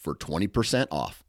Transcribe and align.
for 0.00 0.14
20% 0.14 0.86
off. 0.90 1.22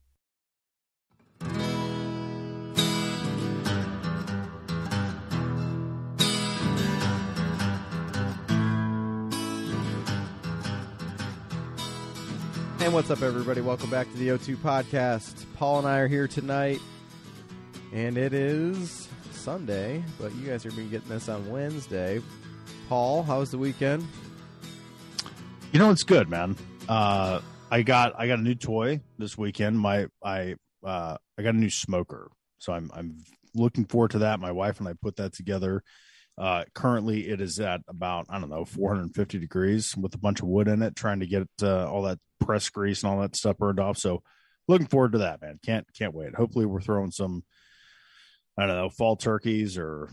And 12.80 12.94
what's 12.96 13.12
up, 13.12 13.22
everybody? 13.22 13.62
Welcome 13.62 13.92
back 13.92 14.10
to 14.12 14.18
the 14.18 14.30
O2 14.30 14.56
podcast. 14.56 15.46
Paul 15.56 15.80
and 15.80 15.88
I 15.88 16.00
are 16.00 16.08
here 16.08 16.28
tonight, 16.28 16.80
and 17.94 18.18
it 18.18 18.34
is 18.34 19.08
Sunday, 19.34 20.04
but 20.20 20.34
you 20.36 20.48
guys 20.48 20.66
are 20.66 20.70
going 20.70 20.82
to 20.82 20.86
be 20.86 20.90
getting 20.90 21.10
this 21.10 21.30
on 21.30 21.48
Wednesday. 21.50 22.22
Paul, 22.90 23.22
how 23.22 23.40
was 23.40 23.52
the 23.52 23.60
weekend? 23.60 24.08
You 25.72 25.80
know, 25.80 25.92
it's 25.92 26.04
good, 26.04 26.28
man. 26.28 26.56
Uh, 26.90 27.42
I 27.72 27.84
got 27.84 28.20
I 28.20 28.28
got 28.28 28.40
a 28.40 28.44
new 28.44 28.56
toy 28.56 29.00
this 29.18 29.38
weekend. 29.38 29.80
My 29.80 30.08
I 30.22 30.56
uh, 30.86 31.16
I 31.38 31.42
got 31.42 31.56
a 31.56 31.58
new 31.58 31.70
smoker, 31.70 32.30
so 32.58 32.74
I'm 32.74 32.92
I'm 32.94 33.20
looking 33.56 33.86
forward 33.86 34.12
to 34.12 34.20
that. 34.20 34.42
My 34.42 34.52
wife 34.52 34.80
and 34.80 34.90
I 34.90 34.94
put 35.02 35.16
that 35.16 35.34
together. 35.34 35.82
Uh, 36.38 36.66
currently, 36.76 37.30
it 37.30 37.40
is 37.40 37.62
at 37.62 37.80
about 37.88 38.26
I 38.30 38.40
don't 38.40 38.50
know 38.50 38.66
450 38.66 39.40
degrees 39.40 39.96
with 39.96 40.14
a 40.14 40.18
bunch 40.18 40.42
of 40.42 40.50
wood 40.50 40.68
in 40.68 40.82
it, 40.82 40.98
trying 40.98 41.22
to 41.22 41.28
get 41.28 41.48
uh, 41.64 41.90
all 41.90 42.04
that 42.04 42.20
press 42.42 42.68
grease 42.70 43.04
and 43.04 43.12
all 43.12 43.22
that 43.22 43.38
stuff 43.38 43.58
burned 43.58 43.80
off. 43.80 43.98
So, 43.98 44.22
looking 44.68 44.88
forward 44.88 45.14
to 45.14 45.20
that, 45.20 45.42
man. 45.42 45.58
Can't 45.66 45.88
can't 45.94 46.14
wait. 46.14 46.36
Hopefully, 46.36 46.66
we're 46.66 46.82
throwing 46.82 47.12
some 47.12 47.44
I 48.58 48.66
don't 48.66 48.76
know 48.76 48.90
fall 48.90 49.16
turkeys 49.16 49.78
or 49.78 50.10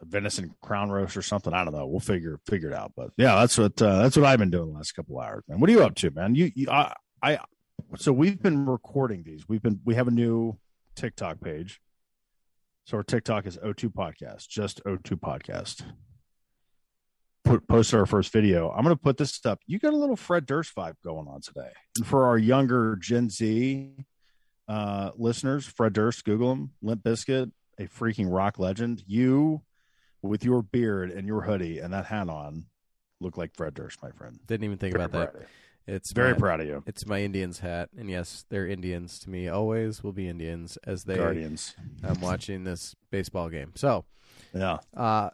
a 0.00 0.04
venison 0.04 0.54
crown 0.62 0.90
roast 0.90 1.16
or 1.16 1.22
something. 1.22 1.52
I 1.52 1.64
don't 1.64 1.74
know. 1.74 1.86
We'll 1.86 2.00
figure 2.00 2.40
figure 2.46 2.70
it 2.70 2.74
out. 2.74 2.92
But 2.96 3.10
yeah, 3.16 3.36
that's 3.36 3.58
what 3.58 3.80
uh, 3.80 4.02
that's 4.02 4.16
what 4.16 4.26
I've 4.26 4.38
been 4.38 4.50
doing 4.50 4.70
the 4.70 4.76
last 4.76 4.92
couple 4.92 5.20
hours, 5.20 5.44
man. 5.48 5.60
What 5.60 5.70
are 5.70 5.72
you 5.72 5.84
up 5.84 5.94
to, 5.96 6.10
man? 6.10 6.34
You, 6.34 6.50
you 6.54 6.70
I, 6.70 6.94
I 7.22 7.38
so 7.96 8.12
we've 8.12 8.40
been 8.42 8.66
recording 8.66 9.22
these. 9.24 9.48
We've 9.48 9.62
been 9.62 9.80
we 9.84 9.94
have 9.94 10.08
a 10.08 10.12
new 10.12 10.58
TikTok 10.96 11.40
page. 11.40 11.80
So 12.86 12.98
our 12.98 13.02
TikTok 13.02 13.46
is 13.46 13.56
O2 13.58 13.94
Podcast, 13.94 14.48
just 14.48 14.84
O2 14.84 15.18
Podcast. 15.18 15.84
Put, 17.44 17.66
posted 17.66 17.98
our 17.98 18.06
first 18.06 18.30
video. 18.30 18.70
I'm 18.70 18.84
going 18.84 18.94
to 18.94 19.02
put 19.02 19.16
this 19.16 19.40
up. 19.46 19.60
You 19.66 19.78
got 19.78 19.94
a 19.94 19.96
little 19.96 20.16
Fred 20.16 20.44
Durst 20.44 20.74
vibe 20.74 20.96
going 21.02 21.26
on 21.26 21.40
today. 21.40 21.70
And 21.96 22.06
for 22.06 22.26
our 22.26 22.36
younger 22.36 22.96
Gen 22.96 23.30
Z 23.30 23.90
uh, 24.68 25.10
listeners, 25.16 25.66
Fred 25.66 25.94
Durst, 25.94 26.24
Google 26.24 26.52
him, 26.52 26.72
Limp 26.82 27.02
Bizkit, 27.02 27.50
a 27.78 27.84
freaking 27.84 28.30
rock 28.30 28.58
legend. 28.58 29.02
You, 29.06 29.62
with 30.28 30.44
your 30.44 30.62
beard 30.62 31.10
and 31.10 31.26
your 31.26 31.42
hoodie 31.42 31.78
and 31.78 31.92
that 31.92 32.06
hat 32.06 32.28
on, 32.28 32.66
look 33.20 33.36
like 33.36 33.54
Fred 33.54 33.74
Durst, 33.74 34.02
my 34.02 34.10
friend. 34.10 34.38
Didn't 34.46 34.64
even 34.64 34.78
think 34.78 34.92
Very 34.94 35.04
about 35.04 35.18
that. 35.18 35.32
proud 35.32 35.42
of 35.42 35.48
you. 35.48 35.94
It's 35.94 36.12
Very 36.12 36.32
my, 36.32 36.38
proud 36.38 36.60
of 36.60 36.66
you. 36.66 36.82
It's 36.86 37.04
my 37.06 37.20
Indians 37.20 37.58
hat, 37.58 37.90
and 37.96 38.08
yes, 38.08 38.46
they're 38.48 38.66
Indians 38.66 39.18
to 39.20 39.30
me. 39.30 39.48
Always 39.48 40.02
will 40.02 40.12
be 40.14 40.26
Indians 40.28 40.78
as 40.86 41.04
they. 41.04 41.16
Guardians. 41.16 41.74
I'm 42.02 42.20
watching 42.22 42.64
this 42.64 42.94
baseball 43.10 43.50
game. 43.50 43.72
So, 43.74 44.06
Yeah. 44.54 44.78
Uh, 44.96 45.28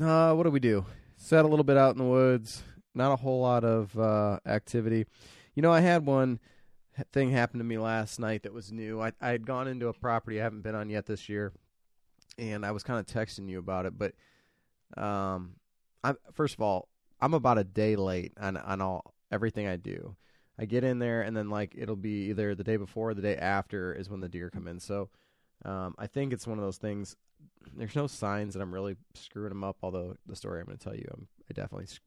uh, 0.00 0.32
what 0.34 0.44
do 0.44 0.50
we 0.50 0.60
do? 0.60 0.86
Sat 1.18 1.44
a 1.44 1.48
little 1.48 1.64
bit 1.64 1.76
out 1.76 1.92
in 1.94 1.98
the 1.98 2.08
woods. 2.08 2.62
Not 2.94 3.12
a 3.12 3.16
whole 3.16 3.42
lot 3.42 3.62
of 3.62 3.96
uh, 3.98 4.38
activity. 4.46 5.04
You 5.54 5.60
know, 5.62 5.70
I 5.72 5.80
had 5.80 6.06
one 6.06 6.40
thing 7.12 7.30
happen 7.30 7.58
to 7.58 7.64
me 7.64 7.76
last 7.76 8.18
night 8.18 8.44
that 8.44 8.54
was 8.54 8.72
new. 8.72 9.02
I 9.02 9.12
I 9.20 9.28
had 9.30 9.46
gone 9.46 9.68
into 9.68 9.88
a 9.88 9.92
property 9.92 10.40
I 10.40 10.44
haven't 10.44 10.62
been 10.62 10.74
on 10.74 10.88
yet 10.88 11.04
this 11.06 11.28
year, 11.28 11.52
and 12.38 12.64
I 12.64 12.72
was 12.72 12.82
kind 12.82 13.00
of 13.00 13.06
texting 13.06 13.48
you 13.48 13.58
about 13.58 13.86
it. 13.86 13.94
But, 13.98 14.14
um, 14.96 15.56
I 16.02 16.14
first 16.32 16.54
of 16.54 16.60
all, 16.60 16.88
I'm 17.20 17.34
about 17.34 17.58
a 17.58 17.64
day 17.64 17.96
late 17.96 18.32
on 18.38 18.56
on 18.56 18.80
all 18.80 19.14
everything 19.30 19.66
I 19.66 19.76
do. 19.76 20.16
I 20.58 20.66
get 20.66 20.84
in 20.84 20.98
there, 20.98 21.22
and 21.22 21.36
then 21.36 21.50
like 21.50 21.74
it'll 21.76 21.96
be 21.96 22.30
either 22.30 22.54
the 22.54 22.64
day 22.64 22.76
before 22.76 23.10
or 23.10 23.14
the 23.14 23.22
day 23.22 23.36
after 23.36 23.92
is 23.92 24.08
when 24.08 24.20
the 24.20 24.28
deer 24.28 24.50
come 24.50 24.68
in. 24.68 24.78
So, 24.78 25.08
um, 25.64 25.94
I 25.98 26.06
think 26.06 26.32
it's 26.32 26.46
one 26.46 26.58
of 26.58 26.64
those 26.64 26.78
things 26.78 27.16
there's 27.76 27.96
no 27.96 28.06
signs 28.06 28.54
that 28.54 28.60
I'm 28.60 28.72
really 28.72 28.96
screwing 29.14 29.50
them 29.50 29.64
up. 29.64 29.76
Although 29.82 30.16
the 30.26 30.36
story 30.36 30.60
I'm 30.60 30.66
going 30.66 30.78
to 30.78 30.84
tell 30.84 30.94
you, 30.94 31.08
I'm, 31.12 31.28
I 31.50 31.52
definitely 31.52 31.86
sc- 31.86 32.02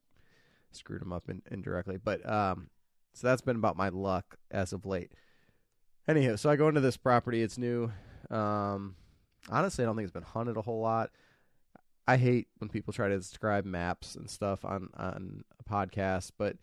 screwed 0.72 1.00
them 1.00 1.12
up 1.12 1.28
in, 1.28 1.42
indirectly. 1.50 1.98
But 2.02 2.28
um, 2.28 2.68
so 3.14 3.26
that's 3.26 3.42
been 3.42 3.56
about 3.56 3.76
my 3.76 3.88
luck 3.88 4.36
as 4.50 4.72
of 4.72 4.86
late. 4.86 5.12
Anywho, 6.08 6.38
so 6.38 6.48
I 6.48 6.56
go 6.56 6.68
into 6.68 6.80
this 6.80 6.96
property. 6.96 7.42
It's 7.42 7.58
new. 7.58 7.92
Um, 8.30 8.96
honestly, 9.50 9.84
I 9.84 9.86
don't 9.86 9.96
think 9.96 10.04
it's 10.04 10.12
been 10.12 10.22
hunted 10.22 10.56
a 10.56 10.62
whole 10.62 10.80
lot. 10.80 11.10
I 12.06 12.16
hate 12.16 12.48
when 12.58 12.70
people 12.70 12.92
try 12.92 13.08
to 13.08 13.16
describe 13.16 13.64
maps 13.64 14.14
and 14.14 14.28
stuff 14.30 14.64
on 14.64 14.88
on 14.96 15.44
a 15.60 15.70
podcast, 15.70 16.32
but 16.38 16.56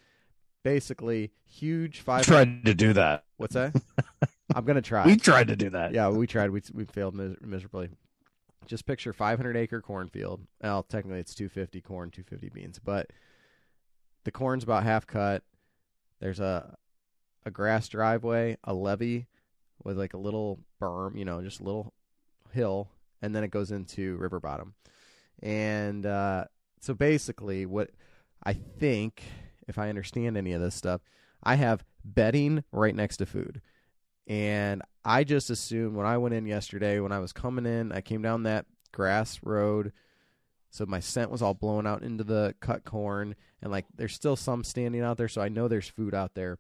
basically, 0.64 1.32
huge 1.46 2.00
five. 2.00 2.26
tried 2.26 2.66
to 2.66 2.74
do 2.74 2.94
that. 2.94 3.26
What's 3.38 3.54
that? 3.54 3.76
I'm 4.56 4.66
gonna 4.66 4.82
try. 4.82 5.06
We 5.06 5.18
tried 5.18 5.50
to 5.50 5.56
do 5.56 5.70
that. 5.72 5.94
Yeah, 5.94 6.10
we 6.10 6.28
tried. 6.28 6.50
We 6.50 6.62
we 6.74 6.86
failed 6.86 7.16
mis- 7.16 7.38
miserably. 7.42 7.90
Just 8.66 8.88
picture 8.88 9.14
500 9.14 9.56
acre 9.56 9.80
cornfield. 9.80 10.42
Well, 10.62 10.82
technically 10.82 11.20
it's 11.20 11.36
250 11.36 11.82
corn, 11.82 12.10
250 12.10 12.50
beans, 12.50 12.80
but 12.84 13.12
the 14.24 14.32
corn's 14.32 14.64
about 14.64 14.84
half 14.84 15.06
cut. 15.06 15.44
There's 16.20 16.40
a 16.40 16.76
a 17.46 17.52
grass 17.52 17.88
driveway, 17.88 18.58
a 18.64 18.74
levee 18.74 19.28
with 19.84 20.00
like 20.00 20.16
a 20.16 20.18
little 20.18 20.60
berm, 20.82 21.18
you 21.18 21.26
know, 21.26 21.42
just 21.44 21.60
a 21.60 21.64
little 21.64 21.94
hill, 22.56 22.90
and 23.22 23.36
then 23.36 23.44
it 23.44 23.52
goes 23.52 23.72
into 23.72 24.16
river 24.18 24.40
bottom. 24.40 24.74
And 25.44 26.06
uh, 26.06 26.46
so 26.80 26.94
basically, 26.94 27.66
what 27.66 27.92
I 28.44 28.54
think, 28.54 29.24
if 29.68 29.78
I 29.78 29.90
understand 29.90 30.38
any 30.38 30.54
of 30.54 30.62
this 30.62 30.76
stuff, 30.76 31.02
I 31.44 31.56
have 31.56 31.84
bedding 32.04 32.64
right 32.72 32.96
next 32.96 33.18
to 33.18 33.26
food. 33.26 33.62
And 34.28 34.82
I 35.04 35.24
just 35.24 35.50
assumed 35.50 35.96
when 35.96 36.08
I 36.08 36.18
went 36.18 36.34
in 36.34 36.46
yesterday, 36.46 37.00
when 37.00 37.12
I 37.12 37.20
was 37.20 37.34
coming 37.34 37.66
in, 37.66 37.92
I 37.92 38.02
came 38.02 38.22
down 38.22 38.44
that 38.44 38.66
grass 38.92 39.40
road. 39.44 39.92
So 40.72 40.86
my 40.86 41.00
scent 41.00 41.30
was 41.30 41.42
all 41.42 41.54
blown 41.54 41.86
out 41.86 42.04
into 42.04 42.24
the 42.24 42.56
cut 42.60 42.84
corn. 42.84 43.36
And 43.62 43.72
like 43.72 43.86
there's 43.96 44.16
still 44.16 44.36
some 44.36 44.64
standing 44.64 45.02
out 45.02 45.18
there. 45.18 45.28
So 45.28 45.42
I 45.42 45.50
know 45.50 45.68
there's 45.68 45.88
food 45.88 46.16
out 46.16 46.34
there 46.34 46.58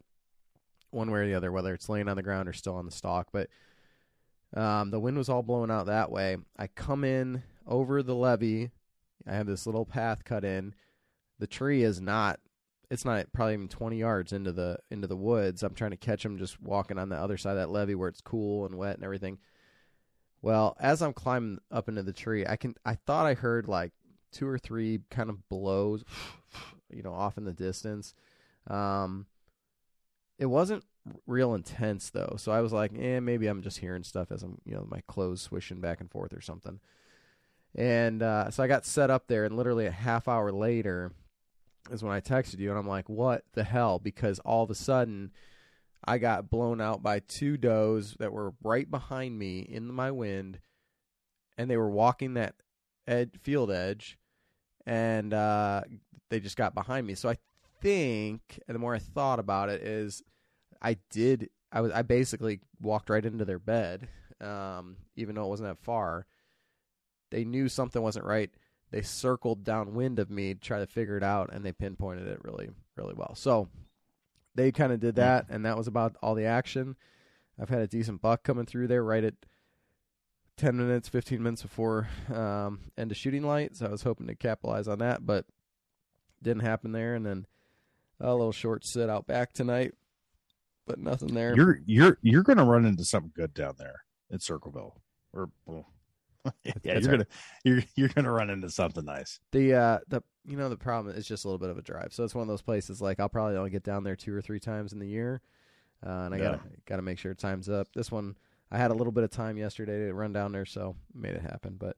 one 0.91 1.11
way 1.11 1.21
or 1.21 1.27
the 1.27 1.33
other, 1.33 1.51
whether 1.51 1.73
it's 1.73 1.89
laying 1.89 2.07
on 2.07 2.15
the 2.15 2.23
ground 2.23 2.47
or 2.47 2.53
still 2.53 2.75
on 2.75 2.85
the 2.85 2.91
stalk. 2.91 3.27
But 3.31 3.49
um, 4.55 4.91
the 4.91 4.99
wind 4.99 5.17
was 5.17 5.29
all 5.29 5.43
blowing 5.43 5.71
out 5.71 5.87
that 5.87 6.11
way. 6.11 6.37
I 6.57 6.67
come 6.67 7.03
in 7.03 7.43
over 7.67 8.01
the 8.01 8.15
levee. 8.15 8.71
I 9.27 9.33
have 9.33 9.47
this 9.47 9.65
little 9.65 9.85
path 9.85 10.23
cut 10.23 10.45
in. 10.45 10.73
The 11.39 11.47
tree 11.47 11.83
is 11.83 11.99
not 11.99 12.39
it's 12.89 13.05
not 13.05 13.25
probably 13.33 13.55
even 13.55 13.67
20 13.67 13.97
yards 13.97 14.31
into 14.31 14.51
the 14.51 14.77
into 14.89 15.07
the 15.07 15.15
woods. 15.15 15.63
I'm 15.63 15.73
trying 15.73 15.91
to 15.91 15.97
catch 15.97 16.23
them 16.23 16.37
just 16.37 16.61
walking 16.61 16.97
on 16.97 17.09
the 17.09 17.17
other 17.17 17.37
side 17.37 17.51
of 17.51 17.57
that 17.57 17.69
levee 17.69 17.95
where 17.95 18.09
it's 18.09 18.21
cool 18.21 18.65
and 18.65 18.77
wet 18.77 18.95
and 18.95 19.03
everything. 19.03 19.39
Well, 20.41 20.77
as 20.79 21.01
I'm 21.01 21.13
climbing 21.13 21.59
up 21.71 21.89
into 21.89 22.03
the 22.03 22.13
tree, 22.13 22.45
I 22.45 22.55
can 22.55 22.75
I 22.85 22.95
thought 22.95 23.25
I 23.25 23.33
heard 23.33 23.67
like 23.67 23.91
two 24.31 24.47
or 24.47 24.57
three 24.57 25.01
kind 25.09 25.29
of 25.29 25.47
blows, 25.49 26.03
you 26.89 27.03
know, 27.03 27.13
off 27.13 27.37
in 27.37 27.45
the 27.45 27.53
distance. 27.53 28.13
Um, 28.67 29.25
it 30.37 30.45
wasn't 30.45 30.83
real 31.27 31.53
intense 31.53 32.09
though, 32.09 32.35
so 32.37 32.51
I 32.51 32.61
was 32.61 32.73
like, 32.73 32.91
eh, 32.97 33.19
maybe 33.19 33.47
I'm 33.47 33.61
just 33.61 33.79
hearing 33.79 34.03
stuff 34.03 34.31
as 34.31 34.43
I'm, 34.43 34.59
you 34.65 34.73
know, 34.73 34.87
my 34.89 35.01
clothes 35.07 35.41
swishing 35.41 35.81
back 35.81 36.01
and 36.01 36.09
forth 36.09 36.33
or 36.33 36.41
something. 36.41 36.79
And 37.75 38.23
uh, 38.23 38.51
so 38.51 38.63
I 38.63 38.67
got 38.67 38.85
set 38.85 39.09
up 39.09 39.27
there, 39.27 39.43
and 39.43 39.57
literally 39.57 39.85
a 39.85 39.91
half 39.91 40.27
hour 40.27 40.51
later 40.51 41.11
is 41.91 42.03
when 42.03 42.13
I 42.13 42.21
texted 42.21 42.59
you, 42.59 42.69
and 42.69 42.79
I'm 42.79 42.87
like, 42.87 43.09
what 43.09 43.43
the 43.53 43.63
hell? 43.63 43.99
Because 43.99 44.39
all 44.39 44.63
of 44.63 44.69
a 44.69 44.75
sudden, 44.75 45.31
I 46.07 46.17
got 46.17 46.49
blown 46.49 46.79
out 46.79 47.03
by 47.03 47.19
two 47.19 47.57
does 47.57 48.15
that 48.19 48.31
were 48.31 48.53
right 48.63 48.89
behind 48.89 49.37
me 49.37 49.59
in 49.59 49.87
my 49.91 50.11
wind, 50.11 50.59
and 51.57 51.69
they 51.69 51.77
were 51.77 51.89
walking 51.89 52.35
that 52.35 52.55
ed- 53.07 53.37
field 53.41 53.71
edge, 53.71 54.17
and 54.85 55.33
uh, 55.33 55.81
they 56.29 56.39
just 56.39 56.57
got 56.57 56.73
behind 56.73 57.05
me. 57.05 57.15
So 57.15 57.27
I 57.27 57.37
think, 57.81 58.41
and 58.67 58.75
the 58.75 58.79
more 58.79 58.95
I 58.95 58.99
thought 58.99 59.39
about 59.39 59.69
it, 59.69 59.81
is 59.81 60.23
I 60.85 60.97
did. 61.09 61.49
I 61.71 61.81
was 61.81 61.91
I 61.91 62.03
basically 62.03 62.59
walked 62.79 63.09
right 63.09 63.25
into 63.25 63.43
their 63.43 63.59
bed, 63.59 64.07
um, 64.39 64.97
even 65.15 65.35
though 65.35 65.45
it 65.45 65.49
wasn't 65.49 65.69
that 65.69 65.83
far. 65.83 66.27
They 67.31 67.43
knew 67.43 67.67
something 67.67 68.01
wasn't 68.01 68.25
right. 68.25 68.51
They 68.91 69.01
circled 69.01 69.63
downwind 69.63 70.19
of 70.19 70.29
me 70.29 70.53
to 70.53 70.59
try 70.59 70.79
to 70.79 70.85
figure 70.85 71.17
it 71.17 71.23
out, 71.23 71.49
and 71.51 71.65
they 71.65 71.71
pinpointed 71.71 72.27
it 72.27 72.39
really, 72.43 72.69
really 72.95 73.15
well. 73.15 73.33
So 73.35 73.67
they 74.53 74.71
kind 74.71 74.93
of 74.93 74.99
did 74.99 75.15
that, 75.15 75.47
and 75.49 75.65
that 75.65 75.75
was 75.75 75.87
about 75.87 76.15
all 76.21 76.35
the 76.35 76.45
action. 76.45 76.95
I've 77.59 77.69
had 77.69 77.81
a 77.81 77.87
decent 77.87 78.21
buck 78.21 78.43
coming 78.43 78.65
through 78.65 78.87
there 78.87 79.03
right 79.03 79.23
at 79.23 79.33
10 80.57 80.77
minutes, 80.77 81.09
15 81.09 81.41
minutes 81.41 81.63
before 81.63 82.07
um, 82.33 82.91
end 82.97 83.11
of 83.11 83.17
shooting 83.17 83.43
light. 83.43 83.75
So 83.75 83.87
I 83.87 83.89
was 83.89 84.03
hoping 84.03 84.27
to 84.27 84.35
capitalize 84.35 84.87
on 84.87 84.99
that, 84.99 85.25
but 85.25 85.45
didn't 86.41 86.63
happen 86.63 86.91
there. 86.91 87.15
And 87.15 87.25
then 87.25 87.47
a 88.19 88.33
little 88.33 88.51
short 88.51 88.85
sit 88.85 89.09
out 89.09 89.25
back 89.25 89.51
tonight, 89.51 89.93
but 90.85 90.99
nothing 90.99 91.33
there. 91.33 91.55
You're 91.55 91.79
you're 91.85 92.17
you're 92.21 92.43
going 92.43 92.57
to 92.57 92.63
run 92.63 92.85
into 92.85 93.03
something 93.05 93.31
good 93.35 93.53
down 93.53 93.75
there 93.77 94.03
at 94.31 94.41
Circleville, 94.41 95.01
or 95.33 95.49
well, 95.65 95.87
yeah, 96.63 96.73
you're 96.83 96.93
right. 96.95 97.03
gonna 97.11 97.25
you're 97.63 97.83
you're 97.95 98.09
gonna 98.09 98.31
run 98.31 98.49
into 98.49 98.69
something 98.69 99.05
nice. 99.05 99.39
The 99.51 99.73
uh 99.73 99.99
the 100.07 100.21
you 100.45 100.57
know 100.57 100.69
the 100.69 100.77
problem 100.77 101.15
is 101.15 101.27
just 101.27 101.45
a 101.45 101.47
little 101.47 101.59
bit 101.59 101.69
of 101.69 101.77
a 101.77 101.81
drive. 101.81 102.13
So 102.13 102.23
it's 102.23 102.35
one 102.35 102.43
of 102.43 102.47
those 102.47 102.61
places 102.61 103.01
like 103.01 103.19
I'll 103.19 103.29
probably 103.29 103.57
only 103.57 103.71
get 103.71 103.83
down 103.83 104.03
there 104.03 104.15
two 104.15 104.33
or 104.35 104.41
three 104.41 104.59
times 104.59 104.93
in 104.93 104.99
the 104.99 105.07
year, 105.07 105.41
uh, 106.05 106.09
and 106.09 106.33
I 106.35 106.37
Yeah. 106.37 106.43
gotta 106.43 106.59
gotta 106.85 107.01
make 107.01 107.17
sure 107.19 107.33
time's 107.33 107.69
up. 107.69 107.87
This 107.95 108.11
one 108.11 108.35
I 108.71 108.77
had 108.77 108.91
a 108.91 108.95
little 108.95 109.13
bit 109.13 109.23
of 109.23 109.31
time 109.31 109.57
yesterday 109.57 110.05
to 110.07 110.13
run 110.13 110.33
down 110.33 110.51
there, 110.51 110.65
so 110.65 110.95
made 111.13 111.33
it 111.35 111.41
happen. 111.41 111.77
But 111.79 111.97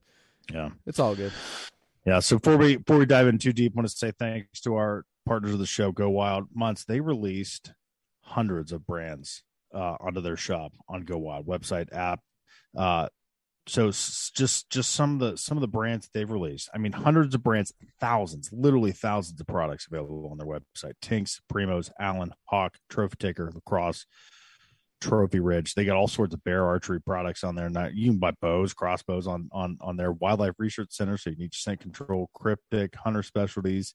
Yeah. 0.52 0.70
it's 0.86 1.00
all 1.00 1.16
good. 1.16 1.34
Yeah. 2.06 2.20
So 2.20 2.38
before 2.40 2.56
we 2.58 2.78
before 2.78 2.98
we 3.00 3.06
dive 3.06 3.28
in 3.28 3.38
too 3.38 3.52
deep, 3.54 3.74
I 3.74 3.76
want 3.76 3.90
to 3.90 3.96
say 3.96 4.12
thanks 4.12 4.62
to 4.62 4.76
our 4.76 5.06
partners 5.26 5.52
of 5.54 5.60
the 5.60 5.66
show, 5.66 5.92
Go 5.92 6.10
Wild 6.10 6.48
Months. 6.54 6.86
They 6.86 7.02
released 7.02 7.74
hundreds 8.28 8.72
of 8.72 8.86
brands 8.86 9.44
uh, 9.74 9.96
onto 10.00 10.22
their 10.22 10.38
shop 10.38 10.74
on 10.88 11.02
Go 11.02 11.18
Wild 11.18 11.48
website 11.48 11.94
app. 11.94 12.20
Uh, 12.78 13.08
so 13.68 13.90
just 13.90 14.70
just 14.70 14.92
some 14.92 15.14
of 15.14 15.20
the 15.20 15.38
some 15.38 15.58
of 15.58 15.62
the 15.62 15.68
brands 15.68 16.06
that 16.06 16.18
they've 16.18 16.32
released. 16.32 16.70
I 16.74 16.78
mean, 16.78 16.94
hundreds 16.94 17.36
of 17.36 17.44
brands, 17.44 17.74
thousands, 18.00 18.50
literally 18.54 18.94
thousands 18.94 19.42
of 19.42 19.48
products 19.48 19.88
available 19.92 20.30
on 20.32 20.38
their 20.38 20.48
website. 20.48 20.94
Tinks, 21.02 21.42
Primos, 21.52 21.92
Allen, 22.00 22.32
Hawk, 22.46 22.78
Trophy 22.90 23.16
Taker, 23.20 23.52
Lacrosse. 23.54 24.06
Trophy 25.00 25.40
Ridge. 25.40 25.76
They 25.76 25.86
got 25.86 25.96
all 25.96 26.08
sorts 26.08 26.34
of 26.34 26.44
bear 26.44 26.66
archery 26.66 27.00
products 27.00 27.44
on 27.44 27.54
there. 27.54 27.70
Now 27.70 27.88
you 27.94 28.10
can 28.10 28.20
buy 28.20 28.32
bows, 28.42 28.74
crossbows 28.74 29.28
on 29.28 29.48
on 29.52 29.78
on 29.80 29.96
their 29.96 30.12
wildlife 30.12 30.56
research 30.58 30.90
center. 30.92 31.18
So 31.18 31.30
you 31.30 31.36
need 31.36 31.54
scent 31.54 31.82
control, 31.82 32.32
Kryptek, 32.36 32.96
hunter 32.96 33.22
specialties, 33.22 33.94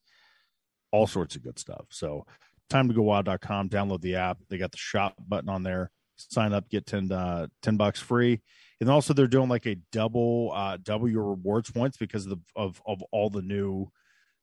all 0.92 1.06
sorts 1.06 1.34
of 1.34 1.42
good 1.42 1.58
stuff. 1.58 1.86
So 1.90 2.24
time 2.72 2.88
to 2.88 2.94
go 2.94 3.02
wild.com, 3.02 3.68
download 3.68 4.00
the 4.00 4.16
app. 4.16 4.38
They 4.48 4.58
got 4.58 4.72
the 4.72 4.78
shop 4.78 5.14
button 5.26 5.48
on 5.48 5.62
there. 5.62 5.90
Sign 6.16 6.52
up, 6.52 6.68
get 6.68 6.86
10, 6.86 7.12
uh, 7.12 7.46
10 7.62 7.76
bucks 7.76 8.00
free. 8.00 8.42
And 8.80 8.90
also 8.90 9.14
they're 9.14 9.28
doing 9.28 9.48
like 9.48 9.66
a 9.66 9.76
double 9.92 10.50
uh 10.52 10.76
double 10.82 11.08
your 11.08 11.22
rewards 11.22 11.70
points 11.70 11.96
because 11.96 12.26
of 12.26 12.30
the 12.30 12.40
of 12.56 12.82
of 12.84 13.00
all 13.12 13.30
the 13.30 13.42
new 13.42 13.88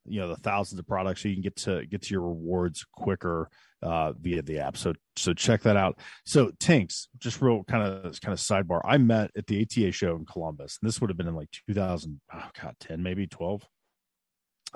you 0.06 0.22
know 0.22 0.30
the 0.30 0.38
thousands 0.38 0.80
of 0.80 0.88
products 0.88 1.22
so 1.22 1.28
you 1.28 1.36
can 1.36 1.42
get 1.42 1.58
to 1.58 1.86
get 1.88 2.04
to 2.04 2.14
your 2.14 2.22
rewards 2.22 2.86
quicker 2.94 3.50
uh 3.84 4.14
via 4.14 4.42
the 4.42 4.60
app 4.60 4.78
so 4.78 4.94
so 5.18 5.34
check 5.34 5.62
that 5.64 5.76
out 5.76 6.00
so 6.26 6.52
Tinks, 6.60 7.10
just 7.18 7.42
real 7.42 7.64
kind 7.66 7.84
of 7.84 8.22
kind 8.22 8.34
of 8.34 8.40
sidebar. 8.40 8.82
I 8.86 8.98
met 8.98 9.32
at 9.38 9.48
the 9.48 9.62
ATA 9.62 9.92
show 9.92 10.16
in 10.16 10.26
Columbus, 10.26 10.78
and 10.82 10.88
this 10.88 11.02
would 11.02 11.10
have 11.10 11.18
been 11.18 11.28
in 11.28 11.36
like 11.36 11.50
2000, 11.68 12.22
oh 12.34 12.50
god, 12.62 12.76
10 12.80 13.02
maybe 13.02 13.28
12. 13.28 13.64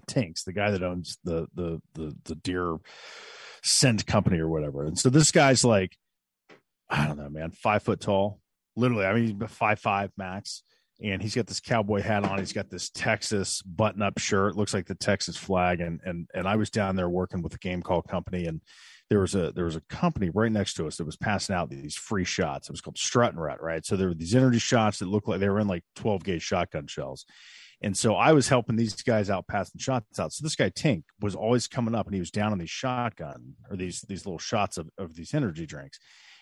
Tinks, 0.08 0.44
the 0.44 0.54
guy 0.54 0.72
that 0.72 0.84
owns 0.84 1.18
the 1.24 1.48
the 1.54 1.80
the 1.94 2.16
the 2.26 2.36
deer 2.36 2.78
scent 3.64 4.06
company 4.06 4.40
or 4.40 4.48
whatever, 4.48 4.86
and 4.86 4.98
so 4.98 5.10
this 5.10 5.32
guy's 5.32 5.64
like, 5.64 5.98
I 6.90 7.08
don't 7.08 7.18
know, 7.18 7.30
man, 7.30 7.52
five 7.52 7.84
foot 7.84 8.00
tall, 8.00 8.40
literally. 8.76 9.06
I 9.06 9.14
mean, 9.14 9.48
five 9.48 9.80
five 9.80 10.12
max, 10.18 10.64
and 11.02 11.22
he's 11.22 11.36
got 11.36 11.48
this 11.48 11.60
cowboy 11.60 12.02
hat 12.02 12.24
on. 12.24 12.40
He's 12.40 12.54
got 12.54 12.70
this 12.70 12.90
Texas 12.90 13.62
button 13.62 14.02
up 14.02 14.20
shirt, 14.20 14.56
looks 14.56 14.74
like 14.74 14.86
the 14.86 14.96
Texas 14.96 15.38
flag, 15.38 15.82
and 15.82 16.00
and 16.04 16.28
and 16.34 16.48
I 16.48 16.56
was 16.56 16.70
down 16.70 16.96
there 16.96 17.10
working 17.10 17.42
with 17.42 17.56
a 17.56 17.60
game 17.60 17.82
call 17.82 18.02
company, 18.02 18.46
and 18.46 18.62
there 19.10 19.20
was 19.20 19.36
a 19.36 19.52
there 19.52 19.66
was 19.66 19.76
a 19.76 19.82
company 19.82 20.30
right 20.30 20.52
next 20.52 20.74
to 20.76 20.88
us 20.88 20.98
that 20.98 21.06
was 21.06 21.18
passing 21.18 21.56
out 21.56 21.70
these 21.70 21.96
free 21.96 22.26
shots. 22.26 22.70
It 22.70 22.74
was 22.74 22.82
called 22.82 22.98
Strut 22.98 23.34
and 23.34 23.42
Rut, 23.42 23.62
right? 23.62 23.86
So 23.86 23.96
there 23.96 24.08
were 24.08 24.14
these 24.14 24.36
energy 24.36 24.60
shots 24.60 25.00
that 25.00 25.08
looked 25.08 25.28
like 25.28 25.40
they 25.40 25.50
were 25.50 25.60
in 25.60 25.68
like 25.68 25.84
12 25.96 26.24
gauge 26.24 26.42
shotgun 26.42 26.88
shells. 26.88 27.26
And 27.84 27.98
so 27.98 28.16
I 28.16 28.32
was 28.32 28.48
helping 28.48 28.78
these 28.78 29.02
guys 29.02 29.30
out 29.30 29.46
passing 29.48 29.78
shots 29.78 30.18
out. 30.18 30.32
So 30.32 30.44
this 30.44 30.56
guy 30.56 30.70
Tink 30.70 31.04
was 31.20 31.36
always 31.36 31.68
coming 31.68 31.94
up 31.94 32.06
and 32.06 32.14
he 32.16 32.22
was 32.22 32.32
down 32.32 32.54
on 32.54 32.58
these 32.58 32.70
shotgun 32.70 33.56
or 33.70 33.76
these 33.76 34.02
these 34.08 34.26
little 34.26 34.40
shots 34.40 34.78
of, 34.78 34.90
of 34.98 35.16
these 35.16 35.34
energy 35.34 35.66
drinks. 35.66 36.00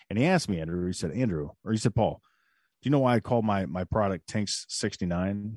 And 0.08 0.18
he 0.18 0.24
asked 0.24 0.48
me, 0.48 0.60
Andrew, 0.60 0.86
he 0.86 0.92
said, 0.92 1.10
Andrew, 1.10 1.50
or 1.64 1.72
he 1.72 1.78
said, 1.78 1.96
Paul, 1.96 2.22
do 2.80 2.88
you 2.88 2.92
know 2.92 3.00
why 3.00 3.16
I 3.16 3.20
call 3.20 3.42
my 3.42 3.66
my 3.66 3.82
product 3.82 4.28
Tinks 4.28 4.66
69? 4.68 5.56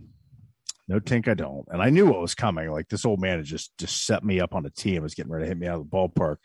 No 0.87 0.99
Tink, 0.99 1.27
I 1.27 1.35
don't. 1.35 1.65
And 1.69 1.81
I 1.81 1.89
knew 1.91 2.07
what 2.07 2.21
was 2.21 2.35
coming. 2.35 2.71
Like 2.71 2.89
this 2.89 3.05
old 3.05 3.21
man 3.21 3.37
had 3.37 3.45
just 3.45 3.77
just 3.77 4.05
set 4.05 4.23
me 4.23 4.39
up 4.39 4.55
on 4.55 4.65
a 4.65 4.71
tee 4.71 4.95
and 4.95 5.03
was 5.03 5.13
getting 5.13 5.31
ready 5.31 5.45
to 5.45 5.49
hit 5.49 5.57
me 5.57 5.67
out 5.67 5.79
of 5.79 5.89
the 5.89 5.95
ballpark. 5.95 6.37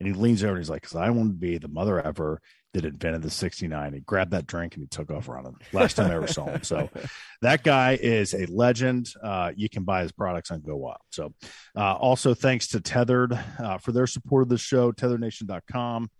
And 0.00 0.08
he 0.08 0.14
leans 0.14 0.42
over 0.42 0.54
and 0.54 0.60
he's 0.60 0.70
like, 0.70 0.82
because 0.82 0.96
I 0.96 1.10
want 1.10 1.28
to 1.30 1.38
be 1.38 1.58
the 1.58 1.68
mother 1.68 2.00
ever 2.00 2.40
that 2.72 2.84
invented 2.84 3.22
the 3.22 3.30
69. 3.30 3.94
He 3.94 4.00
grabbed 4.00 4.30
that 4.30 4.46
drink 4.46 4.74
and 4.74 4.82
he 4.82 4.88
took 4.88 5.10
off 5.10 5.28
running. 5.28 5.56
Last 5.72 5.94
time 5.94 6.10
I 6.10 6.14
ever 6.14 6.28
saw 6.28 6.46
him. 6.46 6.62
So 6.62 6.88
that 7.42 7.64
guy 7.64 7.98
is 8.00 8.32
a 8.32 8.46
legend. 8.46 9.12
Uh, 9.22 9.52
you 9.56 9.68
can 9.68 9.84
buy 9.84 10.02
his 10.02 10.12
products 10.12 10.50
on 10.50 10.60
Go 10.60 10.76
Wild. 10.76 10.98
So 11.10 11.34
uh, 11.76 11.94
also 11.94 12.34
thanks 12.34 12.68
to 12.68 12.80
Tethrd 12.80 13.60
uh, 13.60 13.78
for 13.78 13.92
their 13.92 14.06
support 14.06 14.42
of 14.42 14.48
the 14.48 14.58
show, 14.58 14.92
tethrdnation.com. 14.92 16.10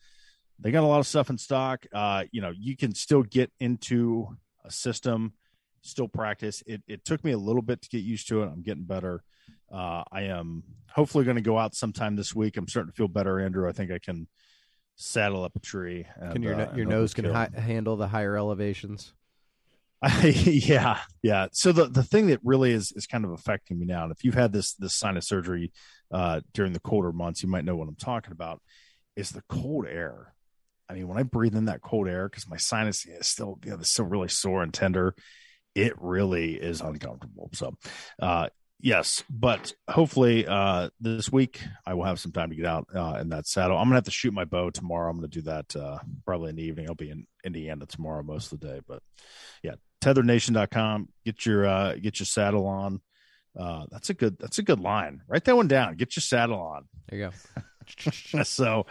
They 0.58 0.72
got 0.72 0.84
a 0.84 0.86
lot 0.86 1.00
of 1.00 1.06
stuff 1.06 1.30
in 1.30 1.38
stock. 1.38 1.86
Uh, 1.92 2.24
you 2.32 2.42
know, 2.42 2.52
you 2.58 2.76
can 2.76 2.94
still 2.94 3.22
get 3.22 3.50
into 3.60 4.36
a 4.64 4.70
system, 4.70 5.34
still 5.82 6.08
practice. 6.08 6.62
It, 6.66 6.82
it 6.86 7.04
took 7.04 7.24
me 7.24 7.30
a 7.30 7.38
little 7.38 7.62
bit 7.62 7.80
to 7.82 7.88
get 7.88 8.02
used 8.02 8.28
to 8.28 8.42
it. 8.42 8.46
I'm 8.46 8.62
getting 8.62 8.84
better. 8.84 9.22
Uh, 9.72 10.02
I 10.10 10.22
am 10.22 10.64
hopefully 10.90 11.24
going 11.24 11.36
to 11.36 11.42
go 11.42 11.56
out 11.56 11.74
sometime 11.74 12.16
this 12.16 12.34
week. 12.34 12.56
I'm 12.56 12.68
starting 12.68 12.90
to 12.90 12.96
feel 12.96 13.08
better, 13.08 13.38
Andrew. 13.40 13.68
I 13.68 13.72
think 13.72 13.92
I 13.92 13.98
can 13.98 14.26
saddle 14.96 15.44
up 15.44 15.56
a 15.56 15.60
tree. 15.60 16.06
And, 16.16 16.32
Can 16.32 16.42
your 16.42 16.54
uh, 16.54 16.76
your 16.76 16.86
nose 16.86 17.14
can 17.14 17.24
hi- 17.26 17.50
handle 17.54 17.96
the 17.96 18.08
higher 18.08 18.36
elevations? 18.36 19.12
yeah, 20.22 20.98
yeah. 21.22 21.48
So 21.52 21.72
the 21.72 21.86
the 21.86 22.02
thing 22.02 22.28
that 22.28 22.40
really 22.42 22.72
is 22.72 22.92
is 22.92 23.06
kind 23.06 23.24
of 23.24 23.32
affecting 23.32 23.78
me 23.78 23.84
now, 23.86 24.04
and 24.04 24.12
if 24.12 24.24
you've 24.24 24.34
had 24.34 24.52
this 24.52 24.72
this 24.74 24.94
sinus 24.94 25.28
surgery 25.28 25.72
uh, 26.10 26.40
during 26.54 26.72
the 26.72 26.80
colder 26.80 27.12
months, 27.12 27.42
you 27.42 27.50
might 27.50 27.64
know 27.66 27.76
what 27.76 27.88
I'm 27.88 27.96
talking 27.96 28.32
about. 28.32 28.62
Is 29.16 29.30
the 29.30 29.42
cold 29.48 29.86
air. 29.86 30.32
I 30.88 30.94
mean, 30.94 31.06
when 31.06 31.18
I 31.18 31.22
breathe 31.22 31.54
in 31.54 31.66
that 31.66 31.82
cold 31.82 32.08
air, 32.08 32.28
because 32.28 32.48
my 32.48 32.56
sinus 32.56 33.04
is 33.04 33.26
still 33.26 33.58
you 33.62 33.70
know, 33.70 33.76
it's 33.76 33.90
still 33.90 34.06
really 34.06 34.28
sore 34.28 34.62
and 34.62 34.72
tender, 34.72 35.14
it 35.74 35.92
really 36.00 36.54
is 36.54 36.80
uncomfortable. 36.80 37.50
So, 37.52 37.74
uh, 38.20 38.48
yes, 38.80 39.22
but 39.30 39.72
hopefully 39.88 40.46
uh, 40.46 40.90
this 41.00 41.30
week 41.30 41.62
I 41.86 41.94
will 41.94 42.04
have 42.04 42.20
some 42.20 42.32
time 42.32 42.50
to 42.50 42.56
get 42.56 42.66
out 42.66 42.86
uh, 42.94 43.18
in 43.20 43.28
that 43.30 43.46
saddle. 43.46 43.76
I'm 43.76 43.84
gonna 43.84 43.96
have 43.96 44.04
to 44.04 44.10
shoot 44.10 44.34
my 44.34 44.44
bow 44.44 44.70
tomorrow. 44.70 45.10
I'm 45.10 45.16
gonna 45.16 45.28
do 45.28 45.42
that 45.42 45.74
uh, 45.76 45.98
probably 46.26 46.50
in 46.50 46.56
the 46.56 46.62
evening. 46.64 46.86
I'll 46.88 46.94
be 46.94 47.10
in 47.10 47.26
Indiana 47.44 47.86
tomorrow 47.86 48.22
most 48.22 48.52
of 48.52 48.60
the 48.60 48.66
day, 48.66 48.80
but 48.86 49.02
yeah, 49.62 49.74
tethernation.com. 50.00 51.08
Get 51.24 51.46
your 51.46 51.66
uh, 51.66 51.94
get 51.94 52.18
your 52.20 52.26
saddle 52.26 52.66
on. 52.66 53.00
Uh, 53.58 53.86
that's 53.90 54.10
a 54.10 54.14
good 54.14 54.38
that's 54.38 54.58
a 54.58 54.62
good 54.62 54.80
line. 54.80 55.22
Write 55.26 55.44
that 55.44 55.56
one 55.56 55.68
down. 55.68 55.96
Get 55.96 56.16
your 56.16 56.22
saddle 56.22 56.60
on. 56.60 56.88
There 57.08 57.18
you 57.18 57.30
go. 57.30 57.62
so 58.44 58.86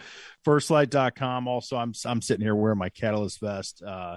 firstlite.com 0.46 1.48
also 1.48 1.76
i'm 1.76 1.94
i'm 2.04 2.20
sitting 2.20 2.44
here 2.44 2.54
wearing 2.54 2.78
my 2.78 2.88
catalyst 2.90 3.40
vest 3.40 3.82
uh 3.82 4.16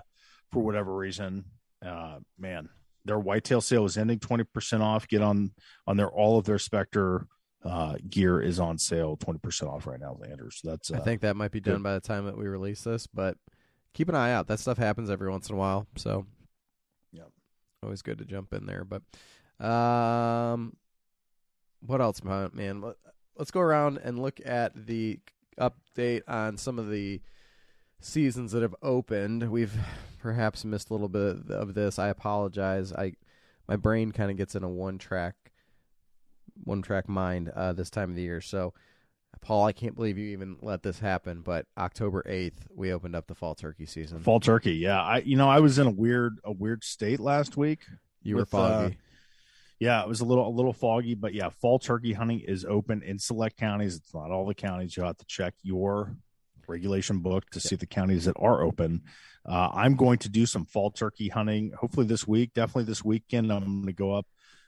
for 0.51 0.61
whatever 0.61 0.93
reason 0.93 1.45
uh 1.85 2.17
man 2.37 2.67
their 3.05 3.19
whitetail 3.19 3.61
sale 3.61 3.85
is 3.85 3.97
ending 3.97 4.19
20% 4.19 4.81
off 4.81 5.07
get 5.07 5.21
on 5.21 5.51
on 5.87 5.97
their 5.97 6.09
all 6.09 6.37
of 6.37 6.45
their 6.45 6.59
specter 6.59 7.27
uh 7.65 7.95
gear 8.09 8.41
is 8.41 8.59
on 8.59 8.77
sale 8.77 9.17
20% 9.17 9.67
off 9.67 9.87
right 9.87 9.99
now 9.99 10.17
landers 10.19 10.59
so 10.61 10.69
that's 10.69 10.91
uh, 10.91 10.97
I 10.97 10.99
think 10.99 11.21
that 11.21 11.35
might 11.35 11.51
be 11.51 11.61
done 11.61 11.75
good. 11.75 11.83
by 11.83 11.93
the 11.93 12.01
time 12.01 12.25
that 12.25 12.37
we 12.37 12.47
release 12.47 12.81
this, 12.83 13.07
but 13.07 13.37
keep 13.93 14.09
an 14.09 14.15
eye 14.15 14.33
out. 14.33 14.47
That 14.47 14.59
stuff 14.59 14.77
happens 14.77 15.09
every 15.09 15.29
once 15.29 15.49
in 15.49 15.55
a 15.55 15.57
while, 15.57 15.87
so 15.95 16.25
yeah. 17.11 17.23
always 17.81 18.01
good 18.01 18.17
to 18.17 18.25
jump 18.25 18.53
in 18.53 18.65
there. 18.65 18.85
But 18.85 19.03
um, 19.65 20.75
what 21.81 22.01
else, 22.01 22.23
man? 22.23 22.83
Let's 23.37 23.51
go 23.51 23.61
around 23.61 23.99
and 24.03 24.21
look 24.21 24.39
at 24.45 24.73
the 24.87 25.19
update 25.59 26.23
on 26.27 26.57
some 26.57 26.79
of 26.79 26.89
the 26.89 27.21
seasons 28.03 28.51
that 28.51 28.61
have 28.61 28.75
opened. 28.81 29.49
We've 29.49 29.75
perhaps 30.19 30.63
missed 30.65 30.89
a 30.89 30.93
little 30.93 31.09
bit 31.09 31.49
of 31.49 31.73
this. 31.73 31.97
I 31.99 32.09
apologize. 32.09 32.93
I 32.93 33.13
my 33.67 33.75
brain 33.77 34.11
kind 34.11 34.29
of 34.31 34.37
gets 34.37 34.55
in 34.55 34.63
a 34.63 34.69
one 34.69 34.97
track 34.97 35.35
one 36.63 36.81
track 36.81 37.09
mind 37.09 37.49
uh, 37.49 37.73
this 37.73 37.89
time 37.89 38.11
of 38.11 38.15
the 38.15 38.21
year. 38.21 38.39
So, 38.41 38.73
Paul, 39.41 39.65
I 39.65 39.71
can't 39.71 39.95
believe 39.95 40.17
you 40.17 40.29
even 40.31 40.57
let 40.61 40.83
this 40.83 40.99
happen. 40.99 41.41
But 41.41 41.65
October 41.77 42.23
eighth, 42.27 42.67
we 42.75 42.91
opened 42.93 43.15
up 43.15 43.27
the 43.27 43.35
fall 43.35 43.55
turkey 43.55 43.85
season. 43.85 44.19
fall 44.19 44.39
turkey 44.39 44.73
yeah 44.75 45.01
i 45.01 45.17
you 45.19 45.35
know 45.35 45.49
i 45.49 45.59
was 45.59 45.79
in 45.79 45.87
a 45.87 45.91
weird 45.91 46.37
a 46.43 46.51
weird 46.51 46.83
state 46.83 47.19
last 47.19 47.57
week 47.57 47.85
You 48.21 48.35
were 48.35 48.41
with, 48.43 48.53
uh, 48.53 48.57
foggy. 48.83 48.97
yeah, 49.79 50.01
it 50.03 50.07
was 50.07 50.21
a 50.21 50.25
little 50.25 50.47
a 50.47 50.53
little 50.53 50.73
foggy, 50.73 51.15
but 51.15 51.33
yeah, 51.33 51.49
fall 51.49 51.79
turkey 51.79 52.13
hunting 52.13 52.41
is 52.41 52.63
open 52.65 53.01
in 53.01 53.17
select 53.19 53.57
counties. 53.57 53.95
It's 53.95 54.13
not 54.13 54.29
all 54.31 54.45
the 54.45 54.53
counties. 54.55 54.95
You'll 54.95 55.07
have 55.07 55.17
to 55.17 55.25
check 55.25 55.53
your 55.63 56.15
regulation 56.67 57.19
book 57.19 57.49
to 57.51 57.59
see 57.59 57.75
the 57.75 57.85
counties 57.85 58.25
that 58.25 58.37
are 58.39 58.61
open. 58.61 59.03
Uh, 59.45 59.69
I'm 59.73 59.95
going 59.95 60.19
to 60.19 60.29
do 60.29 60.45
some 60.45 60.65
fall 60.65 60.91
turkey 60.91 61.29
hunting. 61.29 61.71
Hopefully 61.79 62.05
this 62.05 62.27
week, 62.27 62.53
definitely 62.53 62.85
this 62.85 63.03
weekend. 63.03 63.51
I'm 63.51 63.63
going 63.63 63.85
to 63.87 63.93
go 63.93 64.13
up 64.13 64.27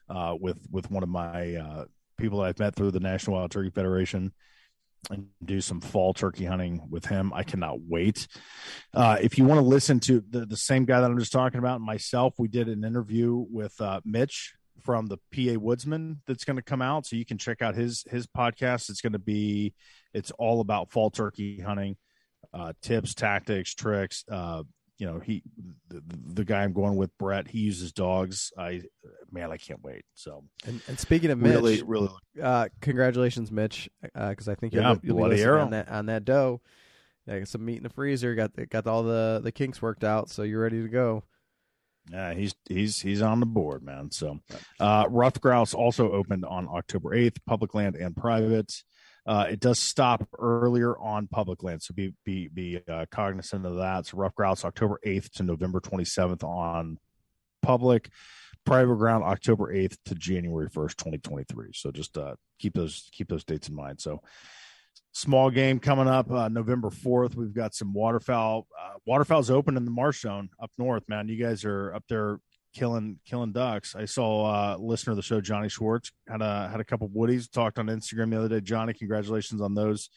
uh, 0.10 0.36
with 0.40 0.58
with 0.70 0.92
one 0.92 1.04
of 1.04 1.10
my 1.10 1.56
uh, 1.56 1.86
people 2.18 2.40
that 2.40 2.48
I've 2.48 2.60
met 2.60 2.76
through 2.76 2.92
the 2.92 3.00
National 3.00 3.38
Wild 3.38 3.52
Turkey 3.52 3.70
Federation 3.70 4.34
and 5.12 5.28
do 5.44 5.62
some 5.62 5.82
fall 5.82 6.14
turkey 6.14 6.46
hunting 6.46 6.82
with 6.90 7.06
him. 7.06 7.32
I 7.34 7.44
cannot 7.44 7.82
wait. 7.82 8.28
Uh, 8.94 9.18
if 9.22 9.38
you 9.38 9.46
want 9.46 9.60
to 9.60 9.66
listen 9.66 10.00
to 10.02 10.24
the, 10.30 10.46
the 10.46 10.58
same 10.58 10.86
guy 10.86 11.00
that 11.00 11.10
I'm 11.10 11.20
just 11.20 11.32
talking 11.32 11.60
about, 11.60 11.82
myself, 11.82 12.34
we 12.38 12.48
did 12.48 12.68
an 12.68 12.84
interview 12.84 13.46
with 13.50 13.80
uh, 13.80 14.02
Mitch 14.04 14.54
from 14.82 15.08
the 15.08 15.18
PA 15.34 15.60
Woodsman 15.60 16.22
that's 16.28 16.44
going 16.44 16.58
to 16.58 16.62
come 16.62 16.82
out, 16.82 17.06
so 17.06 17.16
you 17.16 17.26
can 17.26 17.38
check 17.38 17.62
out 17.62 17.76
his 17.76 18.04
his 18.10 18.28
podcast. 18.28 18.90
It's 18.90 19.02
going 19.02 19.14
to 19.14 19.20
be 19.20 19.74
it's 20.16 20.32
all 20.32 20.62
about 20.62 20.92
fall 20.92 21.12
turkey 21.12 21.60
hunting, 21.60 21.98
uh, 22.54 22.74
tips, 22.82 23.14
tactics, 23.14 23.76
tricks. 23.76 24.24
Uh, 24.32 24.64
you 24.98 25.06
know, 25.06 25.20
he 25.20 25.44
the, 25.90 26.02
the 26.08 26.46
guy 26.46 26.64
I'm 26.64 26.72
going 26.72 26.96
with, 26.96 27.16
Brett. 27.18 27.50
He 27.50 27.60
uses 27.60 27.92
dogs. 27.92 28.54
I 28.58 28.84
man, 29.30 29.52
I 29.52 29.58
can't 29.58 29.84
wait. 29.84 30.06
So 30.14 30.46
And, 30.66 30.82
and 30.88 30.98
speaking 30.98 31.32
of 31.32 31.38
Mitch, 31.38 31.52
really, 31.54 31.84
really, 31.84 32.10
uh, 32.42 32.70
congratulations, 32.80 33.52
Mitch, 33.52 33.90
because 34.02 34.48
I 34.48 34.56
think 34.56 34.74
you'll, 34.74 34.84
Yeah, 34.84 34.96
you'll 35.04 35.30
be 35.30 35.44
arrow. 35.44 35.62
on 35.64 35.72
that 35.72 35.90
on 35.90 36.06
that 36.06 36.24
dough. 36.24 36.62
Yeah, 37.28 37.40
got 37.40 37.48
some 37.50 37.66
meat 37.66 37.78
in 37.78 37.84
the 37.84 37.90
freezer. 37.90 38.36
Got 38.36 38.52
got 38.70 38.88
all 38.88 39.04
the 39.04 39.42
the 39.44 39.52
kinks 39.52 39.82
worked 39.82 40.04
out, 40.04 40.30
so 40.30 40.44
you're 40.44 40.62
ready 40.62 40.82
to 40.82 40.88
go. 40.88 41.24
Yeah, 42.12 42.34
he's 42.34 42.54
he's 42.70 43.02
he's 43.02 43.22
on 43.22 43.40
the 43.40 43.48
board, 43.48 43.84
man. 43.84 44.12
So, 44.12 44.40
uh, 44.80 45.06
ruffed 45.10 45.42
grouse 45.42 45.74
also 45.74 46.12
opened 46.12 46.46
on 46.46 46.68
October 46.70 47.16
eighth, 47.16 47.44
public 47.46 47.74
land 47.74 47.96
and 47.96 48.16
private. 48.16 48.84
Uh, 49.26 49.48
it 49.50 49.60
does 49.60 49.80
stop 49.80 50.28
earlier 50.38 50.98
on 50.98 51.28
public 51.28 51.64
land, 51.64 51.82
so 51.82 51.94
be 51.94 52.14
be 52.24 52.48
be 52.48 52.80
uh, 52.88 53.06
cognizant 53.10 53.66
of 53.66 53.78
that. 53.78 54.06
So, 54.06 54.18
ruffed 54.18 54.36
grouse 54.36 54.64
October 54.64 55.00
eighth 55.04 55.32
to 55.34 55.44
November 55.44 55.80
twenty 55.80 56.06
seventh 56.06 56.44
on 56.44 57.00
public, 57.64 58.10
private 58.66 58.98
ground 58.98 59.24
October 59.24 59.74
eighth 59.74 59.98
to 60.06 60.16
January 60.16 60.70
first, 60.70 61.00
twenty 61.00 61.18
twenty 61.18 61.44
three. 61.44 61.72
So, 61.74 61.92
just 61.92 62.18
uh, 62.18 62.36
keep 62.60 62.76
those 62.76 63.10
keep 63.12 63.28
those 63.28 63.44
dates 63.44 63.68
in 63.68 63.76
mind. 63.76 64.00
So, 64.00 64.22
small 65.16 65.50
game 65.50 65.80
coming 65.80 66.08
up 66.08 66.30
uh, 66.30 66.50
November 66.50 66.90
4th. 66.90 67.36
We've 67.36 67.54
got 67.54 67.74
some 67.74 67.94
waterfowl. 67.94 68.68
Uh, 68.78 68.98
waterfowl's 69.06 69.50
open 69.50 69.78
in 69.78 69.86
the 69.86 69.92
marsh 69.92 70.22
zone 70.22 70.50
up 70.62 70.72
north, 70.78 71.04
man. 71.08 71.30
You 71.30 71.42
guys 71.42 71.64
are 71.64 71.94
up 71.94 72.04
there 72.10 72.40
killing 72.76 73.20
killing 73.26 73.54
ducks. 73.54 73.96
I 73.96 74.06
saw 74.06 74.46
uh 74.46 74.78
listener 74.78 75.12
of 75.12 75.18
the 75.18 75.24
show 75.24 75.42
Johnny 75.42 75.70
Schwartz 75.70 76.12
had 76.28 76.42
a 76.42 76.68
had 76.70 76.80
a 76.80 76.84
couple 76.84 77.10
woodies 77.10 77.50
talked 77.50 77.80
on 77.80 77.88
Instagram 77.88 78.32
the 78.32 78.40
other 78.40 78.50
day. 78.50 78.62
Johnny, 78.62 78.94
congratulations 78.94 79.62
on 79.62 79.74
those. 79.74 80.10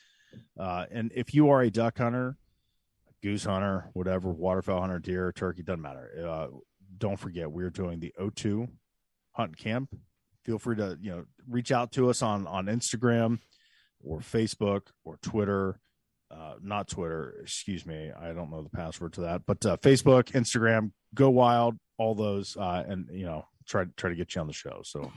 Uh 0.59 0.85
and 0.91 1.13
if 1.15 1.33
you 1.33 1.51
are 1.51 1.63
a 1.63 1.71
duck 1.71 1.99
hunter, 1.99 2.37
goose 3.23 3.45
hunter, 3.45 3.91
whatever, 3.93 4.31
waterfowl 4.31 4.81
hunter, 4.81 4.99
deer, 4.99 5.33
turkey, 5.33 5.63
doesn't 5.63 5.81
matter. 5.81 6.11
Uh 6.29 6.47
don't 6.99 7.19
forget 7.19 7.51
we're 7.51 7.71
doing 7.71 8.01
the 8.01 8.13
O2 8.21 8.69
hunt 9.33 9.57
camp. 9.57 9.97
Feel 10.45 10.59
free 10.59 10.77
to, 10.77 10.99
you 11.01 11.11
know, 11.11 11.25
reach 11.49 11.71
out 11.71 11.93
to 11.93 12.11
us 12.11 12.23
on 12.23 12.47
on 12.47 12.67
Instagram 12.67 13.39
or 14.03 14.19
Facebook 14.19 14.83
or 15.05 15.17
Twitter. 15.23 15.81
Uh, 16.31 16.55
not 16.61 16.89
Twitter, 16.89 17.37
excuse 17.41 17.87
me. 17.87 18.11
I 18.19 18.33
don't 18.33 18.51
know 18.51 18.63
the 18.63 18.69
password 18.69 19.15
to 19.15 19.23
that, 19.23 19.47
but 19.47 19.65
uh, 19.65 19.79
Facebook, 19.79 20.33
Instagram, 20.33 20.91
Go 21.15 21.31
Wild, 21.31 21.79
all 21.99 22.15
those, 22.15 22.57
uh, 22.57 22.85
and 22.89 23.09
you 23.13 23.27
know, 23.27 23.45
try 23.67 23.85
try 23.97 24.09
to 24.11 24.17
get 24.17 24.35
you 24.35 24.41
on 24.41 24.47
the 24.47 24.53
show. 24.53 24.81
So 24.85 25.13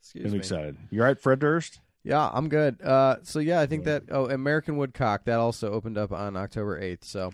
Excuse 0.00 0.24
I'm 0.26 0.32
me. 0.32 0.38
excited. 0.38 0.76
You 0.90 1.00
all 1.02 1.06
right, 1.06 1.18
Fred 1.18 1.38
Durst? 1.38 1.80
Yeah, 2.04 2.28
I'm 2.32 2.48
good. 2.48 2.82
Uh, 2.82 3.16
so 3.22 3.38
yeah, 3.38 3.60
I 3.60 3.66
think 3.66 3.84
that 3.84 4.04
oh, 4.10 4.28
American 4.28 4.76
Woodcock 4.76 5.24
that 5.26 5.38
also 5.38 5.72
opened 5.72 5.96
up 5.96 6.10
on 6.10 6.36
October 6.36 6.80
8th. 6.80 7.04
So, 7.04 7.30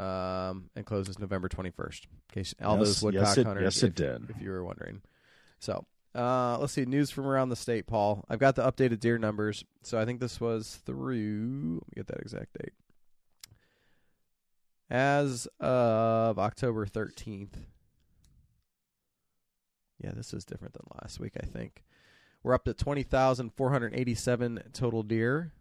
um, 0.00 0.70
and 0.76 0.86
closes 0.86 1.18
November 1.18 1.48
21st. 1.48 2.04
In 2.04 2.08
case 2.32 2.54
all 2.62 2.78
Yes, 2.78 2.86
those 2.86 3.02
woodcock 3.02 3.22
yes, 3.24 3.38
it- 3.38 3.46
hunters, 3.46 3.62
yes, 3.76 3.82
it 3.82 3.86
if, 3.88 3.94
did. 3.96 4.30
if 4.30 4.40
you 4.40 4.50
were 4.50 4.62
wondering. 4.64 5.02
So, 5.58 5.84
uh, 6.14 6.58
let's 6.60 6.72
see 6.72 6.84
news 6.84 7.10
from 7.10 7.26
around 7.26 7.48
the 7.48 7.56
state, 7.56 7.86
Paul. 7.88 8.24
I've 8.28 8.38
got 8.38 8.54
the 8.54 8.62
updated 8.62 9.00
deer 9.00 9.18
numbers. 9.18 9.64
So 9.82 9.98
I 9.98 10.04
think 10.04 10.20
this 10.20 10.40
was 10.40 10.76
through. 10.86 11.80
Let 11.82 11.88
me 11.88 11.92
get 11.96 12.06
that 12.06 12.20
exact 12.20 12.52
date. 12.58 12.72
As 14.92 15.48
of 15.58 16.38
October 16.38 16.84
13th. 16.84 17.54
Yeah, 19.98 20.10
this 20.14 20.34
is 20.34 20.44
different 20.44 20.74
than 20.74 20.84
last 21.00 21.18
week, 21.18 21.32
I 21.42 21.46
think. 21.46 21.82
We're 22.42 22.52
up 22.52 22.66
to 22.66 22.74
20,487 22.74 24.62
total 24.74 25.02
deer. 25.02 25.52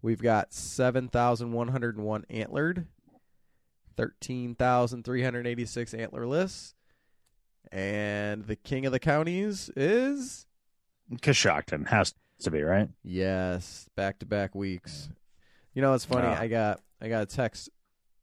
We've 0.00 0.22
got 0.22 0.54
7,101 0.54 2.24
antlered, 2.30 2.86
13,386 3.98 5.92
antlerless. 5.92 6.72
And 7.70 8.46
the 8.46 8.56
king 8.56 8.86
of 8.86 8.92
the 8.92 9.00
counties 9.00 9.68
is 9.76 10.46
Coshocton 11.16 11.88
has 11.88 12.14
to 12.40 12.50
be 12.50 12.62
right. 12.62 12.88
yes, 13.02 13.86
back 13.96 14.20
to 14.20 14.26
back 14.26 14.54
weeks. 14.54 15.10
You 15.74 15.82
know, 15.82 15.92
it's 15.92 16.06
funny. 16.06 16.28
Ah. 16.28 16.40
I 16.40 16.48
got 16.48 16.80
I 17.02 17.10
got 17.10 17.24
a 17.24 17.26
text 17.26 17.68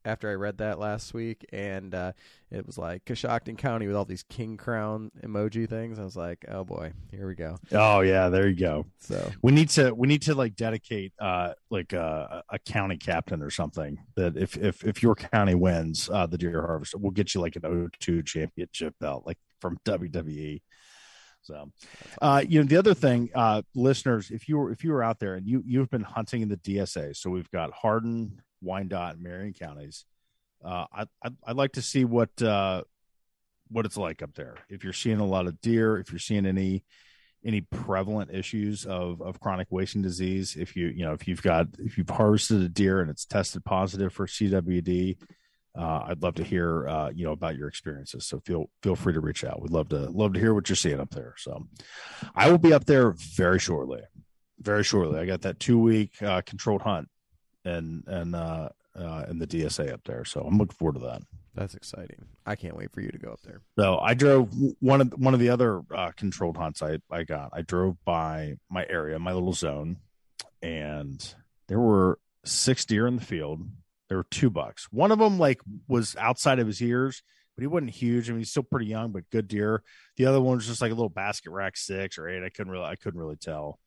after 0.06 0.30
I 0.30 0.34
read 0.34 0.58
that 0.58 0.78
last 0.78 1.12
week, 1.12 1.44
and 1.52 1.94
uh, 1.94 2.12
it 2.50 2.64
was 2.64 2.78
like 2.78 3.04
Coshocton 3.04 3.58
County 3.58 3.86
with 3.86 3.96
all 3.96 4.04
these 4.04 4.22
king 4.22 4.56
crown 4.56 5.10
emoji 5.22 5.68
things. 5.68 5.98
I 5.98 6.04
was 6.04 6.16
like, 6.16 6.44
oh 6.48 6.64
boy, 6.64 6.92
here 7.10 7.26
we 7.26 7.34
go. 7.34 7.58
Oh 7.72 8.00
yeah, 8.00 8.28
there 8.28 8.48
you 8.48 8.56
go. 8.56 8.86
So 8.98 9.32
We 9.42 9.52
need 9.52 9.68
to 9.70 9.92
we 9.92 10.06
need 10.06 10.22
to 10.22 10.34
like 10.34 10.54
dedicate 10.54 11.12
uh 11.18 11.54
like 11.70 11.92
uh, 11.92 12.42
a 12.48 12.58
county 12.60 12.96
captain 12.96 13.42
or 13.42 13.50
something 13.50 13.98
that 14.14 14.36
if 14.36 14.56
if 14.56 14.84
if 14.84 15.02
your 15.02 15.16
county 15.16 15.54
wins 15.54 16.08
uh 16.10 16.26
the 16.26 16.38
deer 16.38 16.62
harvest, 16.62 16.94
we'll 16.94 17.10
get 17.10 17.34
you 17.34 17.40
like 17.40 17.56
an 17.56 17.62
O2 17.62 18.24
championship 18.24 18.94
belt 19.00 19.26
like 19.26 19.38
from 19.60 19.78
WWE. 19.84 20.62
So, 21.42 21.70
uh, 22.20 22.42
you 22.46 22.58
know, 22.60 22.66
the 22.66 22.76
other 22.76 22.94
thing, 22.94 23.30
uh, 23.32 23.62
listeners, 23.74 24.32
if 24.32 24.48
you 24.48 24.58
were 24.58 24.72
if 24.72 24.82
you 24.82 24.90
were 24.90 25.02
out 25.02 25.20
there 25.20 25.34
and 25.34 25.46
you 25.46 25.62
you've 25.64 25.90
been 25.90 26.02
hunting 26.02 26.42
in 26.42 26.48
the 26.48 26.56
DSA, 26.56 27.16
so 27.16 27.30
we've 27.30 27.50
got 27.52 27.70
Hardin, 27.72 28.40
Wyandot, 28.66 29.12
and 29.12 29.22
Marion 29.22 29.54
counties. 29.54 30.04
Uh, 30.64 30.86
I 30.92 31.06
I'd, 31.22 31.36
I'd 31.46 31.56
like 31.56 31.72
to 31.72 31.82
see 31.82 32.04
what 32.04 32.42
uh 32.42 32.82
what 33.68 33.86
it's 33.86 33.96
like 33.96 34.22
up 34.22 34.34
there. 34.34 34.56
If 34.68 34.84
you're 34.84 34.92
seeing 34.92 35.20
a 35.20 35.26
lot 35.26 35.46
of 35.46 35.60
deer, 35.60 35.98
if 35.98 36.10
you're 36.10 36.18
seeing 36.18 36.46
any 36.46 36.84
any 37.44 37.60
prevalent 37.60 38.30
issues 38.32 38.84
of 38.84 39.20
of 39.20 39.40
chronic 39.40 39.68
wasting 39.70 40.02
disease, 40.02 40.56
if 40.56 40.76
you 40.76 40.88
you 40.88 41.04
know 41.04 41.12
if 41.12 41.28
you've 41.28 41.42
got 41.42 41.68
if 41.78 41.98
you've 41.98 42.10
harvested 42.10 42.62
a 42.62 42.68
deer 42.68 43.00
and 43.00 43.10
it's 43.10 43.24
tested 43.24 43.64
positive 43.64 44.12
for 44.12 44.26
CWD, 44.26 45.16
uh, 45.76 46.04
I'd 46.08 46.22
love 46.22 46.34
to 46.36 46.44
hear 46.44 46.88
uh, 46.88 47.10
you 47.10 47.24
know 47.24 47.32
about 47.32 47.56
your 47.56 47.68
experiences. 47.68 48.26
So 48.26 48.40
feel 48.40 48.70
feel 48.82 48.96
free 48.96 49.12
to 49.12 49.20
reach 49.20 49.44
out. 49.44 49.60
We'd 49.60 49.72
love 49.72 49.88
to 49.90 50.10
love 50.10 50.32
to 50.34 50.40
hear 50.40 50.54
what 50.54 50.68
you're 50.68 50.76
seeing 50.76 51.00
up 51.00 51.10
there. 51.10 51.34
So 51.38 51.66
I 52.34 52.50
will 52.50 52.58
be 52.58 52.72
up 52.72 52.84
there 52.84 53.12
very 53.12 53.58
shortly, 53.58 54.02
very 54.60 54.84
shortly. 54.84 55.18
I 55.18 55.26
got 55.26 55.42
that 55.42 55.60
two 55.60 55.78
week 55.78 56.20
uh, 56.22 56.42
controlled 56.42 56.82
hunt 56.82 57.08
and 57.66 58.04
and 58.06 58.34
uh, 58.34 58.68
uh, 58.98 59.24
in 59.28 59.38
the 59.38 59.46
DSA 59.46 59.92
up 59.92 60.02
there. 60.04 60.24
So 60.24 60.40
I'm 60.40 60.58
looking 60.58 60.76
forward 60.76 60.94
to 60.94 61.06
that. 61.06 61.22
that's 61.54 61.74
exciting. 61.74 62.24
I 62.46 62.56
can't 62.56 62.76
wait 62.76 62.92
for 62.92 63.00
you 63.00 63.10
to 63.10 63.18
go 63.18 63.30
up 63.30 63.40
there. 63.42 63.60
So 63.78 63.98
I 63.98 64.14
drove 64.14 64.50
one 64.80 65.00
of 65.00 65.12
one 65.18 65.34
of 65.34 65.40
the 65.40 65.50
other 65.50 65.82
uh, 65.94 66.12
controlled 66.16 66.56
hunts 66.56 66.82
I 66.82 66.98
I 67.10 67.24
got. 67.24 67.50
I 67.52 67.62
drove 67.62 68.02
by 68.04 68.54
my 68.70 68.86
area, 68.88 69.18
my 69.18 69.32
little 69.32 69.52
zone, 69.52 69.98
and 70.62 71.34
there 71.68 71.80
were 71.80 72.18
six 72.44 72.84
deer 72.84 73.06
in 73.06 73.16
the 73.16 73.24
field. 73.24 73.62
There 74.08 74.18
were 74.18 74.26
two 74.30 74.50
bucks. 74.50 74.86
One 74.92 75.10
of 75.10 75.18
them 75.18 75.38
like 75.38 75.60
was 75.88 76.16
outside 76.16 76.60
of 76.60 76.68
his 76.68 76.80
ears, 76.80 77.22
but 77.56 77.62
he 77.62 77.66
wasn't 77.66 77.90
huge. 77.90 78.28
I 78.28 78.32
mean, 78.32 78.40
he's 78.40 78.50
still 78.50 78.62
pretty 78.62 78.86
young, 78.86 79.10
but 79.10 79.28
good 79.30 79.48
deer. 79.48 79.82
The 80.16 80.26
other 80.26 80.40
one 80.40 80.56
was 80.56 80.66
just 80.66 80.80
like 80.80 80.92
a 80.92 80.94
little 80.94 81.08
basket 81.08 81.50
rack 81.50 81.76
six 81.76 82.16
or 82.16 82.28
eight. 82.28 82.44
I 82.44 82.50
couldn't 82.50 82.72
really 82.72 82.84
I 82.84 82.96
couldn't 82.96 83.20
really 83.20 83.36
tell. 83.36 83.80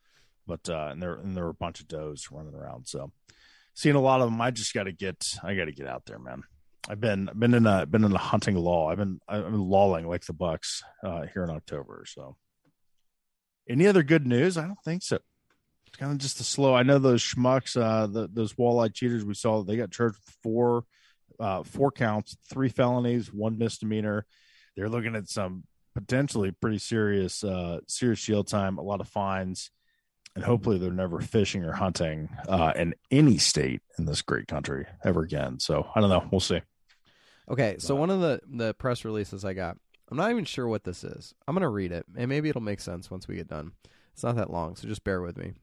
But 0.45 0.67
uh, 0.67 0.89
and 0.91 1.01
there 1.01 1.13
and 1.13 1.37
there 1.37 1.45
were 1.45 1.51
a 1.51 1.53
bunch 1.53 1.79
of 1.79 1.87
does 1.87 2.29
running 2.31 2.55
around. 2.55 2.87
So 2.87 3.11
seeing 3.79 3.95
a 3.95 4.01
lot 4.01 4.19
of 4.19 4.29
them, 4.29 4.41
I 4.41 4.51
just 4.51 4.73
got 4.73 4.83
to 4.83 4.91
get 4.91 5.25
I 5.41 5.55
got 5.55 5.65
to 5.65 5.71
get 5.71 5.87
out 5.87 6.03
there, 6.05 6.19
man. 6.19 6.43
I've 6.89 6.99
been 6.99 7.29
I've 7.29 7.39
been 7.39 7.53
in 7.53 7.65
a 7.65 7.85
been 7.85 8.03
in 8.03 8.11
a 8.11 8.17
hunting 8.17 8.55
lull. 8.55 8.87
I've 8.87 8.97
been 8.97 9.19
I've 9.27 9.45
been 9.45 9.69
lolling 9.69 10.05
like 10.05 10.25
the 10.25 10.33
Bucks 10.33 10.83
uh, 11.03 11.23
here 11.33 11.45
in 11.45 11.49
October. 11.49 12.03
So, 12.05 12.35
any 13.69 13.87
other 13.87 14.03
good 14.03 14.27
news? 14.27 14.57
I 14.57 14.67
don't 14.67 14.83
think 14.83 15.01
so. 15.03 15.19
It's 15.87 15.95
kind 15.95 16.11
of 16.11 16.17
just 16.17 16.41
a 16.41 16.43
slow. 16.43 16.75
I 16.75 16.83
know 16.83 16.99
those 16.99 17.23
schmucks, 17.23 17.81
uh, 17.81 18.07
the, 18.07 18.29
those 18.31 18.53
walleye 18.53 18.93
cheaters 18.93 19.23
we 19.23 19.33
saw. 19.33 19.63
They 19.63 19.77
got 19.77 19.91
charged 19.91 20.17
with 20.25 20.35
four 20.43 20.83
uh, 21.39 21.63
four 21.63 21.91
counts, 21.91 22.35
three 22.49 22.69
felonies, 22.69 23.31
one 23.31 23.57
misdemeanor. 23.57 24.25
They're 24.75 24.89
looking 24.89 25.15
at 25.15 25.29
some 25.29 25.63
potentially 25.95 26.51
pretty 26.51 26.79
serious 26.79 27.45
uh, 27.45 27.79
serious 27.87 28.21
jail 28.21 28.43
time, 28.43 28.77
a 28.77 28.83
lot 28.83 28.99
of 28.99 29.07
fines, 29.07 29.71
and 30.39 30.45
hopefully 30.45 30.77
they're 30.77 30.91
never 30.91 31.19
fishing 31.19 31.65
or 31.65 31.73
hunting 31.73 32.29
uh, 32.47 32.71
in 32.75 32.95
any 33.11 33.37
state 33.37 33.81
in 33.97 34.05
this 34.05 34.21
great 34.21 34.47
country 34.47 34.85
ever 35.03 35.21
again. 35.21 35.59
So 35.59 35.85
I 35.93 35.99
don't 35.99 36.09
know. 36.09 36.27
We'll 36.31 36.39
see. 36.39 36.61
Okay, 37.49 37.75
so 37.79 37.93
But- 37.93 37.99
one 37.99 38.09
of 38.09 38.21
the 38.21 38.41
the 38.47 38.73
press 38.73 39.03
releases 39.03 39.43
I 39.43 39.53
got, 39.53 39.77
I'm 40.09 40.17
not 40.17 40.31
even 40.31 40.45
sure 40.45 40.67
what 40.67 40.83
this 40.85 41.03
is. 41.03 41.33
I'm 41.47 41.55
gonna 41.55 41.69
read 41.69 41.91
it, 41.91 42.05
and 42.15 42.29
maybe 42.29 42.47
it'll 42.49 42.61
make 42.61 42.79
sense 42.79 43.11
once 43.11 43.27
we 43.27 43.35
get 43.35 43.47
done. 43.47 43.73
It's 44.13 44.23
not 44.23 44.35
that 44.37 44.49
long, 44.51 44.75
so 44.75 44.87
just 44.87 45.03
bear 45.03 45.21
with 45.21 45.37
me. 45.37 45.53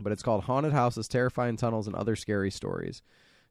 But 0.00 0.12
it's 0.12 0.22
called 0.22 0.44
"Haunted 0.44 0.72
Houses, 0.72 1.06
Terrifying 1.06 1.56
Tunnels, 1.56 1.86
and 1.86 1.94
Other 1.94 2.16
Scary 2.16 2.50
Stories." 2.50 3.02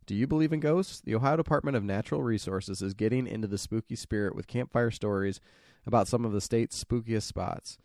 Do 0.06 0.16
you 0.16 0.26
believe 0.28 0.54
in 0.54 0.60
ghosts? 0.62 1.02
The 1.02 1.16
Ohio 1.16 1.36
Department 1.38 1.76
of 1.76 1.84
Natural 1.84 2.24
Resources 2.24 2.82
is 2.82 2.94
getting 2.94 3.28
into 3.28 3.48
the 3.48 3.58
spooky 3.58 3.96
spirit 3.96 4.36
with 4.36 4.48
campfire 4.48 4.90
stories 4.92 5.42
about 5.86 6.08
some 6.08 6.24
of 6.26 6.32
the 6.32 6.40
state's 6.42 6.82
spookiest 6.84 7.24
spots. 7.24 7.78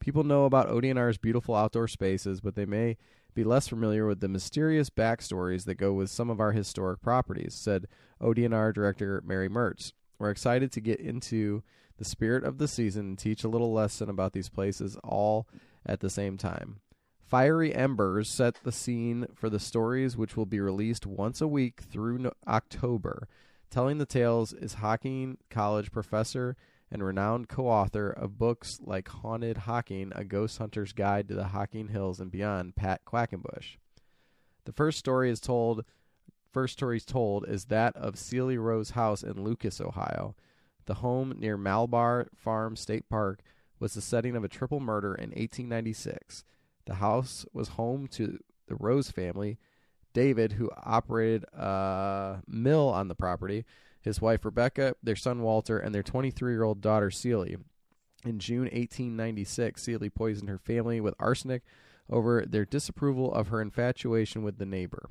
People 0.00 0.24
know 0.24 0.46
about 0.46 0.68
ODNR's 0.68 1.18
beautiful 1.18 1.54
outdoor 1.54 1.86
spaces, 1.86 2.40
but 2.40 2.54
they 2.54 2.64
may 2.64 2.96
be 3.34 3.44
less 3.44 3.68
familiar 3.68 4.06
with 4.06 4.20
the 4.20 4.28
mysterious 4.28 4.90
backstories 4.90 5.64
that 5.66 5.76
go 5.76 5.92
with 5.92 6.10
some 6.10 6.30
of 6.30 6.40
our 6.40 6.52
historic 6.52 7.00
properties, 7.00 7.54
said 7.54 7.86
ODNR 8.20 8.74
Director 8.74 9.22
Mary 9.24 9.48
Mertz. 9.48 9.92
We're 10.18 10.30
excited 10.30 10.72
to 10.72 10.80
get 10.80 11.00
into 11.00 11.62
the 11.98 12.04
spirit 12.04 12.44
of 12.44 12.58
the 12.58 12.66
season 12.66 13.08
and 13.08 13.18
teach 13.18 13.44
a 13.44 13.48
little 13.48 13.72
lesson 13.72 14.08
about 14.08 14.32
these 14.32 14.48
places 14.48 14.96
all 15.04 15.46
at 15.84 16.00
the 16.00 16.10
same 16.10 16.36
time. 16.36 16.80
Fiery 17.20 17.74
Embers 17.74 18.28
set 18.28 18.56
the 18.64 18.72
scene 18.72 19.26
for 19.34 19.48
the 19.48 19.60
stories 19.60 20.16
which 20.16 20.36
will 20.36 20.46
be 20.46 20.60
released 20.60 21.06
once 21.06 21.40
a 21.40 21.46
week 21.46 21.80
through 21.80 22.18
no- 22.18 22.32
October. 22.48 23.28
Telling 23.70 23.98
the 23.98 24.06
tales 24.06 24.52
is 24.52 24.74
Hocking 24.74 25.38
College 25.48 25.92
professor 25.92 26.56
and 26.90 27.04
renowned 27.04 27.48
co-author 27.48 28.10
of 28.10 28.38
books 28.38 28.78
like 28.80 29.08
Haunted 29.08 29.58
Hocking, 29.58 30.12
A 30.14 30.24
Ghost 30.24 30.58
Hunter's 30.58 30.92
Guide 30.92 31.28
to 31.28 31.34
the 31.34 31.48
Hocking 31.48 31.88
Hills 31.88 32.20
and 32.20 32.30
Beyond, 32.30 32.76
Pat 32.76 33.04
Quackenbush. 33.04 33.76
The 34.64 34.72
first 34.72 34.98
story 34.98 35.30
is 35.30 35.40
told 35.40 35.84
first 36.52 36.72
story 36.72 37.00
told 37.00 37.48
is 37.48 37.66
that 37.66 37.96
of 37.96 38.18
Sealy 38.18 38.58
Rose 38.58 38.90
House 38.90 39.22
in 39.22 39.44
Lucas, 39.44 39.80
Ohio. 39.80 40.34
The 40.86 40.94
home 40.94 41.34
near 41.38 41.56
Malabar 41.56 42.26
Farm 42.34 42.74
State 42.74 43.08
Park 43.08 43.40
was 43.78 43.94
the 43.94 44.00
setting 44.00 44.34
of 44.34 44.44
a 44.44 44.48
triple 44.48 44.80
murder 44.80 45.14
in 45.14 45.30
1896. 45.30 46.44
The 46.86 46.94
house 46.94 47.46
was 47.52 47.68
home 47.68 48.08
to 48.08 48.38
the 48.66 48.74
Rose 48.74 49.10
family, 49.10 49.58
David, 50.12 50.52
who 50.52 50.70
operated 50.76 51.44
a 51.52 52.42
mill 52.48 52.88
on 52.88 53.08
the 53.08 53.14
property, 53.14 53.64
his 54.00 54.20
wife 54.20 54.44
Rebecca, 54.44 54.94
their 55.02 55.16
son 55.16 55.42
Walter, 55.42 55.78
and 55.78 55.94
their 55.94 56.02
23 56.02 56.52
year 56.52 56.62
old 56.62 56.80
daughter 56.80 57.10
Celie. 57.10 57.56
In 58.24 58.38
June 58.38 58.64
1896, 58.64 59.82
Celie 59.82 60.10
poisoned 60.10 60.48
her 60.48 60.58
family 60.58 61.00
with 61.00 61.14
arsenic 61.18 61.62
over 62.10 62.44
their 62.46 62.64
disapproval 62.64 63.32
of 63.32 63.48
her 63.48 63.60
infatuation 63.60 64.42
with 64.42 64.58
the 64.58 64.66
neighbor. 64.66 65.08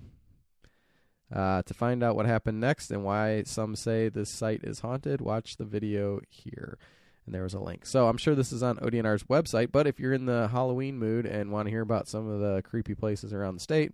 Uh, 1.33 1.61
to 1.63 1.73
find 1.75 2.03
out 2.03 2.15
what 2.15 2.25
happened 2.25 2.59
next 2.59 2.89
and 2.89 3.03
why 3.03 3.43
some 3.43 3.75
say 3.75 4.09
this 4.09 4.31
site 4.31 4.63
is 4.63 4.79
haunted, 4.79 5.21
watch 5.21 5.57
the 5.57 5.65
video 5.65 6.19
here. 6.27 6.77
And 7.25 7.35
there 7.35 7.43
was 7.43 7.53
a 7.53 7.59
link. 7.59 7.85
So 7.85 8.07
I'm 8.07 8.17
sure 8.17 8.33
this 8.33 8.51
is 8.51 8.63
on 8.63 8.77
ODNR's 8.77 9.23
website, 9.23 9.71
but 9.71 9.85
if 9.85 9.99
you're 9.99 10.13
in 10.13 10.25
the 10.25 10.47
Halloween 10.47 10.97
mood 10.97 11.27
and 11.27 11.51
want 11.51 11.67
to 11.67 11.71
hear 11.71 11.83
about 11.83 12.07
some 12.07 12.27
of 12.27 12.39
the 12.39 12.63
creepy 12.63 12.95
places 12.95 13.31
around 13.31 13.55
the 13.55 13.59
state, 13.59 13.91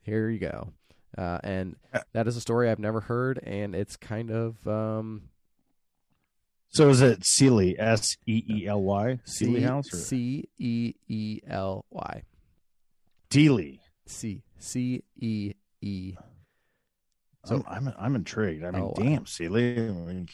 here 0.00 0.30
you 0.30 0.38
go. 0.38 0.72
Uh, 1.18 1.38
and 1.42 1.76
that 2.12 2.28
is 2.28 2.36
a 2.36 2.40
story 2.40 2.70
I've 2.70 2.78
never 2.78 3.00
heard, 3.00 3.38
and 3.42 3.74
it's 3.74 3.96
kind 3.96 4.30
of 4.30 4.66
um, 4.66 5.22
So 6.68 6.88
is 6.88 7.00
it 7.02 7.24
Sealy? 7.24 7.78
S 7.78 8.16
E 8.26 8.44
E 8.48 8.66
L 8.68 8.82
Y? 8.82 9.18
Sealy 9.24 9.62
House? 9.62 9.88
C 9.90 10.48
E 10.58 10.94
E 11.08 11.40
L 11.48 11.84
Y. 11.90 12.22
Dealey. 13.30 13.80
C 14.06 14.42
C 14.58 15.02
E 15.20 15.52
E. 15.80 16.14
So 17.44 17.64
I'm 17.66 17.88
I'm, 17.88 17.94
I'm 17.98 18.14
intrigued. 18.16 18.64
I 18.64 18.70
mean, 18.70 18.82
Oh, 18.82 18.86
wow. 18.96 19.02
damn, 19.04 19.26
Sealy. 19.26 19.76
I 19.78 19.92
mean, 19.92 20.28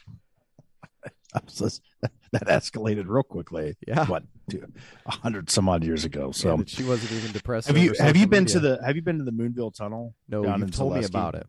I 1.34 1.40
was 1.44 1.54
just- 1.54 1.82
that 2.32 2.46
escalated 2.46 3.04
real 3.06 3.22
quickly. 3.22 3.76
Yeah. 3.86 4.04
What, 4.06 4.24
a 5.06 5.10
hundred 5.10 5.50
some 5.50 5.68
odd 5.68 5.84
years 5.84 6.04
ago? 6.04 6.30
So 6.32 6.54
And 6.54 6.68
she 6.68 6.84
wasn't 6.84 7.12
even 7.12 7.32
depressed. 7.32 7.68
have 7.68 7.78
you 7.78 7.94
have 7.98 8.16
you 8.16 8.26
been 8.26 8.44
media. 8.44 8.54
to 8.54 8.60
the 8.60 8.80
have 8.84 8.96
you 8.96 9.02
been 9.02 9.18
to 9.18 9.24
the 9.24 9.32
Moonville 9.32 9.74
Tunnel? 9.74 10.14
No, 10.28 10.44
in 10.44 10.70
told 10.70 10.94
me 10.94 11.04
about 11.04 11.34
it. 11.34 11.46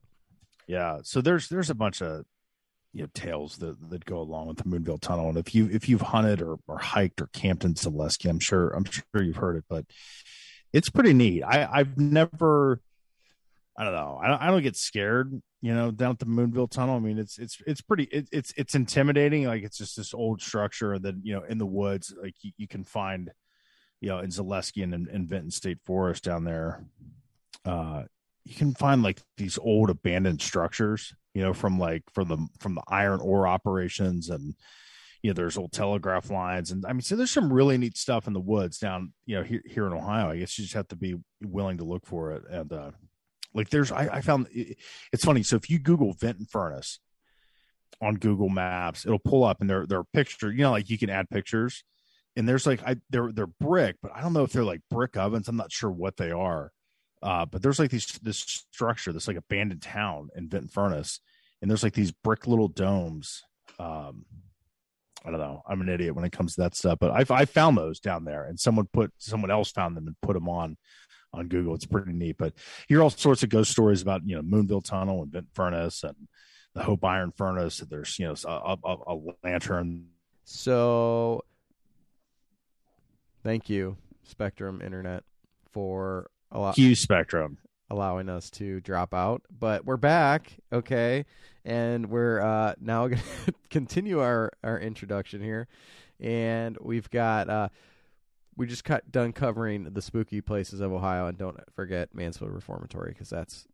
Yeah. 0.67 0.99
So 1.03 1.21
there's 1.21 1.47
there's 1.47 1.69
a 1.69 1.75
bunch 1.75 2.01
of 2.01 2.25
you 2.93 3.03
know 3.03 3.09
tales 3.13 3.57
that 3.57 3.89
that 3.89 4.05
go 4.05 4.19
along 4.19 4.47
with 4.47 4.57
the 4.57 4.63
Moonville 4.63 4.99
Tunnel, 4.99 5.29
and 5.29 5.37
if 5.37 5.53
you 5.53 5.69
if 5.71 5.87
you've 5.87 6.01
hunted 6.01 6.41
or, 6.41 6.57
or 6.67 6.77
hiked 6.77 7.21
or 7.21 7.27
camped 7.27 7.63
in 7.63 7.75
Zaleski, 7.75 8.29
I'm 8.29 8.39
sure 8.39 8.69
I'm 8.69 8.85
sure 8.85 9.03
you've 9.21 9.37
heard 9.37 9.57
it, 9.57 9.65
but 9.69 9.85
it's 10.73 10.89
pretty 10.89 11.13
neat. 11.13 11.43
I 11.43 11.67
I've 11.71 11.97
never. 11.97 12.81
I 13.79 13.83
don't 13.83 13.93
know. 13.93 14.19
I 14.19 14.27
don't, 14.27 14.41
I 14.41 14.47
don't 14.47 14.63
get 14.63 14.75
scared, 14.75 15.39
you 15.61 15.73
know, 15.73 15.91
down 15.91 16.11
at 16.11 16.19
the 16.19 16.25
Moonville 16.25 16.69
Tunnel. 16.69 16.97
I 16.97 16.99
mean, 16.99 17.17
it's 17.17 17.37
it's 17.39 17.57
it's 17.65 17.81
pretty 17.81 18.03
it, 18.05 18.29
it's 18.31 18.53
it's 18.57 18.75
intimidating. 18.75 19.45
Like 19.45 19.63
it's 19.63 19.77
just 19.77 19.97
this 19.97 20.13
old 20.13 20.41
structure, 20.41 20.93
and 20.93 21.03
then 21.03 21.21
you 21.23 21.33
know, 21.33 21.43
in 21.43 21.57
the 21.57 21.65
woods, 21.65 22.13
like 22.21 22.35
you, 22.41 22.51
you 22.57 22.67
can 22.67 22.83
find, 22.83 23.31
you 23.99 24.09
know, 24.09 24.19
in 24.19 24.29
Zaleski 24.29 24.83
and 24.83 24.93
in, 24.93 25.07
in 25.09 25.27
Vinton 25.27 25.51
State 25.51 25.79
Forest 25.83 26.23
down 26.23 26.43
there, 26.43 26.85
uh, 27.65 28.03
you 28.43 28.55
can 28.55 28.73
find 28.75 29.01
like 29.01 29.21
these 29.37 29.57
old 29.57 29.89
abandoned 29.89 30.41
structures, 30.41 31.13
you 31.33 31.41
know, 31.41 31.53
from 31.53 31.79
like 31.79 32.03
from 32.13 32.27
the 32.27 32.47
from 32.59 32.75
the 32.75 32.83
iron 32.87 33.19
ore 33.19 33.47
operations, 33.47 34.29
and 34.29 34.53
you 35.23 35.31
know, 35.31 35.33
there's 35.33 35.57
old 35.57 35.71
telegraph 35.71 36.29
lines, 36.29 36.69
and 36.69 36.85
I 36.85 36.93
mean, 36.93 37.01
so 37.01 37.15
there's 37.15 37.31
some 37.31 37.51
really 37.51 37.79
neat 37.79 37.97
stuff 37.97 38.27
in 38.27 38.33
the 38.33 38.39
woods 38.39 38.77
down, 38.77 39.13
you 39.25 39.35
know, 39.35 39.43
here 39.43 39.63
here 39.65 39.87
in 39.87 39.93
Ohio. 39.93 40.29
I 40.29 40.37
guess 40.37 40.57
you 40.59 40.65
just 40.65 40.75
have 40.75 40.87
to 40.89 40.95
be 40.95 41.15
willing 41.41 41.79
to 41.79 41.83
look 41.83 42.05
for 42.05 42.33
it, 42.33 42.43
and 42.47 42.71
uh, 42.71 42.91
like 43.53 43.69
there's 43.69 43.91
I, 43.91 44.09
I 44.13 44.21
found 44.21 44.47
it, 44.51 44.77
it's 45.11 45.25
funny. 45.25 45.43
So 45.43 45.55
if 45.55 45.69
you 45.69 45.79
Google 45.79 46.13
Vinton 46.13 46.45
Furnace 46.45 46.99
on 48.01 48.15
Google 48.15 48.49
Maps, 48.49 49.05
it'll 49.05 49.19
pull 49.19 49.43
up 49.43 49.61
and 49.61 49.69
there 49.69 49.85
are 49.91 50.03
pictures. 50.13 50.53
You 50.55 50.63
know, 50.63 50.71
like 50.71 50.89
you 50.89 50.97
can 50.97 51.09
add 51.09 51.29
pictures, 51.29 51.83
and 52.35 52.47
there's 52.47 52.67
like 52.67 52.81
I 52.85 52.97
they're 53.09 53.31
they're 53.31 53.47
brick, 53.47 53.95
but 54.01 54.11
I 54.13 54.21
don't 54.21 54.33
know 54.33 54.43
if 54.43 54.51
they're 54.51 54.63
like 54.63 54.81
brick 54.89 55.17
ovens. 55.17 55.47
I'm 55.47 55.57
not 55.57 55.71
sure 55.71 55.91
what 55.91 56.17
they 56.17 56.31
are. 56.31 56.71
Uh, 57.21 57.45
but 57.45 57.61
there's 57.61 57.79
like 57.79 57.89
these 57.89 58.05
this 58.21 58.37
structure, 58.71 59.11
this 59.11 59.27
like 59.27 59.37
abandoned 59.37 59.81
town 59.81 60.29
in 60.35 60.49
Vinton 60.49 60.69
Furnace, 60.69 61.19
and 61.61 61.69
there's 61.69 61.83
like 61.83 61.93
these 61.93 62.11
brick 62.11 62.47
little 62.47 62.67
domes. 62.67 63.43
Um, 63.79 64.25
I 65.25 65.31
don't 65.31 65.39
know. 65.39 65.63
I'm 65.67 65.81
an 65.81 65.89
idiot 65.89 66.15
when 66.15 66.25
it 66.25 66.31
comes 66.31 66.55
to 66.55 66.61
that 66.61 66.75
stuff, 66.75 66.99
but 66.99 67.11
I 67.11 67.25
I 67.35 67.45
found 67.45 67.77
those 67.77 67.99
down 67.99 68.23
there, 68.23 68.43
and 68.43 68.59
someone 68.59 68.87
put 68.93 69.11
someone 69.17 69.49
else 69.49 69.71
found 69.71 69.97
them 69.97 70.05
and 70.05 70.15
put 70.21 70.33
them 70.33 70.47
on 70.47 70.77
on 71.37 71.47
Google. 71.47 71.75
It's 71.75 71.85
pretty 71.85 72.13
neat. 72.13 72.37
But 72.37 72.53
hear 72.87 73.01
all 73.01 73.09
sorts 73.09 73.43
of 73.43 73.49
ghost 73.49 73.71
stories 73.71 74.01
about 74.01 74.21
you 74.25 74.35
know 74.35 74.41
Moonville 74.41 74.83
Tunnel 74.83 75.23
and 75.23 75.31
Vinton 75.31 75.51
Furnace 75.53 76.03
and 76.03 76.27
the 76.73 76.83
Hope 76.83 77.03
Iron 77.03 77.31
Furnace. 77.31 77.79
There's 77.79 78.17
you 78.19 78.27
know 78.27 78.35
a, 78.45 78.77
a, 78.83 78.97
a 79.07 79.17
lantern. 79.43 80.07
So, 80.43 81.43
thank 83.43 83.69
you, 83.69 83.97
Spectrum 84.23 84.81
Internet, 84.81 85.23
for 85.71 86.29
a 86.51 86.59
lot. 86.59 86.75
Q 86.75 86.95
Spectrum. 86.95 87.57
allowing 87.89 88.29
us 88.29 88.49
to 88.51 88.79
drop 88.81 89.13
out. 89.13 89.41
But 89.49 89.85
we're 89.85 89.97
back, 89.97 90.53
okay, 90.71 91.25
and 91.65 92.09
we're 92.09 92.41
uh, 92.41 92.75
now 92.79 93.07
going 93.09 93.21
to 93.45 93.53
continue 93.69 94.19
our 94.21 94.51
our 94.63 94.79
introduction 94.79 95.41
here, 95.41 95.67
and 96.19 96.77
we've 96.79 97.09
got 97.09 97.49
uh, 97.49 97.69
we 98.57 98.67
just 98.67 98.83
cut 98.83 99.09
done 99.11 99.31
covering 99.31 99.85
the 99.93 100.01
spooky 100.01 100.41
places 100.41 100.81
of 100.81 100.91
Ohio, 100.91 101.27
and 101.27 101.37
don't 101.37 101.57
forget 101.75 102.13
Mansfield 102.13 102.51
Reformatory 102.51 103.11
because 103.11 103.29
that's 103.29 103.67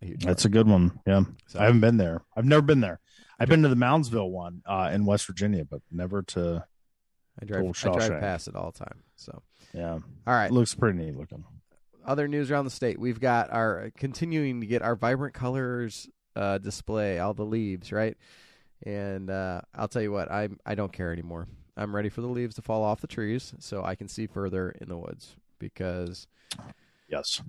a 0.00 0.06
huge. 0.06 0.24
That's 0.24 0.44
a 0.44 0.48
good 0.48 0.66
one. 0.68 1.00
Yeah, 1.06 1.22
So- 1.46 1.58
I 1.60 1.64
haven't 1.64 1.80
been 1.80 1.96
there. 1.98 2.22
I've 2.36 2.44
never 2.46 2.62
been 2.62 2.80
there. 2.80 3.00
I've 3.40 3.48
been 3.48 3.62
to 3.62 3.68
the 3.68 3.76
Moundsville 3.76 4.30
one 4.30 4.62
uh, 4.66 4.90
in 4.92 5.04
West 5.04 5.26
Virginia, 5.26 5.64
but 5.64 5.82
never 5.92 6.22
to. 6.22 6.64
I 7.40 7.44
drive 7.44 7.64
I 7.84 7.90
drive 7.92 8.20
past 8.20 8.48
it 8.48 8.56
all 8.56 8.72
the 8.72 8.78
time. 8.78 9.02
So 9.16 9.42
Yeah, 9.72 9.92
all 9.92 10.02
right, 10.26 10.46
it 10.46 10.52
looks 10.52 10.74
pretty 10.74 10.98
neat 10.98 11.16
looking. 11.16 11.44
other 12.04 12.26
news 12.26 12.50
around 12.50 12.64
the 12.64 12.70
state. 12.72 12.98
We've 12.98 13.20
got 13.20 13.52
our 13.52 13.92
continuing 13.96 14.60
to 14.60 14.66
get 14.66 14.82
our 14.82 14.96
vibrant 14.96 15.34
colors 15.34 16.08
uh, 16.34 16.58
display, 16.58 17.18
all 17.20 17.34
the 17.34 17.44
leaves, 17.44 17.92
right? 17.92 18.16
And 18.84 19.30
uh, 19.30 19.60
I'll 19.74 19.88
tell 19.88 20.02
you 20.02 20.10
what, 20.12 20.30
I 20.32 20.48
I 20.66 20.74
don't 20.74 20.92
care 20.92 21.12
anymore. 21.12 21.46
I'm 21.78 21.94
ready 21.94 22.08
for 22.08 22.20
the 22.20 22.26
leaves 22.28 22.56
to 22.56 22.62
fall 22.62 22.82
off 22.82 23.00
the 23.00 23.06
trees 23.06 23.54
so 23.58 23.84
I 23.84 23.94
can 23.94 24.08
see 24.08 24.26
further 24.26 24.70
in 24.80 24.88
the 24.88 24.98
woods 24.98 25.36
because 25.58 26.26
Yes, 27.08 27.40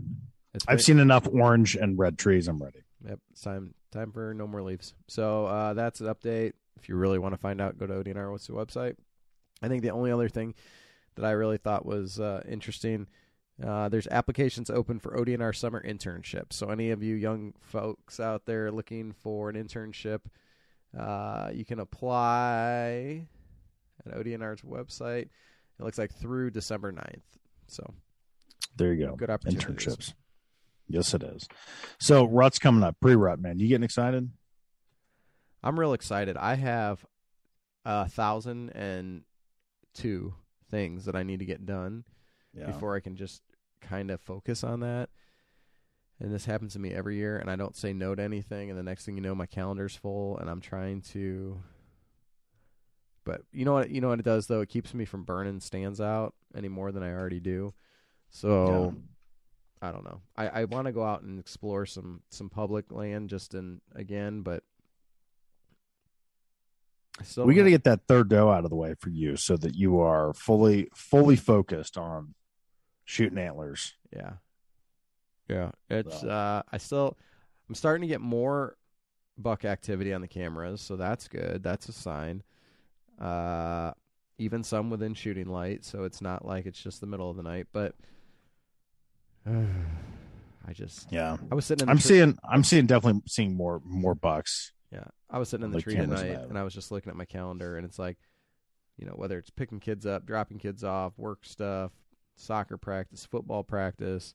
I've 0.67 0.81
seen 0.81 0.99
enough 0.99 1.27
orange 1.31 1.75
and 1.75 1.97
red 1.97 2.17
trees. 2.17 2.47
I'm 2.47 2.59
ready. 2.59 2.83
Yep, 3.07 3.19
it's 3.31 3.41
time 3.41 3.73
time 3.91 4.11
for 4.11 4.33
no 4.33 4.47
more 4.47 4.61
leaves. 4.61 4.93
So 5.07 5.45
uh, 5.45 5.73
that's 5.73 6.01
an 6.01 6.07
update. 6.07 6.53
If 6.77 6.87
you 6.87 6.95
really 6.95 7.19
want 7.19 7.33
to 7.33 7.39
find 7.39 7.59
out, 7.59 7.77
go 7.77 7.87
to 7.87 7.93
ODNR. 7.93 8.31
What's 8.31 8.47
the 8.47 8.53
website? 8.53 8.95
I 9.61 9.67
think 9.67 9.81
the 9.81 9.91
only 9.91 10.11
other 10.11 10.29
thing 10.29 10.55
that 11.15 11.25
I 11.25 11.31
really 11.31 11.57
thought 11.57 11.85
was 11.85 12.19
uh, 12.19 12.41
interesting. 12.47 13.07
Uh, 13.61 13.89
there's 13.89 14.07
applications 14.07 14.69
open 14.69 14.99
for 14.99 15.17
ODNR 15.17 15.53
summer 15.53 15.83
internships. 15.83 16.53
So 16.53 16.69
any 16.69 16.91
of 16.91 17.03
you 17.03 17.15
young 17.15 17.53
folks 17.59 18.19
out 18.19 18.45
there 18.45 18.71
looking 18.71 19.11
for 19.11 19.49
an 19.49 19.55
internship, 19.61 20.21
uh, 20.97 21.49
you 21.53 21.65
can 21.65 21.79
apply 21.79 23.27
at 24.05 24.13
ODNR's 24.13 24.61
website. 24.61 25.29
It 25.79 25.83
looks 25.83 25.97
like 25.97 26.13
through 26.13 26.51
December 26.51 26.91
9th. 26.91 27.21
So 27.67 27.93
There 28.77 28.93
you 28.93 29.07
go. 29.07 29.15
good 29.15 29.29
opportunities. 29.29 29.65
Internships. 29.65 30.13
Yes, 30.87 31.13
it 31.13 31.23
is. 31.23 31.47
So 31.99 32.25
rut's 32.25 32.59
coming 32.59 32.83
up. 32.83 32.97
Pre 32.99 33.15
rut, 33.15 33.39
man. 33.39 33.59
You 33.59 33.67
getting 33.67 33.83
excited? 33.83 34.29
I'm 35.63 35.79
real 35.79 35.93
excited. 35.93 36.35
I 36.37 36.55
have 36.55 37.05
a 37.85 38.07
thousand 38.09 38.71
and 38.71 39.23
two 39.93 40.33
things 40.71 41.05
that 41.05 41.15
I 41.15 41.23
need 41.23 41.39
to 41.39 41.45
get 41.45 41.65
done 41.65 42.05
Yeah. 42.53 42.67
before 42.67 42.95
I 42.95 42.99
can 43.01 43.15
just 43.15 43.41
kind 43.81 44.09
of 44.11 44.19
focus 44.21 44.63
on 44.63 44.79
that. 44.81 45.09
And 46.19 46.33
this 46.33 46.45
happens 46.45 46.73
to 46.73 46.79
me 46.79 46.91
every 46.91 47.15
year, 47.15 47.37
and 47.37 47.49
I 47.49 47.55
don't 47.55 47.75
say 47.77 47.93
no 47.93 48.13
to 48.13 48.21
anything. 48.21 48.69
And 48.69 48.77
the 48.77 48.83
next 48.83 49.05
thing 49.05 49.15
you 49.15 49.21
know, 49.21 49.33
my 49.35 49.45
calendar's 49.45 49.95
full, 49.95 50.37
and 50.37 50.49
I'm 50.49 50.59
trying 50.61 51.01
to. 51.13 51.61
But 53.29 53.41
you 53.51 53.65
know 53.65 53.73
what? 53.73 53.89
You 53.89 54.01
know 54.01 54.09
what 54.09 54.19
it 54.19 54.25
does 54.25 54.47
though. 54.47 54.61
It 54.61 54.69
keeps 54.69 54.93
me 54.93 55.05
from 55.05 55.23
burning 55.23 55.59
stands 55.59 56.01
out 56.01 56.33
any 56.55 56.67
more 56.67 56.91
than 56.91 57.03
I 57.03 57.11
already 57.13 57.39
do. 57.39 57.73
So 58.29 58.95
I 59.81 59.91
don't 59.91 60.03
know. 60.03 60.21
I, 60.35 60.47
I 60.47 60.63
want 60.65 60.85
to 60.87 60.91
go 60.91 61.03
out 61.03 61.21
and 61.21 61.39
explore 61.39 61.85
some 61.85 62.21
some 62.29 62.49
public 62.49 62.91
land 62.91 63.29
just 63.29 63.53
in 63.53 63.81
again, 63.95 64.41
but 64.41 64.63
still 67.23 67.45
we 67.45 67.53
got 67.55 67.63
to 67.63 67.69
get 67.69 67.83
that 67.83 68.01
third 68.07 68.29
doe 68.29 68.49
out 68.49 68.63
of 68.63 68.69
the 68.69 68.75
way 68.75 68.95
for 68.99 69.09
you 69.09 69.35
so 69.35 69.57
that 69.57 69.75
you 69.75 69.99
are 69.99 70.33
fully 70.33 70.89
fully 70.93 71.35
focused 71.35 71.97
on 71.97 72.33
shooting 73.05 73.37
antlers. 73.37 73.95
Yeah. 74.15 74.33
Yeah. 75.47 75.71
It's 75.89 76.21
So- 76.21 76.29
uh 76.29 76.61
I 76.71 76.77
still 76.77 77.17
I'm 77.67 77.75
starting 77.75 78.01
to 78.01 78.07
get 78.07 78.21
more 78.21 78.75
buck 79.37 79.63
activity 79.65 80.11
on 80.13 80.21
the 80.21 80.27
cameras, 80.27 80.81
so 80.81 80.95
that's 80.95 81.27
good. 81.27 81.61
That's 81.63 81.87
a 81.87 81.93
sign. 81.93 82.43
Uh 83.19 83.91
even 84.37 84.63
some 84.63 84.89
within 84.89 85.13
shooting 85.13 85.47
light, 85.49 85.83
so 85.83 86.03
it's 86.05 86.21
not 86.21 86.45
like 86.45 86.65
it's 86.65 86.81
just 86.81 87.01
the 87.01 87.07
middle 87.07 87.29
of 87.29 87.35
the 87.35 87.43
night, 87.43 87.67
but 87.73 87.93
I 89.47 90.73
just 90.73 91.11
Yeah. 91.11 91.37
I 91.51 91.55
was 91.55 91.65
sitting 91.65 91.83
in 91.83 91.87
the 91.87 91.91
I'm 91.91 91.97
tree- 91.97 92.07
seeing 92.07 92.37
I'm 92.47 92.63
seeing 92.63 92.85
definitely 92.85 93.21
seeing 93.27 93.55
more 93.55 93.81
more 93.83 94.15
bucks. 94.15 94.71
Yeah, 94.91 95.05
I 95.29 95.37
was 95.39 95.49
sitting 95.49 95.65
in 95.65 95.71
the 95.71 95.77
Like 95.77 95.83
tree 95.83 95.95
tonight, 95.95 96.25
have. 96.31 96.49
and 96.49 96.57
I 96.57 96.63
was 96.63 96.73
just 96.73 96.91
looking 96.91 97.09
at 97.11 97.15
my 97.15 97.25
calendar, 97.25 97.77
and 97.77 97.85
it's 97.85 97.99
like, 97.99 98.17
you 98.97 99.05
know, 99.05 99.13
whether 99.15 99.37
it's 99.37 99.51
picking 99.51 99.79
kids 99.79 100.05
up, 100.07 100.25
dropping 100.25 100.57
kids 100.57 100.83
off, 100.83 101.13
work 101.17 101.45
stuff, 101.45 101.91
soccer 102.35 102.75
practice, 102.77 103.23
football 103.25 103.63
practice. 103.63 104.33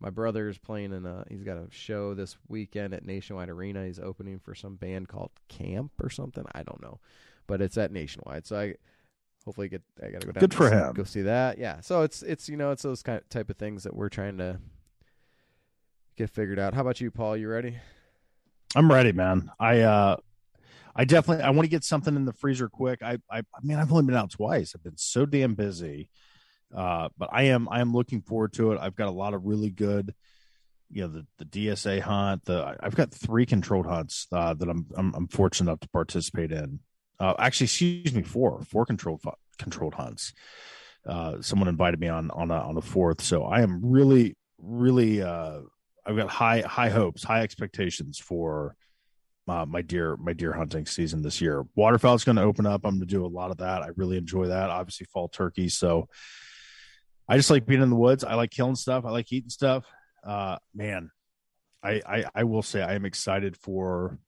My 0.00 0.10
brother's 0.10 0.56
playing 0.58 0.92
in 0.92 1.04
a. 1.06 1.24
He's 1.28 1.42
got 1.42 1.56
a 1.56 1.66
show 1.70 2.14
this 2.14 2.36
weekend 2.48 2.94
at 2.94 3.04
Nationwide 3.04 3.48
Arena. 3.48 3.86
He's 3.86 3.98
opening 3.98 4.38
for 4.38 4.54
some 4.54 4.76
band 4.76 5.08
called 5.08 5.30
Camp 5.48 5.92
or 6.00 6.10
something. 6.10 6.44
I 6.54 6.62
don't 6.62 6.80
know, 6.82 7.00
but 7.46 7.60
it's 7.60 7.78
at 7.78 7.92
Nationwide. 7.92 8.46
So 8.46 8.58
I 8.58 8.74
hopefully 9.44 9.68
get. 9.68 9.82
I 10.02 10.10
got 10.10 10.20
to 10.22 10.26
go 10.26 10.32
down. 10.32 10.40
Good 10.40 10.54
for 10.54 10.70
him. 10.70 10.92
Go 10.94 11.04
see 11.04 11.22
that. 11.22 11.58
Yeah. 11.58 11.80
So 11.80 12.02
it's 12.02 12.22
it's 12.22 12.48
you 12.48 12.56
know 12.56 12.70
it's 12.70 12.82
those 12.82 13.02
kind 13.02 13.18
of 13.18 13.28
type 13.28 13.50
of 13.50 13.56
things 13.56 13.84
that 13.84 13.94
we're 13.94 14.08
trying 14.08 14.38
to 14.38 14.58
get 16.16 16.30
figured 16.30 16.58
out. 16.58 16.74
How 16.74 16.82
about 16.82 17.00
you, 17.00 17.10
Paul? 17.10 17.36
You 17.36 17.48
ready? 17.48 17.76
I'm 18.74 18.90
ready, 18.90 19.12
man. 19.12 19.50
I 19.58 19.80
uh 19.80 20.16
I 20.96 21.04
definitely 21.04 21.44
I 21.44 21.50
want 21.50 21.64
to 21.64 21.70
get 21.70 21.84
something 21.84 22.14
in 22.16 22.24
the 22.24 22.32
freezer 22.32 22.68
quick. 22.68 23.02
I 23.02 23.18
I 23.30 23.38
I 23.38 23.60
mean 23.62 23.78
I've 23.78 23.92
only 23.92 24.06
been 24.06 24.16
out 24.16 24.30
twice. 24.30 24.74
I've 24.74 24.82
been 24.82 24.96
so 24.96 25.26
damn 25.26 25.54
busy. 25.54 26.08
Uh 26.74 27.08
but 27.16 27.28
I 27.32 27.44
am 27.44 27.68
I 27.70 27.80
am 27.80 27.92
looking 27.92 28.22
forward 28.22 28.52
to 28.54 28.72
it. 28.72 28.78
I've 28.80 28.96
got 28.96 29.08
a 29.08 29.12
lot 29.12 29.34
of 29.34 29.44
really 29.44 29.70
good 29.70 30.14
you 30.90 31.02
know 31.02 31.08
the 31.08 31.26
the 31.38 31.44
DSA 31.44 32.00
hunt, 32.00 32.44
the 32.44 32.76
I've 32.80 32.96
got 32.96 33.12
3 33.12 33.46
controlled 33.46 33.86
hunts 33.86 34.26
uh 34.32 34.54
that 34.54 34.68
I'm 34.68 34.86
I'm 34.96 35.14
I'm 35.14 35.28
fortunate 35.28 35.70
enough 35.70 35.80
to 35.80 35.88
participate 35.88 36.52
in. 36.52 36.80
Uh 37.20 37.34
actually 37.38 37.66
excuse 37.66 38.14
me, 38.14 38.22
four, 38.22 38.62
four 38.62 38.86
controlled 38.86 39.22
controlled 39.58 39.94
hunts. 39.94 40.32
Uh 41.06 41.40
someone 41.40 41.68
invited 41.68 42.00
me 42.00 42.08
on 42.08 42.30
on 42.30 42.50
a 42.50 42.54
on 42.54 42.76
a 42.76 42.82
fourth. 42.82 43.22
So 43.22 43.44
I 43.44 43.62
am 43.62 43.80
really 43.82 44.36
really 44.58 45.22
uh 45.22 45.60
I've 46.06 46.16
got 46.16 46.28
high 46.28 46.60
high 46.60 46.90
hopes, 46.90 47.24
high 47.24 47.42
expectations 47.42 48.18
for 48.18 48.76
uh, 49.46 49.66
my 49.66 49.82
deer 49.82 50.16
my 50.16 50.32
deer 50.32 50.52
hunting 50.52 50.86
season 50.86 51.22
this 51.22 51.40
year. 51.40 51.64
Waterfowl's 51.74 52.24
going 52.24 52.36
to 52.36 52.42
open 52.42 52.66
up. 52.66 52.82
I'm 52.84 52.98
going 52.98 53.00
to 53.00 53.06
do 53.06 53.24
a 53.24 53.28
lot 53.28 53.50
of 53.50 53.58
that. 53.58 53.82
I 53.82 53.88
really 53.96 54.16
enjoy 54.16 54.46
that. 54.46 54.70
Obviously, 54.70 55.06
fall 55.12 55.28
turkey. 55.28 55.68
So 55.68 56.08
I 57.28 57.36
just 57.36 57.50
like 57.50 57.66
being 57.66 57.82
in 57.82 57.90
the 57.90 57.96
woods. 57.96 58.24
I 58.24 58.34
like 58.34 58.50
killing 58.50 58.74
stuff. 58.74 59.04
I 59.04 59.10
like 59.10 59.32
eating 59.32 59.50
stuff. 59.50 59.84
Uh, 60.26 60.56
man, 60.74 61.10
I, 61.82 62.00
I 62.06 62.24
I 62.34 62.44
will 62.44 62.62
say 62.62 62.82
I 62.82 62.94
am 62.94 63.04
excited 63.04 63.56
for. 63.56 64.18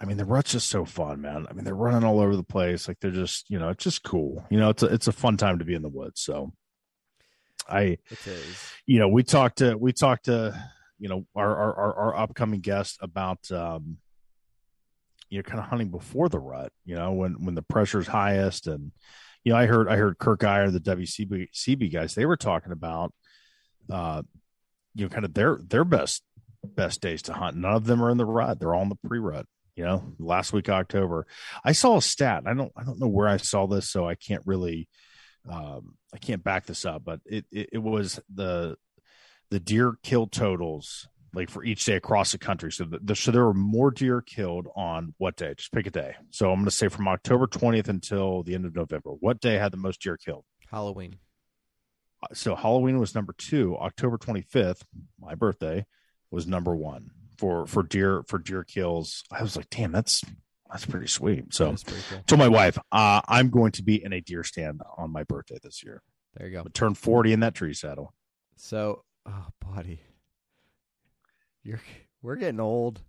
I 0.00 0.04
mean, 0.04 0.18
the 0.18 0.24
rut's 0.26 0.52
just 0.52 0.68
so 0.68 0.84
fun, 0.84 1.22
man. 1.22 1.46
I 1.48 1.54
mean, 1.54 1.64
they're 1.64 1.74
running 1.74 2.04
all 2.04 2.20
over 2.20 2.36
the 2.36 2.42
place. 2.42 2.86
Like 2.86 3.00
they're 3.00 3.10
just, 3.10 3.48
you 3.48 3.58
know, 3.58 3.70
it's 3.70 3.82
just 3.82 4.02
cool. 4.02 4.44
You 4.50 4.58
know, 4.58 4.68
it's 4.68 4.82
a 4.82 4.86
it's 4.86 5.08
a 5.08 5.12
fun 5.12 5.36
time 5.36 5.58
to 5.58 5.64
be 5.64 5.74
in 5.74 5.82
the 5.82 5.88
woods. 5.88 6.20
So, 6.20 6.52
I 7.68 7.98
It 8.10 8.26
is. 8.26 8.72
you 8.84 8.98
know, 8.98 9.08
we 9.08 9.22
talked 9.22 9.58
to 9.58 9.76
we 9.76 9.92
talked 9.92 10.26
to 10.26 10.54
you 10.98 11.08
know 11.08 11.26
our 11.34 11.56
our 11.56 11.74
our, 11.74 11.94
our 11.94 12.16
upcoming 12.16 12.60
guest 12.60 12.98
about 13.00 13.50
um 13.50 13.98
you 15.30 15.38
know 15.38 15.42
kind 15.42 15.60
of 15.60 15.66
hunting 15.66 15.90
before 15.90 16.28
the 16.28 16.38
rut. 16.38 16.72
You 16.84 16.96
know, 16.96 17.12
when 17.12 17.44
when 17.44 17.54
the 17.54 17.62
pressure's 17.62 18.06
highest, 18.06 18.66
and 18.66 18.92
you 19.44 19.52
know, 19.52 19.58
I 19.58 19.64
heard 19.64 19.88
I 19.88 19.96
heard 19.96 20.18
Kirk 20.18 20.44
Iyer, 20.44 20.70
the 20.70 20.80
WCB 20.80 21.48
CB 21.52 21.92
guys, 21.92 22.14
they 22.14 22.26
were 22.26 22.36
talking 22.36 22.72
about 22.72 23.14
uh 23.90 24.22
you 24.94 25.04
know 25.04 25.08
kind 25.08 25.24
of 25.24 25.32
their 25.32 25.58
their 25.66 25.84
best 25.84 26.22
best 26.64 27.00
days 27.00 27.22
to 27.22 27.32
hunt. 27.32 27.56
None 27.56 27.74
of 27.74 27.86
them 27.86 28.02
are 28.02 28.10
in 28.10 28.18
the 28.18 28.26
rut; 28.26 28.60
they're 28.60 28.74
all 28.74 28.82
in 28.82 28.90
the 28.90 28.98
pre 29.08 29.18
rut. 29.18 29.46
You 29.76 29.84
know, 29.84 30.14
last 30.18 30.54
week 30.54 30.70
October, 30.70 31.26
I 31.62 31.72
saw 31.72 31.98
a 31.98 32.02
stat. 32.02 32.44
I 32.46 32.54
don't 32.54 32.72
I 32.76 32.82
don't 32.82 32.98
know 32.98 33.08
where 33.08 33.28
I 33.28 33.36
saw 33.36 33.66
this, 33.66 33.90
so 33.90 34.08
I 34.08 34.14
can't 34.14 34.42
really 34.46 34.88
um, 35.48 35.96
I 36.14 36.18
can't 36.18 36.42
back 36.42 36.66
this 36.66 36.84
up, 36.84 37.04
but 37.04 37.20
it, 37.26 37.44
it 37.52 37.70
it 37.74 37.78
was 37.78 38.18
the 38.34 38.76
the 39.50 39.60
deer 39.60 39.98
kill 40.02 40.26
totals 40.26 41.06
like 41.34 41.50
for 41.50 41.62
each 41.62 41.84
day 41.84 41.94
across 41.94 42.32
the 42.32 42.38
country. 42.38 42.72
So 42.72 42.84
the, 42.84 42.98
the 43.02 43.14
so 43.14 43.30
there 43.30 43.44
were 43.44 43.54
more 43.54 43.90
deer 43.90 44.22
killed 44.22 44.66
on 44.74 45.14
what 45.18 45.36
day? 45.36 45.54
Just 45.54 45.72
pick 45.72 45.86
a 45.86 45.90
day. 45.90 46.14
So 46.30 46.50
I'm 46.50 46.56
going 46.56 46.64
to 46.64 46.70
say 46.70 46.88
from 46.88 47.06
October 47.08 47.46
20th 47.46 47.88
until 47.88 48.42
the 48.42 48.54
end 48.54 48.64
of 48.64 48.74
November. 48.74 49.10
What 49.10 49.40
day 49.40 49.58
had 49.58 49.72
the 49.72 49.76
most 49.76 50.00
deer 50.00 50.16
killed? 50.16 50.44
Halloween. 50.70 51.16
So 52.32 52.54
Halloween 52.54 52.98
was 52.98 53.14
number 53.14 53.34
two. 53.36 53.76
October 53.76 54.16
25th, 54.16 54.80
my 55.20 55.34
birthday, 55.34 55.84
was 56.30 56.46
number 56.46 56.74
one 56.74 57.10
for 57.38 57.66
for 57.66 57.82
deer 57.82 58.22
for 58.26 58.38
deer 58.38 58.64
kills. 58.64 59.24
I 59.30 59.42
was 59.42 59.56
like, 59.56 59.70
damn, 59.70 59.92
that's 59.92 60.22
that's 60.70 60.86
pretty 60.86 61.06
sweet. 61.06 61.54
So 61.54 61.72
pretty 61.72 62.02
cool. 62.10 62.22
told 62.26 62.38
my 62.38 62.48
wife, 62.48 62.78
uh, 62.92 63.20
I'm 63.28 63.50
going 63.50 63.72
to 63.72 63.82
be 63.82 64.02
in 64.02 64.12
a 64.12 64.20
deer 64.20 64.44
stand 64.44 64.80
on 64.96 65.12
my 65.12 65.22
birthday 65.22 65.58
this 65.62 65.82
year. 65.84 66.02
There 66.36 66.48
you 66.48 66.52
go. 66.52 66.64
Turn 66.72 66.94
40 66.94 67.32
in 67.32 67.40
that 67.40 67.54
tree 67.54 67.72
saddle. 67.72 68.12
So, 68.56 69.04
oh, 69.26 69.46
buddy, 69.60 70.00
you're 71.62 71.80
we're 72.22 72.36
getting 72.36 72.60
old. 72.60 73.00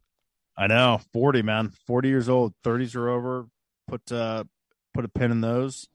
I 0.57 0.67
know, 0.67 0.99
40, 1.13 1.43
man. 1.43 1.71
40 1.85 2.09
years 2.09 2.29
old. 2.29 2.53
30s 2.63 2.95
are 2.95 3.09
over. 3.09 3.47
Put 3.87 4.11
uh 4.11 4.43
put 4.93 5.05
a 5.05 5.09
pin 5.09 5.31
in 5.31 5.41
those. 5.41 5.87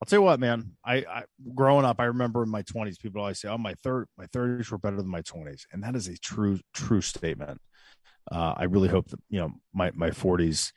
I'll 0.00 0.06
tell 0.06 0.20
you 0.20 0.24
what, 0.24 0.38
man. 0.38 0.76
I, 0.84 0.96
I 0.96 1.24
growing 1.54 1.84
up, 1.84 1.98
I 1.98 2.04
remember 2.04 2.42
in 2.44 2.50
my 2.50 2.62
20s, 2.62 3.00
people 3.00 3.20
always 3.20 3.40
say, 3.40 3.48
"Oh, 3.48 3.58
my 3.58 3.74
third 3.82 4.06
my 4.16 4.26
30s 4.26 4.70
were 4.70 4.78
better 4.78 4.96
than 4.96 5.08
my 5.08 5.22
20s," 5.22 5.62
and 5.72 5.82
that 5.82 5.96
is 5.96 6.06
a 6.06 6.16
true 6.18 6.60
true 6.72 7.00
statement. 7.00 7.60
Uh, 8.30 8.54
I 8.56 8.64
really 8.64 8.88
hope 8.88 9.08
that 9.08 9.20
you 9.28 9.40
know 9.40 9.50
my 9.72 9.90
my 9.94 10.10
40s 10.10 10.72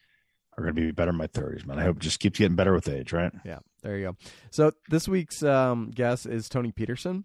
are 0.58 0.64
going 0.64 0.76
to 0.76 0.82
be 0.82 0.92
better 0.92 1.12
than 1.12 1.18
my 1.18 1.28
30s, 1.28 1.66
man. 1.66 1.80
I 1.80 1.84
hope 1.84 1.98
it 1.98 2.02
just 2.02 2.20
keeps 2.20 2.40
getting 2.40 2.56
better 2.56 2.74
with 2.74 2.90
age, 2.90 3.14
right? 3.14 3.32
Yeah, 3.46 3.60
there 3.84 3.98
you 3.98 4.06
go. 4.08 4.18
So 4.50 4.74
this 4.90 5.08
week's 5.08 5.44
um, 5.44 5.92
guest 5.92 6.26
is 6.26 6.50
Tony 6.50 6.72
Peterson, 6.72 7.24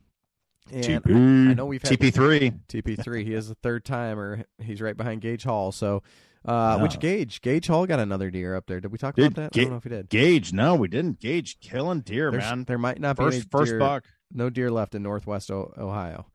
and 0.73 0.85
TP. 0.85 1.51
I 1.51 1.55
know 1.55 1.67
we've 1.67 1.83
had 1.83 1.99
TP3. 1.99 2.61
TP3. 2.69 3.25
He 3.25 3.35
is 3.35 3.51
a 3.51 3.55
third 3.55 3.85
timer. 3.85 4.45
He's 4.59 4.81
right 4.81 4.97
behind 4.97 5.21
Gage 5.21 5.45
Hall. 5.45 5.73
So, 5.73 6.03
uh, 6.47 6.77
Yeah. 6.77 6.83
which 6.83 6.99
Gage? 7.01 7.41
Gage 7.41 7.67
Hall 7.67 7.87
got 7.87 7.99
another 7.99 8.31
deer 8.31 8.55
up 8.57 8.67
there. 8.67 8.81
Did 8.81 8.93
we 8.93 8.99
talk 8.99 9.15
Dude, 9.17 9.27
about 9.33 9.53
that? 9.53 9.59
I 9.59 9.63
don't 9.63 9.71
know 9.73 9.77
if 9.79 9.85
we 9.85 9.91
did. 9.91 10.09
Gage, 10.09 10.53
no, 10.53 10.75
we 10.75 10.89
didn't. 10.89 11.21
Gage 11.21 11.59
killing 11.61 12.01
deer, 12.01 12.31
There's- 12.31 12.45
man. 12.49 12.65
There 12.65 12.79
might 12.79 13.01
not 13.01 13.17
be 13.17 13.25
First 13.25 13.35
any 13.37 13.45
first 13.51 13.71
deer, 13.73 13.79
buck. 13.79 14.05
no 14.33 14.51
deer 14.51 14.71
left 14.71 14.95
in 14.95 15.03
Northwest 15.03 15.51
o- 15.51 15.73
Ohio. 15.79 16.27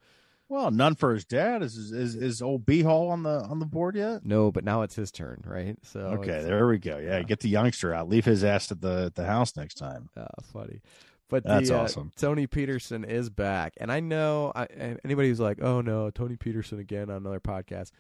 Well, 0.50 0.70
none 0.70 0.96
for 0.96 1.14
his 1.14 1.24
dad. 1.24 1.64
Is 1.64 1.78
is 1.78 2.14
is 2.14 2.42
old 2.42 2.66
B 2.66 2.82
Hall 2.84 3.08
on 3.10 3.24
the 3.24 3.42
on 3.44 3.60
the 3.60 3.66
board 3.66 3.96
yet? 3.96 4.26
No, 4.26 4.52
but 4.52 4.66
now 4.66 4.82
it's 4.82 4.96
his 4.96 5.10
turn, 5.10 5.42
right? 5.46 5.78
So 5.82 6.00
okay, 6.20 6.44
there 6.44 6.68
we 6.68 6.78
go. 6.78 6.98
Yeah, 6.98 7.20
yeah. 7.20 7.24
get 7.24 7.40
the 7.40 7.48
youngster 7.48 7.94
out. 7.94 8.10
Leave 8.10 8.26
his 8.26 8.44
ass 8.44 8.70
at 8.70 8.82
the 8.82 9.14
the 9.16 9.26
house 9.26 9.56
next 9.56 9.76
time. 9.76 10.10
Uh, 10.18 10.26
funny. 10.52 10.82
But 11.30 11.46
That's 11.46 11.70
the, 11.70 11.80
uh, 11.80 11.84
awesome. 11.84 12.12
Tony 12.18 12.48
Peterson 12.48 13.06
is 13.06 13.30
back, 13.30 13.76
and 13.78 13.90
I 13.90 14.02
know 14.02 14.52
I, 14.54 14.66
anybody 15.06 15.30
who's 15.30 15.40
like, 15.40 15.62
"Oh 15.64 15.80
no, 15.80 16.10
Tony 16.10 16.36
Peterson 16.36 16.80
again 16.80 17.10
on 17.10 17.16
another 17.16 17.40
podcast." 17.40 17.92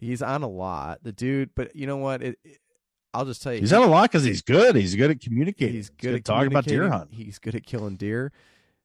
He's 0.00 0.22
on 0.22 0.42
a 0.42 0.48
lot, 0.48 1.02
the 1.02 1.12
dude. 1.12 1.50
But 1.54 1.74
you 1.76 1.86
know 1.86 1.96
what? 1.98 2.22
It, 2.22 2.38
it- 2.44 2.58
I'll 3.14 3.24
just 3.24 3.42
tell 3.42 3.54
you, 3.54 3.60
He's 3.60 3.70
he- 3.70 3.76
on 3.76 3.82
a 3.82 3.86
lot 3.90 4.10
because 4.10 4.22
he's 4.24 4.42
good. 4.42 4.76
He's 4.76 4.94
good 4.94 5.10
at 5.10 5.20
communicating. 5.20 5.74
He's 5.74 5.88
good 5.90 6.14
at 6.14 6.24
talking 6.24 6.48
about 6.48 6.64
deer 6.66 6.88
hunting. 6.90 7.16
He's 7.16 7.38
good 7.38 7.54
at 7.54 7.64
killing 7.66 7.96
deer. 7.96 8.32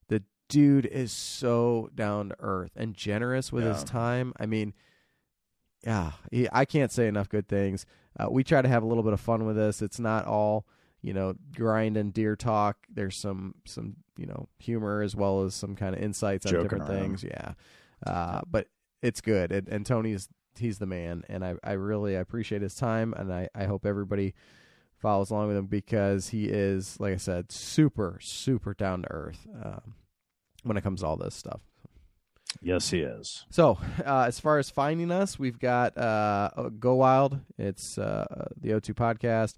The 0.08 0.24
dude 0.48 0.86
is 0.86 1.12
so 1.12 1.90
down 1.94 2.30
to 2.30 2.36
earth 2.40 2.72
and 2.78 2.94
generous 2.96 3.52
with 3.52 3.66
his 3.66 3.84
time. 3.84 4.34
I 4.40 4.46
mean, 4.46 4.74
yeah, 5.86 6.12
he, 6.32 6.48
I 6.52 6.64
can't 6.66 6.92
say 6.92 7.08
enough 7.08 7.28
good 7.30 7.48
things. 7.50 7.86
Uh, 8.18 8.28
we 8.32 8.44
try 8.44 8.62
to 8.62 8.70
have 8.70 8.82
a 8.84 8.86
little 8.86 9.04
bit 9.04 9.12
of 9.14 9.20
fun 9.20 9.46
with 9.46 9.56
this. 9.58 9.82
It's 9.82 10.00
not 10.00 10.26
all 10.26 10.66
you 11.02 11.14
know 11.14 11.34
grind 11.54 11.98
and 11.98 12.14
deer 12.14 12.36
talk. 12.38 12.78
There's 12.92 13.18
some 13.18 13.56
some 13.66 13.98
you 14.18 14.26
know 14.26 14.48
humor 14.58 15.02
as 15.02 15.16
well 15.16 15.44
as 15.44 15.54
some 15.54 15.76
kind 15.76 15.94
of 15.96 16.02
insights 16.02 16.46
on 16.46 16.54
different 16.54 16.86
around. 16.90 17.00
things. 17.00 17.24
Yeah, 17.26 17.54
uh, 18.08 18.42
but 18.50 18.68
it's 19.02 19.20
good. 19.20 19.52
And, 19.52 19.68
and 19.68 19.86
Tony's 19.86 20.30
he's 20.58 20.80
the 20.80 20.86
man, 20.86 21.24
and 21.30 21.44
I 21.44 21.56
I 21.64 21.74
really 21.74 22.18
I 22.18 22.20
appreciate 22.20 22.62
his 22.62 22.76
time, 22.76 23.14
and 23.14 23.32
I 23.34 23.50
I 23.56 23.66
hope 23.66 23.86
everybody 23.86 24.34
follows 24.98 25.32
along 25.32 25.50
with 25.50 25.58
him 25.58 25.66
because 25.66 26.30
he 26.30 26.46
is, 26.46 27.00
like 27.00 27.14
I 27.14 27.18
said, 27.18 27.52
super 27.52 28.18
super 28.22 28.74
down 28.74 29.04
to 29.04 29.12
earth 29.12 29.48
um, 29.64 29.96
when 30.64 30.78
it 30.78 30.84
comes 30.84 31.02
to 31.02 31.08
all 31.08 31.18
this 31.18 31.36
stuff. 31.36 31.62
Yes, 32.62 32.90
he 32.92 33.00
is. 33.00 33.46
So, 33.50 33.80
uh, 34.06 34.26
as 34.28 34.40
far 34.40 34.60
as 34.60 34.70
finding 34.70 35.12
us, 35.12 35.40
we've 35.40 35.60
got 35.60 35.98
uh, 35.98 36.70
Go 36.80 36.96
Wild. 36.96 37.40
It's 37.58 37.98
uh, 37.98 38.48
the 38.60 38.70
O2 38.70 38.94
podcast. 38.94 39.56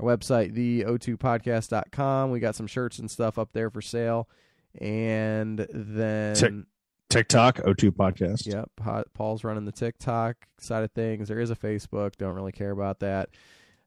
Our 0.00 0.16
website, 0.16 0.54
the 0.54 0.82
o2podcast.com. 0.82 2.30
We 2.30 2.40
got 2.40 2.56
some 2.56 2.66
shirts 2.66 2.98
and 2.98 3.10
stuff 3.10 3.38
up 3.38 3.52
there 3.52 3.70
for 3.70 3.80
sale. 3.80 4.28
And 4.80 5.66
then. 5.72 6.66
TikTok, 7.14 7.58
O2 7.58 7.90
Podcast. 7.90 8.46
Yep. 8.46 9.06
Paul's 9.14 9.44
running 9.44 9.64
the 9.64 9.72
TikTok 9.72 10.34
side 10.58 10.82
of 10.82 10.90
things. 10.90 11.28
There 11.28 11.38
is 11.38 11.50
a 11.50 11.54
Facebook. 11.54 12.16
Don't 12.16 12.34
really 12.34 12.50
care 12.50 12.72
about 12.72 12.98
that. 13.00 13.28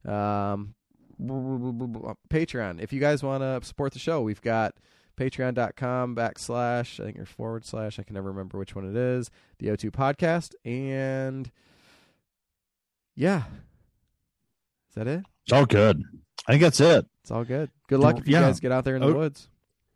Um, 0.06 0.76
Patreon. 1.20 2.82
If 2.82 2.94
you 2.94 3.02
guys 3.02 3.24
want 3.24 3.42
to 3.42 3.60
support 3.68 3.92
the 3.92 4.00
show, 4.00 4.22
we've 4.22 4.42
got 4.42 4.76
patreon.com 5.18 6.16
backslash, 6.16 7.02
I 7.02 7.04
think 7.04 7.18
there's 7.18 7.28
forward 7.28 7.66
slash, 7.66 8.00
I 8.00 8.04
can 8.04 8.14
never 8.14 8.30
remember 8.30 8.58
which 8.58 8.76
one 8.76 8.90
it 8.90 8.96
is, 8.96 9.30
the 9.60 9.68
O2 9.68 9.92
podcast. 9.92 10.54
And 10.64 11.52
yeah. 13.14 13.44
Is 14.90 14.96
that 14.96 15.08
it? 15.08 15.24
It's 15.44 15.52
all 15.52 15.66
good. 15.66 16.02
I 16.48 16.54
think 16.54 16.62
that's 16.62 16.80
it. 16.80 17.06
It's 17.24 17.32
all 17.32 17.44
good. 17.44 17.72
Good 17.90 18.00
luck 18.00 18.20
if 18.20 18.28
you 18.28 18.36
yeah. 18.36 18.42
guys 18.44 18.62
get 18.62 18.72
out 18.72 18.86
there 18.86 18.96
in 18.96 19.02
the 19.02 19.10
o- 19.10 19.16
woods. 19.16 19.50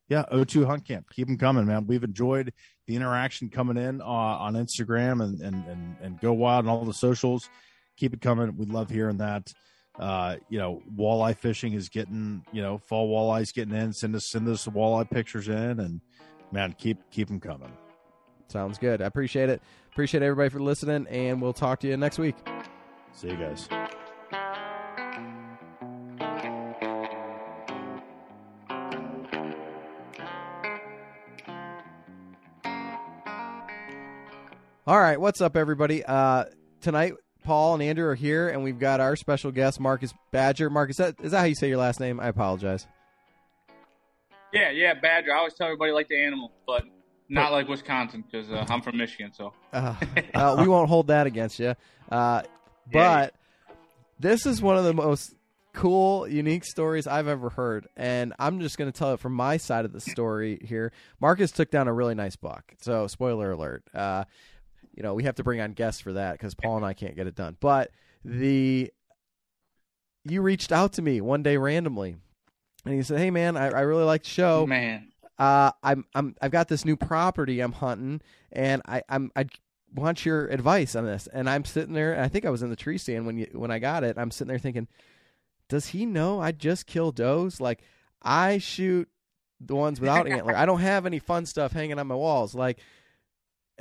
Yeah, 0.09 0.25
O2 0.29 0.65
Hunt 0.65 0.83
Camp. 0.83 1.09
Keep 1.09 1.27
them 1.27 1.37
coming, 1.37 1.65
man. 1.65 1.87
We've 1.87 2.03
enjoyed 2.03 2.51
the 2.91 2.97
interaction 2.97 3.49
coming 3.49 3.77
in 3.77 4.01
uh, 4.01 4.05
on 4.05 4.55
Instagram 4.55 5.23
and, 5.23 5.39
and, 5.39 5.65
and, 5.65 5.95
and 6.01 6.19
Go 6.19 6.33
Wild 6.33 6.65
and 6.65 6.69
all 6.69 6.83
the 6.83 6.93
socials. 6.93 7.49
Keep 7.95 8.13
it 8.15 8.21
coming. 8.21 8.55
We 8.57 8.65
love 8.65 8.89
hearing 8.89 9.17
that. 9.17 9.53
Uh, 9.97 10.37
you 10.49 10.59
know, 10.59 10.81
walleye 10.97 11.35
fishing 11.35 11.73
is 11.73 11.89
getting, 11.89 12.43
you 12.51 12.61
know, 12.61 12.77
fall 12.77 13.09
walleyes 13.09 13.53
getting 13.53 13.75
in. 13.75 13.93
Send 13.93 14.15
us 14.15 14.25
send 14.25 14.47
us 14.47 14.67
walleye 14.67 15.09
pictures 15.09 15.47
in, 15.47 15.79
and 15.79 16.01
man, 16.51 16.75
keep 16.77 16.97
keep 17.11 17.27
them 17.27 17.39
coming. 17.39 17.71
Sounds 18.47 18.77
good. 18.77 19.01
I 19.01 19.05
appreciate 19.05 19.49
it. 19.49 19.61
Appreciate 19.91 20.23
everybody 20.23 20.49
for 20.49 20.59
listening, 20.59 21.07
and 21.07 21.41
we'll 21.41 21.53
talk 21.53 21.79
to 21.81 21.87
you 21.87 21.97
next 21.97 22.19
week. 22.19 22.35
See 23.13 23.29
you 23.29 23.37
guys. 23.37 23.67
All 34.91 34.99
right, 34.99 35.17
what's 35.17 35.39
up, 35.39 35.55
everybody? 35.55 36.03
Uh, 36.03 36.43
tonight 36.81 37.13
Paul 37.45 37.75
and 37.75 37.81
Andrew 37.81 38.09
are 38.09 38.13
here, 38.13 38.49
and 38.49 38.61
we've 38.61 38.77
got 38.77 38.99
our 38.99 39.15
special 39.15 39.49
guest, 39.49 39.79
Marcus 39.79 40.13
Badger. 40.31 40.69
Marcus, 40.69 40.95
is 40.95 40.97
that, 40.97 41.15
is 41.23 41.31
that 41.31 41.39
how 41.39 41.45
you 41.45 41.55
say 41.55 41.69
your 41.69 41.77
last 41.77 42.01
name? 42.01 42.19
I 42.19 42.27
apologize. 42.27 42.85
Yeah, 44.51 44.69
yeah, 44.71 44.93
Badger. 44.95 45.33
I 45.33 45.37
always 45.37 45.53
tell 45.53 45.67
everybody 45.67 45.93
like 45.93 46.09
the 46.09 46.21
animal, 46.21 46.51
but 46.67 46.83
not 47.29 47.53
like 47.53 47.69
Wisconsin 47.69 48.25
because 48.29 48.51
uh, 48.51 48.65
I'm 48.67 48.81
from 48.81 48.97
Michigan. 48.97 49.31
So 49.31 49.53
uh, 49.71 49.95
uh, 50.33 50.57
we 50.59 50.67
won't 50.67 50.89
hold 50.89 51.07
that 51.07 51.25
against 51.25 51.57
you. 51.57 51.73
Uh, 52.11 52.41
but 52.91 53.33
yeah. 53.69 53.75
this 54.19 54.45
is 54.45 54.61
one 54.61 54.75
of 54.75 54.83
the 54.83 54.93
most 54.93 55.33
cool, 55.71 56.27
unique 56.27 56.65
stories 56.65 57.07
I've 57.07 57.29
ever 57.29 57.49
heard, 57.49 57.87
and 57.95 58.33
I'm 58.39 58.59
just 58.59 58.77
going 58.77 58.91
to 58.91 58.99
tell 58.99 59.13
it 59.13 59.21
from 59.21 59.35
my 59.35 59.55
side 59.55 59.85
of 59.85 59.93
the 59.93 60.01
story 60.01 60.59
here. 60.61 60.91
Marcus 61.21 61.51
took 61.51 61.71
down 61.71 61.87
a 61.87 61.93
really 61.93 62.13
nice 62.13 62.35
buck. 62.35 62.73
So 62.81 63.07
spoiler 63.07 63.51
alert. 63.51 63.85
You 64.93 65.03
know, 65.03 65.13
we 65.13 65.23
have 65.23 65.35
to 65.35 65.43
bring 65.43 65.61
on 65.61 65.73
guests 65.73 66.01
for 66.01 66.13
that 66.13 66.33
because 66.33 66.53
Paul 66.53 66.77
and 66.77 66.85
I 66.85 66.93
can't 66.93 67.15
get 67.15 67.27
it 67.27 67.35
done. 67.35 67.57
But 67.59 67.91
the 68.25 68.91
you 70.23 70.41
reached 70.41 70.71
out 70.71 70.93
to 70.93 71.01
me 71.01 71.21
one 71.21 71.43
day 71.43 71.57
randomly, 71.57 72.15
and 72.85 72.95
you 72.95 73.03
said, 73.03 73.19
"Hey, 73.19 73.31
man, 73.31 73.57
I, 73.57 73.69
I 73.69 73.81
really 73.81 74.03
like 74.03 74.23
the 74.23 74.29
show. 74.29 74.67
Man, 74.67 75.11
uh, 75.39 75.71
I'm 75.81 76.05
I'm 76.13 76.35
I've 76.41 76.51
got 76.51 76.67
this 76.67 76.85
new 76.85 76.95
property 76.95 77.59
I'm 77.59 77.71
hunting, 77.71 78.21
and 78.51 78.81
I 78.85 79.01
I'm 79.09 79.31
I 79.35 79.45
want 79.93 80.25
your 80.25 80.47
advice 80.47 80.95
on 80.95 81.05
this." 81.05 81.27
And 81.31 81.49
I'm 81.49 81.65
sitting 81.65 81.93
there, 81.93 82.13
and 82.13 82.21
I 82.21 82.27
think 82.27 82.45
I 82.45 82.49
was 82.49 82.61
in 82.61 82.69
the 82.69 82.75
tree 82.75 82.97
stand 82.97 83.25
when 83.25 83.37
you 83.37 83.47
when 83.53 83.71
I 83.71 83.79
got 83.79 84.03
it. 84.03 84.17
I'm 84.17 84.31
sitting 84.31 84.49
there 84.49 84.59
thinking, 84.59 84.87
"Does 85.69 85.87
he 85.87 86.05
know 86.05 86.39
I 86.39 86.51
just 86.51 86.85
kill 86.85 87.11
does? 87.11 87.59
Like 87.61 87.81
I 88.21 88.57
shoot." 88.57 89.07
The 89.63 89.75
ones 89.75 90.01
without 90.01 90.27
antler. 90.31 90.57
I 90.57 90.65
don't 90.65 90.81
have 90.81 91.05
any 91.05 91.19
fun 91.19 91.45
stuff 91.45 91.71
hanging 91.71 91.99
on 91.99 92.07
my 92.07 92.15
walls. 92.15 92.55
Like, 92.55 92.79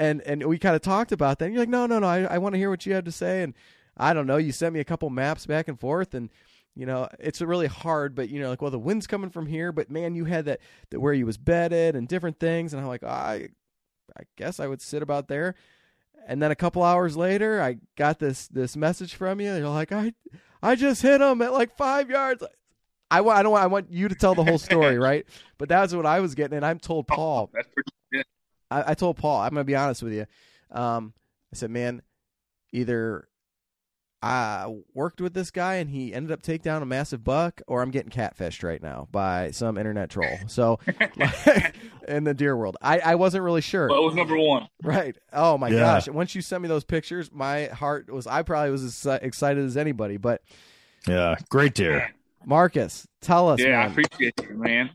and 0.01 0.23
and 0.23 0.43
we 0.47 0.59
kind 0.59 0.75
of 0.75 0.83
talked 0.83 1.13
about 1.13 1.39
that. 1.39 1.45
And 1.45 1.55
you're 1.55 1.63
like, 1.63 1.69
no, 1.69 1.87
no, 1.87 1.99
no, 1.99 2.07
I, 2.07 2.23
I 2.23 2.39
want 2.39 2.55
to 2.55 2.59
hear 2.59 2.71
what 2.71 2.87
you 2.87 2.95
have 2.95 3.05
to 3.05 3.13
say. 3.13 3.43
And 3.43 3.55
I 3.97 4.15
don't 4.15 4.27
know, 4.27 4.39
you 4.39 4.51
sent 4.51 4.73
me 4.73 4.81
a 4.81 4.85
couple 4.85 5.11
maps 5.11 5.45
back 5.47 5.69
and 5.69 5.79
forth, 5.79 6.15
and 6.15 6.31
you 6.75 6.87
know 6.87 7.07
it's 7.19 7.43
really 7.43 7.67
hard. 7.67 8.15
But 8.15 8.31
you 8.31 8.41
know, 8.41 8.49
like, 8.49 8.63
well, 8.63 8.71
the 8.71 8.79
wind's 8.79 9.07
coming 9.07 9.31
from 9.31 9.47
here, 9.47 9.71
but 9.73 9.91
man, 9.91 10.15
you 10.15 10.25
had 10.25 10.47
that, 10.47 10.61
that 10.89 11.01
where 11.01 11.13
you 11.13 11.27
was 11.27 11.37
bedded 11.37 11.95
and 11.95 12.09
different 12.09 12.41
things, 12.41 12.73
and 12.73 12.81
I'm 12.81 12.89
like, 12.89 13.03
oh, 13.05 13.09
I, 13.09 13.49
I 14.19 14.23
guess 14.37 14.59
I 14.59 14.67
would 14.67 14.81
sit 14.81 15.03
about 15.03 15.29
there. 15.29 15.55
And 16.27 16.43
then 16.43 16.51
a 16.51 16.57
couple 16.57 16.83
hours 16.83 17.17
later, 17.17 17.61
I 17.61 17.77
got 17.97 18.19
this 18.19 18.49
this 18.49 18.77
message 18.77 19.15
from 19.15 19.39
you. 19.41 19.55
You're 19.55 19.69
like, 19.69 19.93
I, 19.93 20.15
I 20.63 20.77
just 20.77 21.03
hit 21.03 21.21
him 21.21 21.43
at 21.43 21.53
like 21.53 21.77
five 21.77 22.09
yards. 22.09 22.43
I 23.13 23.23
want, 23.23 23.39
I 23.39 23.43
don't 23.43 23.53
want, 23.53 23.65
I 23.65 23.67
want 23.67 23.91
you 23.91 24.09
to 24.09 24.15
tell 24.15 24.35
the 24.35 24.45
whole 24.45 24.59
story, 24.59 24.99
right? 24.99 25.27
But 25.59 25.69
that's 25.69 25.93
what 25.93 26.07
I 26.07 26.21
was 26.21 26.35
getting, 26.35 26.57
and 26.57 26.65
I'm 26.65 26.79
told 26.79 27.07
oh, 27.11 27.15
Paul. 27.15 27.51
That's 27.53 27.69
pretty 27.69 27.91
I, 28.71 28.91
I 28.93 28.95
told 28.95 29.17
Paul, 29.17 29.41
I'm 29.41 29.51
gonna 29.51 29.65
be 29.65 29.77
honest 29.77 30.03
with 30.03 30.13
you. 30.13 30.27
Um, 30.71 31.13
I 31.53 31.57
said, 31.57 31.71
man, 31.71 32.03
either 32.73 33.29
I 34.23 34.67
worked 34.93 35.21
with 35.21 35.33
this 35.33 35.51
guy 35.51 35.77
and 35.77 35.89
he 35.89 36.13
ended 36.13 36.31
up 36.31 36.43
taking 36.43 36.65
down 36.65 36.83
a 36.83 36.87
massive 36.87 37.25
buck, 37.25 37.63
or 37.67 37.81
I'm 37.81 37.91
getting 37.91 38.11
catfished 38.11 38.63
right 38.63 38.83
now 38.83 39.09
by 39.11 39.51
some 39.51 39.79
internet 39.79 40.11
troll. 40.11 40.39
So, 40.47 40.79
in 42.09 42.25
the 42.25 42.35
deer 42.35 42.55
world, 42.55 42.77
I, 42.83 42.99
I 42.99 43.15
wasn't 43.15 43.45
really 43.45 43.63
sure. 43.63 43.89
Well, 43.89 44.03
it 44.03 44.05
was 44.05 44.15
number 44.15 44.37
one. 44.37 44.69
Right. 44.83 45.17
Oh 45.33 45.57
my 45.57 45.69
yeah. 45.69 45.79
gosh! 45.79 46.09
Once 46.09 46.35
you 46.35 46.43
sent 46.43 46.63
me 46.63 46.69
those 46.69 46.85
pictures, 46.85 47.31
my 47.33 47.67
heart 47.67 48.13
was. 48.13 48.27
I 48.27 48.43
probably 48.43 48.71
was 48.71 48.85
as 48.85 49.21
excited 49.23 49.65
as 49.65 49.79
anybody. 49.79 50.19
But 50.19 50.43
yeah, 51.09 51.37
great 51.49 51.75
deer. 51.75 52.15
Marcus, 52.45 53.07
tell 53.23 53.49
us. 53.49 53.59
Yeah, 53.61 53.71
man. 53.71 53.81
I 53.81 53.87
appreciate 53.87 54.35
you, 54.43 54.57
man. 54.57 54.91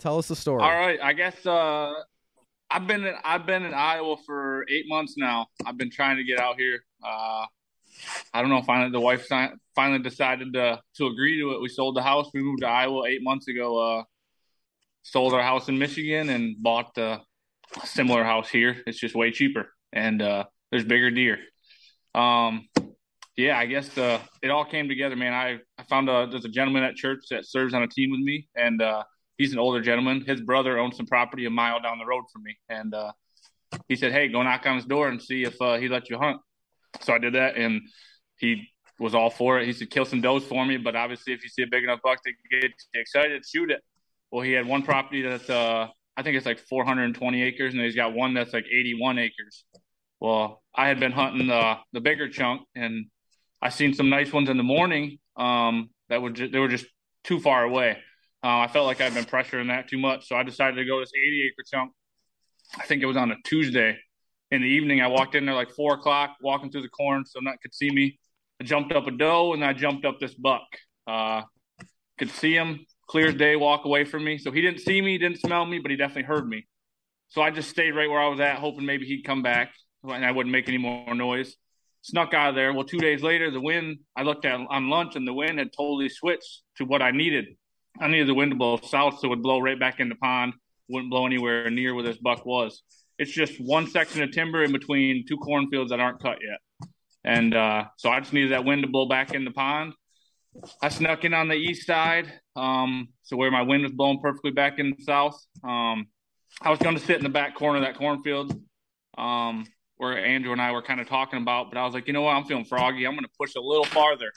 Tell 0.00 0.18
us 0.18 0.28
the 0.28 0.36
story. 0.36 0.62
All 0.62 0.70
right, 0.70 0.98
I 1.00 1.12
guess 1.12 1.46
uh, 1.46 1.92
I've 2.70 2.86
been 2.86 3.04
in, 3.04 3.14
I've 3.24 3.46
been 3.46 3.64
in 3.64 3.74
Iowa 3.74 4.16
for 4.26 4.66
eight 4.68 4.86
months 4.88 5.14
now. 5.16 5.46
I've 5.64 5.78
been 5.78 5.90
trying 5.90 6.16
to 6.18 6.24
get 6.24 6.38
out 6.38 6.58
here. 6.58 6.84
Uh, 7.02 7.46
I 8.32 8.40
don't 8.40 8.50
know. 8.50 8.62
Finally, 8.62 8.90
the 8.90 9.00
wife 9.00 9.26
finally 9.74 9.98
decided 10.00 10.52
to 10.52 10.80
to 10.96 11.06
agree 11.06 11.40
to 11.40 11.52
it. 11.52 11.60
We 11.60 11.68
sold 11.68 11.96
the 11.96 12.02
house. 12.02 12.28
We 12.34 12.42
moved 12.42 12.60
to 12.60 12.68
Iowa 12.68 13.06
eight 13.06 13.22
months 13.22 13.48
ago. 13.48 13.78
Uh, 13.78 14.04
sold 15.02 15.32
our 15.32 15.42
house 15.42 15.68
in 15.68 15.78
Michigan 15.78 16.28
and 16.28 16.56
bought 16.62 16.96
a 16.98 17.22
similar 17.84 18.24
house 18.24 18.48
here. 18.48 18.82
It's 18.86 18.98
just 18.98 19.14
way 19.14 19.30
cheaper 19.30 19.72
and 19.92 20.22
uh, 20.22 20.44
there's 20.70 20.84
bigger 20.84 21.10
deer. 21.10 21.38
Um, 22.14 22.68
yeah, 23.36 23.58
I 23.58 23.66
guess 23.66 23.88
the 23.90 24.20
it 24.42 24.50
all 24.50 24.64
came 24.64 24.88
together, 24.88 25.16
man. 25.16 25.32
I 25.32 25.58
I 25.78 25.84
found 25.84 26.08
a 26.08 26.26
there's 26.30 26.44
a 26.44 26.50
gentleman 26.50 26.82
at 26.82 26.96
church 26.96 27.24
that 27.30 27.46
serves 27.46 27.74
on 27.74 27.82
a 27.82 27.88
team 27.88 28.10
with 28.10 28.20
me, 28.20 28.48
and 28.56 28.82
uh, 28.82 29.04
he's 29.38 29.52
an 29.52 29.58
older 29.58 29.80
gentleman. 29.80 30.22
His 30.26 30.40
brother 30.40 30.78
owns 30.78 30.96
some 30.96 31.06
property 31.06 31.46
a 31.46 31.50
mile 31.50 31.80
down 31.80 31.98
the 31.98 32.04
road 32.04 32.24
from 32.30 32.42
me, 32.42 32.58
and 32.68 32.92
uh, 32.92 33.12
he 33.88 33.96
said, 33.96 34.12
"Hey, 34.12 34.28
go 34.28 34.42
knock 34.42 34.66
on 34.66 34.76
his 34.76 34.84
door 34.84 35.08
and 35.08 35.22
see 35.22 35.44
if 35.44 35.60
uh, 35.62 35.78
he 35.78 35.88
let 35.88 36.10
you 36.10 36.18
hunt." 36.18 36.40
So 37.00 37.14
I 37.14 37.18
did 37.18 37.34
that, 37.34 37.56
and 37.56 37.80
he 38.36 38.68
was 38.98 39.14
all 39.14 39.30
for 39.30 39.58
it. 39.58 39.66
He 39.66 39.72
said, 39.72 39.90
"Kill 39.90 40.04
some 40.04 40.20
does 40.20 40.44
for 40.44 40.66
me, 40.66 40.76
but 40.76 40.94
obviously, 40.96 41.32
if 41.32 41.42
you 41.42 41.48
see 41.48 41.62
a 41.62 41.66
big 41.66 41.84
enough 41.84 42.00
buck 42.02 42.18
to 42.24 42.32
get 42.50 42.72
excited, 42.94 43.44
shoot 43.46 43.70
it." 43.70 43.82
Well, 44.30 44.42
he 44.42 44.52
had 44.52 44.66
one 44.66 44.82
property 44.82 45.22
that's 45.22 45.48
uh, 45.48 45.88
I 46.16 46.22
think 46.22 46.36
it's 46.36 46.46
like 46.46 46.58
420 46.58 47.42
acres, 47.42 47.72
and 47.72 47.82
he's 47.82 47.94
got 47.94 48.12
one 48.12 48.34
that's 48.34 48.52
like 48.52 48.66
81 48.66 49.18
acres. 49.18 49.64
Well, 50.20 50.62
I 50.74 50.88
had 50.88 50.98
been 50.98 51.12
hunting 51.12 51.46
the 51.46 51.76
the 51.92 52.00
bigger 52.00 52.28
chunk, 52.28 52.62
and 52.74 53.06
I 53.62 53.68
seen 53.70 53.94
some 53.94 54.10
nice 54.10 54.32
ones 54.32 54.48
in 54.48 54.56
the 54.56 54.62
morning. 54.62 55.18
Um, 55.36 55.90
that 56.08 56.20
were 56.20 56.30
ju- 56.30 56.48
they 56.48 56.58
were 56.58 56.68
just 56.68 56.86
too 57.22 57.38
far 57.38 57.62
away. 57.62 57.98
Uh, 58.42 58.58
I 58.58 58.68
felt 58.68 58.86
like 58.86 59.00
I'd 59.00 59.14
been 59.14 59.24
pressuring 59.24 59.68
that 59.68 59.88
too 59.88 59.98
much, 59.98 60.28
so 60.28 60.36
I 60.36 60.42
decided 60.42 60.76
to 60.76 60.84
go 60.84 61.00
this 61.00 61.12
80 61.14 61.42
acre 61.46 61.64
chunk. 61.70 61.92
I 62.78 62.84
think 62.84 63.02
it 63.02 63.06
was 63.06 63.16
on 63.16 63.32
a 63.32 63.36
Tuesday 63.44 63.98
in 64.50 64.62
the 64.62 64.68
evening. 64.68 65.00
I 65.00 65.08
walked 65.08 65.34
in 65.34 65.46
there 65.46 65.54
like 65.54 65.70
four 65.70 65.94
o'clock, 65.94 66.36
walking 66.40 66.70
through 66.70 66.82
the 66.82 66.88
corn, 66.88 67.24
so 67.26 67.40
not 67.40 67.60
could 67.60 67.74
see 67.74 67.90
me. 67.90 68.18
I 68.60 68.64
jumped 68.64 68.92
up 68.92 69.06
a 69.06 69.10
doe 69.10 69.54
and 69.54 69.64
I 69.64 69.72
jumped 69.72 70.04
up 70.04 70.20
this 70.20 70.34
buck. 70.34 70.66
Uh, 71.06 71.42
could 72.18 72.30
see 72.30 72.54
him 72.54 72.84
clear 73.08 73.28
as 73.28 73.34
day, 73.34 73.56
walk 73.56 73.84
away 73.84 74.04
from 74.04 74.24
me. 74.24 74.38
So 74.38 74.50
he 74.50 74.60
didn't 74.60 74.80
see 74.80 75.00
me, 75.00 75.18
didn't 75.18 75.40
smell 75.40 75.64
me, 75.64 75.78
but 75.78 75.90
he 75.90 75.96
definitely 75.96 76.24
heard 76.24 76.46
me. 76.46 76.66
So 77.28 77.42
I 77.42 77.50
just 77.50 77.70
stayed 77.70 77.92
right 77.92 78.08
where 78.08 78.20
I 78.20 78.28
was 78.28 78.40
at, 78.40 78.58
hoping 78.58 78.86
maybe 78.86 79.06
he'd 79.06 79.22
come 79.22 79.42
back 79.42 79.72
and 80.02 80.24
I 80.24 80.32
wouldn't 80.32 80.52
make 80.52 80.68
any 80.68 80.78
more 80.78 81.14
noise. 81.14 81.56
Snuck 82.02 82.32
out 82.32 82.50
of 82.50 82.54
there. 82.54 82.72
Well, 82.72 82.84
two 82.84 82.98
days 82.98 83.22
later, 83.22 83.50
the 83.50 83.60
wind, 83.60 83.98
I 84.16 84.22
looked 84.22 84.44
at 84.44 84.54
on 84.54 84.88
lunch 84.88 85.16
and 85.16 85.26
the 85.26 85.34
wind 85.34 85.58
had 85.58 85.72
totally 85.76 86.08
switched 86.08 86.62
to 86.76 86.84
what 86.84 87.02
I 87.02 87.10
needed. 87.10 87.46
I 88.00 88.08
needed 88.08 88.28
the 88.28 88.34
wind 88.34 88.52
to 88.52 88.56
blow 88.56 88.78
south 88.78 89.18
so 89.18 89.26
it 89.26 89.30
would 89.30 89.42
blow 89.42 89.58
right 89.58 89.78
back 89.78 90.00
in 90.00 90.08
the 90.08 90.14
pond, 90.14 90.54
wouldn't 90.88 91.10
blow 91.10 91.26
anywhere 91.26 91.70
near 91.70 91.94
where 91.94 92.04
this 92.04 92.18
buck 92.18 92.46
was. 92.46 92.82
It's 93.18 93.32
just 93.32 93.60
one 93.60 93.86
section 93.88 94.22
of 94.22 94.30
timber 94.30 94.62
in 94.62 94.72
between 94.72 95.24
two 95.26 95.36
cornfields 95.38 95.90
that 95.90 96.00
aren't 96.00 96.22
cut 96.22 96.38
yet. 96.40 96.88
and 97.24 97.54
uh, 97.54 97.84
so 97.96 98.10
I 98.10 98.20
just 98.20 98.32
needed 98.32 98.52
that 98.52 98.64
wind 98.64 98.82
to 98.82 98.88
blow 98.88 99.06
back 99.08 99.34
in 99.34 99.44
the 99.44 99.50
pond. 99.50 99.92
I 100.82 100.88
snuck 100.88 101.24
in 101.24 101.34
on 101.34 101.48
the 101.48 101.54
east 101.54 101.86
side, 101.86 102.32
um, 102.56 103.08
so 103.22 103.36
where 103.36 103.50
my 103.50 103.62
wind 103.62 103.82
was 103.82 103.92
blowing 103.92 104.20
perfectly 104.20 104.50
back 104.50 104.78
in 104.78 104.94
the 104.96 105.04
south. 105.04 105.38
Um, 105.62 106.06
I 106.62 106.70
was 106.70 106.78
going 106.78 106.96
to 106.96 107.02
sit 107.02 107.16
in 107.16 107.22
the 107.22 107.28
back 107.28 107.54
corner 107.54 107.78
of 107.78 107.84
that 107.84 107.96
cornfield, 107.96 108.60
um, 109.16 109.66
where 109.96 110.24
Andrew 110.24 110.52
and 110.52 110.60
I 110.60 110.72
were 110.72 110.82
kind 110.82 111.00
of 111.00 111.08
talking 111.08 111.40
about, 111.40 111.70
but 111.70 111.78
I 111.78 111.84
was 111.84 111.94
like, 111.94 112.06
you 112.06 112.12
know 112.12 112.22
what, 112.22 112.34
I'm 112.34 112.44
feeling 112.44 112.64
froggy. 112.64 113.04
I'm 113.04 113.12
going 113.12 113.24
to 113.24 113.30
push 113.38 113.54
a 113.56 113.60
little 113.60 113.84
farther. 113.84 114.32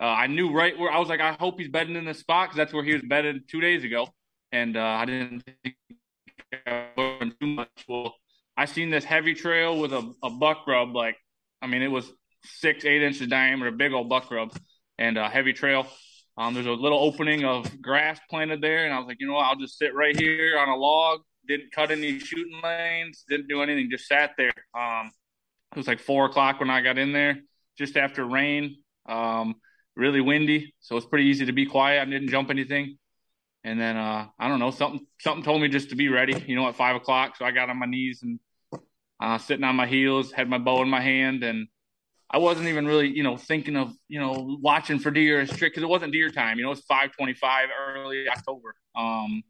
Uh, 0.00 0.06
I 0.06 0.26
knew 0.26 0.52
right 0.52 0.76
where 0.78 0.90
I 0.90 0.98
was 0.98 1.08
like, 1.08 1.20
I 1.20 1.32
hope 1.32 1.58
he's 1.58 1.68
bedding 1.68 1.96
in 1.96 2.04
this 2.04 2.18
spot 2.18 2.48
because 2.48 2.56
that's 2.56 2.72
where 2.72 2.84
he 2.84 2.92
was 2.92 3.02
bedded 3.02 3.48
two 3.48 3.60
days 3.60 3.84
ago, 3.84 4.08
and 4.50 4.76
uh, 4.76 4.80
I 4.80 5.04
didn't 5.04 5.44
think 5.62 5.76
too 7.40 7.46
much. 7.46 7.84
Well, 7.88 8.14
I 8.56 8.64
seen 8.66 8.90
this 8.90 9.04
heavy 9.04 9.34
trail 9.34 9.78
with 9.78 9.92
a, 9.92 10.12
a 10.22 10.30
buck 10.30 10.66
rub, 10.66 10.94
like 10.94 11.16
I 11.62 11.68
mean, 11.68 11.82
it 11.82 11.90
was 11.90 12.10
six, 12.44 12.84
eight 12.84 13.02
inches 13.02 13.28
diameter, 13.28 13.70
big 13.70 13.92
old 13.92 14.08
buck 14.08 14.30
rub, 14.30 14.52
and 14.98 15.16
a 15.16 15.28
heavy 15.28 15.52
trail. 15.52 15.86
Um, 16.36 16.54
there's 16.54 16.66
a 16.66 16.72
little 16.72 16.98
opening 16.98 17.44
of 17.44 17.80
grass 17.80 18.18
planted 18.28 18.60
there, 18.60 18.84
and 18.84 18.92
I 18.92 18.98
was 18.98 19.06
like, 19.06 19.18
you 19.20 19.26
know 19.26 19.34
what, 19.34 19.46
I'll 19.46 19.56
just 19.56 19.78
sit 19.78 19.94
right 19.94 20.18
here 20.18 20.58
on 20.58 20.68
a 20.68 20.76
log. 20.76 21.20
Didn't 21.46 21.72
cut 21.72 21.90
any 21.90 22.18
shooting 22.18 22.60
lanes, 22.62 23.24
didn't 23.28 23.48
do 23.48 23.62
anything, 23.62 23.90
just 23.90 24.06
sat 24.06 24.32
there. 24.36 24.52
Um, 24.74 25.10
it 25.72 25.76
was 25.76 25.86
like 25.86 26.00
four 26.00 26.26
o'clock 26.26 26.60
when 26.60 26.70
I 26.70 26.80
got 26.80 26.98
in 26.98 27.12
there, 27.12 27.40
just 27.76 27.96
after 27.96 28.24
rain. 28.24 28.76
Um, 29.08 29.56
really 29.96 30.20
windy, 30.20 30.74
so 30.80 30.96
it's 30.96 31.06
pretty 31.06 31.26
easy 31.26 31.46
to 31.46 31.52
be 31.52 31.66
quiet. 31.66 32.00
I 32.00 32.04
didn't 32.06 32.28
jump 32.28 32.50
anything. 32.50 32.98
And 33.64 33.80
then 33.80 33.96
uh, 33.96 34.26
I 34.38 34.48
don't 34.48 34.58
know, 34.58 34.72
something 34.72 35.06
something 35.20 35.44
told 35.44 35.62
me 35.62 35.68
just 35.68 35.90
to 35.90 35.96
be 35.96 36.08
ready, 36.08 36.42
you 36.48 36.56
know, 36.56 36.66
at 36.68 36.74
five 36.74 36.96
o'clock. 36.96 37.36
So 37.36 37.44
I 37.44 37.52
got 37.52 37.70
on 37.70 37.78
my 37.78 37.86
knees 37.86 38.22
and 38.22 38.40
uh, 39.20 39.38
sitting 39.38 39.64
on 39.64 39.76
my 39.76 39.86
heels, 39.86 40.32
had 40.32 40.48
my 40.48 40.58
bow 40.58 40.82
in 40.82 40.88
my 40.88 41.00
hand, 41.00 41.44
and 41.44 41.68
I 42.28 42.38
wasn't 42.38 42.66
even 42.68 42.86
really, 42.86 43.08
you 43.08 43.22
know, 43.22 43.36
thinking 43.36 43.76
of, 43.76 43.92
you 44.08 44.18
know, 44.18 44.58
watching 44.60 44.98
for 44.98 45.12
deer 45.12 45.40
as 45.40 45.50
strict 45.50 45.74
because 45.74 45.84
it 45.84 45.88
wasn't 45.88 46.12
deer 46.12 46.30
time. 46.30 46.58
You 46.58 46.64
know, 46.64 46.72
it's 46.72 46.80
five 46.86 47.12
twenty-five 47.12 47.68
early 47.88 48.28
October. 48.28 48.74
Um, 48.96 49.44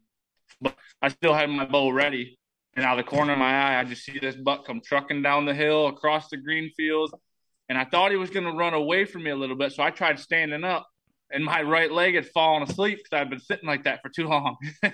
but 0.61 0.75
I 1.01 1.07
still 1.07 1.33
had 1.33 1.49
my 1.49 1.65
bow 1.65 1.89
ready, 1.89 2.37
and 2.75 2.85
out 2.85 2.99
of 2.99 3.05
the 3.05 3.09
corner 3.09 3.33
of 3.33 3.39
my 3.39 3.51
eye, 3.51 3.79
I 3.79 3.83
just 3.83 4.03
see 4.05 4.19
this 4.19 4.35
buck 4.35 4.67
come 4.67 4.81
trucking 4.85 5.23
down 5.23 5.45
the 5.45 5.55
hill 5.55 5.87
across 5.87 6.29
the 6.29 6.37
green 6.37 6.69
fields, 6.77 7.13
and 7.69 7.77
I 7.77 7.85
thought 7.85 8.11
he 8.11 8.17
was 8.17 8.29
going 8.29 8.45
to 8.45 8.51
run 8.51 8.73
away 8.73 9.05
from 9.05 9.23
me 9.23 9.31
a 9.31 9.35
little 9.35 9.55
bit, 9.55 9.71
so 9.71 9.83
I 9.83 9.89
tried 9.89 10.19
standing 10.19 10.63
up, 10.63 10.87
and 11.31 11.43
my 11.43 11.61
right 11.61 11.91
leg 11.91 12.15
had 12.15 12.27
fallen 12.27 12.63
asleep 12.63 12.99
because 12.99 13.19
I'd 13.19 13.29
been 13.29 13.39
sitting 13.39 13.67
like 13.67 13.85
that 13.85 14.01
for 14.01 14.09
too 14.09 14.27
long. 14.27 14.57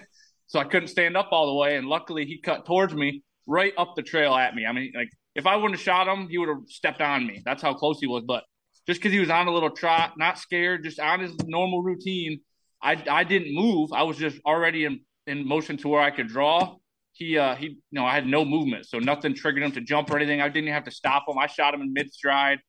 so 0.47 0.59
I 0.59 0.63
couldn't 0.63 0.87
stand 0.87 1.15
up 1.15 1.29
all 1.31 1.47
the 1.47 1.53
way. 1.53 1.77
And 1.77 1.87
luckily, 1.87 2.25
he 2.25 2.39
cut 2.39 2.65
towards 2.65 2.93
me 2.93 3.23
right 3.45 3.73
up 3.77 3.95
the 3.95 4.03
trail 4.03 4.33
at 4.33 4.55
me. 4.55 4.65
I 4.65 4.71
mean, 4.71 4.91
like 4.95 5.09
if 5.35 5.45
I 5.45 5.55
wouldn't 5.55 5.75
have 5.75 5.83
shot 5.83 6.07
him, 6.07 6.27
he 6.29 6.37
would 6.37 6.49
have 6.49 6.63
stepped 6.67 7.01
on 7.01 7.25
me. 7.25 7.41
That's 7.45 7.61
how 7.61 7.73
close 7.73 7.99
he 7.99 8.07
was. 8.07 8.23
But 8.25 8.43
just 8.87 8.99
because 8.99 9.13
he 9.13 9.19
was 9.19 9.29
on 9.29 9.47
a 9.47 9.51
little 9.51 9.69
trot, 9.69 10.13
not 10.17 10.39
scared, 10.39 10.83
just 10.83 10.99
on 10.99 11.19
his 11.19 11.33
normal 11.45 11.83
routine, 11.83 12.41
I 12.81 13.01
I 13.09 13.23
didn't 13.23 13.53
move. 13.53 13.91
I 13.93 14.03
was 14.03 14.17
just 14.17 14.39
already 14.45 14.85
in, 14.85 15.01
in 15.27 15.47
motion 15.47 15.77
to 15.77 15.87
where 15.87 16.01
I 16.01 16.11
could 16.11 16.27
draw. 16.27 16.75
He 17.19 17.37
uh 17.37 17.55
he 17.55 17.67
you 17.67 17.77
know 17.91 18.05
I 18.05 18.13
had 18.13 18.25
no 18.25 18.43
movement, 18.45 18.87
so 18.87 18.97
nothing 18.97 19.35
triggered 19.35 19.61
him 19.61 19.73
to 19.73 19.81
jump 19.81 20.09
or 20.09 20.15
anything. 20.17 20.41
I 20.41 20.49
didn't 20.49 20.73
have 20.73 20.85
to 20.85 20.91
stop 20.91 21.25
him. 21.27 21.37
I 21.37 21.47
shot 21.47 21.73
him 21.73 21.81
in 21.81 21.93
mid 21.93 22.11
stride, 22.11 22.59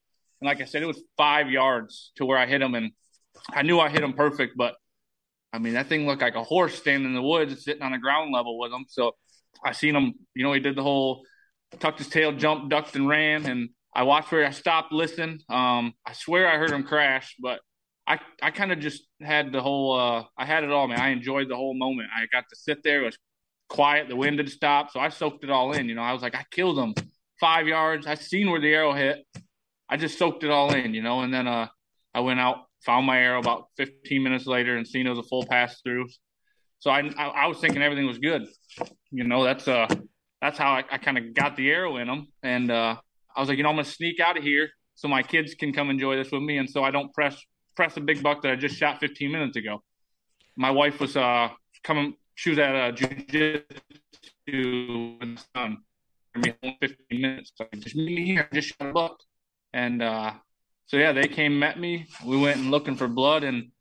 and 0.40 0.46
like 0.48 0.60
I 0.60 0.64
said, 0.64 0.82
it 0.82 0.86
was 0.86 1.00
five 1.16 1.48
yards 1.50 2.12
to 2.16 2.26
where 2.26 2.36
I 2.36 2.46
hit 2.46 2.60
him, 2.60 2.74
and 2.74 2.90
I 3.52 3.62
knew 3.62 3.78
I 3.80 3.88
hit 3.88 4.02
him 4.02 4.12
perfect, 4.12 4.56
but 4.56 4.74
I 5.52 5.58
mean, 5.58 5.74
that 5.74 5.88
thing 5.88 6.06
looked 6.06 6.22
like 6.22 6.34
a 6.34 6.44
horse 6.44 6.74
standing 6.74 7.08
in 7.08 7.14
the 7.14 7.22
woods, 7.22 7.64
sitting 7.64 7.82
on 7.82 7.92
the 7.92 7.98
ground 7.98 8.32
level 8.32 8.58
with 8.58 8.72
him. 8.72 8.86
So 8.88 9.12
I 9.64 9.72
seen 9.72 9.96
him, 9.96 10.14
you 10.34 10.44
know, 10.44 10.52
he 10.52 10.60
did 10.60 10.76
the 10.76 10.82
whole 10.82 11.22
tucked 11.78 11.98
his 11.98 12.08
tail, 12.08 12.32
jumped, 12.32 12.68
ducked, 12.68 12.96
and 12.96 13.08
ran. 13.08 13.46
And 13.46 13.70
I 13.94 14.02
watched 14.02 14.32
where 14.32 14.46
I 14.46 14.50
stopped, 14.50 14.92
listened. 14.92 15.42
Um, 15.48 15.94
I 16.04 16.12
swear 16.12 16.48
I 16.48 16.56
heard 16.56 16.70
him 16.70 16.82
crash, 16.82 17.36
but 17.40 17.60
I, 18.06 18.18
I 18.42 18.50
kind 18.50 18.72
of 18.72 18.80
just 18.80 19.02
had 19.20 19.52
the 19.52 19.60
whole, 19.60 19.98
uh, 19.98 20.24
I 20.36 20.46
had 20.46 20.64
it 20.64 20.70
all, 20.70 20.88
man. 20.88 21.00
I 21.00 21.10
enjoyed 21.10 21.48
the 21.48 21.56
whole 21.56 21.74
moment. 21.74 22.08
I 22.14 22.26
got 22.32 22.44
to 22.50 22.56
sit 22.56 22.82
there. 22.82 23.02
It 23.02 23.06
was 23.06 23.18
quiet. 23.70 24.08
The 24.08 24.16
wind 24.16 24.38
had 24.38 24.50
stopped. 24.50 24.92
So 24.92 25.00
I 25.00 25.08
soaked 25.08 25.44
it 25.44 25.50
all 25.50 25.72
in. 25.72 25.88
You 25.88 25.94
know, 25.94 26.02
I 26.02 26.12
was 26.12 26.20
like, 26.20 26.34
I 26.34 26.44
killed 26.50 26.78
him 26.78 26.94
five 27.40 27.66
yards. 27.66 28.06
I 28.06 28.16
seen 28.16 28.50
where 28.50 28.60
the 28.60 28.74
arrow 28.74 28.92
hit. 28.92 29.24
I 29.88 29.96
just 29.96 30.18
soaked 30.18 30.44
it 30.44 30.50
all 30.50 30.72
in, 30.74 30.92
you 30.92 31.02
know, 31.02 31.20
and 31.22 31.32
then, 31.32 31.48
uh, 31.48 31.68
I 32.14 32.20
went 32.20 32.40
out, 32.40 32.66
found 32.84 33.06
my 33.06 33.18
arrow 33.18 33.38
about 33.38 33.68
15 33.76 34.22
minutes 34.22 34.46
later 34.46 34.76
and 34.76 34.86
seen 34.86 35.06
it 35.06 35.10
was 35.10 35.18
a 35.18 35.24
full 35.24 35.46
pass 35.46 35.80
through. 35.82 36.06
So 36.80 36.90
I, 36.90 37.00
I, 37.16 37.26
I 37.26 37.46
was 37.46 37.58
thinking 37.58 37.82
everything 37.82 38.06
was 38.06 38.18
good. 38.18 38.46
You 39.10 39.24
know, 39.24 39.44
that's 39.44 39.68
uh 39.68 39.86
that's 40.40 40.58
how 40.58 40.72
I, 40.72 40.84
I 40.90 40.98
kind 40.98 41.18
of 41.18 41.34
got 41.34 41.56
the 41.56 41.70
arrow 41.70 41.98
in 41.98 42.06
them. 42.06 42.28
And 42.42 42.70
uh, 42.70 42.96
I 43.36 43.40
was 43.40 43.48
like, 43.48 43.58
you 43.58 43.62
know, 43.62 43.68
I'm 43.68 43.76
gonna 43.76 43.84
sneak 43.84 44.18
out 44.20 44.36
of 44.36 44.42
here 44.42 44.70
so 44.94 45.06
my 45.06 45.22
kids 45.22 45.54
can 45.54 45.72
come 45.72 45.90
enjoy 45.90 46.16
this 46.16 46.30
with 46.30 46.42
me, 46.42 46.58
and 46.58 46.68
so 46.68 46.82
I 46.82 46.90
don't 46.90 47.12
press 47.12 47.40
press 47.76 47.96
a 47.96 48.00
big 48.00 48.22
buck 48.22 48.42
that 48.42 48.52
I 48.52 48.56
just 48.56 48.76
shot 48.76 49.00
15 49.00 49.30
minutes 49.30 49.56
ago. 49.56 49.82
My 50.56 50.70
wife 50.70 51.00
was 51.00 51.16
uh 51.16 51.48
coming. 51.84 52.14
She 52.40 52.48
was 52.48 52.58
at 52.58 52.74
a 52.74 52.90
jujitsu 52.94 53.64
with 55.20 55.36
the 55.36 55.42
son. 55.54 55.76
Me 56.34 56.54
15 56.80 56.96
minutes. 57.20 57.52
So 57.54 57.66
just 57.76 57.94
meet 57.94 58.16
me 58.16 58.24
here. 58.24 58.48
Just 58.50 58.72
a 58.80 58.90
buck, 58.94 59.20
and 59.74 60.02
uh, 60.02 60.32
so 60.86 60.96
yeah, 60.96 61.12
they 61.12 61.28
came, 61.28 61.58
met 61.58 61.78
me. 61.78 62.06
We 62.24 62.38
went 62.38 62.56
and 62.56 62.70
looking 62.70 62.96
for 62.96 63.08
blood, 63.08 63.44
and 63.44 63.72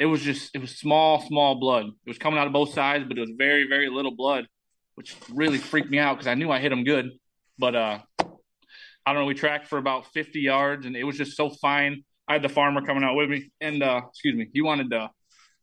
it 0.00 0.06
was 0.06 0.20
just 0.20 0.50
it 0.52 0.60
was 0.60 0.76
small, 0.76 1.20
small 1.28 1.60
blood. 1.60 1.84
It 1.86 2.08
was 2.08 2.18
coming 2.18 2.40
out 2.40 2.48
of 2.48 2.52
both 2.52 2.74
sides, 2.74 3.04
but 3.06 3.16
it 3.16 3.20
was 3.20 3.30
very, 3.38 3.68
very 3.68 3.88
little 3.88 4.16
blood, 4.16 4.48
which 4.96 5.14
really 5.32 5.58
freaked 5.58 5.90
me 5.90 6.00
out 6.00 6.14
because 6.14 6.26
I 6.26 6.34
knew 6.34 6.50
I 6.50 6.58
hit 6.58 6.72
him 6.72 6.82
good. 6.82 7.10
But 7.56 7.76
uh, 7.76 7.98
I 8.18 9.12
don't 9.12 9.22
know. 9.22 9.26
We 9.26 9.34
tracked 9.34 9.68
for 9.68 9.78
about 9.78 10.06
50 10.06 10.40
yards, 10.40 10.86
and 10.86 10.96
it 10.96 11.04
was 11.04 11.16
just 11.18 11.36
so 11.36 11.50
fine. 11.50 12.02
I 12.26 12.32
had 12.32 12.42
the 12.42 12.48
farmer 12.48 12.84
coming 12.84 13.04
out 13.04 13.14
with 13.14 13.30
me, 13.30 13.52
and 13.60 13.80
uh, 13.80 14.00
excuse 14.08 14.34
me, 14.34 14.48
he 14.52 14.60
wanted 14.60 14.90
to 14.90 15.08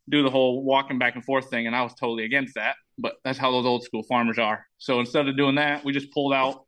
do 0.09 0.23
the 0.23 0.29
whole 0.29 0.63
walking 0.63 0.99
back 0.99 1.15
and 1.15 1.23
forth 1.23 1.49
thing, 1.49 1.67
and 1.67 1.75
I 1.75 1.81
was 1.81 1.93
totally 1.93 2.25
against 2.25 2.55
that. 2.55 2.75
But 2.97 3.15
that's 3.23 3.37
how 3.37 3.51
those 3.51 3.65
old 3.65 3.83
school 3.83 4.03
farmers 4.03 4.39
are. 4.39 4.65
So 4.77 4.99
instead 4.99 5.27
of 5.27 5.35
doing 5.35 5.55
that, 5.55 5.83
we 5.83 5.91
just 5.91 6.11
pulled 6.11 6.33
out, 6.33 6.65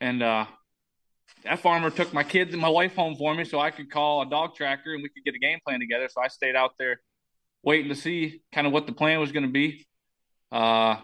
and 0.00 0.22
uh, 0.22 0.46
that 1.44 1.60
farmer 1.60 1.90
took 1.90 2.12
my 2.12 2.22
kids 2.24 2.52
and 2.52 2.60
my 2.60 2.68
wife 2.68 2.94
home 2.94 3.16
for 3.16 3.34
me 3.34 3.44
so 3.44 3.58
I 3.58 3.70
could 3.70 3.90
call 3.90 4.22
a 4.22 4.26
dog 4.26 4.54
tracker 4.54 4.92
and 4.94 5.02
we 5.02 5.08
could 5.08 5.24
get 5.24 5.34
a 5.34 5.38
game 5.38 5.58
plan 5.66 5.80
together. 5.80 6.08
So 6.10 6.20
I 6.20 6.28
stayed 6.28 6.56
out 6.56 6.72
there 6.78 7.00
waiting 7.62 7.88
to 7.88 7.94
see 7.94 8.42
kind 8.52 8.66
of 8.66 8.72
what 8.72 8.86
the 8.86 8.92
plan 8.92 9.20
was 9.20 9.32
going 9.32 9.46
to 9.46 9.52
be. 9.52 9.86
Uh, 10.52 10.96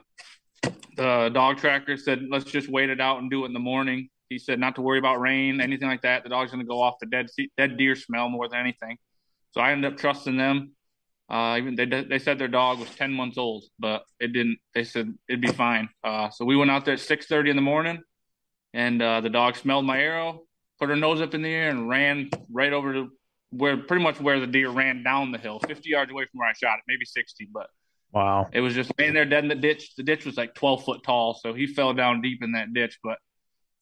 the 0.96 1.30
dog 1.32 1.58
tracker 1.58 1.96
said, 1.96 2.24
let's 2.30 2.44
just 2.44 2.68
wait 2.68 2.90
it 2.90 3.00
out 3.00 3.18
and 3.18 3.30
do 3.30 3.44
it 3.44 3.48
in 3.48 3.52
the 3.52 3.60
morning. 3.60 4.08
He 4.28 4.38
said 4.38 4.58
not 4.58 4.74
to 4.76 4.82
worry 4.82 4.98
about 4.98 5.20
rain, 5.20 5.60
anything 5.60 5.88
like 5.88 6.02
that. 6.02 6.24
The 6.24 6.30
dog's 6.30 6.50
going 6.50 6.64
to 6.64 6.68
go 6.68 6.80
off 6.80 6.94
the 7.00 7.06
dead 7.06 7.28
dead 7.56 7.76
deer 7.76 7.94
smell 7.94 8.28
more 8.28 8.48
than 8.48 8.58
anything. 8.58 8.98
So 9.52 9.60
I 9.60 9.72
ended 9.72 9.92
up 9.92 9.98
trusting 9.98 10.36
them. 10.36 10.72
Uh, 11.28 11.56
even 11.58 11.74
they 11.74 11.86
they 11.86 12.18
said 12.18 12.38
their 12.38 12.48
dog 12.48 12.78
was 12.78 12.88
ten 12.90 13.12
months 13.12 13.36
old, 13.36 13.64
but 13.78 14.04
it 14.20 14.28
didn't. 14.32 14.58
They 14.74 14.84
said 14.84 15.12
it'd 15.28 15.40
be 15.40 15.48
fine. 15.48 15.88
Uh, 16.04 16.30
so 16.30 16.44
we 16.44 16.56
went 16.56 16.70
out 16.70 16.84
there 16.84 16.94
at 16.94 17.00
six 17.00 17.26
thirty 17.26 17.50
in 17.50 17.56
the 17.56 17.62
morning 17.62 18.00
and 18.76 19.00
uh, 19.00 19.22
the 19.22 19.30
dog 19.30 19.56
smelled 19.56 19.86
my 19.86 19.98
arrow, 19.98 20.42
put 20.78 20.90
her 20.90 20.96
nose 20.96 21.22
up 21.22 21.34
in 21.34 21.40
the 21.40 21.48
air, 21.48 21.70
and 21.70 21.88
ran 21.88 22.28
right 22.52 22.74
over 22.74 22.92
to 22.92 23.08
where 23.50 23.78
pretty 23.78 24.02
much 24.02 24.20
where 24.20 24.38
the 24.38 24.46
deer 24.46 24.68
ran 24.68 25.02
down 25.02 25.32
the 25.32 25.38
hill, 25.38 25.58
50 25.66 25.88
yards 25.88 26.10
away 26.10 26.26
from 26.30 26.40
where 26.40 26.48
I 26.48 26.52
shot 26.52 26.78
it, 26.78 26.84
maybe 26.86 27.06
60, 27.06 27.48
but 27.54 27.68
wow, 28.12 28.46
it 28.52 28.60
was 28.60 28.74
just 28.74 28.92
laying 28.98 29.14
there 29.14 29.24
dead 29.24 29.44
in 29.44 29.48
the 29.48 29.54
ditch. 29.54 29.94
The 29.96 30.02
ditch 30.02 30.26
was 30.26 30.36
like 30.36 30.54
12 30.54 30.84
foot 30.84 31.02
tall, 31.02 31.40
so 31.42 31.54
he 31.54 31.66
fell 31.66 31.94
down 31.94 32.20
deep 32.20 32.42
in 32.42 32.52
that 32.52 32.74
ditch. 32.74 32.98
But 33.02 33.18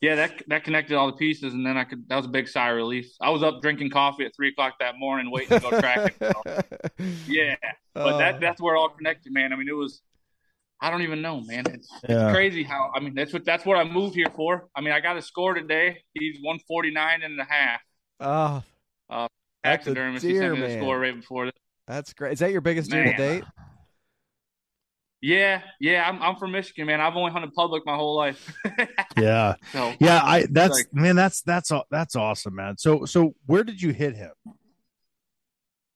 yeah, 0.04 0.14
that 0.16 0.42
that 0.48 0.64
connected 0.64 0.96
all 0.96 1.06
the 1.06 1.16
pieces, 1.16 1.54
and 1.54 1.64
then 1.64 1.76
I 1.76 1.84
could. 1.84 2.08
That 2.08 2.16
was 2.16 2.26
a 2.26 2.30
big 2.30 2.48
sigh 2.48 2.70
of 2.70 2.76
relief. 2.76 3.06
I 3.20 3.30
was 3.30 3.42
up 3.42 3.62
drinking 3.62 3.90
coffee 3.90 4.26
at 4.26 4.36
three 4.36 4.48
o'clock 4.48 4.74
that 4.80 4.98
morning, 4.98 5.30
waiting 5.30 5.60
to 5.60 5.70
go 5.70 5.80
track 5.80 6.14
it. 6.20 6.34
So, 6.34 7.02
yeah, 7.26 7.56
but 7.94 8.18
that 8.18 8.40
that's 8.40 8.60
where 8.60 8.74
it 8.74 8.78
all 8.78 8.90
connected, 8.90 9.32
man. 9.32 9.52
I 9.52 9.56
mean, 9.56 9.68
it 9.68 9.76
was 9.76 10.02
I 10.80 10.90
don't 10.90 11.00
even 11.02 11.22
know, 11.22 11.40
man. 11.40 11.64
It's, 11.66 11.88
yeah. 12.06 12.26
it's 12.26 12.34
crazy 12.34 12.62
how 12.62 12.90
I 12.94 13.00
mean 13.00 13.14
that's 13.14 13.32
what 13.32 13.46
that's 13.46 13.64
what 13.64 13.78
I 13.78 13.84
moved 13.84 14.14
here 14.14 14.30
for. 14.36 14.68
I 14.76 14.82
mean, 14.82 14.92
I 14.92 15.00
got 15.00 15.16
a 15.16 15.22
score 15.22 15.54
today. 15.54 16.02
He's 16.12 16.36
149 16.42 17.22
and 17.22 17.40
a 17.40 17.44
half. 17.44 17.80
Oh. 18.20 18.62
Uh 19.08 19.28
taxidermist 19.64 20.24
he 20.24 20.36
sent 20.36 20.54
me 20.54 20.60
the 20.60 20.76
score 20.76 20.98
right 20.98 21.16
before 21.16 21.46
this. 21.46 21.54
That's 21.88 22.12
great. 22.12 22.34
Is 22.34 22.38
that 22.40 22.52
your 22.52 22.60
biggest 22.60 22.90
deer 22.90 23.04
to 23.04 23.16
date? 23.16 23.44
Yeah, 25.24 25.62
yeah, 25.80 26.06
I'm 26.06 26.20
I'm 26.20 26.36
from 26.36 26.52
Michigan, 26.52 26.86
man. 26.86 27.00
I've 27.00 27.16
only 27.16 27.32
hunted 27.32 27.54
public 27.54 27.86
my 27.86 27.96
whole 27.96 28.14
life. 28.14 28.54
yeah, 29.16 29.54
so, 29.72 29.94
yeah. 29.98 30.20
I 30.22 30.44
that's 30.50 30.74
like, 30.74 30.92
man. 30.92 31.16
That's 31.16 31.40
that's 31.40 31.72
that's 31.90 32.14
awesome, 32.14 32.54
man. 32.54 32.76
So 32.76 33.06
so 33.06 33.34
where 33.46 33.64
did 33.64 33.80
you 33.80 33.94
hit 33.94 34.14
him? 34.14 34.32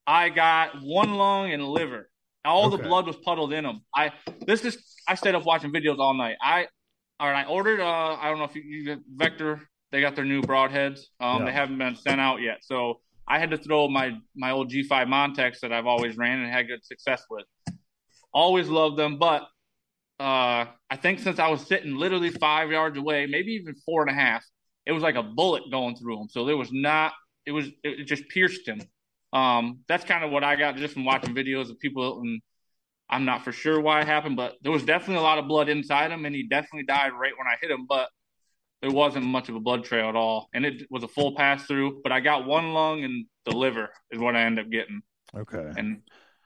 I 0.07 0.31
got 0.31 0.81
one 0.81 1.17
lung 1.17 1.53
and 1.53 1.63
liver. 1.63 2.09
All 2.43 2.69
okay. 2.69 2.79
the 2.79 2.89
blood 2.89 3.07
was 3.07 3.17
puddled 3.17 3.53
in 3.53 3.65
them. 3.65 3.83
I 3.95 4.13
this 4.47 4.65
is 4.65 4.79
I 5.07 5.15
stayed 5.15 5.35
up 5.35 5.45
watching 5.45 5.75
videos 5.75 5.99
all 5.99 6.15
night. 6.15 6.37
I 6.41 6.69
all 7.21 7.31
right. 7.31 7.45
I 7.47 7.51
ordered. 7.51 7.81
Uh, 7.81 8.17
I 8.19 8.31
don't 8.31 8.39
know 8.39 8.45
if 8.45 8.55
you, 8.55 8.63
you 8.63 9.05
Vector. 9.15 9.61
They 9.93 10.01
got 10.01 10.17
their 10.17 10.25
new 10.25 10.41
broadheads. 10.41 11.01
Um, 11.21 11.41
yeah. 11.41 11.45
they 11.45 11.53
haven't 11.53 11.77
been 11.77 11.97
sent 11.97 12.19
out 12.19 12.41
yet, 12.41 12.61
so 12.63 13.01
I 13.27 13.39
had 13.39 13.51
to 13.51 13.59
throw 13.59 13.89
my 13.89 14.17
my 14.35 14.53
old 14.53 14.73
G5 14.73 14.89
Montec 14.89 15.61
that 15.61 15.71
I've 15.71 15.87
always 15.87 16.17
ran 16.17 16.41
and 16.41 16.51
had 16.51 16.67
good 16.67 16.83
success 16.83 17.25
with. 17.29 17.45
Always 18.33 18.69
loved 18.69 18.97
them, 18.97 19.19
but 19.19 19.43
uh, 20.21 20.67
I 20.91 20.97
think 20.97 21.21
since 21.21 21.39
I 21.39 21.49
was 21.49 21.67
sitting 21.67 21.97
literally 21.97 22.31
five 22.31 22.71
yards 22.71 22.99
away, 22.99 23.27
maybe 23.27 23.53
even 23.53 23.75
four 23.87 24.03
and 24.03 24.11
a 24.11 24.15
half, 24.15 24.45
it 24.85 24.93
was 24.93 25.03
like 25.03 25.15
a 25.15 25.23
bullet 25.23 25.65
going 25.71 25.97
through 25.97 26.21
him. 26.21 26.29
So 26.29 26.45
there 26.45 26.57
was 26.57 26.73
not. 26.73 27.13
It 27.47 27.53
was. 27.53 27.69
It 27.85 28.05
just 28.07 28.29
pierced 28.29 28.67
him. 28.67 28.81
Um, 29.33 29.81
that's 29.89 30.05
kind 30.05 30.25
of 30.25 30.31
what 30.31 30.43
I 30.43 30.57
got 30.57 30.77
just 30.77 30.95
from 30.95 31.05
watching 31.05 31.35
videos 31.35 31.71
of 31.71 31.79
people, 31.79 32.21
and 32.21 32.41
I'm 33.09 33.25
not 33.25 33.45
for 33.45 33.53
sure 33.53 33.81
why 33.81 34.01
it 34.01 34.07
happened, 34.07 34.37
but 34.37 34.57
there 34.63 34.73
was 34.73 34.83
definitely 34.83 35.17
a 35.17 35.27
lot 35.27 35.39
of 35.39 35.47
blood 35.47 35.69
inside 35.69 36.11
him, 36.11 36.25
and 36.25 36.35
he 36.35 36.49
definitely 36.49 36.85
died 36.85 37.13
right 37.13 37.33
when 37.37 37.47
I 37.47 37.57
hit 37.61 37.71
him. 37.71 37.87
But 37.89 38.09
there 38.83 38.91
wasn't 38.91 39.25
much 39.25 39.49
of 39.49 39.55
a 39.55 39.61
blood 39.61 39.85
trail 39.85 40.09
at 40.09 40.17
all, 40.17 40.49
and 40.55 40.65
it 40.65 40.87
was 40.91 41.03
a 41.03 41.09
full 41.09 41.35
pass 41.35 41.65
through. 41.67 42.01
But 42.03 42.13
I 42.13 42.21
got 42.21 42.47
one 42.47 42.73
lung 42.73 43.05
and 43.05 43.27
the 43.45 43.57
liver 43.57 43.91
is 44.11 44.19
what 44.19 44.37
I 44.37 44.43
ended 44.43 44.67
up 44.67 44.71
getting. 44.71 45.03
Okay. 45.37 45.73
And 45.77 46.03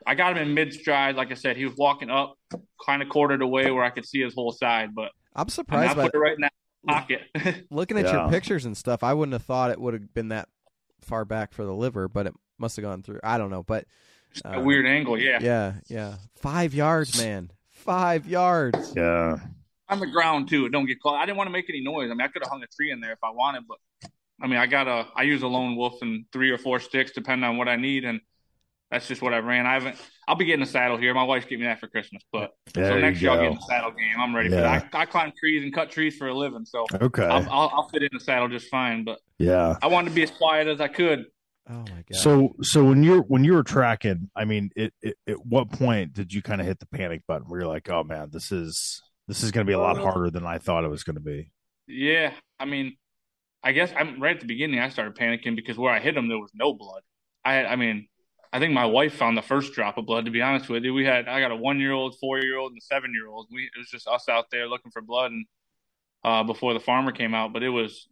I 0.07 0.15
got 0.15 0.37
him 0.37 0.43
in 0.49 0.55
mid 0.55 0.73
stride. 0.73 1.17
Like 1.17 1.31
I 1.31 1.35
said, 1.35 1.57
he 1.57 1.65
was 1.65 1.77
walking 1.77 2.11
up, 2.11 2.37
kind 2.85 3.03
of 3.03 3.09
quartered 3.09 3.43
away 3.43 3.71
where 3.71 3.85
I 3.85 3.91
could 3.91 4.07
see 4.07 4.21
his 4.23 4.35
whole 4.35 4.53
side. 4.53 4.95
But 4.95 5.11
I'm 5.35 5.49
surprised 5.49 5.99
I 5.99 6.03
put 6.05 6.15
it 6.15 6.19
right 6.19 6.35
in 6.35 6.41
that 6.43 6.53
pocket. 6.87 7.67
looking 7.71 7.99
at 7.99 8.05
Yeah. 8.07 8.23
your 8.23 8.31
pictures 8.31 8.65
and 8.65 8.77
stuff. 8.77 9.03
I 9.03 9.15
wouldn't 9.15 9.33
have 9.33 9.43
thought 9.43 9.71
it 9.71 9.81
would 9.81 9.95
have 9.95 10.15
been 10.15 10.29
that 10.29 10.49
far 11.01 11.25
back 11.25 11.53
for 11.53 11.65
the 11.65 11.75
liver, 11.75 12.09
but 12.09 12.27
it 12.27 12.35
must 12.59 12.77
have 12.77 12.83
gone 12.83 13.03
through. 13.03 13.21
I 13.23 13.39
don't 13.39 13.51
know, 13.51 13.63
but 13.63 13.87
a 14.45 14.59
uh, 14.59 14.61
weird 14.63 14.87
angle, 14.87 15.19
yeah. 15.19 15.39
Yeah, 15.41 15.75
yeah, 15.89 16.15
five 16.37 16.75
yards, 16.75 17.21
man, 17.23 17.51
five 17.71 18.27
yards. 18.27 18.95
Yeah. 18.97 19.37
On 19.89 20.01
the 20.01 20.07
ground 20.07 20.49
too. 20.49 20.71
Don't 20.71 20.87
get 20.87 21.03
caught. 21.03 21.17
I 21.17 21.27
didn't 21.27 21.37
want 21.37 21.49
to 21.49 21.53
make 21.53 21.69
any 21.69 21.83
noise. 21.83 22.11
I 22.11 22.15
mean, 22.15 22.23
I 22.23 22.29
could 22.29 22.43
have 22.43 22.51
hung 22.51 22.63
a 22.63 22.67
tree 22.67 22.91
in 22.91 23.01
there 23.01 23.13
if 23.13 23.19
I 23.23 23.31
wanted, 23.31 23.65
but 23.69 23.77
I 24.41 24.47
mean, 24.47 24.59
I 24.59 24.67
got 24.67 24.89
a. 24.89 25.07
I 25.15 25.23
use 25.25 25.43
a 25.43 25.49
lone 25.49 25.77
wolf 25.77 26.01
and 26.01 26.25
three 26.33 26.51
or 26.51 26.57
four 26.57 26.81
sticks, 26.81 27.13
depending 27.13 27.49
on 27.49 27.59
what 27.59 27.69
I 27.69 27.77
need, 27.77 28.05
and 28.05 28.21
that's 28.93 29.09
just 29.09 29.23
what 29.23 29.35
I 29.35 29.39
ran. 29.39 29.67
I 29.67 29.73
haven't. 29.75 29.97
I'll 30.29 30.37
be 30.37 30.45
getting 30.45 30.63
a 30.63 30.67
saddle 30.67 30.97
here. 30.99 31.13
My 31.15 31.25
wife's 31.25 31.47
getting 31.47 31.61
me 31.61 31.67
that 31.67 31.81
for 31.81 31.89
Christmas, 31.89 32.23
but 32.31 32.53
There 32.75 32.87
so 32.93 32.99
next 33.01 33.21
year 33.21 33.33
I'll 33.33 33.39
get 33.39 33.47
in 33.47 33.55
the 33.55 33.67
saddle 33.69 33.91
game. 33.91 34.15
I'm 34.19 34.37
ready 34.37 34.51
Yeah. 34.51 34.57
for 34.57 34.63
that. 34.89 34.95
I, 34.95 35.01
I 35.03 35.07
climb 35.07 35.33
trees 35.41 35.65
and 35.65 35.75
cut 35.75 35.91
trees 35.91 36.17
for 36.17 36.29
a 36.29 36.35
living, 36.35 36.65
so 36.65 36.85
Okay. 36.93 37.25
I'll, 37.25 37.49
I'll, 37.51 37.71
I'll 37.75 37.89
fit 37.89 38.03
in 38.05 38.11
the 38.13 38.21
saddle 38.21 38.49
just 38.49 38.69
fine. 38.69 39.03
But 39.03 39.19
yeah. 39.39 39.77
I 39.83 39.89
wanted 39.89 40.11
to 40.11 40.15
be 40.15 40.23
as 40.23 40.31
quiet 40.31 40.69
as 40.69 40.81
I 40.81 40.87
could. 40.89 41.25
Oh 41.69 41.75
my 41.79 41.85
god. 42.11 42.15
So 42.15 42.55
so 42.63 42.85
when 42.85 43.03
you're 43.03 43.23
when 43.23 43.43
you 43.45 43.55
were 43.55 43.63
tracking, 43.65 44.31
I 44.37 44.45
mean, 44.45 44.71
it, 44.77 44.93
it 45.03 45.17
at 45.27 45.45
what 45.45 45.73
point 45.73 46.13
did 46.13 46.33
you 46.33 46.43
kind 46.43 46.61
of 46.61 46.67
hit 46.67 46.79
the 46.79 46.87
panic 46.87 47.23
button 47.27 47.49
where 47.49 47.61
you're 47.61 47.69
like, 47.69 47.89
oh 47.91 48.05
man, 48.05 48.29
this 48.31 48.53
is 48.53 49.01
this 49.29 49.43
is 49.43 49.51
going 49.53 49.65
to 49.67 49.71
be 49.71 49.75
a 49.75 49.79
lot 49.79 49.97
harder 49.97 50.31
than 50.31 50.45
I 50.45 50.59
thought 50.59 50.85
it 50.85 50.89
was 50.91 51.05
going 51.05 51.15
to 51.17 51.21
be. 51.23 51.51
Yeah, 51.87 52.33
I 52.61 52.65
mean, 52.65 52.97
I 53.63 53.73
guess 53.73 53.93
I'm 53.97 54.21
right 54.21 54.35
at 54.35 54.41
the 54.41 54.47
beginning. 54.47 54.81
I 54.81 54.89
started 54.89 55.15
panicking 55.15 55.57
because 55.57 55.79
where 55.79 55.93
I 55.93 56.01
hit 56.01 56.17
him, 56.17 56.29
there 56.29 56.39
was 56.39 56.51
no 56.55 56.75
blood. 56.75 57.03
I, 57.45 57.55
had, 57.55 57.67
I 57.67 57.77
mean, 57.77 58.09
I 58.53 58.59
think 58.59 58.75
my 58.75 58.85
wife 58.85 59.15
found 59.15 59.37
the 59.37 59.43
first 59.43 59.73
drop 59.73 59.97
of 59.97 60.05
blood. 60.05 60.27
To 60.27 60.31
be 60.31 60.43
honest 60.43 60.69
with 60.69 60.85
you, 60.85 60.93
we 60.93 61.07
had 61.07 61.27
I 61.27 61.41
got 61.41 61.53
a 61.53 61.57
one 61.57 61.81
year 61.81 61.93
old, 61.93 62.17
four 62.21 62.39
year 62.39 62.59
old, 62.59 62.73
and 62.73 62.79
a 62.79 62.85
seven 62.85 63.13
year 63.15 63.29
old. 63.29 63.49
We 63.51 63.63
it 63.63 63.79
was 63.79 63.89
just 63.89 64.07
us 64.07 64.29
out 64.29 64.47
there 64.51 64.69
looking 64.69 64.91
for 64.93 65.01
blood, 65.01 65.33
and 65.33 65.47
uh, 66.23 66.43
before 66.45 66.75
the 66.75 66.81
farmer 66.81 67.13
came 67.13 67.35
out. 67.35 67.55
But 67.55 67.63
it 67.63 67.71
was, 67.71 68.09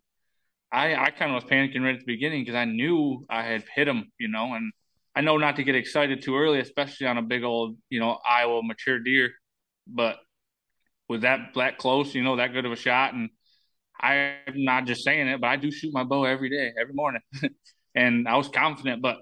I 0.73 0.95
I 0.95 1.11
kind 1.11 1.31
of 1.31 1.43
was 1.43 1.51
panicking 1.51 1.83
right 1.83 1.95
at 1.95 2.01
the 2.01 2.07
beginning 2.07 2.43
because 2.43 2.55
I 2.55 2.65
knew 2.65 3.27
I 3.29 3.43
had 3.43 3.65
hit 3.75 3.87
him, 3.87 4.11
you 4.19 4.29
know, 4.29 4.55
and 4.55 4.73
I 5.15 5.21
know 5.21 5.37
not 5.37 5.57
to 5.57 5.65
get 5.65 5.75
excited 5.75 6.23
too 6.23 6.37
early, 6.37 6.61
especially 6.61 7.07
on 7.07 7.19
a 7.19 7.23
big 7.23 7.45
old, 7.45 7.77
you 7.91 8.01
know, 8.01 8.19
Iowa 8.27 8.63
mature 8.63 8.99
deer, 8.99 9.31
but 9.87 10.17
with 11.09 11.23
that 11.23 11.51
that 11.57 11.77
close, 11.77 12.15
you 12.15 12.23
know, 12.23 12.37
that 12.37 12.55
good 12.55 12.65
of 12.65 12.73
a 12.73 12.77
shot, 12.77 13.13
and 13.13 13.29
I'm 14.01 14.39
not 14.55 14.87
just 14.87 15.05
saying 15.05 15.29
it, 15.29 15.41
but 15.41 15.49
I 15.49 15.57
do 15.57 15.71
shoot 15.71 15.93
my 15.93 16.05
bow 16.05 16.25
every 16.25 16.49
day, 16.49 16.73
every 16.81 16.95
morning, 16.95 17.21
and 17.95 18.27
I 18.27 18.39
was 18.39 18.49
confident, 18.49 19.03
but 19.03 19.19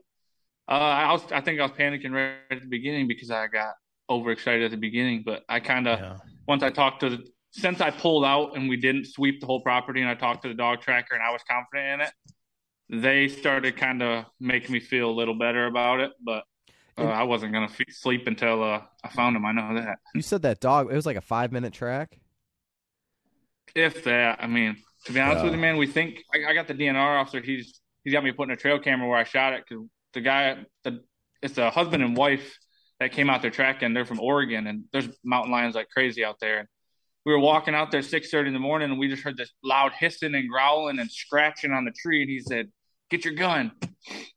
uh, 0.69 0.73
I 0.73 1.12
was 1.12 1.23
I 1.33 1.41
think 1.41 1.61
I 1.61 1.62
was 1.62 1.73
panicking 1.73 2.12
right 2.12 2.37
at 2.51 2.61
the 2.61 2.69
beginning 2.69 3.09
because 3.09 3.31
I 3.31 3.47
got 3.49 3.75
overexcited 4.11 4.64
at 4.64 4.71
the 4.71 4.77
beginning, 4.77 5.23
but 5.25 5.45
I 5.49 5.61
kind 5.61 5.87
of 5.89 5.99
Yeah. 5.99 6.16
once 6.47 6.62
I 6.62 6.71
talked 6.71 7.01
to 7.01 7.11
the 7.11 7.27
since 7.51 7.81
I 7.81 7.91
pulled 7.91 8.25
out 8.25 8.57
and 8.57 8.69
we 8.69 8.77
didn't 8.77 9.07
sweep 9.07 9.41
the 9.41 9.47
whole 9.47 9.61
property, 9.62 10.01
and 10.01 10.09
I 10.11 10.14
talked 10.14 10.43
to 10.43 10.49
the 10.49 10.55
dog 10.55 10.81
tracker 10.83 11.14
and 11.14 11.23
I 11.23 11.31
was 11.31 11.43
confident 11.49 12.01
in 12.03 12.07
it, 12.07 13.03
they 13.03 13.29
started 13.29 13.77
kind 13.77 14.03
of 14.03 14.27
making 14.41 14.73
me 14.73 14.81
feel 14.81 15.11
a 15.11 15.12
little 15.12 15.35
better 15.35 15.66
about 15.66 16.01
it, 16.01 16.12
but. 16.23 16.45
Uh, 16.97 17.05
I 17.05 17.23
wasn't 17.23 17.53
gonna 17.53 17.66
f- 17.66 17.95
sleep 17.95 18.27
until 18.27 18.61
uh, 18.61 18.81
I 19.05 19.09
found 19.11 19.37
him. 19.37 19.47
I 19.47 19.53
know 19.53 19.73
that. 19.75 19.99
you 20.16 20.21
said 20.21 20.43
that 20.43 20.59
dog. 20.59 20.91
It 20.91 20.97
was 20.97 21.07
like 21.07 21.16
a 21.16 21.21
five 21.21 21.53
minute 21.53 21.73
track. 21.73 22.19
If 23.75 24.03
that, 24.03 24.43
I 24.43 24.49
mean, 24.49 24.77
to 25.05 25.12
be 25.12 25.21
honest 25.21 25.45
with 25.45 25.53
you, 25.53 25.61
man, 25.61 25.77
we 25.77 25.87
think 25.87 26.25
I, 26.35 26.51
I 26.51 26.55
got 26.55 26.66
the 26.66 26.75
DNR 26.75 27.21
officer. 27.21 27.41
He's 27.41 27.81
he's 28.03 28.12
got 28.12 28.25
me 28.25 28.33
putting 28.33 28.53
a 28.53 28.57
trail 28.57 28.81
camera 28.81 29.07
where 29.09 29.19
I 29.19 29.23
shot 29.23 29.53
it 29.53 29.64
because 29.69 29.85
the 30.19 30.25
guy, 30.25 30.57
the 30.83 31.01
it's 31.43 31.57
a 31.59 31.71
husband 31.71 32.03
and 32.03 32.16
wife 32.16 32.59
that 32.99 33.12
came 33.12 33.31
out 33.31 33.43
there 33.43 33.51
tracking. 33.51 33.95
They're 33.95 34.05
from 34.05 34.21
Oregon, 34.21 34.66
and 34.66 34.85
there's 34.93 35.09
mountain 35.25 35.53
lions 35.53 35.77
like 35.77 35.89
crazy 35.89 36.25
out 36.25 36.41
there. 36.41 36.59
And 36.59 36.69
we 37.25 37.33
were 37.33 37.39
walking 37.39 37.75
out 37.75 37.93
there 37.93 38.03
six 38.03 38.31
thirty 38.31 38.49
in 38.49 38.55
the 38.55 38.61
morning, 38.61 38.91
and 38.91 38.99
we 38.99 39.09
just 39.09 39.23
heard 39.23 39.37
this 39.37 39.53
loud 39.62 39.93
hissing 39.93 40.35
and 40.35 40.49
growling 40.49 40.99
and 40.99 41.11
scratching 41.11 41.73
on 41.73 41.85
the 41.85 41.93
tree. 41.93 42.23
And 42.23 42.31
he 42.31 42.41
said, 42.41 42.69
"Get 43.11 43.25
your 43.25 43.35
gun." 43.35 43.73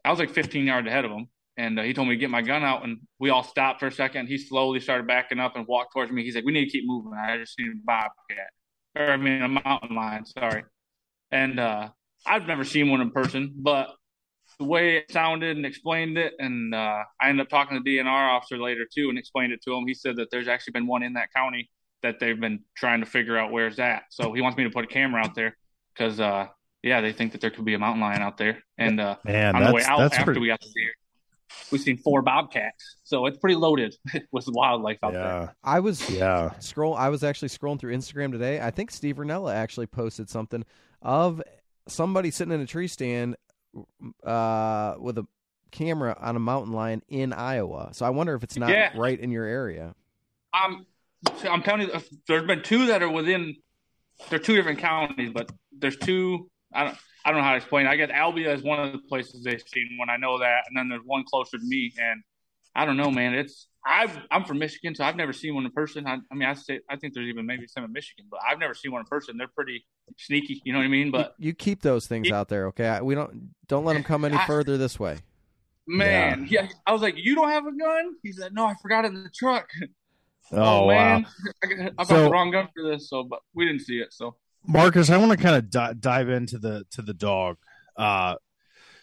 I 0.04 0.10
was 0.10 0.20
like 0.20 0.32
15 0.32 0.66
yards 0.66 0.88
ahead 0.88 1.06
of 1.06 1.12
him, 1.12 1.28
and 1.56 1.80
uh, 1.80 1.84
he 1.84 1.94
told 1.94 2.08
me 2.08 2.16
to 2.16 2.20
get 2.20 2.30
my 2.30 2.42
gun 2.42 2.64
out. 2.64 2.84
And 2.84 3.00
we 3.20 3.30
all 3.30 3.44
stopped 3.44 3.80
for 3.80 3.88
a 3.88 3.92
second. 3.92 4.28
He 4.28 4.38
slowly 4.38 4.80
started 4.80 5.08
backing 5.08 5.40
up 5.40 5.56
and 5.56 5.66
walked 5.66 5.94
towards 5.94 6.12
me. 6.12 6.24
He's 6.24 6.36
like, 6.36 6.46
"We 6.46 6.52
need 6.52 6.66
to 6.66 6.72
keep 6.72 6.84
moving. 6.86 7.14
I 7.14 7.38
just 7.38 7.56
seen 7.56 7.82
a 7.82 7.86
bobcat." 7.86 8.52
or 8.96 9.10
I 9.10 9.18
mean 9.18 9.42
a 9.42 9.48
mountain 9.48 9.96
lion, 9.96 10.26
sorry. 10.26 10.64
And 11.32 11.60
uh 11.60 11.90
I've 12.26 12.46
never 12.46 12.64
seen 12.64 12.92
one 12.92 13.02
in 13.02 13.10
person, 13.10 13.54
but 13.56 13.88
the 14.62 14.68
way 14.68 14.98
it 14.98 15.12
sounded 15.12 15.58
and 15.58 15.66
explained 15.66 16.18
it, 16.18 16.34
and 16.40 16.74
uh, 16.76 17.04
I 17.20 17.30
ended 17.30 17.46
up 17.46 17.50
talking 17.50 17.76
to 17.78 17.84
the 17.84 17.98
DNR 17.98 18.30
officer 18.36 18.58
later 18.60 18.86
too, 18.92 19.10
and 19.10 19.18
explained 19.18 19.52
it 19.54 19.62
to 19.64 19.74
him. 19.74 19.88
He 19.88 19.94
said 19.96 20.18
that 20.18 20.30
there's 20.30 20.48
actually 20.48 20.72
been 20.74 20.86
one 20.88 21.02
in 21.04 21.14
that 21.14 21.34
county 21.34 21.70
that 22.04 22.20
they've 22.20 22.40
been 22.40 22.60
trying 22.76 23.00
to 23.00 23.06
figure 23.06 23.38
out 23.38 23.52
where's 23.52 23.78
that. 23.78 24.04
So 24.10 24.34
he 24.34 24.42
wants 24.42 24.58
me 24.58 24.64
to 24.66 24.70
put 24.70 24.84
a 24.84 24.88
camera 24.88 25.22
out 25.24 25.36
there 25.36 25.58
because, 25.94 26.20
uh, 26.20 26.48
yeah, 26.84 27.02
they 27.02 27.12
think 27.14 27.32
that 27.34 27.42
there 27.42 27.50
could 27.52 27.66
be 27.66 27.74
a 27.74 27.80
mountain 27.80 28.02
lion 28.02 28.22
out 28.22 28.38
there. 28.38 28.64
And 28.78 29.00
uh, 29.00 29.18
Man, 29.26 29.56
on 29.56 29.64
the 29.64 29.74
way 29.74 29.84
out 29.84 30.00
after 30.14 30.26
pretty. 30.26 30.40
we 30.42 30.48
got 30.48 30.62
the 30.62 30.70
deer, 30.76 30.92
we've 31.72 31.82
seen 31.82 31.98
four 31.98 32.22
bobcats, 32.22 32.98
so 33.04 33.26
it's 33.26 33.38
pretty 33.38 33.56
loaded 33.56 33.96
with 34.32 34.46
wildlife 34.48 35.00
out 35.04 35.14
there. 35.14 35.56
I 35.64 35.80
was 35.80 36.08
Yeah. 36.10 36.52
scroll. 36.60 36.94
I 36.96 37.10
was 37.10 37.24
actually 37.24 37.50
scrolling 37.50 37.80
through 37.80 37.96
Instagram 37.96 38.32
today. 38.32 38.60
I 38.62 38.70
think 38.72 38.92
Steve 38.92 39.18
Rinella 39.18 39.54
actually 39.54 39.88
posted 39.88 40.30
something 40.30 40.66
of 41.02 41.42
somebody 41.88 42.30
sitting 42.32 42.54
in 42.54 42.62
a 42.62 42.68
tree 42.68 42.88
stand 42.88 43.36
uh, 44.24 44.96
with 45.00 45.18
a 45.18 45.28
camera 45.72 46.18
on 46.20 46.36
a 46.36 46.40
mountain 46.40 46.74
lion 46.74 47.02
in 47.08 47.34
Iowa. 47.34 47.90
So 47.94 48.06
I 48.06 48.10
wonder 48.10 48.36
if 48.36 48.44
it's 48.44 48.58
not 48.58 48.70
Yeah. 48.70 48.92
right 48.96 49.20
in 49.20 49.32
your 49.32 49.46
area. 49.46 49.96
I'm 50.54 50.86
I'm 51.48 51.62
telling 51.62 51.82
you, 51.88 52.02
there's 52.28 52.46
been 52.48 52.64
two 52.64 52.88
that 52.88 53.02
are 53.04 53.10
within. 53.10 53.56
They're 54.30 54.40
two 54.40 54.56
different 54.56 54.80
counties, 54.80 55.32
but 55.34 55.52
there's 55.72 55.98
two. 55.98 56.50
I 56.74 56.86
don't. 56.86 56.98
I 57.24 57.30
don't 57.30 57.40
know 57.40 57.44
how 57.44 57.52
to 57.52 57.58
explain. 57.58 57.86
It. 57.86 57.90
I 57.90 57.96
guess 57.96 58.10
Albia 58.10 58.54
is 58.56 58.64
one 58.64 58.80
of 58.80 58.92
the 58.92 58.98
places 59.08 59.44
they've 59.44 59.62
seen 59.68 59.96
one. 60.00 60.10
I 60.10 60.18
know 60.18 60.40
that, 60.40 60.64
and 60.68 60.76
then 60.76 60.90
there's 60.90 61.04
one 61.06 61.24
closer 61.24 61.58
to 61.60 61.64
me, 61.64 61.94
and 62.00 62.24
I 62.76 62.86
don't 62.86 62.98
know, 62.98 63.12
man. 63.12 63.34
It's 63.34 63.68
I've 63.86 64.18
I'm 64.30 64.46
from 64.46 64.60
Michigan, 64.60 64.94
so 64.96 65.04
I've 65.04 65.16
never 65.16 65.34
seen 65.34 65.56
one 65.56 65.66
in 65.66 65.72
person. 65.72 66.06
I, 66.08 66.18
I 66.32 66.36
mean, 66.36 66.48
I 66.48 66.54
say 66.54 66.80
I 66.90 66.96
think 66.96 67.14
there's 67.14 67.28
even 67.28 67.46
maybe 67.46 67.68
some 67.68 67.84
in 67.84 67.92
Michigan, 67.92 68.26
but 68.30 68.40
I've 68.48 68.60
never 68.60 68.74
seen 68.74 68.92
one 68.92 69.02
in 69.02 69.06
person. 69.08 69.38
They're 69.38 69.48
pretty 69.48 69.86
sneaky, 70.18 70.62
you 70.64 70.72
know 70.74 70.80
what 70.80 70.86
I 70.86 70.90
mean? 70.90 71.12
But 71.12 71.36
you, 71.38 71.48
you 71.48 71.54
keep 71.54 71.82
those 71.82 72.08
things 72.08 72.30
Yeah. 72.30 72.40
out 72.40 72.48
there, 72.50 72.68
okay? 72.68 72.88
I- 72.88 73.02
We 73.02 73.16
don't 73.16 73.50
don't 73.68 73.84
let 73.86 73.94
them 73.94 74.04
come 74.04 74.24
any 74.26 74.38
I- 74.38 74.46
further 74.46 74.78
this 74.78 75.00
way. 75.00 75.18
man, 75.88 76.48
yeah. 76.50 76.68
I 76.86 76.94
was 76.94 77.02
like, 77.02 77.16
you 77.18 77.36
don't 77.36 77.50
have 77.50 77.66
a 77.66 77.72
gun? 77.76 78.16
He 78.24 78.32
said, 78.32 78.54
no, 78.54 78.66
I 78.66 78.76
forgot 78.82 79.04
it 79.06 79.10
in 79.10 79.24
the 79.24 79.30
truck. 79.30 79.68
Oh, 80.54 80.86
wow. 80.88 81.20
man, 81.20 81.26
I 81.64 81.68
got, 81.68 81.80
I 81.80 81.90
got 81.96 82.08
So- 82.08 82.24
the 82.26 82.30
wrong 82.30 82.52
gun 82.52 82.68
for 82.76 82.84
this, 82.92 83.10
so 83.10 83.24
but 83.24 83.40
we 83.54 83.66
didn't 83.66 83.82
see 83.82 84.00
it, 84.00 84.12
so. 84.12 84.36
Marcus, 84.68 85.10
I 85.10 85.16
want 85.18 85.32
to 85.32 85.38
kind 85.38 85.56
of 85.56 85.70
di- 85.70 85.94
dive 86.00 86.28
into 86.30 86.58
the 86.60 86.84
to 86.92 87.02
the 87.02 87.14
dog. 87.14 87.56
Uh, 87.96 88.36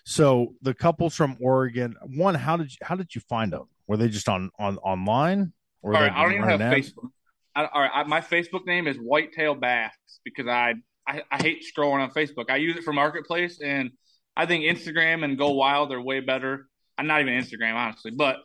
so 0.09 0.54
the 0.62 0.72
couples 0.72 1.14
from 1.14 1.36
Oregon, 1.38 1.94
one, 2.16 2.34
how 2.34 2.56
did 2.56 2.70
you 2.72 2.78
how 2.82 2.94
did 2.96 3.14
you 3.14 3.20
find 3.28 3.52
them? 3.52 3.68
Were 3.86 3.98
they 3.98 4.09
just 4.09 4.26
on 4.28 4.50
on 4.59 4.78
online? 4.78 5.52
Or 5.82 5.94
All 5.94 6.00
right, 6.00 6.11
I 6.11 6.22
don't 6.22 6.32
even 6.32 6.48
have 6.48 6.61
ads? 6.62 6.74
Facebook. 6.92 7.11
I, 7.54 7.66
all 7.66 7.80
right, 7.82 7.90
I, 7.94 8.02
my 8.04 8.20
Facebook 8.22 8.64
name 8.66 8.86
is 8.86 8.96
Whitetail 8.96 9.54
Bass 9.54 9.92
because 10.24 10.46
I, 10.46 10.74
I 11.06 11.22
I 11.30 11.42
hate 11.42 11.62
scrolling 11.62 12.00
on 12.00 12.11
Facebook. 12.11 12.46
I 12.48 12.56
use 12.56 12.76
it 12.78 12.84
for 12.84 12.92
Marketplace, 12.94 13.61
and 13.62 13.90
I 14.34 14.46
think 14.46 14.64
Instagram 14.64 15.24
and 15.24 15.36
Go 15.36 15.50
Wild 15.52 15.92
are 15.92 16.00
way 16.00 16.20
better. 16.20 16.68
I'm 16.96 17.06
not 17.06 17.20
even 17.20 17.34
Instagram 17.34 17.74
honestly, 17.74 18.11
but 18.11 18.36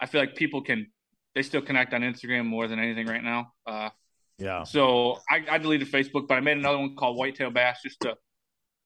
I 0.00 0.06
feel 0.06 0.20
like 0.20 0.34
people 0.34 0.62
can 0.62 0.88
they 1.36 1.42
still 1.42 1.62
connect 1.62 1.94
on 1.94 2.02
Instagram 2.02 2.46
more 2.46 2.66
than 2.66 2.80
anything 2.80 3.06
right 3.06 3.22
now. 3.22 3.52
Uh, 3.64 3.90
Yeah. 4.38 4.64
so 4.64 5.18
I, 5.30 5.44
I 5.48 5.58
deleted 5.58 5.88
Facebook, 5.90 6.26
but 6.26 6.34
I 6.34 6.40
made 6.40 6.56
another 6.58 6.78
one 6.78 6.96
called 6.96 7.16
Whitetail 7.16 7.50
Bass 7.52 7.78
just 7.82 8.00
to 8.00 8.16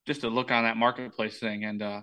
just 0.07 0.21
to 0.21 0.29
look 0.29 0.51
on 0.51 0.65
that 0.65 0.77
marketplace 0.77 1.39
thing, 1.41 1.65
and 1.65 1.83
uh, 1.83 2.03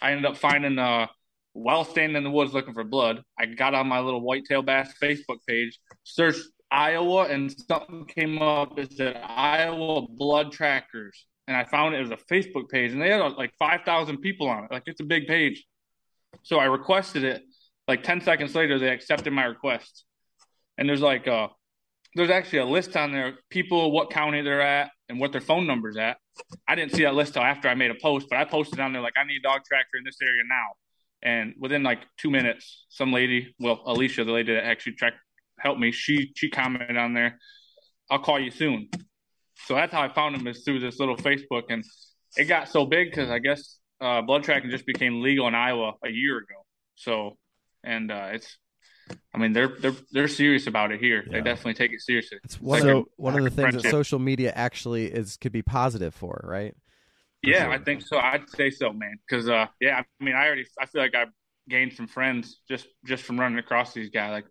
I 0.00 0.12
ended 0.12 0.26
up 0.26 0.36
finding 0.36 0.78
uh, 0.78 1.06
while 1.52 1.84
standing 1.84 2.16
in 2.16 2.24
the 2.24 2.30
woods 2.30 2.52
looking 2.52 2.74
for 2.74 2.84
blood. 2.84 3.22
I 3.38 3.46
got 3.46 3.74
on 3.74 3.86
my 3.86 4.00
little 4.00 4.20
Whitetail 4.20 4.62
Bass 4.62 4.92
Facebook 5.02 5.38
page, 5.46 5.78
searched 6.02 6.46
Iowa, 6.70 7.24
and 7.24 7.54
something 7.68 8.04
came 8.06 8.42
up. 8.42 8.78
It 8.78 8.92
said 8.92 9.16
Iowa 9.16 10.06
blood 10.08 10.52
trackers, 10.52 11.26
and 11.46 11.56
I 11.56 11.64
found 11.64 11.94
it 11.94 12.00
was 12.00 12.10
a 12.10 12.18
Facebook 12.32 12.68
page, 12.68 12.92
and 12.92 13.00
they 13.00 13.10
had 13.10 13.20
like 13.32 13.52
five 13.58 13.82
thousand 13.84 14.18
people 14.18 14.48
on 14.48 14.64
it. 14.64 14.72
Like 14.72 14.82
it's 14.86 15.00
a 15.00 15.04
big 15.04 15.26
page. 15.26 15.64
So 16.42 16.58
I 16.58 16.64
requested 16.64 17.24
it. 17.24 17.42
Like 17.86 18.02
ten 18.02 18.20
seconds 18.20 18.54
later, 18.54 18.78
they 18.78 18.88
accepted 18.88 19.32
my 19.32 19.44
request, 19.44 20.04
and 20.76 20.88
there's 20.88 21.02
like 21.02 21.28
uh 21.28 21.48
there's 22.14 22.30
actually 22.30 22.60
a 22.60 22.64
list 22.64 22.96
on 22.96 23.12
there 23.12 23.34
people 23.50 23.90
what 23.90 24.10
county 24.10 24.42
they're 24.42 24.60
at 24.60 24.90
and 25.08 25.20
what 25.20 25.32
their 25.32 25.40
phone 25.40 25.66
number's 25.66 25.96
at. 25.96 26.18
I 26.66 26.74
didn't 26.74 26.92
see 26.92 27.02
that 27.02 27.14
list 27.14 27.34
till 27.34 27.42
after 27.42 27.68
I 27.68 27.74
made 27.74 27.90
a 27.90 27.94
post, 27.94 28.26
but 28.30 28.38
I 28.38 28.44
posted 28.44 28.80
on 28.80 28.92
there 28.92 29.02
like 29.02 29.14
I 29.16 29.24
need 29.24 29.38
a 29.38 29.42
dog 29.42 29.62
tracker 29.66 29.96
in 29.98 30.04
this 30.04 30.16
area 30.22 30.42
now. 30.48 30.66
And 31.22 31.54
within 31.58 31.82
like 31.82 32.00
two 32.18 32.30
minutes, 32.30 32.84
some 32.88 33.12
lady, 33.12 33.54
well, 33.58 33.82
Alicia, 33.86 34.24
the 34.24 34.32
lady 34.32 34.54
that 34.54 34.64
actually 34.64 34.92
tracked 34.92 35.16
helped 35.58 35.80
me, 35.80 35.92
she 35.92 36.32
she 36.36 36.50
commented 36.50 36.96
on 36.96 37.14
there, 37.14 37.38
"I'll 38.10 38.18
call 38.18 38.38
you 38.38 38.50
soon." 38.50 38.88
So 39.66 39.74
that's 39.74 39.92
how 39.92 40.02
I 40.02 40.08
found 40.12 40.36
him 40.36 40.46
is 40.46 40.64
through 40.64 40.80
this 40.80 40.98
little 40.98 41.16
Facebook, 41.16 41.64
and 41.70 41.84
it 42.36 42.44
got 42.44 42.68
so 42.68 42.84
big 42.84 43.10
because 43.10 43.30
I 43.30 43.38
guess 43.38 43.78
uh, 44.00 44.22
blood 44.22 44.44
tracking 44.44 44.70
just 44.70 44.86
became 44.86 45.22
legal 45.22 45.48
in 45.48 45.54
Iowa 45.54 45.94
a 46.04 46.10
year 46.10 46.38
ago. 46.38 46.66
So, 46.96 47.38
and 47.82 48.10
uh, 48.10 48.30
it's, 48.32 48.58
I 49.34 49.38
mean, 49.38 49.52
they're 49.52 49.68
they're 49.68 49.94
they're 50.12 50.28
serious 50.28 50.66
about 50.66 50.92
it 50.92 51.00
here. 51.00 51.24
Yeah. 51.26 51.32
They 51.32 51.40
definitely 51.42 51.74
take 51.74 51.92
it 51.92 52.00
seriously. 52.00 52.38
It's 52.44 52.60
one 52.60 52.80
So- 52.82 52.98
of 52.98 53.04
the, 53.04 53.10
one 53.16 53.36
of 53.36 53.44
the 53.44 53.50
things 53.50 53.82
that 53.82 53.90
social 53.90 54.18
media 54.18 54.52
actually 54.54 55.06
is 55.06 55.36
could 55.36 55.52
be 55.52 55.62
positive 55.62 56.14
for, 56.14 56.40
right? 56.44 56.74
Yeah, 57.42 57.64
sure. 57.64 57.72
I 57.72 57.78
think 57.78 58.00
so. 58.02 58.16
I'd 58.18 58.48
say 58.48 58.70
so, 58.70 58.92
man. 58.92 59.16
Because 59.28 59.48
uh, 59.48 59.66
yeah, 59.80 60.02
I 60.20 60.24
mean, 60.24 60.34
I 60.34 60.46
already 60.46 60.66
I 60.80 60.86
feel 60.86 61.02
like 61.02 61.14
I 61.14 61.26
gained 61.68 61.92
some 61.92 62.06
friends 62.06 62.60
just 62.68 62.86
just 63.04 63.22
from 63.24 63.38
running 63.38 63.58
across 63.58 63.92
these 63.92 64.08
guys. 64.10 64.30
Like 64.30 64.46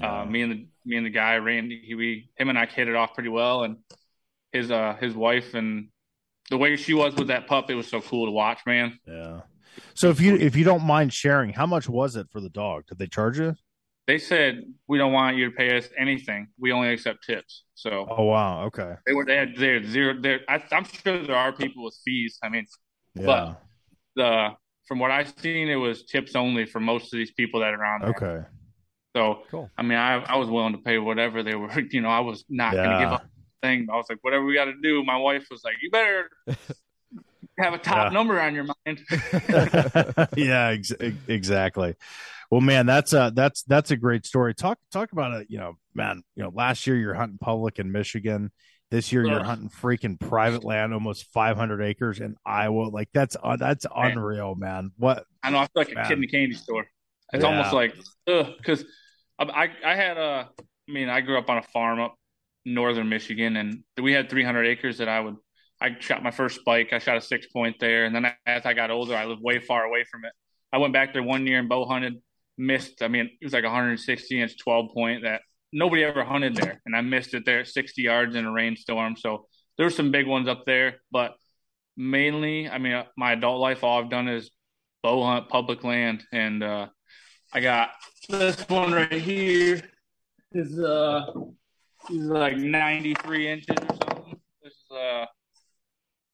Yeah. 0.00 0.20
uh, 0.20 0.24
me 0.26 0.42
and 0.42 0.52
the 0.52 0.66
me 0.84 0.96
and 0.96 1.06
the 1.06 1.10
guy 1.10 1.36
Randy, 1.36 1.82
he, 1.84 1.94
we 1.94 2.30
him 2.36 2.48
and 2.48 2.58
I 2.58 2.66
hit 2.66 2.86
it 2.88 2.94
off 2.94 3.14
pretty 3.14 3.30
well, 3.30 3.64
and 3.64 3.78
his 4.52 4.70
uh 4.70 4.96
his 5.00 5.14
wife 5.14 5.54
and 5.54 5.88
the 6.48 6.56
way 6.56 6.76
she 6.76 6.94
was 6.94 7.16
with 7.16 7.26
that 7.28 7.48
pup, 7.48 7.70
it 7.70 7.74
was 7.74 7.88
so 7.88 8.00
cool 8.00 8.26
to 8.26 8.30
watch, 8.32 8.60
man. 8.66 9.00
Yeah. 9.08 9.40
So 9.94 10.10
if 10.10 10.20
you 10.20 10.36
if 10.36 10.54
you 10.54 10.62
don't 10.64 10.84
mind 10.84 11.12
sharing, 11.12 11.50
how 11.52 11.66
much 11.66 11.88
was 11.88 12.14
it 12.14 12.28
for 12.30 12.40
the 12.40 12.48
dog? 12.48 12.86
Did 12.86 12.98
they 12.98 13.08
charge 13.08 13.38
you? 13.40 13.56
They 14.06 14.18
said 14.18 14.62
we 14.86 14.98
don't 14.98 15.12
want 15.12 15.36
you 15.36 15.46
to 15.46 15.50
pay 15.56 15.76
us 15.76 15.88
anything. 15.98 16.48
We 16.58 16.72
only 16.72 16.90
accept 16.90 17.24
tips. 17.26 17.64
So 17.74 18.06
Oh 18.08 18.24
wow. 18.24 18.64
Okay. 18.66 18.94
they 19.06 19.12
were 19.12 19.24
they 19.24 19.36
had 19.36 19.56
they 19.56 19.74
had 19.74 19.86
zero. 19.86 20.14
There, 20.20 20.40
I, 20.48 20.62
I'm 20.72 20.84
sure 20.84 21.22
there 21.26 21.34
are 21.36 21.52
people 21.52 21.84
with 21.84 21.96
fees. 22.04 22.38
I 22.42 22.48
mean, 22.48 22.66
Yeah. 23.14 23.26
But- 23.26 23.62
the 24.14 24.50
from 24.86 25.00
what 25.00 25.10
I've 25.10 25.34
seen, 25.38 25.68
it 25.68 25.74
was 25.76 26.04
tips 26.04 26.36
only 26.36 26.64
for 26.64 26.78
most 26.78 27.12
of 27.12 27.18
these 27.18 27.32
people 27.32 27.58
that 27.60 27.74
are 27.74 27.84
on 27.84 28.00
there. 28.02 28.10
okay. 28.10 28.48
So 29.16 29.42
Cool. 29.50 29.70
I 29.76 29.82
mean, 29.82 29.98
I 29.98 30.22
I 30.22 30.36
was 30.36 30.48
willing 30.48 30.72
to 30.74 30.78
pay 30.78 30.98
whatever 30.98 31.42
they 31.42 31.54
were. 31.56 31.68
You 31.90 32.00
know, 32.02 32.08
I 32.10 32.20
was 32.20 32.44
not 32.48 32.72
going 32.74 32.90
to 32.90 32.98
give 33.00 33.08
up 33.12 33.22
the 33.22 33.66
thing. 33.68 33.88
I 33.92 33.96
was 33.96 34.06
like, 34.08 34.18
whatever 34.22 34.44
we 34.44 34.54
got 34.54 34.66
to 34.66 34.74
do. 34.82 35.02
My 35.04 35.16
wife 35.16 35.48
was 35.50 35.64
like, 35.64 35.74
you 35.82 35.90
better 35.90 36.30
have 37.58 37.74
a 37.74 37.78
top 37.78 38.06
Yeah. 38.10 38.14
number 38.14 38.40
on 38.40 38.54
your 38.54 38.64
mind. 38.64 39.00
yeah, 40.36 40.68
ex- 40.68 40.92
exactly. 41.26 41.94
Well, 42.50 42.60
man, 42.60 42.86
that's 42.86 43.12
a 43.12 43.32
that's 43.34 43.62
that's 43.64 43.90
a 43.90 43.96
great 43.96 44.24
story. 44.26 44.54
Talk 44.54 44.78
talk 44.92 45.12
about 45.12 45.40
it. 45.40 45.48
You 45.50 45.58
know, 45.58 45.74
man. 45.94 46.22
You 46.36 46.44
know, 46.44 46.52
last 46.54 46.86
year 46.86 46.96
you're 46.96 47.14
hunting 47.14 47.38
public 47.38 47.78
in 47.78 47.90
Michigan. 47.92 48.52
This 48.90 49.12
year 49.12 49.26
you're 49.26 49.40
Ugh. 49.40 49.46
hunting 49.46 49.68
freaking 49.68 50.18
private 50.18 50.62
land, 50.64 50.94
almost 50.94 51.26
500 51.32 51.82
acres 51.82 52.20
in 52.20 52.36
Iowa. 52.46 52.84
Like 52.88 53.08
that's 53.12 53.36
uh, 53.42 53.56
that's 53.56 53.84
Man. 53.96 54.12
unreal, 54.12 54.54
man. 54.54 54.92
What? 54.96 55.24
I 55.42 55.50
know 55.50 55.58
I 55.58 55.62
feel 55.62 55.70
like 55.76 55.92
a 55.92 55.94
Man. 55.94 56.04
kid 56.08 56.18
in 56.18 56.24
a 56.24 56.28
candy 56.28 56.54
store. 56.54 56.86
It's 57.32 57.42
Yeah. 57.42 57.50
almost 57.50 57.72
like 57.72 57.94
because 58.26 58.84
I, 59.38 59.44
I 59.44 59.70
I 59.92 59.94
had 59.96 60.16
a. 60.18 60.48
I 60.88 60.92
mean, 60.92 61.08
I 61.08 61.20
grew 61.20 61.36
up 61.36 61.50
on 61.50 61.58
a 61.58 61.62
farm 61.62 61.98
up 62.00 62.14
northern 62.64 63.08
Michigan, 63.08 63.56
and 63.56 63.82
we 64.00 64.12
had 64.12 64.30
300 64.30 64.66
acres 64.66 64.98
that 64.98 65.08
I 65.08 65.20
would. 65.20 65.36
I 65.80 65.96
shot 65.98 66.22
my 66.22 66.30
first 66.30 66.60
spike. 66.60 66.92
I 66.92 67.00
shot 67.00 67.16
a 67.16 67.20
six 67.20 67.46
point 67.48 67.76
there, 67.80 68.04
and 68.04 68.14
then 68.14 68.32
as 68.46 68.64
I 68.64 68.72
got 68.72 68.90
older, 68.92 69.16
I 69.16 69.24
lived 69.24 69.42
way 69.42 69.58
far 69.58 69.84
away 69.84 70.04
from 70.04 70.24
it. 70.24 70.32
I 70.72 70.78
went 70.78 70.92
back 70.92 71.12
there 71.12 71.22
one 71.24 71.44
year 71.46 71.58
and 71.58 71.68
bow 71.68 71.86
hunted, 71.86 72.14
missed. 72.58 73.02
I 73.02 73.08
mean, 73.08 73.26
it 73.40 73.44
was 73.44 73.52
like 73.52 73.64
160 73.64 74.40
inch 74.40 74.58
12 74.58 74.86
point 74.94 75.22
that 75.22 75.42
nobody 75.72 76.04
ever 76.04 76.24
hunted 76.24 76.56
there, 76.56 76.80
and 76.86 76.96
I 76.96 77.00
missed 77.00 77.34
it 77.34 77.44
there 77.44 77.64
60 77.64 78.02
yards 78.02 78.34
in 78.36 78.44
a 78.46 78.52
rainstorm. 78.52 79.16
So 79.16 79.46
there 79.76 79.86
were 79.86 79.90
some 79.90 80.10
big 80.10 80.26
ones 80.26 80.48
up 80.48 80.64
there, 80.66 81.00
but 81.10 81.34
mainly, 81.96 82.68
I 82.68 82.78
mean, 82.78 83.02
my 83.16 83.32
adult 83.32 83.60
life, 83.60 83.84
all 83.84 84.02
I've 84.02 84.10
done 84.10 84.28
is 84.28 84.50
bow 85.02 85.22
hunt 85.24 85.48
public 85.48 85.84
land, 85.84 86.24
and 86.32 86.62
uh, 86.62 86.88
I 87.52 87.60
got 87.60 87.90
this 88.28 88.56
one 88.68 88.92
right 88.92 89.12
here 89.12 89.82
is 90.52 90.78
uh 90.78 91.26
is 92.10 92.26
like 92.26 92.56
93 92.56 93.48
inches 93.48 93.76
or 93.78 93.96
something. 94.10 94.40
This 94.62 94.72
is 94.72 94.90
uh 94.96 95.26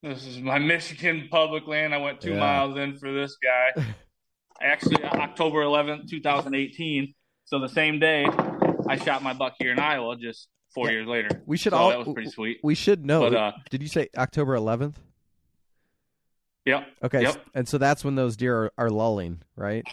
this 0.03 0.27
is 0.27 0.39
my 0.41 0.59
Michigan 0.59 1.29
public 1.31 1.67
land. 1.67 1.95
I 1.95 1.99
went 1.99 2.21
two 2.21 2.33
Yeah. 2.33 2.39
miles 2.41 2.77
in 2.77 2.99
for 2.99 3.13
this 3.13 3.37
guy. 3.43 3.83
Actually, 4.63 5.03
October 5.05 5.59
11th, 5.63 6.09
2018. 6.09 7.15
So 7.45 7.59
the 7.59 7.69
same 7.69 7.99
day, 7.99 8.25
I 8.89 8.97
shot 8.97 9.23
my 9.23 9.33
buck 9.33 9.55
here 9.59 9.73
in 9.73 9.79
Iowa. 9.79 10.17
Just 10.17 10.49
four 10.75 10.87
Yeah. 10.87 10.93
years 10.93 11.07
later. 11.09 11.29
We 11.47 11.57
should 11.57 11.73
So 11.73 11.79
all 11.79 11.89
that 11.91 11.99
was 11.99 12.09
pretty 12.15 12.31
sweet. 12.31 12.59
we 12.63 12.75
should 12.75 13.05
know. 13.05 13.21
But 13.29 13.35
uh, 13.35 13.53
Did 13.71 13.83
you 13.83 13.89
say 13.89 14.09
October 14.17 14.57
11th? 14.57 14.95
yep. 16.65 16.87
Okay. 17.03 17.23
Yep. 17.23 17.45
And 17.55 17.69
so 17.69 17.79
that's 17.79 18.05
when 18.05 18.15
those 18.15 18.37
deer 18.37 18.57
are, 18.57 18.73
are 18.79 18.91
lulling, 18.91 19.43
right? 19.57 19.85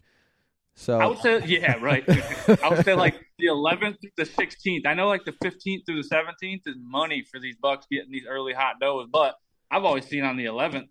So 0.76 0.98
I 0.98 1.08
would 1.08 1.18
say, 1.20 1.42
yeah, 1.46 1.74
right. 1.82 2.04
I 2.64 2.70
would 2.70 2.86
say 2.86 2.94
like 2.94 3.16
the 3.38 3.48
11th 3.48 4.00
through 4.00 4.12
the 4.16 4.24
16th. 4.24 4.86
I 4.86 4.94
know 4.94 5.08
like 5.10 5.26
the 5.26 5.34
15th 5.34 5.86
through 5.86 6.02
the 6.02 6.08
17th 6.10 6.62
is 6.68 6.76
money 6.82 7.26
for 7.30 7.40
these 7.40 7.58
bucks 7.62 7.86
getting 7.92 8.12
these 8.12 8.26
early 8.30 8.54
hot 8.54 8.76
does, 8.80 9.08
but 9.12 9.36
I've 9.70 9.84
always 9.84 10.06
seen 10.06 10.24
on 10.24 10.38
the 10.38 10.46
11th 10.46 10.88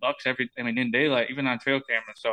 bucks 0.00 0.26
every. 0.26 0.50
I 0.58 0.62
mean, 0.62 0.76
in 0.76 0.90
daylight, 0.90 1.30
even 1.30 1.46
on 1.46 1.58
trail 1.58 1.80
camera. 1.88 2.12
So 2.16 2.32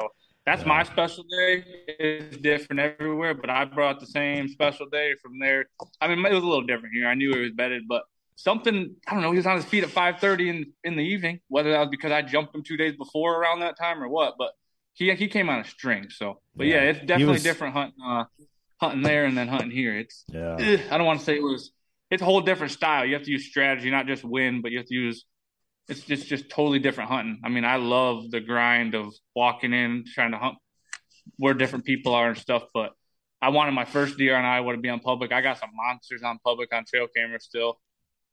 that's 0.50 0.66
my 0.66 0.82
special 0.84 1.24
day. 1.26 1.64
It's 1.88 2.38
different 2.38 2.80
everywhere, 2.80 3.36
but 3.36 3.50
I 3.52 3.66
brought 3.66 4.00
the 4.00 4.08
same 4.08 4.48
special 4.48 4.88
day 4.90 5.14
from 5.22 5.38
there. 5.40 5.66
I 6.02 6.08
mean, 6.08 6.26
it 6.26 6.34
was 6.34 6.44
a 6.44 6.48
little 6.48 6.64
different 6.66 6.94
here. 6.96 7.08
I 7.08 7.14
knew 7.14 7.32
it 7.34 7.40
was 7.40 7.52
bedded, 7.52 7.84
but 7.88 8.02
something 8.36 8.96
I 9.08 9.14
don't 9.14 9.22
know. 9.22 9.32
He 9.32 9.38
was 9.38 9.46
on 9.46 9.58
his 9.58 9.66
feet 9.66 9.84
at 9.84 9.90
5:30 9.90 10.50
in 10.50 10.74
in 10.84 10.96
the 10.96 11.04
evening. 11.04 11.40
Whether 11.50 11.70
that 11.72 11.80
was 11.82 11.90
because 11.90 12.12
I 12.12 12.24
jumped 12.24 12.56
him 12.56 12.64
two 12.64 12.78
days 12.78 12.96
before 12.96 13.40
around 13.40 13.60
that 13.60 13.78
time 13.78 14.02
or 14.02 14.10
what, 14.10 14.36
but 14.40 14.52
he 14.94 15.14
he 15.14 15.28
came 15.28 15.50
on 15.50 15.60
a 15.60 15.66
string. 15.66 16.10
So, 16.10 16.42
but 16.56 16.66
yeah, 16.66 16.76
Yeah. 16.84 16.90
it's 16.90 17.00
definitely 17.06 17.34
was- 17.34 17.44
different 17.44 17.74
hunting 17.76 18.02
uh, 18.04 18.24
hunting 18.82 19.04
there 19.04 19.26
and 19.26 19.38
then 19.38 19.48
hunting 19.48 19.72
here. 19.72 19.96
It's 20.00 20.26
Yeah. 20.34 20.56
eh, 20.60 20.78
I 20.90 20.98
don't 20.98 21.06
want 21.06 21.20
to 21.20 21.26
say 21.26 21.36
it 21.36 21.44
was. 21.44 21.72
It's 22.10 22.24
a 22.24 22.26
whole 22.26 22.42
different 22.42 22.72
style. 22.72 23.06
You 23.06 23.14
have 23.14 23.24
to 23.24 23.32
use 23.32 23.46
strategy, 23.46 23.92
not 23.92 24.08
just 24.08 24.24
win, 24.24 24.62
but 24.64 24.72
you 24.72 24.80
have 24.80 24.88
to 24.88 24.96
use. 24.96 25.26
It's 25.90 26.02
just 26.02 26.28
just 26.28 26.50
totally 26.50 26.80
different 26.80 27.10
hunting. 27.10 27.40
I 27.44 27.50
mean, 27.50 27.66
I 27.66 27.78
love 27.78 28.30
the 28.32 28.40
grind 28.40 28.94
of 28.96 29.14
walking 29.36 29.74
in, 29.74 30.06
trying 30.14 30.32
to 30.32 30.38
hunt 30.38 30.56
where 31.38 31.54
different 31.54 31.86
people 31.86 32.14
are 32.14 32.30
and 32.30 32.38
stuff. 32.38 32.64
But 32.74 32.92
I 33.42 33.50
wanted 33.50 33.72
my 33.72 33.86
first 33.86 34.18
deer 34.18 34.36
on 34.36 34.46
Iowa 34.46 34.74
to 34.74 34.78
be 34.80 34.90
on 34.90 35.00
public. 35.00 35.32
I 35.32 35.42
got 35.42 35.58
some 35.58 35.70
monsters 35.74 36.22
on 36.24 36.40
public 36.46 36.74
on 36.74 36.86
trail 36.86 37.08
camera 37.16 37.40
still. 37.40 37.80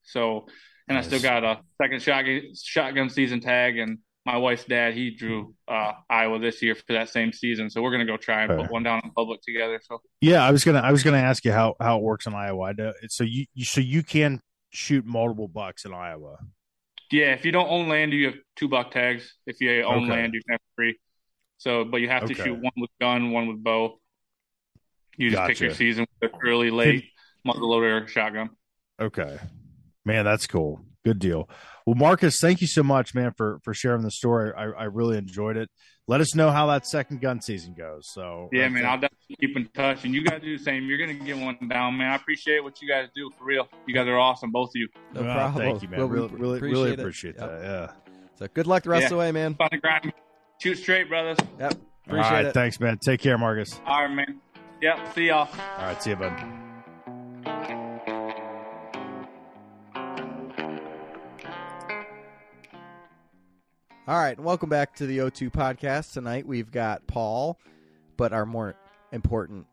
So, 0.03 0.47
and 0.89 0.97
I 0.99 1.01
still 1.01 1.21
got 1.21 1.45
a 1.45 1.61
second 1.81 2.03
shotgun 2.03 2.43
shotgun 2.55 3.09
season 3.11 3.41
tag, 3.41 3.79
and 3.79 3.99
my 4.25 4.37
wife's 4.37 4.65
dad 4.65 4.95
he 4.95 5.11
drew 5.11 5.55
uh, 5.69 5.93
Iowa 6.11 6.39
this 6.39 6.61
year 6.63 6.75
for 6.75 6.93
that 6.93 7.09
same 7.09 7.33
season. 7.33 7.71
So 7.71 7.81
we're 7.83 7.93
gonna 7.93 8.05
go 8.05 8.17
try 8.17 8.43
and 8.43 8.53
Okay. 8.53 8.63
put 8.63 8.71
one 8.71 8.83
down 8.83 9.01
on 9.03 9.11
public 9.13 9.41
together. 9.43 9.81
So 9.89 10.01
Yeah, 10.21 10.45
I 10.45 10.51
was 10.51 10.63
gonna 10.65 10.81
I 10.81 10.93
was 10.93 11.03
gonna 11.03 11.19
ask 11.19 11.45
you 11.45 11.53
how 11.53 11.75
how 11.81 11.97
it 11.99 12.03
works 12.03 12.27
in 12.27 12.35
Iowa. 12.35 12.75
So 13.09 13.25
you 13.25 13.47
so 13.65 13.81
you 13.81 14.03
can 14.03 14.41
shoot 14.71 15.07
multiple 15.07 15.49
bucks 15.49 15.85
in 15.85 15.95
Iowa. 15.95 16.39
Yeah, 17.11 17.33
if 17.33 17.45
you 17.45 17.53
don't 17.53 17.69
own 17.69 17.89
land, 17.89 18.13
you 18.13 18.27
have 18.27 18.35
two 18.57 18.69
buck 18.69 18.91
tags. 18.91 19.35
If 19.47 19.61
you 19.61 19.83
own 19.83 20.05
Okay. 20.05 20.13
land, 20.13 20.35
you 20.35 20.43
can 20.43 20.55
have 20.55 20.61
three. 20.75 20.99
So, 21.59 21.85
but 21.85 22.01
you 22.01 22.09
have 22.09 22.27
to 22.27 22.33
Okay. 22.33 22.45
shoot 22.45 22.55
one 22.59 22.73
with 22.77 22.91
gun, 23.01 23.31
one 23.31 23.49
with 23.49 23.63
bow. 23.63 23.99
You 25.17 25.31
just 25.31 25.45
pick 25.45 25.61
your 25.61 25.75
season 25.75 26.07
with 26.21 26.31
the 26.33 26.39
early, 26.47 26.71
late, 26.71 27.05
muzzleloader, 27.47 28.07
shotgun. 28.09 28.51
Okay. 29.01 29.39
Man, 30.05 30.25
that's 30.25 30.47
cool. 30.47 30.81
Good 31.05 31.19
deal. 31.19 31.49
Well, 31.87 31.95
Marcus, 31.95 32.41
thank 32.41 32.61
you 32.61 32.67
so 32.67 32.83
much, 32.83 33.15
man, 33.15 33.33
for 33.37 33.61
for 33.63 33.73
sharing 33.73 34.03
the 34.03 34.11
story. 34.11 34.53
I, 34.57 34.65
I 34.65 34.85
really 34.85 35.17
enjoyed 35.17 35.57
it. 35.57 35.71
Let 36.09 36.21
us 36.21 36.37
know 36.37 36.51
how 36.53 36.67
that 36.69 36.87
second 36.87 37.21
gun 37.21 37.41
season 37.41 37.75
goes. 37.75 38.09
So 38.13 38.49
Yeah, 38.53 38.69
man, 38.69 38.75
think- 38.75 38.87
I'll 38.87 38.95
definitely 39.01 39.37
keep 39.41 39.57
in 39.57 39.67
touch, 39.75 40.05
and 40.05 40.15
you 40.15 40.23
guys 40.23 40.41
do 40.41 40.57
the 40.57 40.63
same. 40.63 40.85
You're 40.85 40.99
gonna 40.99 41.15
get 41.15 41.37
one 41.37 41.57
down, 41.69 41.97
man. 41.99 42.13
I 42.13 42.15
appreciate 42.15 42.63
what 42.63 42.81
you 42.81 42.89
guys 42.89 43.09
do 43.15 43.31
for 43.37 43.45
real. 43.45 43.69
You 43.87 43.95
guys 43.95 44.07
are 44.07 44.17
awesome, 44.19 44.53
both 44.53 44.69
of 44.71 44.77
you. 44.77 44.89
no 45.15 45.23
Well, 45.23 45.35
problem. 45.35 45.65
Thank 45.65 45.83
you, 45.83 45.89
man. 45.89 45.99
Well, 45.99 46.09
we 46.09 46.15
really, 46.19 46.29
really, 46.39 46.61
really 46.61 46.93
it. 46.93 47.01
appreciate 47.01 47.35
Yep. 47.39 47.51
that. 47.51 47.63
Yeah. 47.63 47.91
So 48.37 48.47
good 48.55 48.67
luck 48.69 48.85
the 48.85 48.91
rest 48.91 49.01
Yeah. 49.03 49.07
of 49.07 49.11
the 49.11 49.17
way, 49.17 49.33
man. 49.33 49.55
Fun 49.57 49.71
to 49.71 49.79
grind. 49.79 50.13
Shoot 50.63 50.79
straight, 50.79 51.09
brothers. 51.09 51.39
Yep. 51.59 51.75
Appreciate 52.07 52.31
right. 52.31 52.45
it. 52.47 52.55
Thanks, 52.55 52.79
man. 52.79 52.99
Take 52.99 53.21
care, 53.21 53.37
Marcus. 53.37 53.81
All 53.85 54.03
right, 54.05 54.11
man. 54.15 54.41
Yep. 54.81 55.15
See 55.15 55.27
y'all. 55.27 55.49
All 55.79 55.85
right. 55.87 56.01
See 56.03 56.11
you, 56.11 56.17
bud. 56.17 56.66
All 64.09 64.17
right, 64.19 64.39
welcome 64.39 64.69
back 64.69 64.95
to 64.97 65.07
the 65.07 65.19
O2 65.19 65.51
podcast. 65.51 66.13
Tonight 66.13 66.47
we've 66.47 66.71
got 66.71 67.07
Paul, 67.09 67.59
but 68.17 68.33
our 68.33 68.47
more 68.47 68.77
important 69.13 69.67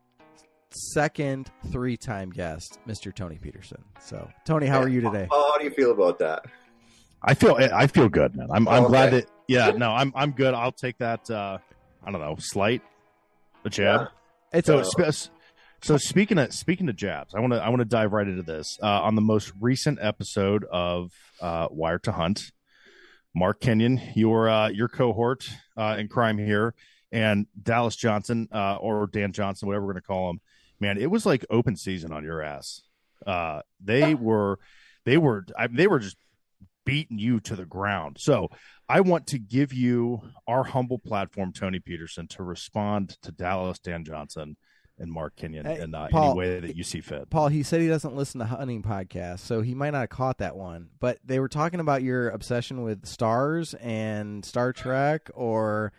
second 0.72 1.52
three-time 1.72 2.32
guest, 2.32 2.80
Mr. 2.88 3.14
Tony 3.14 3.38
Peterson. 3.38 3.84
So, 4.00 4.28
Tony, 4.46 4.66
how 4.66 4.80
are 4.82 4.90
you 4.90 5.02
today? 5.02 5.28
Paul, 5.30 5.52
how 5.52 5.58
do 5.60 5.66
you 5.66 5.70
feel 5.72 5.92
about 5.92 6.18
that? 6.20 6.46
I 7.22 7.36
feel 7.36 7.56
I 7.56 7.88
feel 7.88 8.10
good, 8.10 8.36
man. 8.36 8.48
I'm 8.52 8.68
I'm 8.68 8.86
Oh, 8.86 8.88
glad 8.90 9.14
that 9.14 9.30
yeah, 9.48 9.70
no, 9.72 9.92
I'm 9.92 10.12
I'm 10.16 10.32
good. 10.32 10.54
I'll 10.54 10.74
take 10.74 10.98
that 10.98 11.30
uh 11.30 11.58
I 12.04 12.12
don't 12.12 12.20
know, 12.20 12.36
slight 12.40 12.82
a 13.64 13.70
jab. 13.70 14.08
It's 14.52 14.68
So 14.68 14.80
a, 14.80 14.84
spe- 15.14 15.30
So 15.82 15.96
speaking 15.98 16.38
of 16.38 16.52
speaking 16.54 16.90
of 16.90 16.98
jabs, 16.98 17.34
I 17.34 17.40
want 17.40 17.54
to 17.54 17.64
I 17.64 17.70
want 17.70 17.80
to 17.80 17.86
dive 17.86 18.12
right 18.12 18.28
into 18.28 18.44
this. 18.44 18.78
Uh, 18.82 18.88
on 18.88 19.16
the 19.16 19.22
most 19.22 19.54
recent 19.62 20.00
episode 20.02 20.66
of 20.70 21.12
uh, 21.40 21.68
Wired 21.72 22.04
to 22.04 22.12
Hunt, 22.12 22.42
Mark 23.36 23.60
Kenyon, 23.62 24.02
your 24.16 24.50
uh, 24.50 24.70
your 24.70 24.88
cohort 24.88 25.50
uh, 25.76 25.96
in 25.98 26.08
crime 26.08 26.38
here, 26.38 26.76
and 27.12 27.48
Dallas 27.62 27.96
Johnson 27.96 28.48
uh, 28.52 28.76
or 28.76 29.08
Dan 29.08 29.32
Johnson, 29.32 29.68
whatever 29.68 29.86
we're 29.86 29.94
going 29.94 30.02
to 30.02 30.08
call 30.08 30.30
him. 30.30 30.42
Man, 30.80 30.98
it 30.98 31.10
was 31.10 31.26
like 31.26 31.46
open 31.50 31.76
season 31.76 32.12
on 32.12 32.24
your 32.24 32.42
ass. 32.42 32.82
Uh, 33.26 33.62
they 33.84 34.16
were 34.16 34.60
they 35.06 35.18
were 35.18 35.46
I, 35.58 35.68
they 35.68 35.88
were 35.88 36.00
just 36.00 36.18
beating 36.86 37.18
you 37.18 37.40
to 37.40 37.56
the 37.56 37.66
ground. 37.66 38.18
So 38.20 38.50
I 38.90 39.02
want 39.02 39.28
to 39.28 39.40
give 39.40 39.74
you 39.74 40.22
our 40.48 40.64
humble 40.64 41.00
platform, 41.00 41.54
Tony 41.54 41.80
Peterson, 41.80 42.28
to 42.30 42.44
respond 42.44 43.18
to 43.22 43.32
Dallas 43.32 43.80
Dan 43.80 44.04
Johnson 44.04 44.58
and 45.00 45.12
Mark 45.12 45.36
Kenyon 45.36 45.66
Hey, 45.66 45.82
in 45.82 45.94
uh, 45.96 46.08
Paul, 46.12 46.32
any 46.32 46.38
way 46.40 46.60
that 46.60 46.76
you 46.78 46.84
see 46.84 47.02
fit. 47.02 47.30
Paul, 47.30 47.48
he 47.48 47.64
said 47.64 47.82
he 47.82 47.88
doesn't 47.88 48.16
listen 48.16 48.40
to 48.40 48.46
hunting 48.46 48.84
podcasts, 48.84 49.40
so 49.40 49.62
he 49.62 49.74
might 49.74 49.90
not 49.92 50.02
have 50.02 50.10
caught 50.10 50.38
that 50.38 50.56
one. 50.56 50.90
But 51.00 51.18
they 51.26 51.40
were 51.40 51.50
talking 51.50 51.80
about 51.80 52.04
your 52.04 52.30
obsession 52.30 52.84
with 52.84 53.06
stars 53.06 53.74
and 53.76 54.46
Star 54.46 54.72
Trek, 54.74 55.30
or 55.34 55.94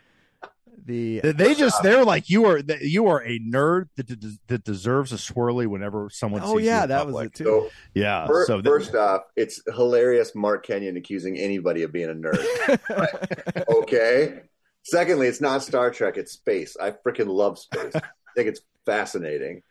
the 0.85 1.19
They- 1.21 1.31
They 1.31 1.55
just 1.55 1.81
they're 1.83 2.03
like 2.05 2.29
you 2.29 2.45
are 2.45 2.59
you 2.81 3.07
are 3.07 3.21
a 3.23 3.39
nerd 3.39 3.87
that 3.95 4.07
that- 4.07 4.37
that 4.47 4.63
deserves 4.63 5.11
a 5.13 5.15
swirly 5.15 5.67
whenever 5.67 6.09
someone. 6.09 6.41
oh 6.43 6.55
sees 6.57 6.63
you 6.65 6.69
yeah, 6.71 6.83
in 6.83 6.89
that 6.89 7.07
was 7.07 7.25
it 7.27 7.33
too. 7.33 7.43
So 7.45 7.69
Yeah. 7.93 8.27
fir- 8.27 8.45
so 8.45 8.57
that- 8.61 8.69
first 8.69 8.93
off, 8.95 9.21
it's 9.35 9.61
hilarious 9.73 10.33
Mark 10.35 10.65
Kenyon 10.65 10.97
accusing 10.97 11.37
anybody 11.37 11.83
of 11.83 11.91
being 11.91 12.09
a 12.09 12.13
nerd. 12.13 13.65
okay. 13.83 14.41
Secondly, 14.83 15.27
it's 15.27 15.41
not 15.41 15.63
Star 15.63 15.89
Trek, 15.91 16.15
it's 16.17 16.33
space. 16.33 16.77
I 16.79 16.91
freaking 16.91 17.27
love 17.27 17.57
space. 17.57 17.95
I 17.95 18.01
think 18.35 18.49
it's 18.49 18.61
fascinating. 18.85 19.61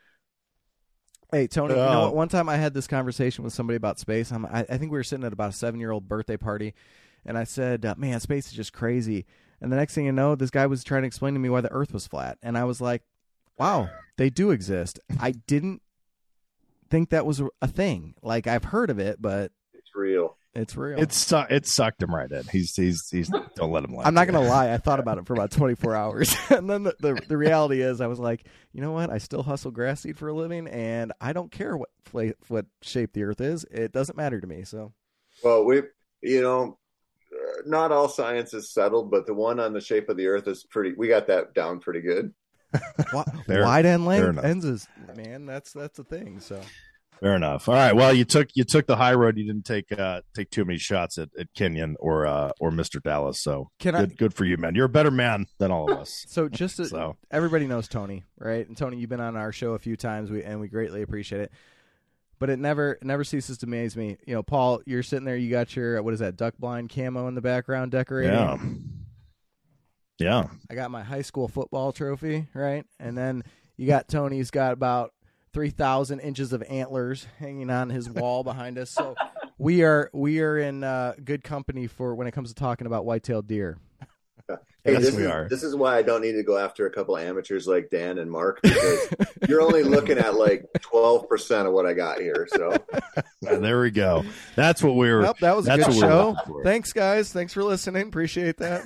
Hey 1.32 1.46
Tony, 1.48 1.74
you 1.74 1.80
know 1.80 2.00
Oh. 2.00 2.04
what? 2.06 2.14
One 2.14 2.28
time 2.28 2.48
I 2.48 2.56
had 2.56 2.74
this 2.74 2.86
conversation 2.86 3.42
with 3.44 3.52
somebody 3.52 3.76
about 3.76 3.98
space. 3.98 4.30
I'm, 4.30 4.46
I, 4.46 4.60
I 4.60 4.78
think 4.78 4.92
we 4.92 4.98
were 4.98 5.04
sitting 5.04 5.24
at 5.24 5.32
about 5.32 5.50
a 5.50 5.52
seven 5.52 5.80
year 5.80 5.90
old 5.90 6.08
birthday 6.08 6.36
party, 6.36 6.74
and 7.24 7.36
I 7.36 7.44
said, 7.44 7.84
uh, 7.84 7.94
"Man, 7.96 8.20
space 8.20 8.46
is 8.46 8.52
just 8.52 8.72
crazy." 8.72 9.26
And 9.60 9.72
the 9.72 9.76
next 9.76 9.94
thing 9.94 10.04
you 10.04 10.12
know, 10.12 10.34
this 10.34 10.50
guy 10.50 10.66
was 10.66 10.84
trying 10.84 11.02
to 11.02 11.06
explain 11.06 11.34
to 11.34 11.40
me 11.40 11.48
why 11.48 11.60
the 11.62 11.72
Earth 11.72 11.92
was 11.92 12.06
flat, 12.06 12.38
and 12.42 12.56
I 12.56 12.64
was 12.64 12.80
like, 12.80 13.02
"Wow, 13.58 13.88
they 14.16 14.30
do 14.30 14.50
exist." 14.50 15.00
I 15.18 15.32
didn't 15.32 15.82
think 16.90 17.10
that 17.10 17.26
was 17.26 17.42
a 17.62 17.66
thing. 17.68 18.14
Like 18.22 18.46
I've 18.46 18.64
heard 18.64 18.90
of 18.90 18.98
it, 19.00 19.20
but 19.20 19.50
It's 19.72 19.94
real. 19.96 20.36
It's 20.54 20.76
real. 20.76 20.98
It 21.00 21.12
su- 21.12 21.44
it 21.50 21.66
sucked 21.66 22.02
him 22.02 22.14
right 22.14 22.30
in. 22.30 22.44
He's 22.44 22.74
he's 22.76 23.08
he's 23.10 23.28
don't 23.56 23.70
let 23.72 23.84
him 23.84 23.94
lie. 23.94 24.04
I'm 24.04 24.14
not 24.14 24.26
gonna 24.26 24.42
you. 24.42 24.48
lie. 24.48 24.72
I 24.72 24.78
thought 24.78 25.00
about 25.00 25.18
it 25.18 25.26
for 25.26 25.32
about 25.34 25.50
24 25.50 25.94
hours, 25.94 26.34
and 26.50 26.68
then 26.70 26.84
the, 26.84 26.94
the 27.00 27.20
the 27.28 27.36
reality 27.36 27.80
is, 27.82 28.00
I 28.00 28.06
was 28.06 28.18
like, 28.18 28.46
you 28.72 28.80
know 28.80 28.92
what? 28.92 29.10
I 29.10 29.18
still 29.18 29.42
hustle 29.42 29.70
grass 29.70 30.02
seed 30.02 30.18
for 30.18 30.28
a 30.28 30.32
living, 30.34 30.66
and 30.68 31.12
I 31.20 31.32
don't 31.32 31.50
care 31.50 31.76
what 31.76 31.88
fla- 32.04 32.34
what 32.48 32.66
shape 32.82 33.12
the 33.12 33.24
Earth 33.24 33.40
is. 33.40 33.64
It 33.70 33.92
doesn't 33.92 34.16
matter 34.16 34.40
to 34.40 34.46
me. 34.46 34.64
So 34.64 34.92
Well, 35.42 35.64
we, 35.64 35.82
you 36.22 36.40
know, 36.42 36.78
uh, 37.32 37.62
not 37.66 37.90
all 37.92 38.08
science 38.08 38.54
is 38.54 38.72
settled, 38.72 39.10
but 39.10 39.26
the 39.26 39.34
one 39.34 39.58
on 39.60 39.72
the 39.72 39.80
shape 39.80 40.08
of 40.08 40.16
the 40.16 40.26
Earth 40.28 40.46
is 40.48 40.64
pretty. 40.64 40.92
We 40.96 41.08
got 41.08 41.26
that 41.26 41.54
down 41.54 41.80
pretty 41.80 42.00
good. 42.00 42.32
Wide 43.12 43.86
end 43.86 44.02
fair 44.02 44.08
length 44.08 44.28
enough. 44.30 44.44
ends 44.44 44.64
is 44.64 44.88
man. 45.16 45.46
That's 45.46 45.72
that's 45.72 45.98
a 45.98 46.04
thing. 46.04 46.40
So 46.40 46.60
Fair 47.20 47.36
enough. 47.36 47.68
All 47.68 47.74
right. 47.74 47.94
Well, 47.94 48.12
you 48.12 48.24
took 48.24 48.48
you 48.54 48.64
took 48.64 48.86
the 48.86 48.96
high 48.96 49.14
road. 49.14 49.38
You 49.38 49.46
didn't 49.46 49.64
take 49.64 49.90
uh 49.92 50.20
take 50.34 50.50
too 50.50 50.64
many 50.64 50.78
shots 50.78 51.16
at, 51.16 51.30
at 51.38 51.52
Kenyon 51.54 51.96
or 52.00 52.26
uh 52.26 52.52
or 52.60 52.70
Mr. 52.70 53.02
Dallas. 53.02 53.40
So 53.40 53.70
can 53.78 53.94
I? 53.94 54.00
good 54.00 54.18
good 54.18 54.34
for 54.34 54.44
you, 54.44 54.56
man. 54.56 54.74
You're 54.74 54.86
a 54.86 54.90
better 54.90 55.10
man 55.10 55.46
than 55.58 55.70
all 55.70 55.90
of 55.90 55.98
us. 55.98 56.26
So 56.34 56.48
just 56.48 56.76
to, 56.76 56.86
So 56.86 57.16
everybody 57.30 57.66
knows 57.66 57.88
Tony, 57.88 58.24
right? 58.38 58.66
And 58.66 58.76
Tony, 58.76 58.98
you've 58.98 59.08
been 59.08 59.20
on 59.20 59.36
our 59.36 59.52
show 59.52 59.72
a 59.72 59.78
few 59.78 59.96
times, 59.96 60.30
we, 60.30 60.42
and 60.42 60.60
we 60.60 60.68
greatly 60.68 61.02
appreciate 61.02 61.42
it. 61.42 61.52
But 62.38 62.50
it 62.50 62.58
never 62.58 62.92
it 62.92 63.04
never 63.04 63.24
ceases 63.24 63.56
to 63.58 63.66
amaze 63.66 63.96
me. 63.96 64.18
You 64.26 64.34
know, 64.34 64.42
Paul, 64.42 64.82
you're 64.84 65.02
sitting 65.04 65.24
there, 65.24 65.36
you 65.36 65.50
got 65.50 65.74
your 65.76 66.02
what 66.02 66.12
is 66.12 66.20
that 66.20 66.36
duck 66.36 66.54
blind 66.58 66.90
camo 66.90 67.28
in 67.28 67.34
the 67.34 67.40
background 67.40 67.92
decorating. 67.92 68.34
yeah. 68.34 68.58
Yeah. 70.18 70.44
I 70.70 70.74
got 70.74 70.90
my 70.90 71.02
high 71.02 71.22
school 71.22 71.48
football 71.48 71.92
trophy, 71.92 72.48
right? 72.54 72.84
And 73.00 73.16
then 73.16 73.44
you 73.76 73.86
got 73.86 74.08
Tony's 74.08 74.50
got 74.50 74.72
about 74.72 75.12
three 75.54 75.70
thousand 75.70 76.20
inches 76.20 76.52
of 76.52 76.62
antlers 76.64 77.26
hanging 77.38 77.70
on 77.70 77.88
his 77.88 78.10
wall 78.10 78.44
behind 78.44 78.76
us. 78.76 78.90
So 78.90 79.14
we 79.56 79.82
are 79.82 80.10
we 80.12 80.40
are 80.40 80.58
in 80.58 80.84
uh, 80.84 81.14
good 81.24 81.42
company 81.42 81.86
for 81.86 82.14
when 82.14 82.26
it 82.26 82.32
comes 82.32 82.50
to 82.50 82.54
talking 82.54 82.86
about 82.86 83.06
white-tailed 83.06 83.46
deer. 83.46 83.78
Hey, 84.46 84.92
Yes, 84.92 85.02
this 85.02 85.16
we 85.16 85.22
is, 85.22 85.30
are. 85.30 85.48
This 85.48 85.62
is 85.62 85.74
why 85.74 85.96
I 85.96 86.02
don't 86.02 86.20
need 86.20 86.32
to 86.32 86.42
go 86.42 86.58
after 86.58 86.84
a 86.84 86.90
couple 86.90 87.16
of 87.16 87.22
amateurs 87.22 87.66
like 87.66 87.88
Dan 87.88 88.18
and 88.18 88.30
Mark 88.30 88.60
because 88.60 89.08
you're 89.48 89.62
only 89.62 89.82
looking 89.82 90.18
at 90.18 90.34
like 90.34 90.66
12% 90.80 91.66
of 91.66 91.72
what 91.72 91.86
I 91.86 91.94
got 91.94 92.20
here. 92.20 92.46
So 92.50 92.76
Uh, 93.46 93.58
there 93.58 93.80
we 93.80 93.90
go. 93.90 94.24
That's 94.56 94.82
what 94.82 94.94
we 94.94 95.10
were. 95.10 95.20
Well, 95.20 95.36
that 95.40 95.56
was 95.56 95.66
a 95.66 95.68
that's 95.68 95.86
good 95.86 96.02
what 96.02 96.46
we 96.46 96.52
show. 96.52 96.60
Thanks, 96.62 96.92
guys. 96.92 97.32
Thanks 97.32 97.52
for 97.52 97.62
listening. 97.62 98.08
Appreciate 98.08 98.58
that. 98.58 98.84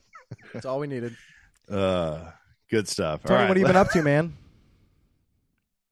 That's 0.54 0.64
all 0.66 0.80
we 0.80 0.86
needed. 0.86 1.16
Uh, 1.70 2.30
good 2.70 2.88
stuff. 2.88 3.22
Tony, 3.22 3.40
right. 3.40 3.48
what 3.48 3.56
have 3.56 3.60
you 3.60 3.66
been 3.66 3.76
up 3.76 3.90
to, 3.90 4.02
man? 4.02 4.34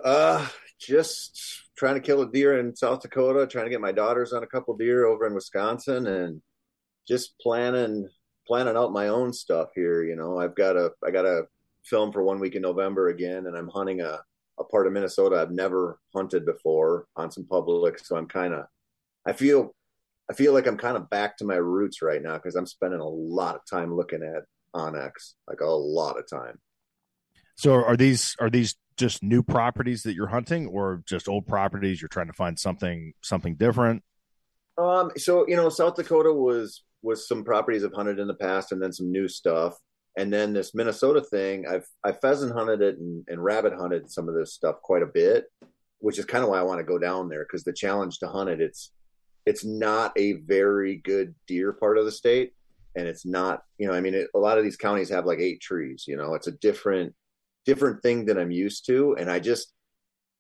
Uh, 0.02 0.46
just 0.78 1.64
trying 1.76 1.94
to 1.94 2.00
kill 2.00 2.22
a 2.22 2.30
deer 2.30 2.58
in 2.58 2.74
South 2.76 3.00
Dakota, 3.00 3.46
trying 3.46 3.66
to 3.66 3.70
get 3.70 3.80
my 3.80 3.92
daughters 3.92 4.32
on 4.32 4.42
a 4.42 4.46
couple 4.46 4.76
deer 4.76 5.06
over 5.06 5.26
in 5.26 5.34
Wisconsin, 5.34 6.06
and 6.06 6.42
just 7.06 7.38
planning 7.40 8.08
planning 8.46 8.76
out 8.76 8.92
my 8.92 9.08
own 9.08 9.32
stuff 9.32 9.68
here. 9.74 10.04
You 10.04 10.16
know, 10.16 10.38
I've 10.38 10.54
got 10.54 10.76
a 10.76 10.92
I 11.04 11.10
got 11.10 11.24
a 11.26 11.44
film 11.84 12.12
for 12.12 12.22
one 12.22 12.40
week 12.40 12.54
in 12.54 12.62
November 12.62 13.08
again, 13.08 13.46
and 13.46 13.56
I'm 13.56 13.68
hunting 13.68 14.00
a 14.00 14.20
a 14.58 14.64
part 14.64 14.86
of 14.86 14.92
Minnesota 14.92 15.36
I've 15.36 15.50
never 15.50 15.98
hunted 16.14 16.46
before 16.46 17.06
on 17.16 17.30
some 17.30 17.46
public, 17.46 17.98
so 17.98 18.16
I'm 18.16 18.26
kind 18.26 18.54
of 18.54 18.66
I 19.26 19.32
feel 19.32 19.74
I 20.30 20.34
feel 20.34 20.52
like 20.52 20.66
I'm 20.66 20.78
kind 20.78 20.96
of 20.96 21.08
back 21.10 21.36
to 21.38 21.44
my 21.44 21.56
roots 21.56 22.02
right 22.02 22.22
now 22.22 22.34
because 22.34 22.56
I'm 22.56 22.66
spending 22.66 23.00
a 23.00 23.08
lot 23.08 23.54
of 23.54 23.60
time 23.70 23.94
looking 23.94 24.22
at 24.22 24.44
onX, 24.74 25.34
like 25.48 25.60
a 25.60 25.66
lot 25.66 26.18
of 26.18 26.28
time. 26.28 26.58
So 27.56 27.72
are 27.72 27.96
these 27.96 28.36
are 28.38 28.50
these 28.50 28.76
just 28.96 29.22
new 29.22 29.42
properties 29.42 30.02
that 30.02 30.14
you're 30.14 30.26
hunting, 30.28 30.66
or 30.66 31.02
just 31.06 31.28
old 31.28 31.46
properties 31.46 32.00
you're 32.00 32.08
trying 32.08 32.26
to 32.28 32.32
find 32.32 32.58
something 32.58 33.14
something 33.22 33.56
different? 33.56 34.02
Um, 34.78 35.10
so 35.16 35.46
you 35.48 35.56
know, 35.56 35.68
South 35.70 35.96
Dakota 35.96 36.32
was 36.32 36.82
was 37.02 37.26
some 37.26 37.44
properties 37.44 37.84
I've 37.84 37.94
hunted 37.94 38.18
in 38.18 38.26
the 38.26 38.34
past, 38.34 38.72
and 38.72 38.82
then 38.82 38.92
some 38.92 39.10
new 39.10 39.26
stuff, 39.26 39.74
and 40.18 40.30
then 40.32 40.52
this 40.52 40.74
Minnesota 40.74 41.22
thing. 41.22 41.66
I've 41.66 41.86
I 42.04 42.12
pheasant 42.12 42.52
hunted 42.52 42.82
it 42.82 42.98
and, 42.98 43.24
and 43.28 43.42
rabbit 43.42 43.72
hunted 43.72 44.10
some 44.10 44.28
of 44.28 44.34
this 44.34 44.52
stuff 44.52 44.76
quite 44.82 45.02
a 45.02 45.06
bit, 45.06 45.46
which 45.98 46.18
is 46.18 46.26
kind 46.26 46.44
of 46.44 46.50
why 46.50 46.58
I 46.58 46.64
want 46.64 46.78
to 46.80 46.84
go 46.84 46.98
down 46.98 47.30
there 47.30 47.44
because 47.44 47.64
the 47.64 47.72
challenge 47.72 48.18
to 48.18 48.28
hunt 48.28 48.50
it. 48.50 48.60
It's 48.60 48.92
it's 49.46 49.64
not 49.64 50.12
a 50.18 50.34
very 50.34 50.96
good 50.96 51.34
deer 51.46 51.72
part 51.72 51.96
of 51.96 52.04
the 52.04 52.12
state, 52.12 52.52
and 52.94 53.08
it's 53.08 53.24
not 53.24 53.62
you 53.78 53.86
know 53.86 53.94
I 53.94 54.02
mean 54.02 54.14
it, 54.14 54.28
a 54.34 54.38
lot 54.38 54.58
of 54.58 54.64
these 54.64 54.76
counties 54.76 55.08
have 55.08 55.24
like 55.24 55.38
eight 55.38 55.62
trees. 55.62 56.04
You 56.06 56.18
know, 56.18 56.34
it's 56.34 56.48
a 56.48 56.52
different 56.52 57.14
different 57.66 58.02
thing 58.02 58.24
than 58.24 58.38
I'm 58.38 58.50
used 58.50 58.86
to, 58.86 59.16
and 59.18 59.30
I 59.30 59.40
just 59.40 59.72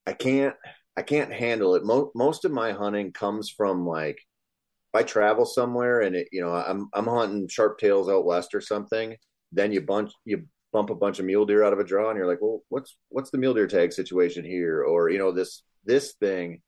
I 0.06 0.12
can't 0.12 0.54
I 0.96 1.02
can't 1.02 1.32
handle 1.32 1.74
it. 1.74 1.84
Mo- 1.84 2.12
most 2.14 2.44
of 2.44 2.52
my 2.52 2.72
hunting 2.72 3.12
comes 3.12 3.50
from 3.50 3.86
like 3.86 4.16
if 4.16 5.00
I 5.00 5.02
travel 5.02 5.44
somewhere 5.44 6.00
and 6.00 6.16
it, 6.16 6.28
you 6.32 6.40
know, 6.40 6.52
I'm 6.52 6.88
I'm 6.94 7.06
hunting 7.06 7.48
sharp 7.48 7.78
tails 7.78 8.08
out 8.08 8.24
west 8.24 8.54
or 8.54 8.60
something. 8.60 9.16
Then 9.52 9.72
you 9.72 9.80
bunch 9.82 10.12
you 10.24 10.46
bump 10.72 10.90
a 10.90 10.94
bunch 10.94 11.18
of 11.18 11.24
mule 11.24 11.46
deer 11.46 11.64
out 11.64 11.72
of 11.72 11.78
a 11.78 11.84
draw, 11.84 12.10
and 12.10 12.16
you're 12.16 12.26
like, 12.26 12.40
well, 12.40 12.62
what's 12.68 12.96
what's 13.08 13.30
the 13.30 13.38
mule 13.38 13.54
deer 13.54 13.66
tag 13.66 13.92
situation 13.92 14.44
here? 14.44 14.82
Or 14.82 15.10
you 15.10 15.18
know, 15.18 15.32
this 15.32 15.62
this 15.84 16.14
thing, 16.14 16.62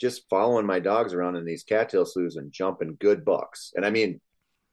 just 0.00 0.28
following 0.30 0.66
my 0.66 0.80
dogs 0.80 1.14
around 1.14 1.36
in 1.36 1.44
these 1.44 1.64
cattail 1.64 2.06
sloughs 2.06 2.36
and 2.36 2.52
jumping 2.52 2.96
good 3.00 3.24
bucks, 3.24 3.72
and 3.74 3.86
I 3.86 3.90
mean, 3.90 4.20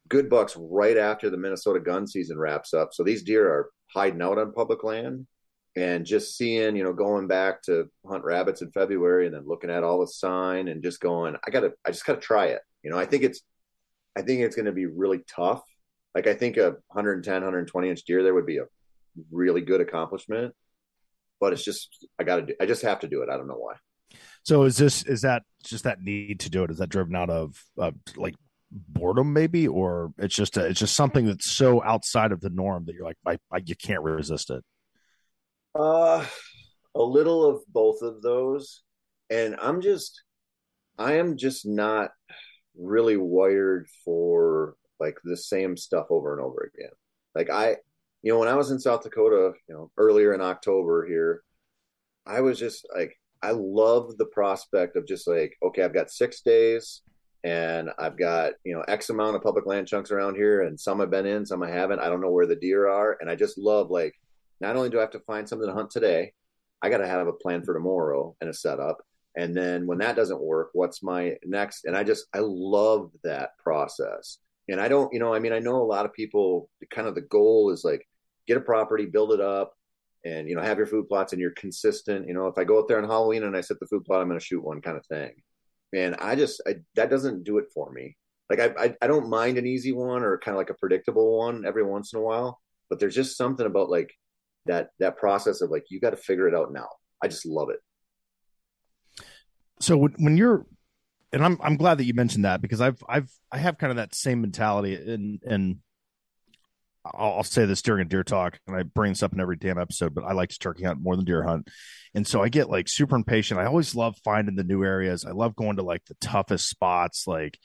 good 0.10 0.30
bucks 0.30 0.56
right 0.58 0.98
after 0.98 1.30
the 1.30 1.38
Minnesota 1.38 1.80
gun 1.80 2.08
season 2.08 2.38
wraps 2.38 2.74
up. 2.74 2.90
So 2.94 3.04
these 3.04 3.24
deer 3.24 3.48
are 3.48 3.70
hiding 3.94 4.22
out 4.22 4.38
on 4.38 4.54
public 4.54 4.84
land 4.84 5.28
and 5.76 6.06
just 6.06 6.38
seeing, 6.38 6.76
you 6.76 6.84
know, 6.84 6.94
going 6.94 7.28
back 7.28 7.62
to 7.64 7.90
hunt 8.08 8.24
rabbits 8.24 8.62
in 8.62 8.72
February 8.72 9.26
and 9.26 9.36
then 9.36 9.48
looking 9.48 9.70
at 9.70 9.84
all 9.84 10.00
the 10.00 10.08
sign 10.08 10.68
and 10.68 10.84
just 10.84 11.00
going, 11.00 11.36
I 11.46 11.52
gotta, 11.52 11.74
I 11.86 11.92
just 11.92 12.06
gotta 12.06 12.20
try 12.20 12.48
it. 12.48 12.62
You 12.84 12.92
know, 12.92 12.98
I 12.98 13.06
think 13.06 13.24
it's, 13.24 13.42
I 14.18 14.22
think 14.22 14.42
it's 14.42 14.56
going 14.56 14.66
to 14.66 14.72
be 14.72 14.86
really 14.86 15.20
tough. 15.34 15.64
Like 16.16 16.28
I 16.28 16.34
think 16.34 16.58
a 16.58 16.76
110, 16.88 17.34
120 17.34 17.90
inch 17.90 18.04
deer 18.04 18.24
there 18.24 18.34
would 18.34 18.46
be 18.46 18.58
a 18.58 18.66
really 19.32 19.62
good 19.62 19.82
accomplishment, 19.82 20.54
but 21.40 21.54
it's 21.54 21.64
just, 21.64 22.08
I 22.18 22.24
gotta 22.24 22.42
do, 22.44 22.56
I 22.60 22.66
just 22.66 22.82
have 22.82 23.02
to 23.02 23.08
do 23.08 23.22
it. 23.22 23.30
I 23.30 23.38
don't 23.38 23.48
know 23.48 23.54
why. 23.54 23.76
So 24.44 24.64
is 24.64 24.78
this 24.78 25.04
is 25.04 25.22
that 25.22 25.44
just 25.64 25.84
that 25.84 26.02
need 26.02 26.40
to 26.42 26.50
do 26.50 26.64
it? 26.64 26.72
Is 26.72 26.80
that 26.80 26.90
driven 26.90 27.16
out 27.16 27.30
of 27.30 27.64
uh, 27.78 27.92
like 28.16 28.36
boredom, 28.72 29.34
maybe, 29.34 29.68
or 29.68 30.14
it's 30.18 30.36
just 30.36 30.58
a, 30.58 30.66
it's 30.66 30.80
just 30.80 30.96
something 30.96 31.26
that's 31.26 31.52
so 31.52 31.84
outside 31.84 32.32
of 32.32 32.42
the 32.42 32.50
norm 32.50 32.86
that 32.86 32.96
you're 32.96 33.06
like, 33.06 33.18
I, 33.26 33.38
I 33.52 33.62
you 33.66 33.76
can't 33.76 34.04
resist 34.04 34.50
it. 34.50 34.64
Uh, 35.76 36.26
a 36.96 37.02
little 37.02 37.46
of 37.46 37.62
both 37.68 38.02
of 38.02 38.22
those. 38.22 38.84
And 39.30 39.56
I'm 39.62 39.82
just, 39.82 40.24
I 40.98 41.14
am 41.14 41.38
just 41.38 41.66
not 41.66 42.12
really 42.78 43.18
wired 43.18 43.88
for 44.04 44.76
like 45.00 45.18
the 45.24 45.38
same 45.38 45.78
stuff 45.78 46.08
over 46.10 46.34
and 46.34 46.42
over 46.42 46.72
again. 46.74 46.92
Like 47.36 47.50
I, 47.50 47.78
you 48.22 48.34
know, 48.34 48.40
when 48.40 48.50
I 48.50 48.56
was 48.56 48.72
in 48.72 48.80
South 48.80 49.04
Dakota, 49.04 49.54
you 49.68 49.76
know, 49.76 49.92
earlier 49.98 50.34
in 50.34 50.42
October 50.42 51.06
here, 51.08 51.44
I 52.26 52.42
was 52.42 52.60
just 52.60 52.86
like, 52.94 53.14
I 53.42 53.52
love 53.52 54.18
the 54.18 54.26
prospect 54.26 54.98
of 54.98 55.08
just 55.08 55.28
like, 55.28 55.56
okay, 55.64 55.84
I've 55.84 55.94
got 55.94 56.12
six 56.12 56.42
days 56.42 57.02
and 57.44 57.90
I've 57.98 58.18
got, 58.18 58.54
you 58.66 58.74
know, 58.74 58.82
X 58.88 59.10
amount 59.10 59.36
of 59.36 59.42
public 59.42 59.66
land 59.66 59.88
chunks 59.88 60.12
around 60.12 60.36
here 60.36 60.64
and 60.64 60.80
some 60.80 61.00
I've 61.00 61.10
been 61.10 61.26
in, 61.26 61.46
some 61.46 61.64
I 61.64 61.70
haven't. 61.70 62.00
I 62.00 62.10
don't 62.10 62.22
know 62.22 62.32
where 62.32 62.46
the 62.46 62.56
deer 62.56 62.88
are. 62.88 63.18
And 63.22 63.30
I 63.30 63.36
just 63.36 63.58
love 63.58 63.90
like, 63.90 64.14
not 64.60 64.76
only 64.76 64.90
do 64.90 64.98
I 64.98 65.02
have 65.02 65.12
to 65.12 65.22
find 65.22 65.48
something 65.48 65.68
to 65.68 65.74
hunt 65.74 65.90
today, 65.90 66.34
I 66.82 66.90
got 66.90 66.98
to 66.98 67.08
have 67.08 67.28
a 67.28 67.34
plan 67.34 67.64
for 67.64 67.74
tomorrow 67.74 68.36
and 68.42 68.50
a 68.50 68.54
setup. 68.54 68.98
And 69.38 69.56
then 69.56 69.88
when 69.88 70.00
that 70.00 70.18
doesn't 70.18 70.42
work, 70.42 70.72
what's 70.74 71.02
my 71.02 71.38
next? 71.46 71.86
And 71.86 71.96
I 71.96 72.04
just, 72.04 72.26
I 72.34 72.40
love 72.42 73.12
that 73.24 73.58
process. 73.58 74.40
And 74.68 74.82
I 74.82 74.90
don't, 74.90 75.14
you 75.14 75.20
know, 75.20 75.34
I 75.34 75.40
mean, 75.40 75.54
I 75.54 75.60
know 75.60 75.78
a 75.78 75.84
lot 75.84 76.06
of 76.06 76.14
people 76.14 76.70
kind 76.90 77.08
of 77.08 77.16
the 77.16 77.22
goal 77.22 77.72
is 77.72 77.86
like 77.86 78.06
get 78.48 78.58
a 78.58 78.62
property, 78.62 79.06
build 79.06 79.32
it 79.32 79.40
up, 79.40 79.74
and 80.26 80.50
you 80.50 80.56
know 80.56 80.62
have 80.62 80.78
your 80.78 80.88
food 80.88 81.08
plots 81.08 81.34
and 81.34 81.42
you're 81.42 81.52
consistent 81.52 82.28
you 82.28 82.34
know 82.34 82.48
if 82.48 82.58
i 82.58 82.64
go 82.64 82.80
out 82.80 82.88
there 82.88 82.98
on 82.98 83.08
halloween 83.08 83.44
and 83.44 83.56
i 83.56 83.62
set 83.62 83.80
the 83.80 83.86
food 83.88 84.04
plot 84.04 84.22
i'm 84.22 84.28
going 84.28 84.40
to 84.40 84.46
shoot 84.46 84.64
one 84.64 84.82
kind 84.82 84.98
of 84.98 85.06
thing 85.06 85.32
and 85.94 86.16
i 86.16 86.36
just 86.36 86.62
I, 86.68 86.76
that 86.96 87.10
doesn't 87.10 87.44
do 87.44 87.58
it 87.58 87.66
for 87.74 87.92
me. 87.92 88.16
Like 88.50 88.60
I, 88.60 88.86
I, 88.86 88.96
I 89.04 89.08
don't 89.08 89.30
mind 89.30 89.60
an 89.60 89.68
easy 89.68 89.92
one 89.92 90.24
or 90.24 90.40
kind 90.40 90.56
of 90.56 90.60
like 90.60 90.72
a 90.72 90.74
predictable 90.74 91.38
one 91.38 91.66
every 91.68 91.84
once 91.84 92.14
in 92.14 92.20
a 92.20 92.24
while 92.24 92.60
but 92.90 93.00
there's 93.00 93.16
just 93.16 93.38
something 93.38 93.66
about 93.66 93.90
like 93.90 94.14
that 94.66 94.90
that 95.00 95.18
process 95.18 95.62
of 95.62 95.70
like 95.70 95.86
you 95.90 96.00
got 96.00 96.12
to 96.12 96.18
figure 96.18 96.48
it 96.48 96.56
out 96.56 96.74
now. 96.74 96.88
I 97.24 97.28
just 97.28 97.46
love 97.46 97.70
it. 97.70 97.80
So 99.80 99.98
when 99.98 100.36
you're 100.36 100.66
and 101.32 101.46
i'm 101.46 101.58
i'm 101.62 101.78
glad 101.78 101.98
that 101.98 102.06
you 102.06 102.14
mentioned 102.14 102.44
that 102.44 102.60
because 102.60 102.82
i've 102.82 103.02
i've 103.08 103.32
i 103.52 103.58
have 103.58 103.78
kind 103.78 103.92
of 103.92 103.98
that 103.98 104.16
same 104.16 104.42
mentality 104.42 104.96
and 104.96 105.40
and 105.46 105.78
I'll, 107.06 107.44
say 107.44 107.66
this 107.66 107.82
during 107.82 108.06
a 108.06 108.10
deer 108.10 108.24
talk, 108.24 108.60
and 108.68 108.76
I 108.76 108.84
bring 108.84 109.12
this 109.12 109.24
up 109.24 109.34
in 109.34 109.40
every 109.40 109.56
damn 109.56 109.78
episode, 109.78 110.14
but 110.14 110.26
I 110.26 110.34
like 110.34 110.50
to 110.50 110.60
turkey 110.60 110.84
hunt 110.84 111.02
more 111.02 111.16
than 111.16 111.26
deer 111.26 111.44
hunt. 111.44 111.70
And 112.14 112.28
so 112.28 112.44
I 112.44 112.50
get 112.50 112.70
like 112.70 112.88
super 112.90 113.16
impatient. 113.16 113.60
I 113.60 113.66
always 113.66 113.96
love 113.96 114.18
finding 114.24 114.56
the 114.56 114.64
new 114.64 114.84
areas. 114.84 115.26
I 115.26 115.32
love 115.32 115.56
going 115.56 115.78
to 115.78 115.84
like 115.84 116.04
the 116.06 116.16
toughest 116.16 116.68
spots, 116.68 117.26
like 117.26 117.58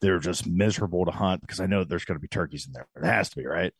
they're 0.00 0.18
just 0.18 0.46
miserable 0.46 1.04
to 1.06 1.10
hunt 1.10 1.40
because 1.40 1.60
I 1.60 1.66
know 1.66 1.84
there's 1.84 2.04
going 2.04 2.16
to 2.16 2.22
be 2.22 2.28
turkeys 2.28 2.66
in 2.66 2.72
there. 2.72 2.86
It 2.96 3.06
has 3.06 3.30
to 3.30 3.36
be 3.36 3.46
right. 3.46 3.72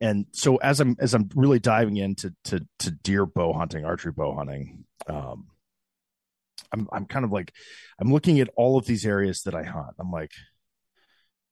And 0.00 0.26
so 0.32 0.56
as 0.56 0.80
I'm 0.80 0.96
as 1.00 1.14
I'm 1.14 1.28
really 1.34 1.58
diving 1.58 1.96
into 1.96 2.34
to 2.44 2.66
to 2.80 2.90
deer 2.90 3.26
bow 3.26 3.52
hunting, 3.52 3.84
archery 3.84 4.12
bow 4.12 4.34
hunting, 4.34 4.84
um, 5.06 5.46
I'm 6.72 6.88
I'm 6.92 7.06
kind 7.06 7.24
of 7.24 7.32
like 7.32 7.52
I'm 8.00 8.12
looking 8.12 8.38
at 8.40 8.50
all 8.56 8.76
of 8.76 8.86
these 8.86 9.06
areas 9.06 9.42
that 9.42 9.54
I 9.54 9.64
hunt. 9.64 9.96
I'm 9.98 10.10
like, 10.10 10.32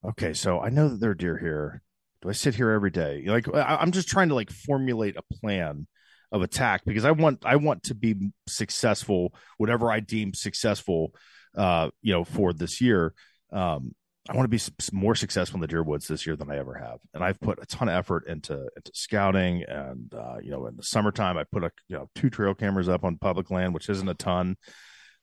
okay, 0.05 0.33
so 0.33 0.61
I 0.61 0.69
know 0.69 0.89
that 0.89 1.01
there 1.01 1.11
are 1.11 1.15
deer 1.15 1.39
here 1.39 1.83
do 2.23 2.29
I 2.29 2.33
sit 2.33 2.55
here 2.55 2.71
every 2.71 2.91
day? 2.91 3.25
Like 3.27 3.53
I, 3.53 3.77
I'm 3.77 3.93
just 3.93 4.09
trying 4.09 4.29
to 4.29 4.35
like 4.35 4.51
formulate 4.51 5.17
a 5.17 5.35
plan 5.35 5.87
of 6.33 6.43
attack 6.43 6.83
because 6.85 7.05
I 7.05 7.13
want 7.13 7.45
I 7.45 7.57
want 7.57 7.85
to 7.85 7.95
be 7.95 8.31
successful, 8.49 9.35
whatever 9.59 9.91
I 9.91 10.01
deem 10.01 10.35
successful, 10.35 11.15
uh, 11.57 11.91
you 12.03 12.13
know, 12.13 12.25
for 12.25 12.53
this 12.53 12.81
year. 12.81 13.15
Um, 13.53 13.95
I 14.29 14.35
want 14.35 14.51
to 14.51 14.57
be 14.57 14.73
more 14.93 15.15
successful 15.15 15.59
in 15.59 15.61
the 15.61 15.69
deer 15.69 15.85
woods 15.85 16.09
this 16.09 16.27
year 16.27 16.35
than 16.35 16.51
I 16.51 16.59
ever 16.59 16.75
have, 16.75 16.99
and 17.15 17.23
I've 17.23 17.41
put 17.41 17.61
a 17.63 17.67
ton 17.67 17.89
of 17.89 17.95
effort 17.95 18.27
into 18.27 18.55
into 18.55 18.91
scouting. 18.93 19.63
And 19.69 20.13
uh, 20.13 20.39
you 20.43 20.51
know, 20.51 20.67
in 20.67 20.77
the 20.77 20.83
summertime, 20.83 21.39
I 21.39 21.45
put 21.45 21.63
a 21.63 21.71
you 21.89 21.97
know 21.97 22.11
two 22.15 22.31
trail 22.31 22.55
cameras 22.55 22.89
up 22.89 23.05
on 23.05 23.19
public 23.19 23.51
land, 23.51 23.73
which 23.73 23.89
isn't 23.89 24.09
a 24.09 24.15
ton. 24.15 24.57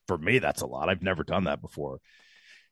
For 0.07 0.17
me, 0.17 0.39
that's 0.39 0.61
a 0.61 0.67
lot. 0.67 0.89
I've 0.89 1.01
never 1.01 1.23
done 1.23 1.45
that 1.45 1.61
before. 1.61 1.99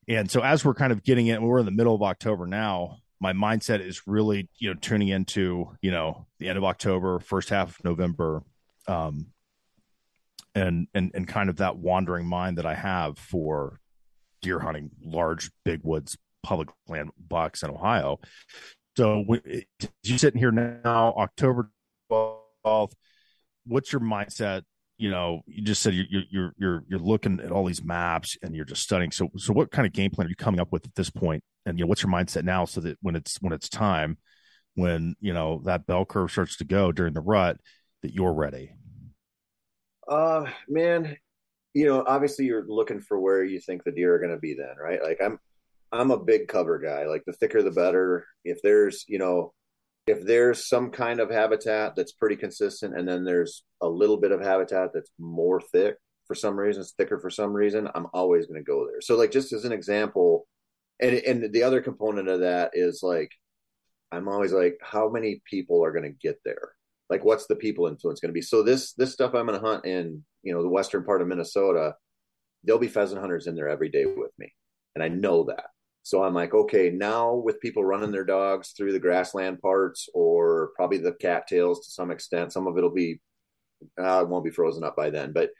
And 0.08 0.32
so, 0.32 0.42
as 0.42 0.64
we're 0.64 0.74
kind 0.74 0.92
of 0.92 1.04
getting 1.04 1.28
in, 1.28 1.42
we're 1.42 1.60
in 1.60 1.66
the 1.66 1.72
middle 1.72 1.96
of 1.96 2.02
October 2.02 2.48
now 2.48 2.98
my 3.22 3.34
mindset 3.34 3.86
is 3.86 4.02
really 4.08 4.50
you 4.58 4.70
know 4.70 4.80
tuning 4.82 5.08
into 5.08 5.70
you 5.82 5.92
know 5.92 6.26
the 6.40 6.50
end 6.50 6.58
of 6.58 6.64
October, 6.64 7.20
first 7.20 7.50
half 7.50 7.70
of 7.80 7.86
November, 7.86 8.42
um, 8.88 9.28
and 10.56 10.88
and 10.94 11.12
and 11.14 11.28
kind 11.28 11.50
of 11.50 11.58
that 11.58 11.78
wandering 11.78 12.26
mind 12.26 12.58
that 12.58 12.66
I 12.66 12.74
have 12.74 13.18
for 13.18 13.80
deer 14.42 14.60
hunting, 14.60 14.90
large 15.04 15.52
big 15.64 15.82
woods, 15.84 16.18
public 16.42 16.70
land 16.88 17.12
bucks 17.30 17.62
in 17.62 17.70
Ohio. 17.70 18.20
So 18.98 19.24
you 20.04 20.18
sitting 20.18 20.40
here 20.40 20.52
now, 20.52 21.14
October 21.16 21.70
twelfth. 22.10 22.96
What's 23.68 23.94
your 23.94 24.02
mindset 24.02 24.64
you 25.02 25.10
know, 25.10 25.42
you 25.48 25.64
just 25.64 25.82
said 25.82 25.96
you're 25.96 26.24
you're 26.30 26.54
you're 26.58 26.84
you're 26.88 27.00
looking 27.00 27.40
at 27.40 27.52
all 27.52 27.66
these 27.66 27.84
maps 27.84 28.38
and 28.44 28.56
you're 28.56 28.66
just 28.66 28.84
studying. 28.84 29.10
So 29.12 29.30
so 29.36 29.52
what 29.52 29.72
kind 29.72 29.88
of 29.88 29.94
game 29.94 30.12
plan 30.12 30.28
are 30.28 30.30
you 30.30 30.36
coming 30.36 30.60
up 30.60 30.72
with 30.72 30.86
at 30.86 30.94
this 30.94 31.10
point? 31.10 31.44
And 31.66 31.80
you 31.80 31.86
know, 31.86 31.90
what's 31.90 32.04
your 32.04 32.12
mindset 32.12 32.44
now 32.44 32.66
so 32.66 32.82
that 32.82 33.00
when 33.02 33.16
it's 33.16 33.38
when 33.42 33.52
it's 33.52 33.68
time, 33.68 34.20
when 34.76 35.16
you 35.20 35.34
know 35.34 35.64
that 35.66 35.88
bell 35.88 36.06
curve 36.06 36.32
starts 36.32 36.58
to 36.58 36.66
go 36.66 36.92
during 36.92 37.16
the 37.16 37.22
rut, 37.22 37.58
that 38.04 38.14
you're 38.14 38.32
ready? 38.32 38.76
Uh, 40.08 40.46
man, 40.70 41.18
you 41.74 41.86
know, 41.86 42.04
obviously 42.06 42.46
you're 42.46 42.68
looking 42.68 43.02
for 43.02 43.20
where 43.20 43.44
you 43.44 43.60
think 43.60 43.84
the 43.84 43.92
deer 43.92 44.14
are 44.14 44.20
going 44.20 44.36
to 44.36 44.40
be 44.40 44.54
then, 44.54 44.76
right? 44.80 45.02
Like 45.02 45.18
I'm 45.20 45.40
I'm 45.92 46.12
a 46.12 46.24
big 46.24 46.48
cover 46.48 46.78
guy. 46.78 47.08
Like 47.08 47.24
the 47.26 47.34
thicker 47.34 47.64
the 47.64 47.72
better. 47.72 48.28
If 48.46 48.62
there's, 48.62 49.04
you 49.08 49.18
know, 49.18 49.54
if 50.08 50.26
there's 50.26 50.68
some 50.68 50.90
kind 50.90 51.20
of 51.20 51.30
habitat 51.30 51.96
that's 51.96 52.12
pretty 52.12 52.36
consistent 52.36 52.98
and 52.98 53.08
then 53.08 53.24
there's 53.24 53.64
a 53.82 53.88
little 53.88 54.18
bit 54.18 54.32
of 54.32 54.42
habitat 54.42 54.90
that's 54.94 55.12
more 55.20 55.62
thick 55.62 55.96
for 56.26 56.36
some 56.36 56.58
reason 56.58 56.82
it's 56.82 56.94
thicker 56.94 57.20
for 57.20 57.30
some 57.30 57.54
reason 57.54 57.88
i'm 57.94 58.08
always 58.14 58.48
going 58.48 58.60
to 58.60 58.66
go 58.66 58.88
there. 58.88 59.02
So 59.02 59.16
like 59.16 59.32
just 59.32 59.54
as 59.54 59.66
an 59.66 59.72
example 59.72 60.48
and 61.00 61.16
and 61.16 61.54
the 61.54 61.64
other 61.64 61.82
component 61.82 62.28
of 62.28 62.42
that 62.42 62.72
is 62.74 63.02
like 63.04 63.32
i'm 64.12 64.28
always 64.28 64.54
like 64.54 64.78
how 64.82 65.10
many 65.10 65.42
people 65.46 65.84
are 65.84 65.92
going 65.92 66.04
to 66.04 66.28
get 66.28 66.40
there? 66.46 66.72
Like 67.10 67.26
what's 67.26 67.48
the 67.48 67.56
people 67.56 67.88
influence 67.88 68.22
going 68.22 68.30
to 68.30 68.34
be? 68.34 68.42
So 68.42 68.64
this 68.64 68.94
this 68.94 69.14
stuff 69.14 69.34
i'm 69.36 69.46
going 69.46 69.60
to 69.60 69.66
hunt 69.66 69.86
in 69.86 70.24
you 70.44 70.54
know 70.54 70.62
the 70.62 70.70
western 70.70 71.04
part 71.04 71.22
of 71.22 71.28
minnesota 71.28 71.96
there'll 72.64 72.80
be 72.80 72.88
pheasant 72.88 73.20
hunters 73.20 73.48
in 73.48 73.56
there 73.56 73.70
every 73.70 73.90
day 73.90 74.06
with 74.06 74.32
me 74.38 74.54
and 74.96 75.04
i 75.04 75.08
know 75.08 75.44
that 75.44 75.66
so 76.04 76.24
I'm 76.24 76.34
like, 76.34 76.54
okay, 76.54 76.90
now 76.90 77.36
with 77.36 77.62
people 77.62 77.84
running 77.84 78.12
their 78.12 78.26
dogs 78.26 78.72
through 78.72 78.94
the 78.94 79.00
grassland 79.00 79.62
parts 79.62 80.10
or 80.14 80.72
probably 80.76 80.98
the 80.98 81.14
cattails 81.14 81.86
to 81.86 81.92
some 81.92 82.12
extent, 82.12 82.54
some 82.54 82.68
of 82.68 82.78
it'll 82.78 82.90
be, 82.90 83.22
uh, 84.00 84.22
it 84.22 84.30
won't 84.30 84.46
be 84.46 84.52
frozen 84.52 84.84
up 84.84 84.96
by 84.96 85.10
then, 85.10 85.32
but 85.32 85.52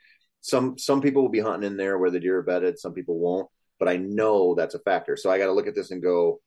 some, 0.42 0.78
some 0.78 1.02
people 1.02 1.22
will 1.22 1.30
be 1.30 1.40
hunting 1.40 1.70
in 1.70 1.78
there 1.78 1.98
where 1.98 2.10
the 2.10 2.20
deer 2.20 2.40
are 2.40 2.44
bedded. 2.44 2.80
Some 2.80 2.94
people 2.94 3.20
won't, 3.20 3.48
but 3.80 3.88
I 3.88 3.98
know 3.98 4.56
that's 4.56 4.74
a 4.74 4.80
factor. 4.80 5.16
So 5.16 5.30
I 5.30 5.38
got 5.38 5.46
to 5.46 5.54
look 5.54 5.68
at 5.68 5.76
this 5.76 5.92
and 5.92 6.02
go, 6.02 6.42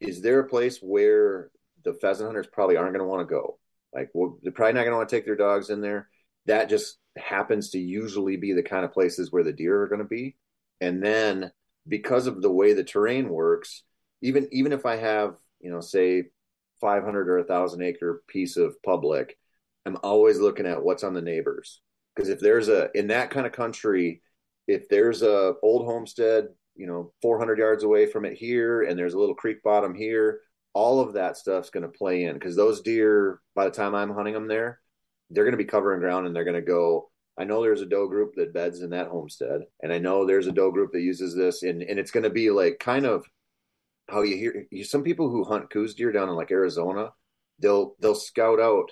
is 0.00 0.20
there 0.20 0.40
a 0.40 0.48
place 0.48 0.78
where 0.78 1.50
the 1.84 1.94
pheasant 1.94 2.26
hunters 2.26 2.48
probably 2.52 2.76
aren't 2.76 2.92
going 2.92 3.04
to 3.04 3.08
want 3.08 3.20
to 3.20 3.32
go? 3.32 3.58
Like, 3.94 4.10
well, 4.14 4.38
they're 4.42 4.52
probably 4.52 4.72
not 4.72 4.80
going 4.80 4.92
to 4.92 4.96
want 4.96 5.08
to 5.08 5.16
take 5.16 5.24
their 5.24 5.36
dogs 5.36 5.70
in 5.70 5.80
there. 5.80 6.08
That 6.46 6.68
just 6.68 6.98
happens 7.16 7.70
to 7.70 7.78
usually 7.78 8.36
be 8.36 8.52
the 8.52 8.62
kind 8.62 8.84
of 8.84 8.92
places 8.92 9.30
where 9.30 9.44
the 9.44 9.52
deer 9.52 9.82
are 9.82 9.88
going 9.88 10.00
to 10.00 10.04
be. 10.04 10.36
And 10.80 11.00
then 11.00 11.52
because 11.86 12.26
of 12.26 12.42
the 12.42 12.50
way 12.50 12.72
the 12.72 12.84
terrain 12.84 13.28
works, 13.28 13.82
even 14.22 14.48
even 14.52 14.72
if 14.72 14.86
I 14.86 14.96
have, 14.96 15.34
you 15.60 15.70
know, 15.70 15.80
say 15.80 16.24
500 16.80 17.28
or 17.28 17.38
a 17.38 17.44
thousand 17.44 17.82
acre 17.82 18.22
piece 18.28 18.56
of 18.56 18.80
public, 18.82 19.38
I'm 19.86 19.98
always 20.02 20.38
looking 20.38 20.66
at 20.66 20.82
what's 20.82 21.04
on 21.04 21.14
the 21.14 21.22
neighbors. 21.22 21.80
Because 22.14 22.28
if 22.28 22.40
there's 22.40 22.68
a 22.68 22.90
in 22.94 23.08
that 23.08 23.30
kind 23.30 23.46
of 23.46 23.52
country, 23.52 24.22
if 24.66 24.88
there's 24.88 25.22
a 25.22 25.54
old 25.62 25.86
homestead, 25.86 26.48
you 26.76 26.86
know, 26.86 27.12
400 27.22 27.58
yards 27.58 27.84
away 27.84 28.06
from 28.06 28.24
it 28.24 28.34
here, 28.34 28.82
and 28.82 28.98
there's 28.98 29.14
a 29.14 29.18
little 29.18 29.34
creek 29.34 29.62
bottom 29.62 29.94
here, 29.94 30.40
all 30.74 31.00
of 31.00 31.14
that 31.14 31.36
stuff's 31.36 31.70
going 31.70 31.82
to 31.82 31.88
play 31.88 32.24
in. 32.24 32.34
Because 32.34 32.56
those 32.56 32.82
deer, 32.82 33.40
by 33.54 33.64
the 33.64 33.70
time 33.70 33.94
I'm 33.94 34.14
hunting 34.14 34.34
them 34.34 34.48
there, 34.48 34.80
they're 35.30 35.44
going 35.44 35.52
to 35.52 35.58
be 35.58 35.64
covering 35.64 36.00
ground, 36.00 36.26
and 36.26 36.36
they're 36.36 36.44
going 36.44 36.54
to 36.54 36.62
go 36.62 37.10
I 37.38 37.44
know 37.44 37.62
there's 37.62 37.80
a 37.80 37.86
doe 37.86 38.08
group 38.08 38.34
that 38.36 38.52
beds 38.52 38.82
in 38.82 38.90
that 38.90 39.08
homestead, 39.08 39.62
and 39.82 39.92
I 39.92 39.98
know 39.98 40.26
there's 40.26 40.46
a 40.46 40.52
doe 40.52 40.70
group 40.70 40.92
that 40.92 41.00
uses 41.00 41.34
this, 41.34 41.62
and 41.62 41.82
and 41.82 41.98
it's 41.98 42.10
going 42.10 42.24
to 42.24 42.30
be 42.30 42.50
like 42.50 42.78
kind 42.78 43.06
of 43.06 43.24
how 44.08 44.22
you 44.22 44.36
hear 44.36 44.66
you, 44.70 44.84
some 44.84 45.02
people 45.02 45.30
who 45.30 45.44
hunt 45.44 45.70
Coues 45.70 45.94
deer 45.94 46.12
down 46.12 46.28
in 46.28 46.34
like 46.34 46.50
Arizona, 46.50 47.10
they'll 47.60 47.94
they'll 48.00 48.14
scout 48.14 48.60
out 48.60 48.90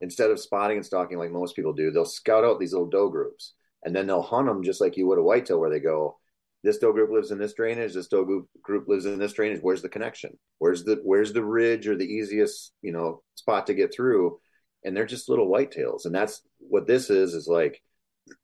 instead 0.00 0.30
of 0.30 0.40
spotting 0.40 0.78
and 0.78 0.86
stalking 0.86 1.18
like 1.18 1.30
most 1.30 1.54
people 1.54 1.72
do, 1.72 1.90
they'll 1.90 2.04
scout 2.04 2.44
out 2.44 2.58
these 2.58 2.72
little 2.72 2.88
doe 2.88 3.08
groups, 3.08 3.54
and 3.84 3.94
then 3.94 4.06
they'll 4.06 4.22
hunt 4.22 4.46
them 4.46 4.62
just 4.62 4.80
like 4.80 4.96
you 4.96 5.06
would 5.06 5.18
a 5.18 5.22
whitetail, 5.22 5.60
where 5.60 5.70
they 5.70 5.80
go, 5.80 6.18
this 6.64 6.78
doe 6.78 6.92
group 6.92 7.10
lives 7.10 7.30
in 7.30 7.38
this 7.38 7.54
drainage, 7.54 7.94
this 7.94 8.08
doe 8.08 8.24
group, 8.24 8.48
group 8.62 8.88
lives 8.88 9.06
in 9.06 9.18
this 9.18 9.32
drainage. 9.32 9.60
Where's 9.62 9.82
the 9.82 9.88
connection? 9.88 10.38
Where's 10.58 10.84
the 10.84 11.00
where's 11.02 11.32
the 11.32 11.44
ridge 11.44 11.88
or 11.88 11.96
the 11.96 12.06
easiest 12.06 12.72
you 12.82 12.92
know 12.92 13.22
spot 13.34 13.66
to 13.66 13.74
get 13.74 13.94
through? 13.94 14.38
And 14.84 14.96
they're 14.96 15.06
just 15.06 15.28
little 15.28 15.48
whitetails. 15.48 16.06
And 16.06 16.14
that's 16.14 16.42
what 16.58 16.86
this 16.86 17.10
is, 17.10 17.34
is 17.34 17.46
like, 17.46 17.82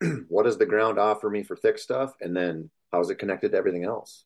what 0.28 0.44
does 0.44 0.58
the 0.58 0.66
ground 0.66 0.98
offer 0.98 1.28
me 1.28 1.42
for 1.42 1.56
thick 1.56 1.78
stuff? 1.78 2.12
And 2.20 2.36
then 2.36 2.70
how's 2.92 3.10
it 3.10 3.18
connected 3.18 3.52
to 3.52 3.58
everything 3.58 3.84
else? 3.84 4.24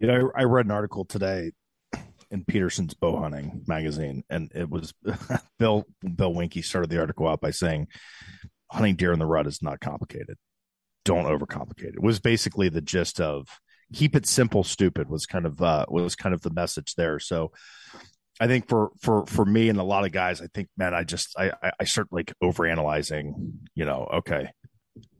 You 0.00 0.08
know, 0.08 0.30
I, 0.34 0.40
I 0.40 0.44
read 0.44 0.66
an 0.66 0.72
article 0.72 1.04
today 1.04 1.52
in 2.32 2.44
Petersen's 2.44 2.94
Bow 2.94 3.20
Hunting 3.20 3.62
magazine, 3.68 4.24
and 4.30 4.50
it 4.54 4.68
was 4.68 4.92
Bill 5.58 5.84
Bill 6.00 6.32
Winke 6.32 6.64
started 6.64 6.90
the 6.90 6.98
article 6.98 7.28
out 7.28 7.40
by 7.40 7.50
saying 7.50 7.86
hunting 8.70 8.96
deer 8.96 9.12
in 9.12 9.18
the 9.18 9.26
rut 9.26 9.46
is 9.46 9.62
not 9.62 9.80
complicated. 9.80 10.36
Don't 11.04 11.26
overcomplicate 11.26 11.90
it. 11.90 11.94
it 11.96 12.02
was 12.02 12.20
basically 12.20 12.68
the 12.68 12.80
gist 12.80 13.20
of 13.20 13.48
keep 13.92 14.16
it 14.16 14.26
simple, 14.26 14.64
stupid 14.64 15.08
was 15.08 15.26
kind 15.26 15.46
of 15.46 15.60
uh 15.62 15.84
was 15.88 16.16
kind 16.16 16.34
of 16.34 16.40
the 16.40 16.50
message 16.50 16.94
there. 16.94 17.18
So 17.18 17.52
I 18.42 18.48
think 18.48 18.68
for 18.68 18.90
for 19.00 19.24
for 19.26 19.44
me 19.44 19.68
and 19.68 19.78
a 19.78 19.84
lot 19.84 20.04
of 20.04 20.10
guys, 20.10 20.40
I 20.40 20.48
think 20.52 20.68
man, 20.76 20.94
I 20.94 21.04
just 21.04 21.38
I 21.38 21.52
I 21.78 21.84
start 21.84 22.08
like 22.10 22.32
overanalyzing 22.42 23.52
you 23.76 23.84
know, 23.84 24.08
okay, 24.14 24.48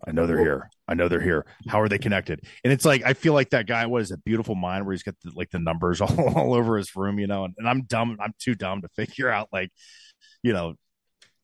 I 0.05 0.11
know 0.11 0.27
they're 0.27 0.41
here. 0.41 0.69
I 0.89 0.95
know 0.95 1.07
they're 1.07 1.21
here. 1.21 1.47
How 1.69 1.81
are 1.81 1.89
they 1.89 1.99
connected? 1.99 2.41
And 2.65 2.73
it's 2.73 2.85
like 2.85 3.05
I 3.07 3.13
feel 3.13 3.33
like 3.33 3.51
that 3.51 3.69
guy 3.69 3.87
was 3.87 4.11
a 4.11 4.17
beautiful 4.17 4.57
mind 4.57 4.87
where 4.87 4.93
he's 4.93 5.05
got 5.05 5.15
the, 5.23 5.31
like 5.37 5.51
the 5.51 5.61
numbers 5.61 6.01
all, 6.01 6.21
all 6.37 6.53
over 6.53 6.77
his 6.77 6.97
room, 6.97 7.21
you 7.21 7.29
know. 7.29 7.45
And, 7.45 7.55
and 7.59 7.69
I'm 7.69 7.83
dumb. 7.83 8.17
I'm 8.21 8.35
too 8.41 8.57
dumb 8.57 8.83
to 8.83 8.89
figure 8.89 9.29
out 9.29 9.51
like, 9.53 9.71
you 10.43 10.53
know, 10.53 10.75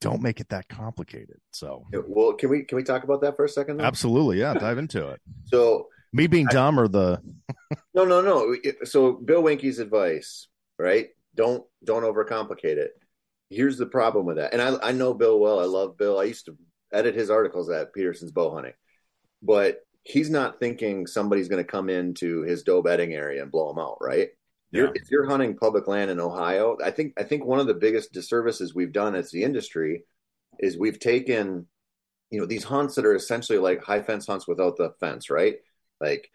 don't 0.00 0.20
make 0.20 0.40
it 0.40 0.48
that 0.48 0.68
complicated. 0.68 1.38
So, 1.52 1.84
well, 2.08 2.32
can 2.32 2.50
we 2.50 2.64
can 2.64 2.74
we 2.74 2.82
talk 2.82 3.04
about 3.04 3.20
that 3.20 3.36
for 3.36 3.44
a 3.44 3.48
second? 3.48 3.76
Though? 3.76 3.84
Absolutely, 3.84 4.40
yeah. 4.40 4.54
Dive 4.54 4.78
into 4.78 5.10
it. 5.10 5.20
So, 5.44 5.86
me 6.12 6.26
being 6.26 6.48
I, 6.48 6.52
dumb 6.52 6.80
or 6.80 6.88
the 6.88 7.22
no, 7.94 8.04
no, 8.04 8.20
no. 8.20 8.56
So, 8.82 9.12
Bill 9.12 9.44
Winke's 9.44 9.78
advice, 9.78 10.48
right? 10.76 11.10
Don't 11.38 11.64
don't 11.84 12.02
overcomplicate 12.02 12.76
it. 12.76 12.90
Here's 13.48 13.78
the 13.78 13.86
problem 13.86 14.26
with 14.26 14.36
that, 14.36 14.52
and 14.52 14.60
I 14.60 14.76
I 14.88 14.92
know 14.92 15.14
Bill 15.14 15.38
well. 15.38 15.60
I 15.60 15.64
love 15.64 15.96
Bill. 15.96 16.18
I 16.18 16.24
used 16.24 16.46
to 16.46 16.58
edit 16.92 17.14
his 17.14 17.30
articles 17.30 17.70
at 17.70 17.94
Petersen's 17.94 18.32
Bow 18.32 18.52
Hunting, 18.52 18.74
but 19.40 19.78
he's 20.02 20.30
not 20.30 20.58
thinking 20.58 21.06
somebody's 21.06 21.48
going 21.48 21.64
to 21.64 21.70
come 21.70 21.88
into 21.88 22.42
his 22.42 22.62
doe 22.62 22.82
bedding 22.82 23.14
area 23.14 23.42
and 23.42 23.52
blow 23.52 23.70
him 23.70 23.78
out, 23.78 23.98
right? 24.00 24.30
Yeah. 24.72 24.80
You're, 24.80 24.92
if 24.94 25.10
you're 25.10 25.28
hunting 25.28 25.56
public 25.56 25.86
land 25.86 26.10
in 26.10 26.20
Ohio, 26.20 26.76
I 26.84 26.90
think 26.90 27.14
I 27.18 27.22
think 27.22 27.44
one 27.44 27.60
of 27.60 27.68
the 27.68 27.74
biggest 27.74 28.12
disservices 28.12 28.74
we've 28.74 28.92
done 28.92 29.14
as 29.14 29.30
the 29.30 29.44
industry 29.44 30.04
is 30.58 30.76
we've 30.76 30.98
taken, 30.98 31.66
you 32.30 32.40
know, 32.40 32.46
these 32.46 32.64
hunts 32.64 32.96
that 32.96 33.06
are 33.06 33.14
essentially 33.14 33.58
like 33.58 33.82
high 33.82 34.02
fence 34.02 34.26
hunts 34.26 34.48
without 34.48 34.76
the 34.76 34.92
fence, 34.98 35.30
right? 35.30 35.56
Like, 36.00 36.30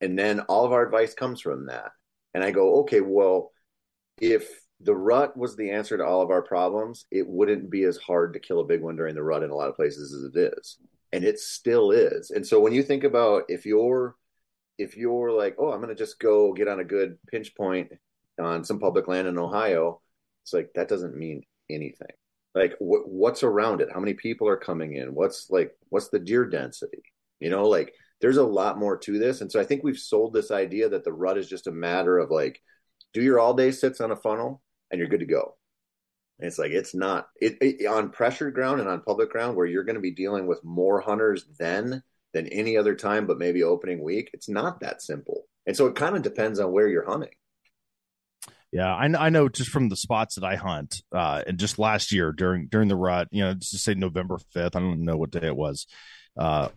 and 0.00 0.18
then 0.18 0.40
all 0.40 0.64
of 0.64 0.72
our 0.72 0.84
advice 0.84 1.14
comes 1.14 1.40
from 1.40 1.66
that. 1.66 1.90
And 2.34 2.44
I 2.44 2.50
go, 2.50 2.80
okay, 2.80 3.00
well, 3.00 3.50
if 4.20 4.48
the 4.80 4.94
rut 4.94 5.36
was 5.36 5.56
the 5.56 5.70
answer 5.70 5.96
to 5.96 6.04
all 6.04 6.22
of 6.22 6.30
our 6.30 6.42
problems, 6.42 7.06
it 7.10 7.26
wouldn't 7.26 7.70
be 7.70 7.84
as 7.84 7.96
hard 7.96 8.32
to 8.32 8.40
kill 8.40 8.60
a 8.60 8.66
big 8.66 8.82
one 8.82 8.96
during 8.96 9.14
the 9.14 9.22
rut 9.22 9.42
in 9.42 9.50
a 9.50 9.54
lot 9.54 9.68
of 9.68 9.76
places 9.76 10.12
as 10.12 10.34
it 10.34 10.52
is. 10.58 10.78
And 11.12 11.24
it 11.24 11.38
still 11.38 11.90
is. 11.90 12.30
And 12.30 12.46
so 12.46 12.58
when 12.58 12.72
you 12.72 12.82
think 12.82 13.04
about 13.04 13.44
if 13.48 13.66
you're 13.66 14.16
if 14.78 14.96
you're 14.96 15.30
like, 15.30 15.54
oh, 15.58 15.70
I'm 15.70 15.80
gonna 15.80 15.94
just 15.94 16.18
go 16.18 16.52
get 16.52 16.68
on 16.68 16.80
a 16.80 16.84
good 16.84 17.18
pinch 17.30 17.54
point 17.54 17.92
on 18.40 18.64
some 18.64 18.80
public 18.80 19.08
land 19.08 19.28
in 19.28 19.38
Ohio, 19.38 20.00
it's 20.42 20.52
like 20.52 20.70
that 20.74 20.88
doesn't 20.88 21.16
mean 21.16 21.42
anything. 21.70 22.08
Like 22.54 22.72
wh- 22.78 23.06
what's 23.06 23.42
around 23.42 23.80
it? 23.80 23.88
How 23.92 24.00
many 24.00 24.14
people 24.14 24.48
are 24.48 24.56
coming 24.56 24.96
in? 24.96 25.14
What's 25.14 25.50
like 25.50 25.76
what's 25.90 26.08
the 26.08 26.18
deer 26.18 26.46
density? 26.46 27.02
You 27.40 27.50
know, 27.50 27.68
like 27.68 27.92
there's 28.20 28.38
a 28.38 28.44
lot 28.44 28.78
more 28.78 28.96
to 28.96 29.18
this. 29.18 29.40
And 29.40 29.50
so 29.50 29.60
I 29.60 29.64
think 29.64 29.82
we've 29.82 29.98
sold 29.98 30.32
this 30.32 30.50
idea 30.50 30.88
that 30.88 31.04
the 31.04 31.12
rut 31.12 31.38
is 31.38 31.48
just 31.48 31.66
a 31.66 31.72
matter 31.72 32.18
of 32.18 32.30
like 32.30 32.62
do 33.12 33.22
your 33.22 33.38
all 33.38 33.54
day 33.54 33.70
sits 33.70 34.00
on 34.00 34.10
a 34.10 34.16
funnel 34.16 34.62
and 34.90 34.98
you're 34.98 35.08
good 35.08 35.20
to 35.20 35.26
go. 35.26 35.56
And 36.38 36.48
it's 36.48 36.58
like 36.58 36.72
it's 36.72 36.94
not 36.94 37.28
it, 37.40 37.58
it 37.60 37.86
on 37.86 38.10
pressured 38.10 38.54
ground 38.54 38.80
and 38.80 38.88
on 38.88 39.02
public 39.02 39.30
ground 39.30 39.56
where 39.56 39.66
you're 39.66 39.84
going 39.84 39.96
to 39.96 40.00
be 40.00 40.10
dealing 40.10 40.46
with 40.46 40.64
more 40.64 41.00
hunters 41.00 41.44
then 41.58 42.02
than 42.32 42.48
any 42.48 42.76
other 42.76 42.94
time, 42.94 43.26
but 43.26 43.38
maybe 43.38 43.62
opening 43.62 44.02
week. 44.02 44.30
It's 44.32 44.48
not 44.48 44.80
that 44.80 45.02
simple, 45.02 45.46
and 45.66 45.76
so 45.76 45.86
it 45.86 45.94
kind 45.94 46.16
of 46.16 46.22
depends 46.22 46.58
on 46.58 46.72
where 46.72 46.88
you're 46.88 47.08
hunting. 47.08 47.30
Yeah, 48.72 48.92
I, 48.92 49.04
I 49.04 49.28
know 49.28 49.50
just 49.50 49.68
from 49.68 49.90
the 49.90 49.96
spots 49.96 50.36
that 50.36 50.44
I 50.44 50.56
hunt, 50.56 51.02
uh, 51.14 51.42
and 51.46 51.58
just 51.58 51.78
last 51.78 52.10
year 52.10 52.32
during 52.32 52.68
during 52.68 52.88
the 52.88 52.96
rut, 52.96 53.28
you 53.30 53.44
know, 53.44 53.54
just 53.54 53.84
say 53.84 53.94
November 53.94 54.38
fifth, 54.52 54.74
I 54.74 54.80
don't 54.80 55.04
know 55.04 55.18
what 55.18 55.30
day 55.30 55.46
it 55.46 55.56
was. 55.56 55.86
Uh, 56.36 56.70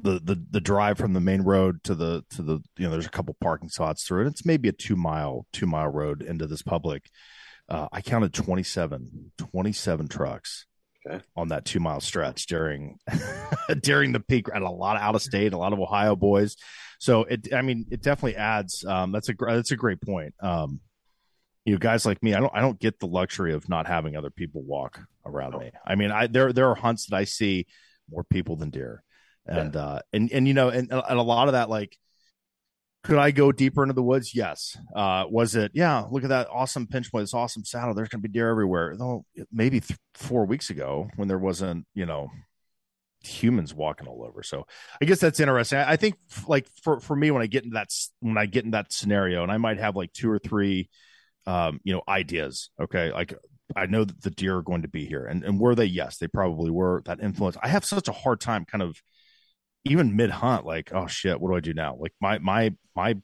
the 0.00 0.20
the 0.22 0.42
the 0.50 0.60
drive 0.60 0.98
from 0.98 1.12
the 1.12 1.20
main 1.20 1.42
road 1.42 1.82
to 1.84 1.94
the 1.94 2.24
to 2.30 2.42
the 2.42 2.60
you 2.76 2.84
know 2.84 2.90
there's 2.90 3.06
a 3.06 3.10
couple 3.10 3.36
parking 3.40 3.68
spots 3.68 4.04
through 4.04 4.24
it. 4.24 4.28
It's 4.28 4.46
maybe 4.46 4.68
a 4.68 4.72
two 4.72 4.96
mile 4.96 5.46
two 5.52 5.66
mile 5.66 5.88
road 5.88 6.22
into 6.22 6.46
this 6.46 6.62
public. 6.62 7.10
Uh, 7.68 7.86
I 7.92 8.00
counted 8.00 8.32
27, 8.32 9.32
27 9.36 10.08
trucks 10.08 10.66
okay. 11.06 11.22
on 11.36 11.48
that 11.48 11.66
two 11.66 11.80
mile 11.80 12.00
stretch 12.00 12.46
during 12.46 12.98
during 13.80 14.12
the 14.12 14.20
peak, 14.20 14.46
and 14.52 14.64
a 14.64 14.70
lot 14.70 14.96
of 14.96 15.02
out 15.02 15.14
of 15.14 15.22
state, 15.22 15.52
a 15.52 15.58
lot 15.58 15.72
of 15.72 15.80
Ohio 15.80 16.16
boys. 16.16 16.56
So 17.00 17.24
it, 17.24 17.52
I 17.52 17.62
mean, 17.62 17.86
it 17.90 18.02
definitely 18.02 18.36
adds. 18.36 18.84
Um, 18.84 19.12
that's 19.12 19.28
a 19.28 19.34
that's 19.38 19.72
a 19.72 19.76
great 19.76 20.00
point. 20.00 20.34
Um, 20.40 20.80
you 21.64 21.72
know, 21.74 21.78
guys 21.78 22.06
like 22.06 22.22
me, 22.22 22.34
I 22.34 22.40
don't 22.40 22.54
I 22.54 22.60
don't 22.60 22.78
get 22.78 23.00
the 23.00 23.06
luxury 23.06 23.52
of 23.52 23.68
not 23.68 23.86
having 23.86 24.16
other 24.16 24.30
people 24.30 24.62
walk 24.62 25.00
around 25.26 25.58
me. 25.58 25.72
I 25.84 25.96
mean, 25.96 26.10
I 26.10 26.28
there 26.28 26.52
there 26.52 26.70
are 26.70 26.74
hunts 26.74 27.06
that 27.06 27.16
I 27.16 27.24
see 27.24 27.66
more 28.10 28.24
people 28.24 28.56
than 28.56 28.70
deer 28.70 29.02
and 29.48 29.74
yeah. 29.74 29.80
uh 29.80 30.00
and 30.12 30.30
and 30.32 30.46
you 30.46 30.54
know 30.54 30.68
and, 30.68 30.90
and 30.90 31.18
a 31.18 31.22
lot 31.22 31.48
of 31.48 31.52
that 31.52 31.68
like 31.68 31.96
could 33.04 33.18
I 33.18 33.30
go 33.30 33.52
deeper 33.52 33.82
into 33.82 33.94
the 33.94 34.02
woods? 34.02 34.34
Yes. 34.34 34.76
Uh, 34.94 35.24
was 35.30 35.54
it? 35.54 35.70
Yeah. 35.72 36.04
Look 36.10 36.24
at 36.24 36.30
that 36.30 36.48
awesome 36.52 36.86
pinch 36.86 37.10
point. 37.10 37.22
This 37.22 37.32
awesome 37.32 37.64
saddle. 37.64 37.94
There's 37.94 38.08
going 38.08 38.20
to 38.20 38.28
be 38.28 38.32
deer 38.32 38.50
everywhere. 38.50 38.96
Though 38.98 39.24
maybe 39.52 39.80
th- 39.80 39.98
four 40.14 40.44
weeks 40.44 40.68
ago 40.68 41.08
when 41.16 41.28
there 41.28 41.38
wasn't, 41.38 41.86
you 41.94 42.06
know, 42.06 42.28
humans 43.20 43.74
walking 43.74 44.08
all 44.08 44.24
over. 44.24 44.42
So 44.42 44.66
I 45.00 45.04
guess 45.04 45.20
that's 45.20 45.40
interesting. 45.40 45.78
I, 45.78 45.92
I 45.92 45.96
think 45.96 46.16
like 46.46 46.68
for 46.82 47.00
for 47.00 47.16
me 47.16 47.30
when 47.30 47.42
I 47.42 47.46
get 47.46 47.64
into 47.64 47.74
that 47.74 47.88
when 48.20 48.36
I 48.36 48.46
get 48.46 48.64
in 48.64 48.72
that 48.72 48.92
scenario, 48.92 49.42
and 49.42 49.52
I 49.52 49.58
might 49.58 49.78
have 49.78 49.96
like 49.96 50.12
two 50.12 50.30
or 50.30 50.38
three, 50.38 50.88
um, 51.46 51.80
you 51.84 51.94
know, 51.94 52.02
ideas. 52.08 52.70
Okay, 52.80 53.12
like 53.12 53.34
I 53.76 53.86
know 53.86 54.04
that 54.04 54.22
the 54.22 54.30
deer 54.30 54.56
are 54.56 54.62
going 54.62 54.82
to 54.82 54.88
be 54.88 55.06
here, 55.06 55.24
and 55.24 55.44
and 55.44 55.58
were 55.58 55.74
they? 55.74 55.86
Yes, 55.86 56.18
they 56.18 56.28
probably 56.28 56.70
were. 56.70 57.02
That 57.06 57.20
influence. 57.20 57.56
I 57.62 57.68
have 57.68 57.84
such 57.84 58.08
a 58.08 58.12
hard 58.12 58.40
time 58.40 58.64
kind 58.64 58.82
of 58.82 59.00
even 59.84 60.16
mid 60.16 60.30
hunt, 60.30 60.66
like, 60.66 60.92
oh 60.92 61.06
shit, 61.06 61.40
what 61.40 61.50
do 61.50 61.56
I 61.56 61.60
do 61.60 61.74
now? 61.74 61.96
Like 61.98 62.12
my 62.20 62.38
my 62.38 62.74
my 62.94 63.16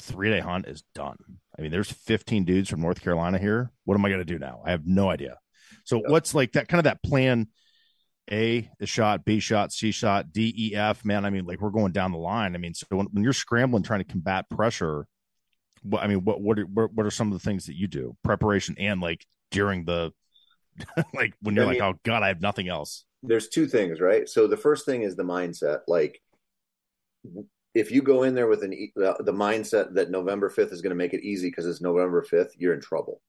three 0.00 0.30
day 0.30 0.40
hunt 0.40 0.66
is 0.66 0.82
done. 0.94 1.16
I 1.58 1.62
mean, 1.62 1.70
there's 1.70 1.90
15 1.90 2.44
dudes 2.44 2.68
from 2.68 2.82
North 2.82 3.00
Carolina 3.00 3.38
here. 3.38 3.72
What 3.84 3.94
am 3.94 4.04
I 4.04 4.08
going 4.08 4.20
to 4.20 4.24
do 4.24 4.38
now? 4.38 4.62
I 4.64 4.70
have 4.70 4.86
no 4.86 5.08
idea. 5.08 5.38
So 5.84 6.02
what's 6.06 6.34
like 6.34 6.52
that 6.52 6.68
kind 6.68 6.78
of 6.78 6.84
that 6.84 7.02
plan? 7.02 7.48
A 8.30 8.68
is 8.80 8.88
shot, 8.88 9.24
B 9.24 9.38
shot, 9.38 9.72
C 9.72 9.92
shot, 9.92 10.32
D, 10.32 10.52
E, 10.56 10.74
F. 10.74 11.04
Man, 11.04 11.24
I 11.24 11.30
mean, 11.30 11.44
like 11.44 11.60
we're 11.60 11.70
going 11.70 11.92
down 11.92 12.10
the 12.10 12.18
line. 12.18 12.54
I 12.54 12.58
mean, 12.58 12.74
so 12.74 12.84
when, 12.90 13.06
when 13.12 13.22
you're 13.22 13.32
scrambling 13.32 13.84
trying 13.84 14.00
to 14.00 14.04
combat 14.04 14.50
pressure, 14.50 15.06
what 15.82 16.02
I 16.02 16.08
mean, 16.08 16.24
what 16.24 16.40
what 16.40 16.58
are, 16.58 16.64
what 16.64 17.06
are 17.06 17.10
some 17.10 17.28
of 17.28 17.34
the 17.34 17.44
things 17.44 17.66
that 17.66 17.76
you 17.76 17.86
do 17.86 18.16
preparation 18.24 18.74
and 18.78 19.00
like 19.00 19.24
during 19.52 19.84
the 19.84 20.12
like 21.14 21.34
when 21.40 21.54
you're 21.54 21.66
I 21.66 21.70
mean, 21.70 21.80
like, 21.80 21.94
oh 21.94 22.00
god, 22.04 22.24
I 22.24 22.28
have 22.28 22.40
nothing 22.40 22.68
else 22.68 23.04
there's 23.26 23.48
two 23.48 23.66
things, 23.66 24.00
right? 24.00 24.28
So 24.28 24.46
the 24.46 24.56
first 24.56 24.86
thing 24.86 25.02
is 25.02 25.16
the 25.16 25.24
mindset. 25.24 25.80
Like, 25.86 26.22
if 27.74 27.90
you 27.90 28.02
go 28.02 28.22
in 28.22 28.34
there 28.34 28.46
with 28.46 28.62
an 28.62 28.70
the, 28.96 29.32
mindset 29.32 29.94
that 29.94 30.10
November 30.10 30.48
5th 30.48 30.72
is 30.72 30.80
going 30.80 30.90
to 30.90 30.96
make 30.96 31.12
it 31.12 31.22
easy 31.22 31.48
because 31.48 31.66
it's 31.66 31.80
November 31.80 32.24
5th, 32.24 32.50
you're 32.56 32.74
in 32.74 32.80
trouble, 32.80 33.20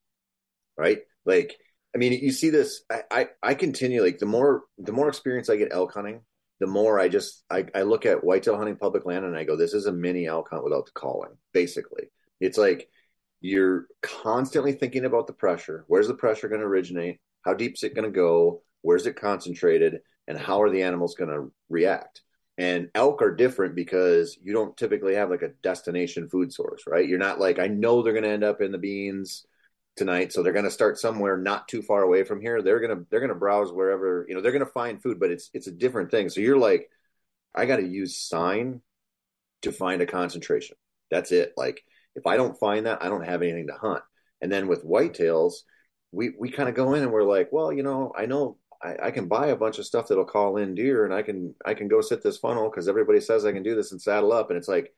right? 0.76 1.00
Like, 1.26 1.56
I 1.94 1.98
mean, 1.98 2.12
you 2.12 2.32
see 2.32 2.50
this. 2.50 2.82
I, 2.90 3.02
I 3.10 3.26
I 3.42 3.54
continue 3.54 4.02
like 4.02 4.18
the 4.18 4.26
more 4.26 4.64
the 4.78 4.92
more 4.92 5.08
experience 5.08 5.48
I 5.48 5.56
get 5.56 5.72
elk 5.72 5.94
hunting, 5.94 6.20
the 6.60 6.66
more 6.66 7.00
I 7.00 7.08
just 7.08 7.44
I, 7.50 7.66
I 7.74 7.82
look 7.82 8.06
at 8.06 8.22
whitetail 8.22 8.56
hunting 8.56 8.76
public 8.76 9.04
land 9.04 9.24
and 9.24 9.36
I 9.36 9.44
go, 9.44 9.56
this 9.56 9.74
is 9.74 9.86
a 9.86 9.92
mini 9.92 10.26
elk 10.26 10.48
hunt 10.50 10.64
without 10.64 10.86
the 10.86 10.92
calling. 10.92 11.30
Basically, 11.52 12.10
it's 12.40 12.58
like 12.58 12.88
you're 13.40 13.86
constantly 14.02 14.72
thinking 14.72 15.04
about 15.04 15.26
the 15.26 15.32
pressure. 15.32 15.84
Where's 15.88 16.08
the 16.08 16.14
pressure 16.14 16.48
going 16.48 16.60
to 16.60 16.66
originate? 16.66 17.20
How 17.42 17.54
deep 17.54 17.74
is 17.74 17.82
it 17.82 17.94
going 17.94 18.04
to 18.04 18.14
go? 18.14 18.62
Where's 18.82 19.06
it 19.06 19.16
concentrated? 19.16 20.00
And 20.26 20.38
how 20.38 20.62
are 20.62 20.70
the 20.70 20.82
animals 20.82 21.14
going 21.14 21.30
to 21.30 21.50
react? 21.68 22.22
And 22.58 22.90
elk 22.94 23.22
are 23.22 23.34
different 23.34 23.76
because 23.76 24.36
you 24.42 24.52
don't 24.52 24.76
typically 24.76 25.14
have 25.14 25.30
like 25.30 25.42
a 25.42 25.52
destination 25.62 26.28
food 26.28 26.52
source, 26.52 26.82
right? 26.86 27.08
You're 27.08 27.18
not 27.18 27.38
like, 27.38 27.58
I 27.58 27.68
know 27.68 28.02
they're 28.02 28.12
going 28.12 28.24
to 28.24 28.30
end 28.30 28.44
up 28.44 28.60
in 28.60 28.72
the 28.72 28.78
beans 28.78 29.46
tonight, 29.96 30.32
so 30.32 30.42
they're 30.42 30.52
going 30.52 30.64
to 30.64 30.70
start 30.70 30.98
somewhere 30.98 31.36
not 31.36 31.68
too 31.68 31.82
far 31.82 32.02
away 32.02 32.24
from 32.24 32.40
here. 32.40 32.60
They're 32.60 32.80
going 32.80 32.96
to 32.96 33.06
they're 33.10 33.20
going 33.20 33.28
to 33.28 33.36
browse 33.36 33.72
wherever, 33.72 34.26
you 34.28 34.34
know, 34.34 34.40
they're 34.40 34.52
going 34.52 34.64
to 34.64 34.72
find 34.72 35.00
food, 35.00 35.20
but 35.20 35.30
it's 35.30 35.50
it's 35.54 35.68
a 35.68 35.72
different 35.72 36.10
thing. 36.10 36.28
So 36.28 36.40
you're 36.40 36.58
like, 36.58 36.90
I 37.54 37.64
got 37.64 37.76
to 37.76 37.86
use 37.86 38.18
sign 38.18 38.80
to 39.62 39.72
find 39.72 40.02
a 40.02 40.06
concentration. 40.06 40.76
That's 41.10 41.32
it. 41.32 41.52
Like 41.56 41.82
if 42.16 42.26
I 42.26 42.36
don't 42.36 42.58
find 42.58 42.86
that, 42.86 43.02
I 43.02 43.08
don't 43.08 43.24
have 43.24 43.42
anything 43.42 43.68
to 43.68 43.74
hunt. 43.74 44.02
And 44.40 44.50
then 44.50 44.66
with 44.66 44.84
whitetails, 44.84 45.54
we 46.12 46.32
we 46.38 46.50
kind 46.50 46.68
of 46.68 46.74
go 46.74 46.94
in 46.94 47.02
and 47.02 47.12
we're 47.12 47.22
like, 47.22 47.50
well, 47.52 47.72
you 47.72 47.82
know, 47.82 48.12
I 48.16 48.26
know 48.26 48.58
I, 48.82 48.96
I, 49.04 49.10
can 49.10 49.26
buy 49.26 49.48
a 49.48 49.56
bunch 49.56 49.78
of 49.78 49.86
stuff 49.86 50.08
that'll 50.08 50.24
call 50.24 50.56
in 50.56 50.74
deer 50.74 51.04
and 51.04 51.12
I 51.12 51.22
can 51.22 51.54
I 51.64 51.74
can 51.74 51.88
go 51.88 52.00
sit 52.00 52.22
this 52.22 52.38
funnel 52.38 52.70
because 52.70 52.88
everybody 52.88 53.20
says 53.20 53.44
I 53.44 53.52
can 53.52 53.62
do 53.62 53.74
this 53.74 53.92
and 53.92 54.00
saddle 54.00 54.32
up. 54.32 54.50
And 54.50 54.56
it's 54.56 54.68
like 54.68 54.94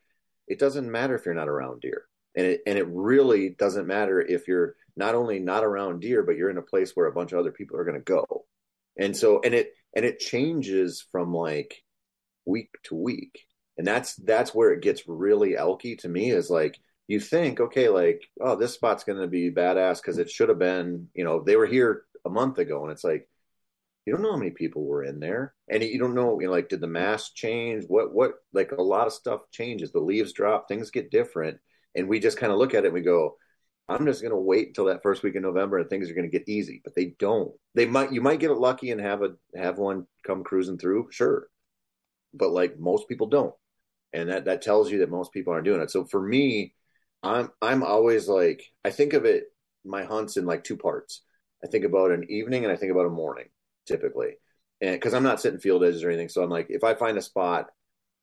it 0.47 0.59
doesn't 0.59 0.91
matter 0.91 1.15
if 1.15 1.25
you're 1.25 1.35
not 1.35 1.49
around 1.49 1.81
deer. 1.81 2.05
And 2.37 2.47
it 2.47 2.61
and 2.67 2.79
it 2.79 2.87
really 2.89 3.51
doesn't 3.51 3.87
matter 3.87 4.21
if 4.21 4.49
you're 4.49 4.77
not 4.97 5.15
only 5.15 5.39
not 5.39 5.65
around 5.65 6.01
deer 6.01 6.23
but 6.23 6.37
you're 6.37 6.51
in 6.51 6.59
a 6.59 6.63
place 6.63 6.93
where 6.95 7.07
a 7.07 7.13
bunch 7.13 7.33
of 7.33 7.39
other 7.39 7.53
people 7.53 7.79
are 7.79 7.85
going 7.85 7.97
to 7.97 8.01
go. 8.01 8.45
And 8.99 9.17
so 9.17 9.41
and 9.43 9.55
it 9.55 9.73
and 9.97 10.05
it 10.05 10.19
changes 10.19 11.05
from 11.11 11.33
like 11.33 11.83
week 12.45 12.71
to 12.85 12.95
week. 12.95 13.47
And 13.79 13.87
that's 13.87 14.15
that's 14.17 14.55
where 14.55 14.73
it 14.73 14.83
gets 14.83 15.09
really 15.09 15.53
elky 15.53 15.99
to 16.01 16.09
me 16.09 16.31
is 16.31 16.51
like 16.51 16.79
you 17.09 17.19
think 17.19 17.61
okay 17.61 17.89
like 17.89 18.23
oh 18.41 18.57
this 18.57 18.75
spot's 18.75 19.05
going 19.05 19.21
to 19.21 19.27
be 19.27 19.51
badass 19.51 20.03
because 20.03 20.19
it 20.19 20.31
should 20.31 20.49
have 20.51 20.59
been 20.59 21.09
you 21.15 21.25
know 21.25 21.43
they 21.43 21.57
were 21.57 21.67
here 21.67 22.05
a 22.27 22.31
month 22.31 22.59
ago. 22.59 22.83
And 22.83 22.93
it's 22.93 23.05
like 23.05 23.27
you 24.07 24.13
don't 24.13 24.23
know 24.23 24.33
how 24.33 24.39
many 24.39 24.51
people 24.51 24.85
were 24.85 25.05
in 25.05 25.21
there 25.21 25.55
and 25.69 25.83
you 25.83 25.99
don't 25.99 26.15
know, 26.15 26.41
you 26.41 26.47
know 26.47 26.53
like 26.53 26.69
did 26.69 26.81
the 26.81 26.87
mast 26.87 27.37
change 27.37 27.85
what 27.89 28.15
what 28.15 28.33
like 28.53 28.73
a 28.73 28.83
lot 28.83 29.07
of 29.07 29.13
stuff 29.13 29.41
changes 29.51 29.93
the 29.93 30.01
leaves 30.01 30.33
drop 30.33 30.67
things 30.69 30.91
get 30.91 31.11
different 31.11 31.59
and 31.95 32.09
we 32.09 32.19
just 32.19 32.39
kind 32.39 32.53
of 32.53 32.59
look 32.59 32.75
at 32.75 32.85
it 32.85 32.89
and 32.89 32.95
we 32.95 33.03
go 33.03 33.37
I'm 33.91 34.07
just 34.07 34.23
going 34.23 34.31
to 34.31 34.37
wait 34.37 34.69
until 34.69 34.85
that 34.85 35.03
first 35.03 35.25
week 35.25 35.35
in 35.35 35.43
November 35.43 35.79
and 35.79 35.91
things 35.91 36.09
are 36.09 36.15
going 36.15 36.31
to 36.31 36.39
get 36.39 36.49
easy, 36.49 36.81
but 36.85 36.95
they 36.95 37.17
don't. 37.19 37.53
They 37.75 37.87
might 37.87 38.13
you 38.13 38.21
might 38.21 38.39
get 38.39 38.57
lucky 38.57 38.93
and 38.93 39.01
have 39.01 39.23
a 39.23 39.31
have 39.57 39.79
one 39.79 40.07
come 40.25 40.45
cruising 40.45 40.79
through, 40.79 41.09
sure. 41.11 41.49
But 42.33 42.51
like 42.53 42.79
most 42.79 43.09
people 43.09 43.27
don't. 43.27 43.53
And 44.13 44.29
that 44.29 44.45
that 44.45 44.63
tells 44.63 44.93
you 44.93 44.99
that 44.99 45.11
most 45.11 45.33
people 45.33 45.53
aren't 45.53 45.65
doing 45.65 45.81
it. 45.81 45.91
So 45.91 46.05
for 46.05 46.23
me, 46.23 46.75
I'm 47.25 47.51
I'm 47.61 47.83
always 47.83 48.29
like 48.29 48.63
I 48.85 48.91
think 48.91 49.13
of 49.13 49.25
it 49.25 49.47
my 49.85 50.05
hunts 50.05 50.37
in 50.37 50.47
like 50.47 50.63
two 50.63 50.77
parts. 50.77 51.23
I 51.65 51.67
think 51.67 51.85
about 51.85 52.13
an 52.13 52.31
evening 52.31 52.65
and 52.65 52.73
I 52.73 52.77
think 52.77 52.93
about 52.93 53.07
a 53.07 53.11
morning 53.11 53.47
typically. 53.91 54.37
And 54.81 54.95
because 54.95 55.13
I'm 55.13 55.23
not 55.23 55.41
sitting 55.41 55.61
field 55.61 55.85
edges 55.85 56.03
or 56.03 56.09
anything, 56.09 56.29
so 56.29 56.43
I'm 56.43 56.51
like 56.51 56.67
if 56.71 56.85
I 56.85 56.95
find 56.95 57.19
a 57.19 57.23
spot, 57.23 57.67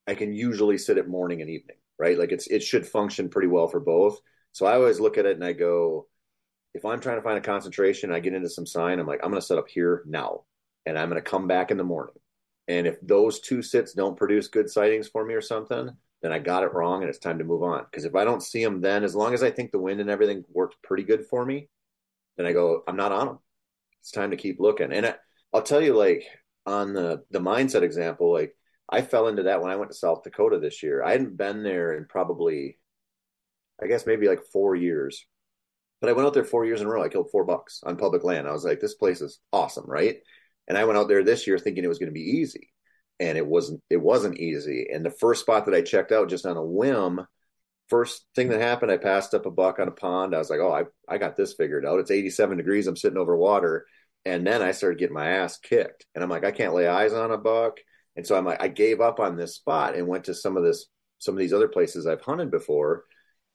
I 0.08 0.16
can 0.16 0.34
usually 0.34 0.78
sit 0.78 0.98
at 0.98 1.08
morning 1.08 1.42
and 1.42 1.50
evening, 1.50 1.78
right? 2.00 2.18
Like 2.18 2.32
it's 2.32 2.48
it 2.48 2.64
should 2.64 2.88
function 2.88 3.30
pretty 3.30 3.48
well 3.48 3.68
for 3.68 3.80
both 3.80 4.20
so 4.58 4.66
I 4.66 4.74
always 4.74 5.00
look 5.00 5.20
at 5.20 5.28
it 5.28 5.36
and 5.36 5.46
I 5.46 5.54
go, 5.54 6.08
if 6.74 6.84
I'm 6.84 7.00
trying 7.00 7.18
to 7.18 7.22
find 7.22 7.38
a 7.38 7.42
concentration, 7.42 8.12
I 8.12 8.20
get 8.20 8.34
into 8.34 8.50
some 8.50 8.66
sign, 8.66 8.98
I'm 8.98 9.06
like, 9.06 9.20
I'm 9.24 9.30
going 9.30 9.40
to 9.40 9.46
set 9.46 9.60
up 9.60 9.68
here 9.68 10.02
now 10.08 10.46
and 10.88 10.98
I'm 10.98 11.10
going 11.10 11.22
to 11.22 11.30
come 11.30 11.46
back 11.46 11.70
in 11.70 11.78
the 11.78 11.84
morning. 11.84 12.16
And 12.68 12.88
if 12.88 13.00
those 13.04 13.40
two 13.40 13.62
sits 13.62 13.94
don't 13.94 14.18
produce 14.18 14.48
good 14.48 14.68
sightings 14.68 15.08
for 15.08 15.24
me 15.24 15.36
or 15.36 15.42
something, 15.42 15.92
then 16.24 16.32
I 16.32 16.40
got 16.40 16.64
it 16.64 16.74
wrong 16.74 17.02
and 17.02 17.10
it's 17.10 17.20
time 17.20 17.38
to 17.38 17.44
move 17.44 17.62
on. 17.62 17.86
Because 17.86 18.04
if 18.04 18.16
I 18.16 18.26
don't 18.26 18.42
see 18.42 18.64
them 18.64 18.82
then, 18.82 19.04
as 19.04 19.16
long 19.16 19.36
as 19.36 19.44
I 19.44 19.52
think 19.52 19.72
the 19.72 19.78
wind 19.78 20.02
and 20.02 20.10
everything 20.10 20.44
worked 20.52 20.82
pretty 20.82 21.04
good 21.04 21.28
for 21.28 21.46
me, 21.46 21.70
then 22.36 22.48
I 22.48 22.52
go, 22.52 22.82
I'm 22.88 22.98
not 22.98 23.12
on 23.12 23.28
them. 23.28 23.40
It's 24.02 24.10
time 24.10 24.32
to 24.32 24.38
keep 24.38 24.60
looking. 24.60 24.92
And 24.92 25.06
I, 25.06 25.16
I'll 25.54 25.62
tell 25.62 25.82
you, 25.82 25.96
like 25.96 26.26
on 26.66 26.94
the 26.94 27.24
the 27.32 27.40
mindset 27.40 27.82
example, 27.84 28.32
like 28.32 28.56
I 28.90 29.02
fell 29.02 29.28
into 29.28 29.44
that 29.44 29.62
when 29.62 29.72
I 29.72 29.76
went 29.76 29.92
to 29.92 29.98
South 29.98 30.24
Dakota 30.24 30.60
this 30.60 30.84
year. 30.84 31.04
I 31.04 31.12
hadn't 31.12 31.38
been 31.38 31.64
there 31.64 31.94
in 31.94 32.06
probably 32.06 32.78
I 33.82 33.88
guess 33.88 34.06
maybe 34.06 34.28
like 34.28 34.44
four 34.52 34.76
years. 34.76 35.26
But 36.00 36.10
I 36.10 36.14
went 36.14 36.28
out 36.28 36.34
there 36.34 36.44
four 36.44 36.66
years 36.66 36.82
in 36.82 36.88
a 36.88 36.90
row. 36.90 37.04
I 37.04 37.10
killed 37.10 37.32
four 37.32 37.44
bucks 37.44 37.82
on 37.84 37.98
public 37.98 38.24
land. 38.24 38.48
I 38.48 38.52
was 38.52 38.64
like, 38.64 38.80
this 38.80 38.94
place 38.94 39.22
is 39.22 39.40
awesome, 39.52 39.86
right? 39.88 40.18
And 40.68 40.78
I 40.78 40.86
went 40.86 40.98
out 41.00 41.08
there 41.08 41.24
this 41.24 41.48
year 41.48 41.58
thinking 41.58 41.84
it 41.84 41.88
was 41.88 41.98
going 41.98 42.10
to 42.10 42.14
be 42.14 42.38
easy, 42.38 42.72
and 43.20 43.38
it 43.38 43.46
wasn't. 43.46 43.82
It 43.90 44.02
wasn't 44.02 44.38
easy. 44.38 44.88
And 44.94 45.06
the 45.06 45.12
first 45.12 45.42
spot 45.42 45.66
that 45.66 45.74
I 45.74 45.82
checked 45.82 46.12
out 46.12 46.30
just 46.30 46.46
on 46.46 46.58
a 46.58 46.64
whim, 46.64 47.26
first 47.88 48.26
thing 48.36 48.50
that 48.50 48.62
happened, 48.62 48.92
I 48.92 48.98
passed 48.98 49.34
up 49.34 49.46
a 49.46 49.52
buck 49.52 49.80
on 49.80 49.88
a 49.88 49.92
pond. 49.92 50.36
I 50.36 50.40
was 50.40 50.50
like, 50.50 50.60
oh, 50.60 50.72
I 50.72 50.84
I 51.08 51.18
got 51.18 51.36
this 51.36 51.54
figured 51.54 51.86
out. 51.86 52.00
It's 52.00 52.12
87 52.12 52.58
degrees. 52.58 52.86
I'm 52.86 52.98
sitting 52.98 53.18
over 53.18 53.36
water, 53.36 53.86
and 54.28 54.46
then 54.46 54.62
I 54.62 54.72
started 54.72 55.00
getting 55.00 55.16
my 55.16 55.30
ass 55.30 55.58
kicked. 55.58 56.06
And 56.14 56.24
I'm 56.24 56.30
like, 56.30 56.44
I 56.44 56.52
can't 56.52 56.74
lay 56.74 56.88
eyes 56.88 57.14
on 57.14 57.32
a 57.32 57.38
buck. 57.38 57.78
And 58.16 58.28
so 58.28 58.36
I'm 58.36 58.46
like, 58.46 58.62
I 58.62 58.68
gave 58.68 59.00
up 59.00 59.20
on 59.20 59.38
this 59.38 59.56
spot 59.56 59.96
and 59.96 60.08
went 60.08 60.26
to 60.26 60.34
some 60.34 60.58
of 60.58 60.64
this 60.64 60.88
some 61.20 61.34
of 61.34 61.40
these 61.40 61.54
other 61.54 61.68
places 61.68 62.06
I've 62.06 62.22
hunted 62.22 62.52
before 62.52 63.06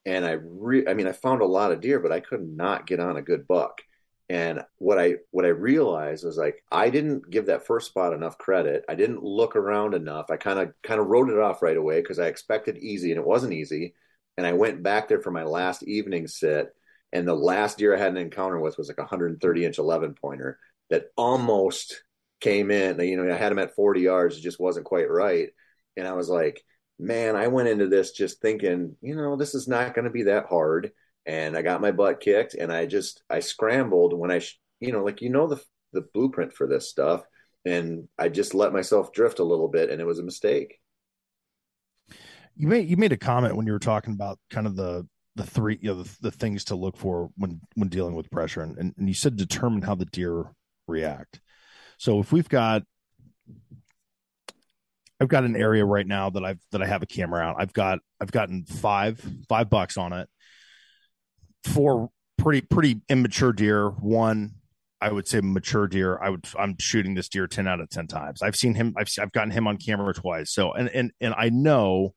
and 0.05 0.25
I 0.25 0.33
re- 0.43 0.87
I 0.89 0.95
mean 0.95 1.07
I 1.07 1.13
found 1.13 1.43
a 1.43 1.47
lot 1.47 1.73
of 1.73 1.81
deer, 1.81 2.01
but 2.01 2.13
I 2.13 2.21
could 2.21 2.43
not 2.43 2.87
get 2.87 3.01
on 3.01 3.17
a 3.17 3.23
good 3.23 3.47
buck. 3.47 3.83
And 4.29 4.63
what 4.79 4.99
I 4.99 5.17
what 5.31 5.45
I 5.45 5.49
realized 5.49 6.25
was 6.25 6.37
like 6.37 6.63
I 6.71 6.91
didn't 6.91 7.31
give 7.31 7.47
that 7.47 7.67
first 7.67 7.89
spot 7.89 8.13
enough 8.13 8.39
credit. 8.39 8.85
I 8.89 8.95
didn't 8.95 9.23
look 9.23 9.57
around 9.57 9.95
enough. 9.95 10.27
I 10.31 10.37
kind 10.37 10.59
of 10.59 10.73
kind 10.83 11.01
of 11.01 11.07
wrote 11.07 11.31
it 11.31 11.39
off 11.39 11.63
right 11.63 11.77
away 11.77 12.01
because 12.01 12.19
I 12.19 12.27
expected 12.27 12.79
easy 12.79 13.11
and 13.13 13.21
it 13.21 13.27
wasn't 13.27 13.53
easy. 13.53 13.95
And 14.37 14.47
I 14.47 14.53
went 14.55 14.83
back 14.83 15.09
there 15.09 15.21
for 15.21 15.31
my 15.31 15.45
last 15.45 15.83
evening 15.83 16.27
sit, 16.27 16.75
and 17.13 17.29
the 17.29 17.35
last 17.35 17.79
deer 17.79 17.95
I 17.95 17.99
had 17.99 18.13
an 18.13 18.17
encounter 18.17 18.59
with 18.59 18.79
was 18.79 18.89
like 18.89 18.99
a 18.99 19.03
130 19.03 19.65
inch 19.65 19.79
11 19.79 20.15
pointer 20.15 20.59
that 20.91 21.07
almost 21.17 22.03
came 22.41 22.71
in. 22.71 22.99
You 23.01 23.17
know, 23.17 23.33
I 23.33 23.37
had 23.37 23.53
him 23.53 23.59
at 23.59 23.75
40 23.75 24.01
yards, 24.01 24.37
it 24.37 24.43
just 24.43 24.61
wasn't 24.61 24.87
quite 24.87 25.11
right. 25.11 25.49
And 25.97 26.09
I 26.09 26.13
was 26.13 26.29
like, 26.29 26.65
man, 26.99 27.37
I 27.37 27.49
went 27.49 27.69
into 27.69 27.87
this 27.87 28.13
just 28.13 28.41
thinking, 28.41 28.97
you 29.01 29.15
know, 29.15 29.37
this 29.37 29.55
is 29.55 29.69
not 29.69 29.95
going 29.95 30.05
to 30.07 30.11
be 30.11 30.25
that 30.25 30.47
hard. 30.47 30.93
And 31.27 31.57
I 31.57 31.63
got 31.63 31.81
my 31.81 31.93
butt 31.93 32.21
kicked 32.21 32.55
and 32.55 32.73
I 32.73 32.87
just, 32.87 33.23
I 33.29 33.41
scrambled 33.41 34.13
when 34.13 34.31
I, 34.31 34.41
you 34.81 34.93
know, 34.93 35.05
like, 35.05 35.21
you 35.21 35.29
know, 35.29 35.47
the, 35.47 35.63
the 35.93 36.03
blueprint 36.15 36.53
for 36.53 36.67
this 36.67 36.89
stuff. 36.89 37.23
And 37.65 38.09
I 38.19 38.29
just 38.29 38.55
let 38.55 38.73
myself 38.73 39.13
drift 39.13 39.39
a 39.39 39.45
little 39.45 39.69
bit 39.69 39.91
and 39.91 40.01
it 40.01 40.07
was 40.07 40.19
a 40.19 40.25
mistake. 40.25 40.79
You 42.57 42.69
made, 42.69 42.89
you 42.89 42.97
made 42.97 43.13
a 43.13 43.17
comment 43.17 43.57
when 43.57 43.67
you 43.67 43.73
were 43.73 43.79
talking 43.79 44.15
about 44.15 44.39
kind 44.51 44.67
of 44.67 44.75
the, 44.77 45.07
the 45.37 45.45
three, 45.45 45.79
you 45.81 45.95
know, 45.95 46.03
the, 46.03 46.17
the 46.21 46.31
things 46.31 46.65
to 46.65 46.75
look 46.75 46.97
for 46.97 47.31
when, 47.37 47.61
when 47.75 47.89
dealing 47.89 48.15
with 48.15 48.31
pressure. 48.31 48.63
And, 48.63 48.77
and, 48.79 48.95
and 48.99 49.09
you 49.09 49.15
said 49.15 49.37
determine 49.37 49.83
how 49.83 49.95
the 49.95 50.05
deer 50.05 50.45
react. 50.87 51.41
So 51.99 52.21
if 52.21 52.33
we've 52.33 52.49
got 52.49 52.83
I've 55.23 55.29
got 55.29 55.45
an 55.45 55.55
area 55.55 55.85
right 55.85 56.07
now 56.07 56.31
that 56.31 56.45
I've 56.45 56.59
that 56.73 56.83
I 56.83 56.87
have 56.87 57.05
a 57.05 57.07
camera 57.07 57.43
out. 57.43 57.55
I've 57.57 57.73
got 57.73 58.01
I've 58.21 58.33
gotten 58.33 58.65
five 58.65 59.25
five 59.49 59.71
bucks 59.71 59.97
on 59.97 60.13
it. 60.13 60.29
Four 61.63 62.11
pretty 62.39 62.63
pretty 62.63 63.03
immature 63.09 63.53
deer. 63.53 63.89
One 63.89 64.55
I 65.01 65.13
would 65.13 65.29
say 65.29 65.41
mature 65.41 65.87
deer. 65.87 66.19
I 66.21 66.31
would 66.31 66.45
I'm 66.59 66.77
shooting 66.81 67.15
this 67.15 67.29
deer 67.29 67.47
ten 67.47 67.69
out 67.69 67.81
of 67.81 67.89
ten 67.89 68.09
times. 68.09 68.43
I've 68.43 68.57
seen 68.57 68.75
him. 68.75 68.95
I've 68.97 69.09
I've 69.21 69.31
gotten 69.31 69.53
him 69.53 69.69
on 69.69 69.77
camera 69.77 70.13
twice. 70.13 70.53
So 70.53 70.73
and 70.73 70.89
and 70.89 71.13
and 71.21 71.35
I 71.37 71.51
know 71.51 72.15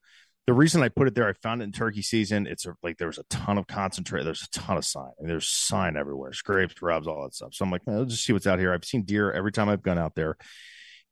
the 0.47 0.53
reason 0.53 0.83
I 0.83 0.89
put 0.89 1.07
it 1.07 1.15
there. 1.15 1.27
I 1.27 1.33
found 1.33 1.61
it 1.61 1.65
in 1.65 1.71
turkey 1.71 2.01
season. 2.01 2.47
It's 2.47 2.65
a, 2.65 2.75
like 2.83 2.97
there 2.97 3.07
was 3.07 3.17
a 3.17 3.23
ton 3.29 3.57
of 3.57 3.67
concentrate. 3.67 4.23
There's 4.23 4.43
a 4.43 4.49
ton 4.51 4.77
of 4.77 4.85
sign. 4.85 5.11
Mean, 5.19 5.29
there's 5.29 5.47
sign 5.47 5.97
everywhere. 5.97 6.33
Scrapes, 6.33 6.81
rubs, 6.81 7.07
all 7.07 7.23
that 7.23 7.33
stuff. 7.33 7.53
So 7.53 7.65
I'm 7.65 7.71
like, 7.71 7.81
let's 7.87 8.11
just 8.11 8.25
see 8.25 8.33
what's 8.33 8.47
out 8.47 8.59
here. 8.59 8.73
I've 8.73 8.85
seen 8.85 9.03
deer 9.03 9.31
every 9.31 9.51
time 9.51 9.69
I've 9.69 9.83
gone 9.83 9.97
out 9.97 10.15
there 10.15 10.37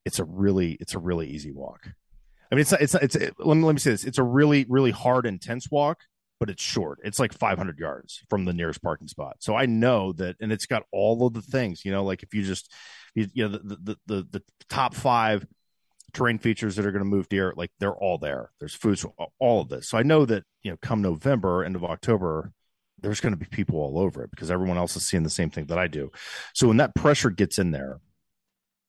it's 0.05 0.19
a 0.19 0.23
really 0.23 0.77
it's 0.79 0.95
a 0.95 0.99
really 0.99 1.27
easy 1.27 1.51
walk. 1.51 1.87
I 2.51 2.55
mean, 2.55 2.61
it's 2.61 2.73
it's 2.73 2.95
it's 2.95 3.15
it, 3.15 3.35
let 3.39 3.57
me 3.57 3.63
let 3.63 3.73
me 3.73 3.79
say 3.79 3.91
this. 3.91 4.03
It's 4.03 4.17
a 4.17 4.23
really 4.23 4.65
really 4.69 4.91
hard 4.91 5.25
intense 5.25 5.69
walk, 5.71 6.01
but 6.39 6.49
it's 6.49 6.61
short. 6.61 6.99
It's 7.03 7.19
like 7.19 7.33
500 7.33 7.79
yards 7.79 8.21
from 8.29 8.45
the 8.45 8.53
nearest 8.53 8.81
parking 8.81 9.07
spot. 9.07 9.37
So 9.39 9.55
I 9.55 9.65
know 9.65 10.13
that, 10.13 10.35
and 10.39 10.51
it's 10.51 10.65
got 10.65 10.83
all 10.91 11.25
of 11.25 11.33
the 11.33 11.41
things. 11.41 11.85
You 11.85 11.91
know, 11.91 12.03
like 12.03 12.23
if 12.23 12.33
you 12.33 12.43
just 12.43 12.71
you, 13.15 13.27
you 13.33 13.47
know 13.47 13.57
the, 13.57 13.77
the 13.81 13.97
the 14.05 14.27
the 14.31 14.43
top 14.69 14.93
five 14.93 15.45
terrain 16.13 16.37
features 16.37 16.75
that 16.75 16.85
are 16.85 16.91
going 16.91 17.03
to 17.03 17.09
move 17.09 17.29
deer, 17.29 17.53
like 17.55 17.71
they're 17.79 17.95
all 17.95 18.17
there. 18.17 18.51
There's 18.59 18.75
foods, 18.75 19.05
all 19.39 19.61
of 19.61 19.69
this. 19.69 19.89
So 19.89 19.97
I 19.97 20.03
know 20.03 20.25
that 20.25 20.43
you 20.61 20.71
know, 20.71 20.77
come 20.81 21.01
November, 21.01 21.63
end 21.63 21.75
of 21.75 21.83
October, 21.83 22.51
there's 22.99 23.19
going 23.19 23.33
to 23.33 23.39
be 23.39 23.45
people 23.45 23.79
all 23.79 23.99
over 23.99 24.23
it 24.23 24.31
because 24.31 24.51
everyone 24.51 24.77
else 24.77 24.95
is 24.95 25.05
seeing 25.05 25.23
the 25.23 25.29
same 25.29 25.49
thing 25.49 25.65
that 25.65 25.77
I 25.77 25.87
do. 25.87 26.11
So 26.53 26.67
when 26.67 26.77
that 26.77 26.95
pressure 26.95 27.29
gets 27.29 27.59
in 27.59 27.71
there, 27.71 27.99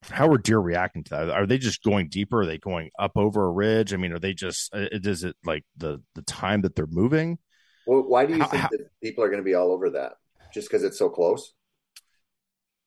how 0.03 0.29
are 0.29 0.39
deer 0.39 0.59
reacting 0.59 1.03
to 1.05 1.11
that? 1.11 1.31
Are 1.31 1.47
they 1.47 1.59
just 1.59 1.83
going 1.83 2.09
deeper? 2.09 2.43
Are 2.43 2.47
they 2.47 2.59
going 2.59 2.91
up 2.99 3.13
over 3.17 3.45
a 3.45 3.51
ridge? 3.51 3.95
I 3.95 3.97
mean, 3.97 4.13
are 4.13 4.19
they 4.19 4.35
just? 4.35 4.75
Uh, 4.75 4.87
is 4.93 5.25
it 5.25 5.37
like 5.45 5.65
the 5.77 6.03
the 6.15 6.23
time 6.23 6.63
that 6.63 6.77
they're 6.77 6.87
moving? 6.87 7.39
Well, 7.87 8.03
why 8.03 8.27
do 8.27 8.35
you 8.35 8.43
how, 8.43 8.49
think 8.49 8.63
how, 8.63 8.69
that 8.71 8.81
people 9.03 9.25
are 9.25 9.29
going 9.29 9.41
to 9.41 9.45
be 9.45 9.55
all 9.55 9.73
over 9.73 9.91
that? 9.91 10.13
Just 10.53 10.69
because 10.69 10.85
it's 10.85 10.99
so 10.99 11.09
close? 11.09 11.53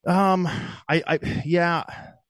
Um, 0.06 0.48
I, 0.88 1.04
I, 1.06 1.20
yeah. 1.46 1.84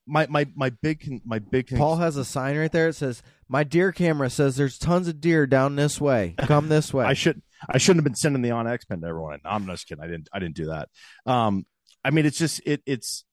My 0.08 0.26
my 0.28 0.47
my 0.55 0.70
big 0.70 1.22
my 1.26 1.39
big. 1.39 1.76
Paul 1.76 1.97
has 1.97 2.18
a 2.18 2.26
sign 2.26 2.58
right 2.58 2.72
there. 2.72 2.88
It 2.88 2.95
says, 2.95 3.22
"My 3.47 3.64
deer 3.64 3.91
camera 3.91 4.30
says 4.30 4.55
there's 4.55 4.78
tons 4.78 5.08
of 5.08 5.20
deer 5.20 5.45
down 5.45 5.76
this 5.76 5.99
way. 5.99 6.36
Come 6.38 6.70
this 6.70 6.93
way." 6.93 7.05
I 7.05 7.14
should 7.14 7.41
I 7.70 7.78
shouldn't 7.78 7.99
have 7.99 8.05
been 8.05 8.16
sending 8.16 8.41
the 8.41 8.49
onX 8.49 8.88
pen 8.88 9.01
to 9.01 9.08
everyone. 9.08 9.39
No, 9.43 9.49
I'm 9.49 9.66
just 9.68 9.88
kidding. 9.88 10.03
I 10.03 10.08
didn't 10.08 10.30
I 10.32 10.39
didn't 10.39 10.55
do 10.55 10.68
that. 10.68 10.89
Um, 11.26 11.66
I 12.03 12.12
mean, 12.12 12.26
it's 12.26 12.38
just 12.38 12.62
it 12.66 12.82
it's 12.86 13.26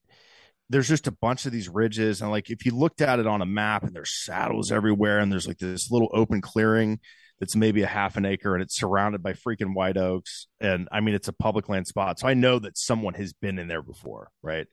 there's 0.70 0.88
just 0.88 1.06
a 1.06 1.12
bunch 1.12 1.46
of 1.46 1.52
these 1.52 1.68
ridges 1.68 2.22
and 2.22 2.30
like 2.30 2.50
if 2.50 2.64
you 2.64 2.74
looked 2.74 3.00
at 3.00 3.20
it 3.20 3.26
on 3.26 3.42
a 3.42 3.46
map 3.46 3.84
and 3.84 3.94
there's 3.94 4.24
saddles 4.24 4.72
everywhere 4.72 5.18
and 5.18 5.30
there's 5.30 5.46
like 5.46 5.58
this 5.58 5.90
little 5.90 6.08
open 6.12 6.40
clearing 6.40 6.98
that's 7.38 7.54
maybe 7.54 7.82
a 7.82 7.86
half 7.86 8.16
an 8.16 8.24
acre 8.24 8.54
and 8.54 8.62
it's 8.62 8.76
surrounded 8.76 9.22
by 9.22 9.32
freaking 9.32 9.74
white 9.74 9.96
oaks 9.96 10.46
and 10.60 10.88
i 10.90 11.00
mean 11.00 11.14
it's 11.14 11.28
a 11.28 11.32
public 11.32 11.68
land 11.68 11.86
spot 11.86 12.18
so 12.18 12.26
i 12.26 12.34
know 12.34 12.58
that 12.58 12.78
someone 12.78 13.14
has 13.14 13.32
been 13.32 13.58
in 13.58 13.68
there 13.68 13.82
before 13.82 14.30
right 14.42 14.66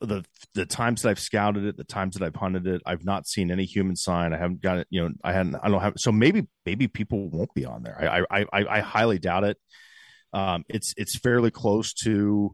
the 0.00 0.24
the 0.54 0.66
times 0.66 1.02
that 1.02 1.10
i've 1.10 1.18
scouted 1.18 1.64
it 1.64 1.76
the 1.76 1.84
times 1.84 2.14
that 2.14 2.24
i've 2.24 2.34
hunted 2.34 2.66
it 2.66 2.82
i've 2.86 3.04
not 3.04 3.26
seen 3.26 3.50
any 3.50 3.64
human 3.64 3.96
sign. 3.96 4.32
I 4.32 4.38
haven't 4.38 4.60
got 4.60 4.78
it 4.78 4.86
you 4.90 5.02
know 5.02 5.14
i 5.22 5.32
hadn't 5.32 5.56
i 5.62 5.68
don't 5.68 5.80
have 5.80 5.94
so 5.96 6.12
maybe 6.12 6.46
maybe 6.64 6.88
people 6.88 7.28
won't 7.30 7.54
be 7.54 7.64
on 7.64 7.82
there. 7.82 7.96
I 8.30 8.40
i 8.40 8.46
i, 8.52 8.78
I 8.78 8.80
highly 8.80 9.18
doubt 9.18 9.44
it. 9.44 9.58
Um 10.32 10.64
it's 10.68 10.92
it's 10.96 11.16
fairly 11.16 11.50
close 11.50 11.94
to 12.04 12.52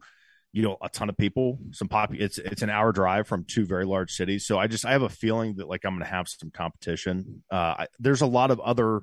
you 0.52 0.62
know 0.62 0.76
a 0.82 0.88
ton 0.88 1.08
of 1.08 1.16
people 1.16 1.58
some 1.72 1.88
pop 1.88 2.14
it's 2.14 2.38
it's 2.38 2.62
an 2.62 2.70
hour 2.70 2.92
drive 2.92 3.26
from 3.26 3.44
two 3.44 3.64
very 3.64 3.86
large 3.86 4.12
cities. 4.12 4.46
So 4.46 4.58
i 4.58 4.66
just 4.66 4.84
i 4.84 4.92
have 4.92 5.02
a 5.02 5.08
feeling 5.08 5.56
that 5.56 5.68
like 5.68 5.84
i'm 5.84 5.98
to 5.98 6.04
have 6.04 6.28
some 6.28 6.50
competition. 6.50 7.42
Uh 7.50 7.74
I, 7.80 7.86
there's 7.98 8.20
a 8.20 8.26
lot 8.26 8.50
of 8.50 8.60
other 8.60 9.00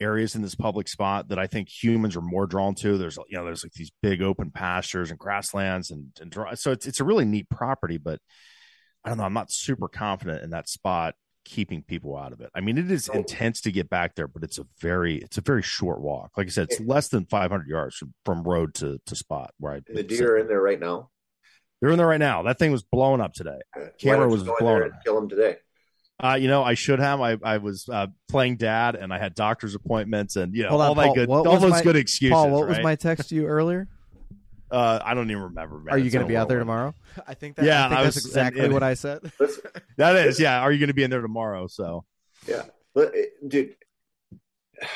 areas 0.00 0.34
in 0.34 0.42
this 0.42 0.54
public 0.54 0.88
spot 0.88 1.28
that 1.28 1.38
i 1.38 1.46
think 1.46 1.68
humans 1.68 2.16
are 2.16 2.20
more 2.20 2.46
drawn 2.46 2.74
to 2.74 2.98
there's 2.98 3.16
you 3.28 3.36
know 3.36 3.44
there's 3.44 3.64
like 3.64 3.72
these 3.72 3.92
big 4.02 4.22
open 4.22 4.50
pastures 4.50 5.10
and 5.10 5.18
grasslands 5.18 5.90
and, 5.90 6.08
and 6.20 6.34
so 6.58 6.72
it's 6.72 6.86
it's 6.86 7.00
a 7.00 7.04
really 7.04 7.24
neat 7.24 7.48
property 7.48 7.96
but 7.96 8.18
i 9.04 9.08
don't 9.08 9.18
know 9.18 9.24
i'm 9.24 9.32
not 9.32 9.52
super 9.52 9.88
confident 9.88 10.42
in 10.42 10.50
that 10.50 10.68
spot 10.68 11.14
keeping 11.44 11.82
people 11.82 12.16
out 12.16 12.32
of 12.32 12.40
it. 12.40 12.50
I 12.54 12.60
mean, 12.60 12.78
it 12.78 12.90
is 12.90 13.10
oh. 13.12 13.16
intense 13.16 13.60
to 13.62 13.72
get 13.72 13.88
back 13.88 14.14
there, 14.14 14.26
but 14.26 14.42
it's 14.42 14.58
a 14.58 14.66
very 14.80 15.18
it's 15.18 15.38
a 15.38 15.42
very 15.42 15.62
short 15.62 16.00
walk. 16.00 16.32
Like 16.36 16.46
I 16.46 16.50
said, 16.50 16.68
it's 16.70 16.80
less 16.80 17.08
than 17.08 17.26
500 17.26 17.68
yards 17.68 17.96
from, 17.96 18.14
from 18.24 18.42
road 18.42 18.74
to 18.76 18.98
to 19.06 19.16
spot 19.16 19.52
where 19.58 19.74
I. 19.74 19.80
The 19.86 20.02
deer 20.02 20.34
are 20.34 20.38
in 20.38 20.48
there 20.48 20.60
right 20.60 20.80
now. 20.80 21.10
They're 21.80 21.90
in 21.90 21.98
there 21.98 22.06
right 22.06 22.20
now. 22.20 22.44
That 22.44 22.58
thing 22.58 22.72
was 22.72 22.82
blowing 22.82 23.20
up 23.20 23.34
today. 23.34 23.58
Camera 23.98 24.28
was 24.28 24.42
blowing 24.42 24.84
up. 24.84 25.04
Kill 25.04 25.16
them 25.16 25.28
today. 25.28 25.56
Uh, 26.22 26.36
you 26.40 26.46
know, 26.48 26.62
I 26.62 26.74
should 26.74 27.00
have. 27.00 27.20
I 27.20 27.36
I 27.42 27.58
was 27.58 27.88
uh, 27.88 28.06
playing 28.28 28.56
dad, 28.56 28.94
and 28.94 29.12
I 29.12 29.18
had 29.18 29.34
doctor's 29.34 29.74
appointments, 29.74 30.36
and 30.36 30.54
you 30.54 30.62
know 30.62 30.68
Hold 30.70 30.80
on, 30.82 30.88
all 30.88 30.94
that 30.94 31.06
Paul, 31.06 31.14
good, 31.14 31.28
what 31.28 31.46
all 31.46 31.52
was 31.54 31.62
those 31.62 31.70
my- 31.72 31.82
good 31.82 31.96
excuses. 31.96 32.32
Paul, 32.32 32.50
what 32.50 32.68
was 32.68 32.76
right? 32.76 32.84
my 32.84 32.94
text 32.96 33.30
to 33.30 33.34
you 33.34 33.46
earlier? 33.46 33.88
Uh, 34.70 34.98
I 35.04 35.14
don't 35.14 35.30
even 35.30 35.42
remember. 35.44 35.78
Man. 35.78 35.94
Are 35.94 35.98
you 35.98 36.06
It's 36.06 36.14
going 36.14 36.22
to 36.22 36.26
been 36.26 36.32
be 36.32 36.34
a 36.36 36.40
out 36.40 36.48
there 36.48 36.64
whirlwind. 36.64 36.94
tomorrow? 36.96 37.24
I 37.28 37.34
think 37.34 37.54
that, 37.56 37.64
Yeah, 37.64 37.84
I 37.84 37.88
think 37.90 37.98
I 38.00 38.02
that's 38.04 38.16
was- 38.16 38.26
exactly 38.26 38.60
and- 38.60 38.64
and- 38.66 38.74
what 38.74 38.82
I 38.82 38.94
said. 38.94 39.20
Let's, 39.38 39.60
That 39.98 40.16
is, 40.26 40.40
yeah. 40.40 40.60
Are 40.62 40.72
you 40.72 40.80
going 40.80 40.88
to 40.88 40.94
be 40.94 41.04
in 41.04 41.10
there 41.10 41.20
tomorrow? 41.20 41.68
So 41.68 42.04
Yeah, 42.48 42.62
but 42.92 43.14
eh, 43.14 43.26
dude, 43.46 43.76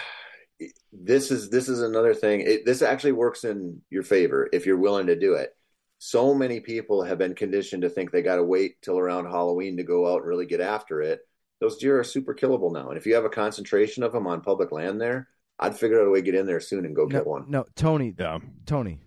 this 0.93 1.31
is 1.31 1.51
this 1.51 1.69
is 1.69 1.83
another 1.83 2.15
thing. 2.15 2.41
It, 2.41 2.65
this 2.67 2.83
actually 2.83 3.13
works 3.13 3.45
in 3.45 3.83
your 3.91 4.03
favor 4.03 4.49
if 4.53 4.67
you're 4.67 4.79
willing 4.79 5.07
to 5.09 5.17
do 5.17 5.35
it. 5.35 5.55
So 5.99 6.33
many 6.35 6.61
people 6.61 7.03
have 7.03 7.19
been 7.19 7.35
conditioned 7.35 7.83
to 7.83 7.91
think 7.91 8.11
they 8.13 8.23
got 8.23 8.37
to 8.37 8.45
wait 8.45 8.81
till 8.83 8.99
around 8.99 9.27
Halloween 9.27 9.77
to 9.79 9.83
go 9.83 10.07
out 10.13 10.19
and 10.21 10.27
really 10.29 10.47
get 10.47 10.61
after 10.61 11.03
it. 11.03 11.21
Those 11.61 11.77
deer 11.79 11.99
are 11.99 12.05
super 12.05 12.35
killable 12.35 12.73
now, 12.73 12.89
and 12.91 12.97
if 12.97 13.05
you 13.05 13.15
have 13.17 13.25
a 13.25 13.29
concentration 13.31 14.05
of 14.05 14.13
them 14.13 14.29
on 14.29 14.41
public 14.43 14.71
land 14.71 15.01
there, 15.01 15.29
I'd 15.59 15.77
figure 15.77 16.01
out 16.01 16.07
a 16.07 16.11
way 16.11 16.21
to 16.21 16.25
get 16.25 16.37
in 16.37 16.47
there 16.47 16.61
soon 16.61 16.85
and 16.87 16.95
go 16.95 17.03
No, 17.03 17.09
get 17.09 17.27
one. 17.27 17.47
no, 17.49 17.65
Tony, 17.75 18.15
yeah, 18.17 18.39
Tony, 18.65 19.01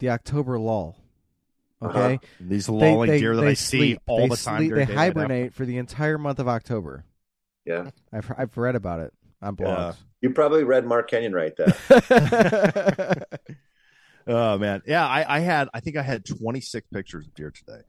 the 0.00 0.10
October 0.10 0.58
lull. 0.58 0.96
Uh-huh. 1.80 1.96
Okay, 1.96 2.18
these 2.40 2.66
They- 2.66 2.96
they- 3.06 3.20
deer 3.20 3.36
that 3.36 3.42
they 3.42 3.48
I 3.50 3.54
see 3.54 3.96
all 4.08 4.18
They 4.22 4.28
the 4.30 4.36
time. 4.36 4.58
sleep- 4.58 4.70
during 4.70 4.88
they 4.88 4.94
hibernate 4.94 5.54
for 5.54 5.64
the 5.64 5.78
entire 5.78 6.18
month 6.18 6.40
of 6.40 6.48
October. 6.48 7.04
Yeah, 7.64 7.90
I've 8.12 8.32
I've 8.36 8.56
read 8.58 8.74
about 8.74 8.98
it 8.98 9.14
on 9.40 9.54
blogs. 9.54 9.94
you 10.20 10.30
probably 10.30 10.64
read 10.64 10.84
Mark 10.84 11.08
Kenyon 11.08 11.32
right 11.32 11.54
there. 11.56 13.24
Oh 14.28 14.58
man, 14.58 14.82
yeah. 14.86 15.06
I, 15.06 15.36
I 15.36 15.40
had, 15.40 15.68
I 15.72 15.80
think 15.80 15.96
I 15.96 16.02
had 16.02 16.24
26 16.24 16.86
pictures 16.92 17.26
of 17.26 17.34
deer 17.34 17.50
today 17.50 17.80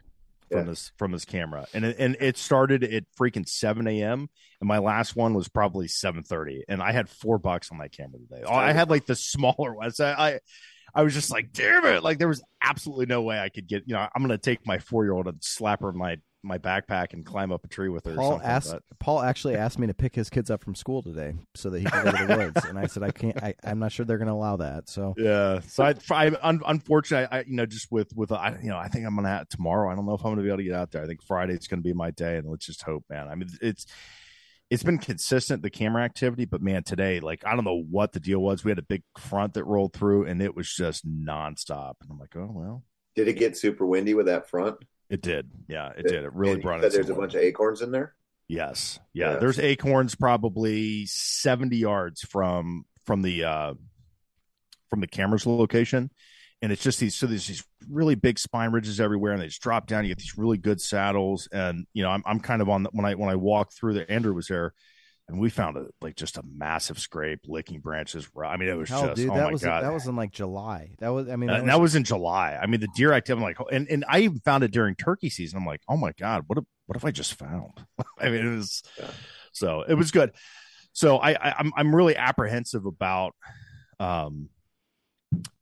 from 0.50 0.60
Yeah. 0.60 0.64
this 0.64 0.92
from 0.98 1.12
this 1.12 1.26
camera, 1.26 1.68
and 1.74 1.84
it, 1.86 1.98
and 2.00 2.16
it 2.20 2.38
started 2.38 2.84
at 2.84 3.04
freaking 3.20 3.48
7 3.48 3.86
a.m. 3.88 4.30
and 4.62 4.68
my 4.68 4.78
last 4.78 5.16
one 5.16 5.34
was 5.34 5.50
probably 5.50 5.88
7:30, 5.88 6.62
and 6.70 6.82
I 6.82 6.94
had 6.94 7.10
four 7.10 7.38
bucks 7.38 7.72
on 7.72 7.78
that 7.80 7.92
camera 7.92 8.20
today. 8.20 8.44
Oh, 8.48 8.54
I 8.54 8.72
had 8.72 8.90
like 8.90 9.06
the 9.06 9.16
smaller 9.16 9.74
ones. 9.76 10.00
I, 10.00 10.12
I 10.14 10.40
I 10.96 11.04
was 11.04 11.14
just 11.14 11.30
like, 11.30 11.52
damn 11.52 11.86
it! 11.86 12.04
Like 12.04 12.18
there 12.20 12.28
was 12.30 12.42
absolutely 12.64 13.06
no 13.06 13.22
way 13.22 13.38
I 13.38 13.50
could 13.50 13.68
get. 13.68 13.84
You 13.86 13.96
know, 13.96 14.08
I'm 14.16 14.24
gonna 14.24 14.38
take 14.38 14.66
my 14.66 14.80
four 14.80 15.04
year 15.04 15.14
old 15.14 15.28
and 15.28 15.38
slap 15.44 15.82
her 15.82 15.90
in 15.90 15.98
my 15.98 16.18
my 16.44 16.58
backpack 16.58 17.14
and 17.14 17.26
climb 17.26 17.52
up 17.52 17.66
a 17.66 17.68
tree 17.68 17.90
with 17.90 18.06
her. 18.06 18.14
or 18.14 18.16
Paul 18.16 18.32
something, 18.32 18.48
asked. 18.48 18.72
but- 18.72 18.84
Paul 19.00 19.22
actually 19.22 19.56
asked 19.56 19.80
me 19.80 19.88
to 19.88 19.94
pick 19.94 20.16
his 20.16 20.30
kids 20.30 20.50
up 20.50 20.64
from 20.64 20.76
school 20.76 21.02
today 21.02 21.34
so 21.56 21.70
that 21.70 21.80
he 21.80 21.86
could 21.86 22.04
go 22.04 22.12
to 22.12 22.26
the 22.26 22.38
woods, 22.38 22.66
and 22.66 22.78
I 22.78 22.88
said 22.88 23.04
I 23.04 23.12
can't. 23.12 23.42
I, 23.42 23.54
I'm 23.64 23.80
not 23.80 23.92
sure 23.92 24.06
they're 24.06 24.18
going 24.18 24.28
to 24.28 24.34
allow 24.34 24.58
that. 24.58 24.90
So 24.90 25.14
Yeah. 25.18 25.60
So 25.62 25.84
I, 25.84 25.96
I 26.12 26.32
un, 26.42 26.62
unfortunately, 26.66 27.28
I, 27.32 27.42
you 27.42 27.56
know, 27.56 27.66
just 27.66 27.92
with, 27.92 28.16
with, 28.16 28.32
I, 28.32 28.58
you 28.62 28.70
know, 28.70 28.78
I 28.78 28.88
think 28.88 29.06
I'm 29.06 29.16
going 29.16 29.26
to 29.26 29.30
have 29.30 29.50
tomorrow. 29.50 29.92
I 29.92 29.96
don't 29.96 30.06
know 30.06 30.14
if 30.14 30.22
I'm 30.22 30.34
going 30.34 30.38
to 30.38 30.44
be 30.44 30.50
able 30.50 30.58
to 30.58 30.64
get 30.64 30.76
out 30.76 30.92
there. 30.92 31.04
I 31.04 31.08
think 31.08 31.22
Friday's 31.24 31.68
going 31.68 31.82
to 31.82 31.88
be 31.88 31.94
my 31.94 32.12
day 32.12 32.38
and 32.38 32.50
let's 32.50 32.66
just 32.66 32.84
hope, 32.84 33.06
man. 33.10 33.28
I 33.28 33.36
mean, 33.36 33.50
it's, 33.62 33.86
it's 34.70 34.84
been 34.84 35.00
consistent, 35.00 35.64
the 35.64 35.70
camera 35.70 36.04
activity, 36.04 36.46
but 36.46 36.62
man, 36.62 36.84
today, 36.84 37.20
like, 37.20 37.44
I 37.46 37.56
don't 37.56 37.66
know 37.66 37.84
what 37.90 38.12
the 38.14 38.20
deal 38.20 38.40
was. 38.40 38.64
We 38.64 38.70
had 38.70 38.78
a 38.78 38.84
big 38.84 39.02
front 39.18 39.56
that 39.56 39.64
rolled 39.64 39.94
through 39.94 40.26
and 40.26 40.42
it 40.42 40.56
was 40.56 40.72
just 40.72 41.08
nonstop. 41.08 41.94
And 42.02 42.12
I'm 42.12 42.20
like, 42.20 42.36
oh, 42.36 42.52
well, 42.54 42.84
Did 43.16 43.28
it 43.28 43.34
get 43.34 43.58
super 43.58 43.86
windy 43.86 44.14
with 44.14 44.28
that 44.28 44.48
front? 44.48 44.78
It 45.10 45.22
did. 45.22 45.50
Yeah, 45.68 45.90
it 45.98 46.04
did. 46.04 46.24
It 46.24 46.34
really 46.34 46.60
brought 46.60 46.84
it. 46.84 46.92
There's 46.94 47.10
a 47.10 47.16
bunch 47.16 47.34
of 47.34 47.42
acorns 47.42 47.82
in 47.82 47.92
there. 47.92 48.16
Yes. 48.48 49.00
Yeah. 49.14 49.34
Yeah. 49.34 49.40
There's 49.40 49.60
acorns 49.60 50.16
probably 50.16 51.06
70 51.06 51.78
yards 51.78 52.22
from 52.22 52.86
from 53.06 53.22
the 53.22 53.44
uh 53.44 53.74
from 54.90 55.02
the 55.02 55.08
camera's 55.08 55.46
location. 55.46 56.10
And 56.62 56.72
it's 56.72 56.84
just 56.84 57.00
these 57.00 57.16
so 57.16 57.28
there's 57.28 57.48
these 57.48 57.64
really 57.90 58.16
big 58.16 58.38
spine 58.38 58.72
ridges 58.72 59.00
everywhere 59.00 59.34
and 59.34 59.42
they 59.42 59.48
just 59.48 59.62
drop 59.62 59.88
down. 59.88 60.04
You 60.04 60.10
get 60.10 60.18
these 60.18 60.38
really 60.38 60.58
good 60.58 60.82
saddles. 60.82 61.48
And 61.52 61.86
you 61.94 62.04
know, 62.04 62.10
I'm 62.10 62.24
I'm 62.26 62.40
kind 62.40 62.62
of 62.62 62.70
on 62.70 62.84
the, 62.84 62.90
when 62.92 63.06
I 63.06 63.16
when 63.16 63.30
I 63.30 63.36
walked 63.36 63.74
through 63.74 63.94
there, 63.94 64.12
Andrew 64.12 64.34
was 64.34 64.48
there 64.48 64.74
and 65.30 65.40
we 65.40 65.50
found 65.50 65.78
a 65.78 65.86
like 66.02 66.16
just 66.16 66.38
a 66.38 66.44
massive 66.44 67.00
scrape, 67.00 67.42
licking 67.46 67.80
branches. 67.80 68.28
I 68.44 68.58
mean, 68.58 68.68
it 68.68 68.74
was 68.78 68.90
hell, 68.90 69.04
just 69.06 69.16
dude, 69.16 69.30
oh 69.30 69.36
that 69.36 69.44
my 69.46 69.52
was 69.52 69.64
god. 69.64 69.84
that 69.84 69.94
was 69.94 70.08
in 70.08 70.16
like 70.16 70.32
July. 70.32 70.96
That 71.00 71.10
was. 71.10 71.30
I 71.30 71.36
mean, 71.36 71.50
Uh, 71.50 71.58
and 71.60 71.70
that 71.70 71.80
was 71.80 71.96
in 71.96 72.04
July. 72.04 72.58
I 72.62 72.66
mean, 72.66 72.80
the 72.82 72.90
deer 72.96 73.14
activity, 73.14 73.40
I'm 73.46 73.48
like, 73.48 73.58
and, 73.72 73.88
and 73.90 74.04
I 74.10 74.20
even 74.22 74.40
found 74.40 74.64
it 74.64 74.72
during 74.72 74.96
turkey 74.96 75.30
season. 75.30 75.58
I'm 75.60 75.66
like, 75.66 75.82
oh 75.88 75.96
my 75.98 76.12
god, 76.20 76.44
what 76.48 76.58
if, 76.58 76.64
what 76.88 76.96
if 76.98 77.06
I 77.06 77.12
just 77.12 77.36
found? 77.36 77.72
I 78.20 78.30
mean, 78.30 78.46
it 78.46 78.56
was 78.56 78.84
Yeah. 79.00 79.12
so 79.54 79.84
it 79.88 79.94
was 79.94 80.12
good. 80.12 80.32
So 80.94 81.18
I, 81.18 81.32
I 81.34 81.56
I'm 81.60 81.72
I'm 81.78 81.96
really 81.96 82.18
apprehensive 82.18 82.86
about, 82.86 83.36
um, 84.00 84.50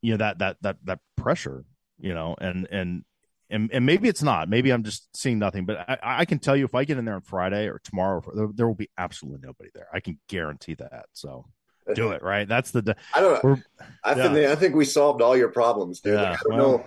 you 0.00 0.12
know 0.12 0.16
that 0.18 0.38
that 0.38 0.56
that 0.62 0.76
that 0.84 1.00
pressure, 1.16 1.64
you 2.00 2.14
know, 2.14 2.34
and 2.40 2.66
and 2.70 3.04
and 3.50 3.70
and 3.72 3.86
maybe 3.86 4.08
it's 4.08 4.22
not. 4.22 4.48
Maybe 4.48 4.70
I'm 4.70 4.82
just 4.84 5.08
seeing 5.16 5.38
nothing. 5.38 5.66
But 5.66 5.78
I 5.88 5.98
I 6.02 6.24
can 6.24 6.38
tell 6.38 6.56
you 6.56 6.64
if 6.64 6.74
I 6.74 6.84
get 6.84 6.98
in 6.98 7.04
there 7.04 7.14
on 7.14 7.22
Friday 7.22 7.66
or 7.68 7.80
tomorrow, 7.84 8.22
there, 8.34 8.48
there 8.54 8.66
will 8.66 8.74
be 8.74 8.90
absolutely 8.98 9.46
nobody 9.46 9.70
there. 9.74 9.88
I 9.92 10.00
can 10.00 10.18
guarantee 10.28 10.74
that. 10.74 11.06
So 11.12 11.46
uh, 11.88 11.94
do 11.94 12.10
it 12.10 12.22
right. 12.22 12.46
That's 12.48 12.70
the 12.70 12.96
I 13.14 13.20
don't. 13.20 13.42
We're- 13.44 13.62
I 14.04 14.14
yeah. 14.14 14.32
think 14.32 14.48
I 14.50 14.54
think 14.54 14.74
we 14.74 14.84
solved 14.84 15.22
all 15.22 15.36
your 15.36 15.48
problems, 15.50 16.00
dude. 16.00 16.14
Yeah, 16.14 16.32
I 16.32 16.36
don't 16.36 16.58
well. 16.58 16.78
know. 16.78 16.84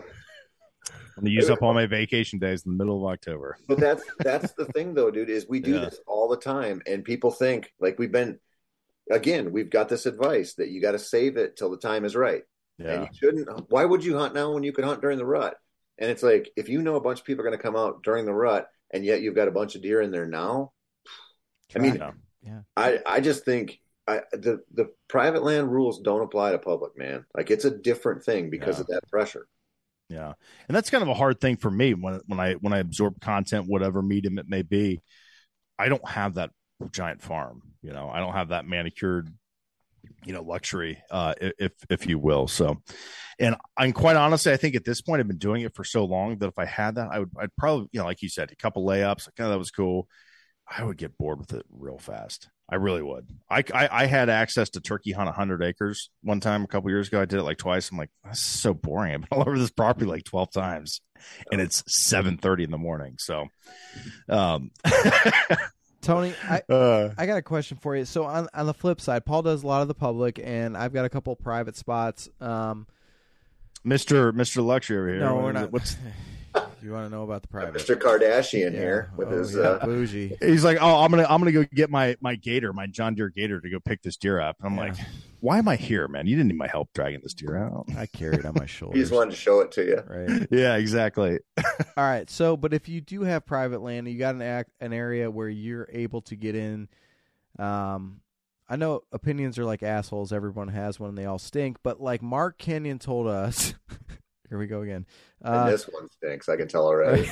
I'm 1.18 1.26
gonna 1.26 1.30
use 1.32 1.50
up 1.50 1.62
all 1.62 1.74
my 1.74 1.86
vacation 1.86 2.40
days 2.40 2.66
in 2.66 2.72
the 2.72 2.78
middle 2.78 3.06
of 3.06 3.12
October. 3.12 3.58
But 3.68 3.80
that's 3.80 4.04
that's 4.20 4.54
the 4.54 4.66
thing, 4.66 4.94
though, 4.94 5.12
dude. 5.12 5.30
Is 5.30 5.46
we 5.48 5.60
do 5.60 5.74
Yeah. 5.74 5.82
this 5.82 6.00
all 6.08 6.28
the 6.30 6.38
time, 6.38 6.82
and 6.88 7.04
people 7.04 7.32
think 7.32 7.72
like 7.80 8.00
we've 8.00 8.12
been. 8.12 8.40
Again, 9.10 9.52
we've 9.52 9.70
got 9.70 9.90
this 9.90 10.06
advice 10.06 10.54
that 10.54 10.70
you 10.70 10.80
got 10.82 10.92
to 10.94 11.00
save 11.00 11.36
it 11.36 11.58
till 11.58 11.70
the 11.70 11.76
time 11.78 12.06
is 12.06 12.16
right, 12.16 12.44
Yeah. 12.78 12.92
and 12.92 13.02
you 13.04 13.10
shouldn't. 13.14 13.70
Why 13.70 13.84
would 13.84 14.06
you 14.06 14.16
hunt 14.18 14.34
now 14.34 14.54
when 14.54 14.64
you 14.64 14.72
could 14.72 14.86
hunt 14.86 15.02
during 15.02 15.18
the 15.18 15.26
rut? 15.26 15.58
And 16.02 16.10
it's 16.10 16.24
like 16.24 16.52
if 16.58 16.68
you 16.68 16.82
know 16.82 16.96
a 16.96 17.02
bunch 17.02 17.20
of 17.20 17.26
people 17.26 17.42
are 17.46 17.48
going 17.48 17.58
to 17.58 17.64
come 17.64 17.78
out 17.78 18.04
during 18.04 18.26
the 18.26 18.34
rut, 18.34 18.68
and 18.92 19.06
yet 19.06 19.22
you've 19.22 19.36
got 19.36 19.48
a 19.48 19.52
bunch 19.52 19.76
of 19.76 19.82
deer 19.84 20.02
in 20.02 20.12
there 20.12 20.26
now. 20.26 20.74
I 21.76 21.80
mean, 21.80 22.02
Yeah. 22.42 22.62
I 22.76 23.00
I 23.06 23.20
just 23.22 23.46
think 23.46 23.80
I 24.08 24.22
the 24.34 24.62
the 24.74 24.90
private 25.08 25.44
land 25.44 25.72
rules 25.72 26.02
don't 26.02 26.24
apply 26.24 26.52
to 26.52 26.58
public, 26.60 26.98
man. 26.98 27.26
Like 27.38 27.52
it's 27.52 27.66
a 27.66 27.72
different 27.72 28.24
thing 28.24 28.50
because 28.50 28.78
Yeah. 28.78 28.82
of 28.82 28.88
that 28.88 29.08
pressure. 29.10 29.48
Yeah, 30.10 30.34
and 30.68 30.76
that's 30.76 30.90
kind 30.90 31.04
of 31.04 31.08
a 31.08 31.14
hard 31.14 31.40
thing 31.40 31.56
for 31.56 31.72
me 31.72 31.94
when 31.94 32.20
when 32.26 32.40
I 32.40 32.54
when 32.56 32.74
I 32.74 32.80
absorb 32.80 33.22
content, 33.22 33.68
whatever 33.68 34.02
medium 34.02 34.40
it 34.40 34.50
may 34.50 34.64
be. 34.64 35.02
I 35.80 35.88
don't 35.88 36.06
have 36.10 36.34
that 36.34 36.50
giant 36.92 37.22
farm, 37.22 37.62
you 37.82 37.94
know. 37.94 38.10
I 38.10 38.20
don't 38.20 38.34
have 38.34 38.50
that 38.50 38.66
manicured, 38.68 39.34
you 40.26 40.34
know, 40.34 40.42
luxury, 40.42 41.02
uh, 41.10 41.34
if 41.40 41.74
if 41.90 42.08
you 42.08 42.20
will. 42.20 42.48
So, 42.48 42.82
and 43.40 43.56
I'm 43.78 43.94
quite 43.94 44.16
honestly, 44.16 44.52
I 44.52 44.58
think 44.58 44.76
at 44.76 44.86
this 44.86 45.02
point, 45.02 45.20
I've 45.20 45.28
been 45.28 45.38
doing 45.38 45.62
it 45.62 45.76
for 45.76 45.84
so 45.84 46.06
long 46.06 46.38
that 46.38 46.48
if 46.48 46.60
I 46.60 46.66
had 46.66 46.96
that, 46.96 47.10
I 47.12 47.20
would, 47.20 47.32
I'd 47.40 47.56
probably, 47.58 47.88
you 47.92 48.00
know, 48.00 48.06
like 48.06 48.22
you 48.22 48.30
said, 48.30 48.52
a 48.52 48.56
couple 48.56 48.86
layups, 48.86 49.28
like, 49.28 49.46
oh, 49.46 49.50
that 49.50 49.60
was 49.60 49.72
cool. 49.72 50.08
I 50.68 50.84
would 50.84 50.98
get 50.98 51.18
bored 51.18 51.40
with 51.40 51.54
it 51.54 51.66
real 51.70 51.98
fast. 51.98 52.50
I 52.70 52.76
really 52.76 53.02
would. 53.02 53.28
I, 53.50 53.64
I, 53.74 53.90
I 53.92 54.06
had 54.06 54.30
access 54.30 54.70
to 54.72 54.80
turkey 54.80 55.12
hunt 55.12 55.26
100 55.26 55.62
acres 55.62 56.10
one 56.24 56.40
time 56.40 56.64
a 56.64 56.68
couple 56.68 56.90
years 56.90 57.10
ago. 57.10 57.22
I 57.22 57.26
did 57.26 57.40
it 57.40 57.44
like 57.44 57.58
twice. 57.58 57.92
I'm 57.92 57.98
like, 57.98 58.12
that's 58.24 58.40
so 58.40 58.74
boring. 58.74 59.14
I've 59.14 59.22
been 59.22 59.30
all 59.38 59.42
over 59.42 59.60
this 59.60 59.72
property 59.72 60.06
like 60.06 60.24
12 60.24 60.52
times, 60.54 61.02
and 61.52 61.60
it's 61.60 61.84
7:30 62.08 62.64
in 62.64 62.72
the 62.72 62.78
morning. 62.78 63.16
So, 63.20 63.48
um, 64.30 64.72
Tony. 66.02 66.34
I, 66.44 66.62
uh, 66.70 67.14
I 67.18 67.26
got 67.26 67.38
a 67.38 67.42
question 67.42 67.78
for 67.78 67.96
you. 67.96 68.06
So 68.06 68.26
on 68.26 68.48
on 68.54 68.66
the 68.66 68.74
flip 68.74 69.00
side, 69.00 69.26
Paul 69.26 69.42
does 69.44 69.64
a 69.64 69.68
lot 69.68 69.82
of 69.82 69.88
the 69.88 69.94
public, 69.94 70.40
and 70.44 70.76
I've 70.76 70.94
got 70.94 71.06
a 71.06 71.10
couple 71.10 71.36
private 71.36 71.76
spots. 71.76 72.30
Um, 72.40 72.88
Mr. 73.86 74.32
Mr. 74.32 74.64
Luxury 74.64 74.98
over 74.98 75.10
here. 75.10 75.20
no, 75.20 75.36
we're 75.38 75.52
not. 75.52 75.72
What's 75.72 75.98
you 76.82 76.92
want 76.92 77.06
to 77.06 77.10
know 77.10 77.24
about 77.24 77.42
the 77.42 77.48
private? 77.48 77.76
Mr. 77.76 77.96
Kardashian 77.96 78.74
Yeah. 78.74 78.80
here 78.80 79.12
with 79.16 79.28
Oh, 79.30 79.38
his 79.38 79.56
yeah, 79.56 79.62
uh, 79.62 79.86
bougie. 79.86 80.36
He's 80.42 80.64
like, 80.64 80.78
oh, 80.82 81.04
I'm 81.04 81.12
gonna, 81.12 81.26
I'm 81.30 81.40
gonna 81.40 81.52
go 81.52 81.64
get 81.74 81.90
my 81.90 82.16
my 82.22 82.36
gator, 82.36 82.74
my 82.74 82.88
John 82.88 83.16
Deere 83.16 83.30
gator, 83.30 83.62
to 83.62 83.70
go 83.70 83.80
pick 83.80 84.02
this 84.02 84.18
deer 84.18 84.40
up. 84.40 84.58
And 84.60 84.68
I'm 84.68 84.76
Yeah. 84.76 84.92
like, 84.94 84.96
why 85.40 85.58
am 85.58 85.68
I 85.68 85.76
here, 85.76 86.08
man? 86.08 86.28
You 86.28 86.36
didn't 86.36 86.50
need 86.50 86.58
my 86.58 86.68
help 86.68 86.90
dragging 86.94 87.22
this 87.24 87.34
deer 87.34 87.58
out. 87.58 87.86
I 87.98 88.06
carry 88.06 88.36
it 88.38 88.46
on 88.46 88.54
my 88.56 88.66
shoulder. 88.68 88.94
he 88.98 89.00
shoulders. 89.00 89.02
just 89.02 89.12
wanted 89.12 89.32
to 89.32 89.38
show 89.38 89.60
it 89.62 89.72
to 89.74 89.84
you. 89.84 90.04
right. 90.08 90.48
yeah, 90.52 90.76
exactly. 90.76 91.40
All 91.58 91.64
right. 91.98 92.30
So, 92.30 92.56
but 92.58 92.74
if 92.74 92.88
you 92.90 93.02
do 93.02 93.22
have 93.22 93.46
private 93.46 93.82
land, 93.82 94.08
you 94.08 94.18
got 94.20 94.36
an 94.36 94.42
act, 94.42 94.72
an 94.80 94.94
area 94.94 95.30
where 95.32 95.50
you're 95.50 95.88
able 95.92 96.22
to 96.22 96.36
get 96.36 96.56
in. 96.56 96.88
Um, 97.60 98.22
I 98.70 98.76
know 98.78 99.02
opinions 99.12 99.58
are 99.60 99.66
like 99.66 99.84
assholes. 99.84 100.32
Everyone 100.32 100.70
has 100.70 101.00
one, 101.00 101.10
and 101.10 101.18
they 101.18 101.26
all 101.26 101.40
stink. 101.40 101.78
But 101.84 102.00
like 102.02 102.22
Mark 102.22 102.58
Kenyon 102.58 103.00
told 103.00 103.28
us, 103.28 103.74
here 104.52 104.60
we 104.60 104.68
go 104.68 104.82
again. 104.82 105.06
and 105.42 105.56
Uh, 105.56 105.70
this 105.72 105.86
one 105.86 106.10
stinks. 106.12 106.50
I 106.50 106.58
can 106.58 106.68
tell 106.68 106.86
already. 106.86 107.30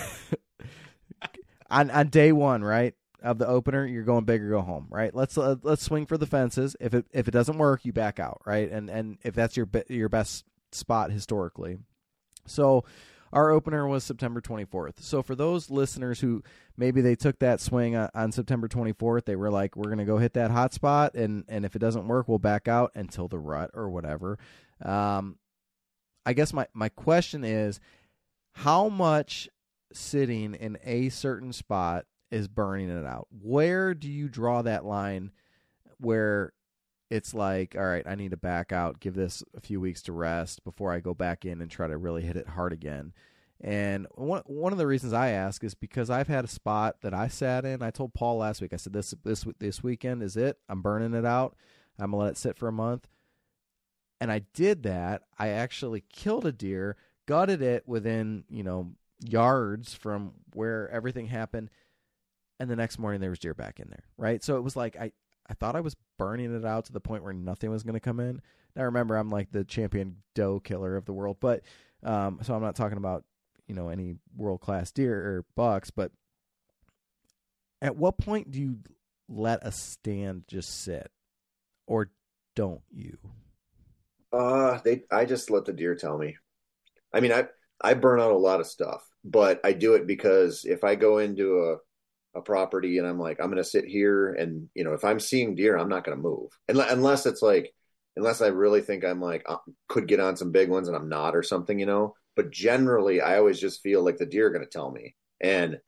on 1.69 1.91
on 1.91 2.07
day 2.07 2.31
one, 2.31 2.63
right 2.63 2.95
of 3.21 3.37
the 3.37 3.45
opener, 3.45 3.85
you're 3.85 4.03
going 4.03 4.23
big 4.23 4.41
or 4.41 4.49
go 4.49 4.61
home, 4.61 4.87
right? 4.89 5.13
Let's 5.13 5.37
uh, 5.37 5.57
let's 5.61 5.83
swing 5.83 6.05
for 6.05 6.17
the 6.17 6.25
fences. 6.25 6.77
If 6.79 6.93
it 6.93 7.05
if 7.11 7.27
it 7.27 7.31
doesn't 7.31 7.57
work, 7.57 7.83
you 7.83 7.91
back 7.91 8.19
out, 8.21 8.41
right? 8.45 8.71
And 8.71 8.89
and 8.89 9.17
if 9.23 9.35
that's 9.35 9.57
your 9.57 9.65
be- 9.65 9.83
your 9.89 10.07
best 10.07 10.45
spot 10.71 11.11
historically, 11.11 11.77
so 12.45 12.85
our 13.33 13.51
opener 13.51 13.85
was 13.85 14.05
September 14.05 14.39
24th. 14.41 15.01
So 15.01 15.21
for 15.21 15.35
those 15.35 15.69
listeners 15.69 16.21
who 16.21 16.41
maybe 16.77 17.01
they 17.01 17.15
took 17.15 17.37
that 17.39 17.61
swing 17.61 17.95
on, 17.95 18.09
on 18.15 18.31
September 18.31 18.67
24th, 18.67 19.25
they 19.25 19.35
were 19.35 19.51
like, 19.51 19.75
"We're 19.75 19.89
gonna 19.89 20.05
go 20.05 20.19
hit 20.19 20.33
that 20.35 20.51
hot 20.51 20.73
spot, 20.73 21.15
and 21.15 21.43
and 21.49 21.65
if 21.65 21.75
it 21.75 21.79
doesn't 21.79 22.07
work, 22.07 22.29
we'll 22.29 22.39
back 22.39 22.69
out 22.69 22.91
until 22.95 23.27
the 23.27 23.39
rut 23.39 23.71
or 23.73 23.89
whatever." 23.89 24.39
Um, 24.81 25.37
I 26.29 26.33
guess 26.33 26.53
my 26.53 26.67
my 26.73 26.89
question 26.89 27.43
is, 27.43 27.79
how 28.53 28.87
much 28.87 29.49
sitting 29.91 30.53
in 30.53 30.77
a 30.83 31.09
certain 31.09 31.53
spot 31.53 32.05
is 32.31 32.47
burning 32.47 32.89
it 32.89 33.05
out. 33.05 33.27
Where 33.41 33.93
do 33.93 34.07
you 34.07 34.29
draw 34.29 34.61
that 34.61 34.85
line 34.85 35.31
where 35.99 36.53
it's 37.09 37.33
like, 37.33 37.75
all 37.75 37.85
right, 37.85 38.05
I 38.05 38.15
need 38.15 38.31
to 38.31 38.37
back 38.37 38.71
out, 38.71 38.99
give 38.99 39.15
this 39.15 39.43
a 39.55 39.59
few 39.59 39.81
weeks 39.81 40.03
to 40.03 40.13
rest 40.13 40.63
before 40.63 40.93
I 40.93 40.99
go 40.99 41.13
back 41.13 41.45
in 41.45 41.61
and 41.61 41.71
try 41.71 41.87
to 41.87 41.97
really 41.97 42.21
hit 42.21 42.35
it 42.35 42.49
hard 42.49 42.71
again. 42.71 43.13
And 43.61 44.07
one 44.13 44.43
one 44.45 44.71
of 44.71 44.77
the 44.77 44.87
reasons 44.87 45.11
I 45.11 45.29
ask 45.29 45.63
is 45.63 45.73
because 45.73 46.09
I've 46.09 46.29
had 46.29 46.45
a 46.45 46.49
spot 46.49 47.01
that 47.01 47.13
I 47.13 47.27
sat 47.27 47.65
in. 47.65 47.81
I 47.81 47.91
told 47.91 48.13
Paul 48.13 48.37
last 48.37 48.61
week. 48.61 48.71
I 48.71 48.77
said 48.77 48.93
this 48.93 49.13
this 49.23 49.45
this 49.57 49.83
weekend 49.83 50.23
is 50.23 50.37
it. 50.37 50.59
I'm 50.69 50.81
burning 50.81 51.13
it 51.13 51.25
out. 51.25 51.57
I'm 51.99 52.11
gonna 52.11 52.23
let 52.23 52.31
it 52.31 52.37
sit 52.37 52.57
for 52.57 52.69
a 52.69 52.71
month. 52.71 53.09
And 54.21 54.31
I 54.31 54.39
did 54.53 54.83
that. 54.83 55.23
I 55.37 55.49
actually 55.49 56.03
killed 56.11 56.45
a 56.45 56.51
deer, 56.51 56.97
gutted 57.25 57.61
it 57.61 57.87
within 57.87 58.43
you 58.49 58.63
know 58.63 58.91
yards 59.21 59.93
from 59.93 60.33
where 60.53 60.89
everything 60.89 61.27
happened, 61.27 61.69
and 62.59 62.69
the 62.69 62.75
next 62.75 62.99
morning 62.99 63.21
there 63.21 63.29
was 63.29 63.39
deer 63.39 63.53
back 63.53 63.79
in 63.79 63.89
there. 63.89 64.03
Right. 64.17 64.43
So 64.43 64.57
it 64.57 64.61
was 64.61 64.75
like 64.75 64.97
I 64.97 65.11
I 65.49 65.53
thought 65.53 65.75
I 65.75 65.81
was 65.81 65.95
burning 66.17 66.55
it 66.55 66.65
out 66.65 66.85
to 66.85 66.93
the 66.93 66.99
point 66.99 67.23
where 67.23 67.33
nothing 67.33 67.71
was 67.71 67.83
going 67.83 67.95
to 67.95 67.99
come 67.99 68.19
in. 68.19 68.41
Now 68.75 68.83
remember, 68.83 69.15
I'm 69.15 69.31
like 69.31 69.51
the 69.51 69.63
champion 69.63 70.17
doe 70.35 70.59
killer 70.59 70.95
of 70.95 71.05
the 71.05 71.13
world, 71.13 71.37
but 71.39 71.63
um, 72.03 72.39
so 72.43 72.53
I'm 72.53 72.61
not 72.61 72.75
talking 72.75 72.97
about 72.97 73.23
you 73.67 73.75
know 73.75 73.89
any 73.89 74.15
world 74.35 74.61
class 74.61 74.91
deer 74.91 75.15
or 75.15 75.45
bucks, 75.55 75.91
but 75.91 76.11
at 77.81 77.95
what 77.95 78.17
point 78.17 78.51
do 78.51 78.59
you 78.59 78.79
let 79.27 79.65
a 79.65 79.71
stand 79.71 80.43
just 80.47 80.83
sit, 80.83 81.11
or 81.87 82.11
don't 82.55 82.81
you? 82.91 83.17
Uh, 84.31 84.79
they. 84.83 85.03
I 85.11 85.25
just 85.25 85.49
let 85.49 85.65
the 85.65 85.73
deer 85.73 85.95
tell 85.95 86.17
me. 86.17 86.37
I 87.13 87.19
mean, 87.19 87.31
I 87.31 87.45
I 87.81 87.93
burn 87.95 88.19
out 88.19 88.31
a 88.31 88.37
lot 88.37 88.59
of 88.59 88.67
stuff, 88.67 89.07
but 89.23 89.59
I 89.63 89.73
do 89.73 89.95
it 89.95 90.05
because 90.05 90.65
if 90.65 90.83
I 90.83 90.95
go 90.95 91.17
into 91.17 91.63
a 91.63 91.77
a 92.35 92.41
property 92.41 92.97
and 92.97 93.07
I'm 93.07 93.19
like, 93.19 93.39
I'm 93.39 93.47
going 93.47 93.57
to 93.57 93.63
sit 93.63 93.85
here 93.85 94.33
and, 94.33 94.69
you 94.75 94.83
know, 94.83 94.93
if 94.93 95.03
I'm 95.03 95.19
seeing 95.19 95.55
deer, 95.55 95.77
I'm 95.77 95.89
not 95.89 96.03
going 96.03 96.17
to 96.17 96.21
move 96.21 96.51
unless 96.67 97.25
it's 97.25 97.41
like, 97.41 97.73
unless 98.15 98.41
I 98.41 98.47
really 98.47 98.81
think 98.81 99.03
I'm 99.03 99.21
like, 99.21 99.43
uh, 99.47 99.57
could 99.87 100.07
get 100.07 100.19
on 100.19 100.37
some 100.37 100.51
big 100.51 100.69
ones 100.69 100.87
and 100.87 100.97
I'm 100.97 101.09
not 101.09 101.35
or 101.35 101.43
something, 101.43 101.79
you 101.79 101.85
know, 101.85 102.15
but 102.35 102.51
generally 102.51 103.21
I 103.21 103.37
always 103.37 103.59
just 103.59 103.81
feel 103.81 104.03
like 104.03 104.17
the 104.17 104.25
deer 104.25 104.47
are 104.47 104.51
going 104.51 104.65
to 104.65 104.69
tell 104.69 104.91
me 104.91 105.15
and 105.41 105.79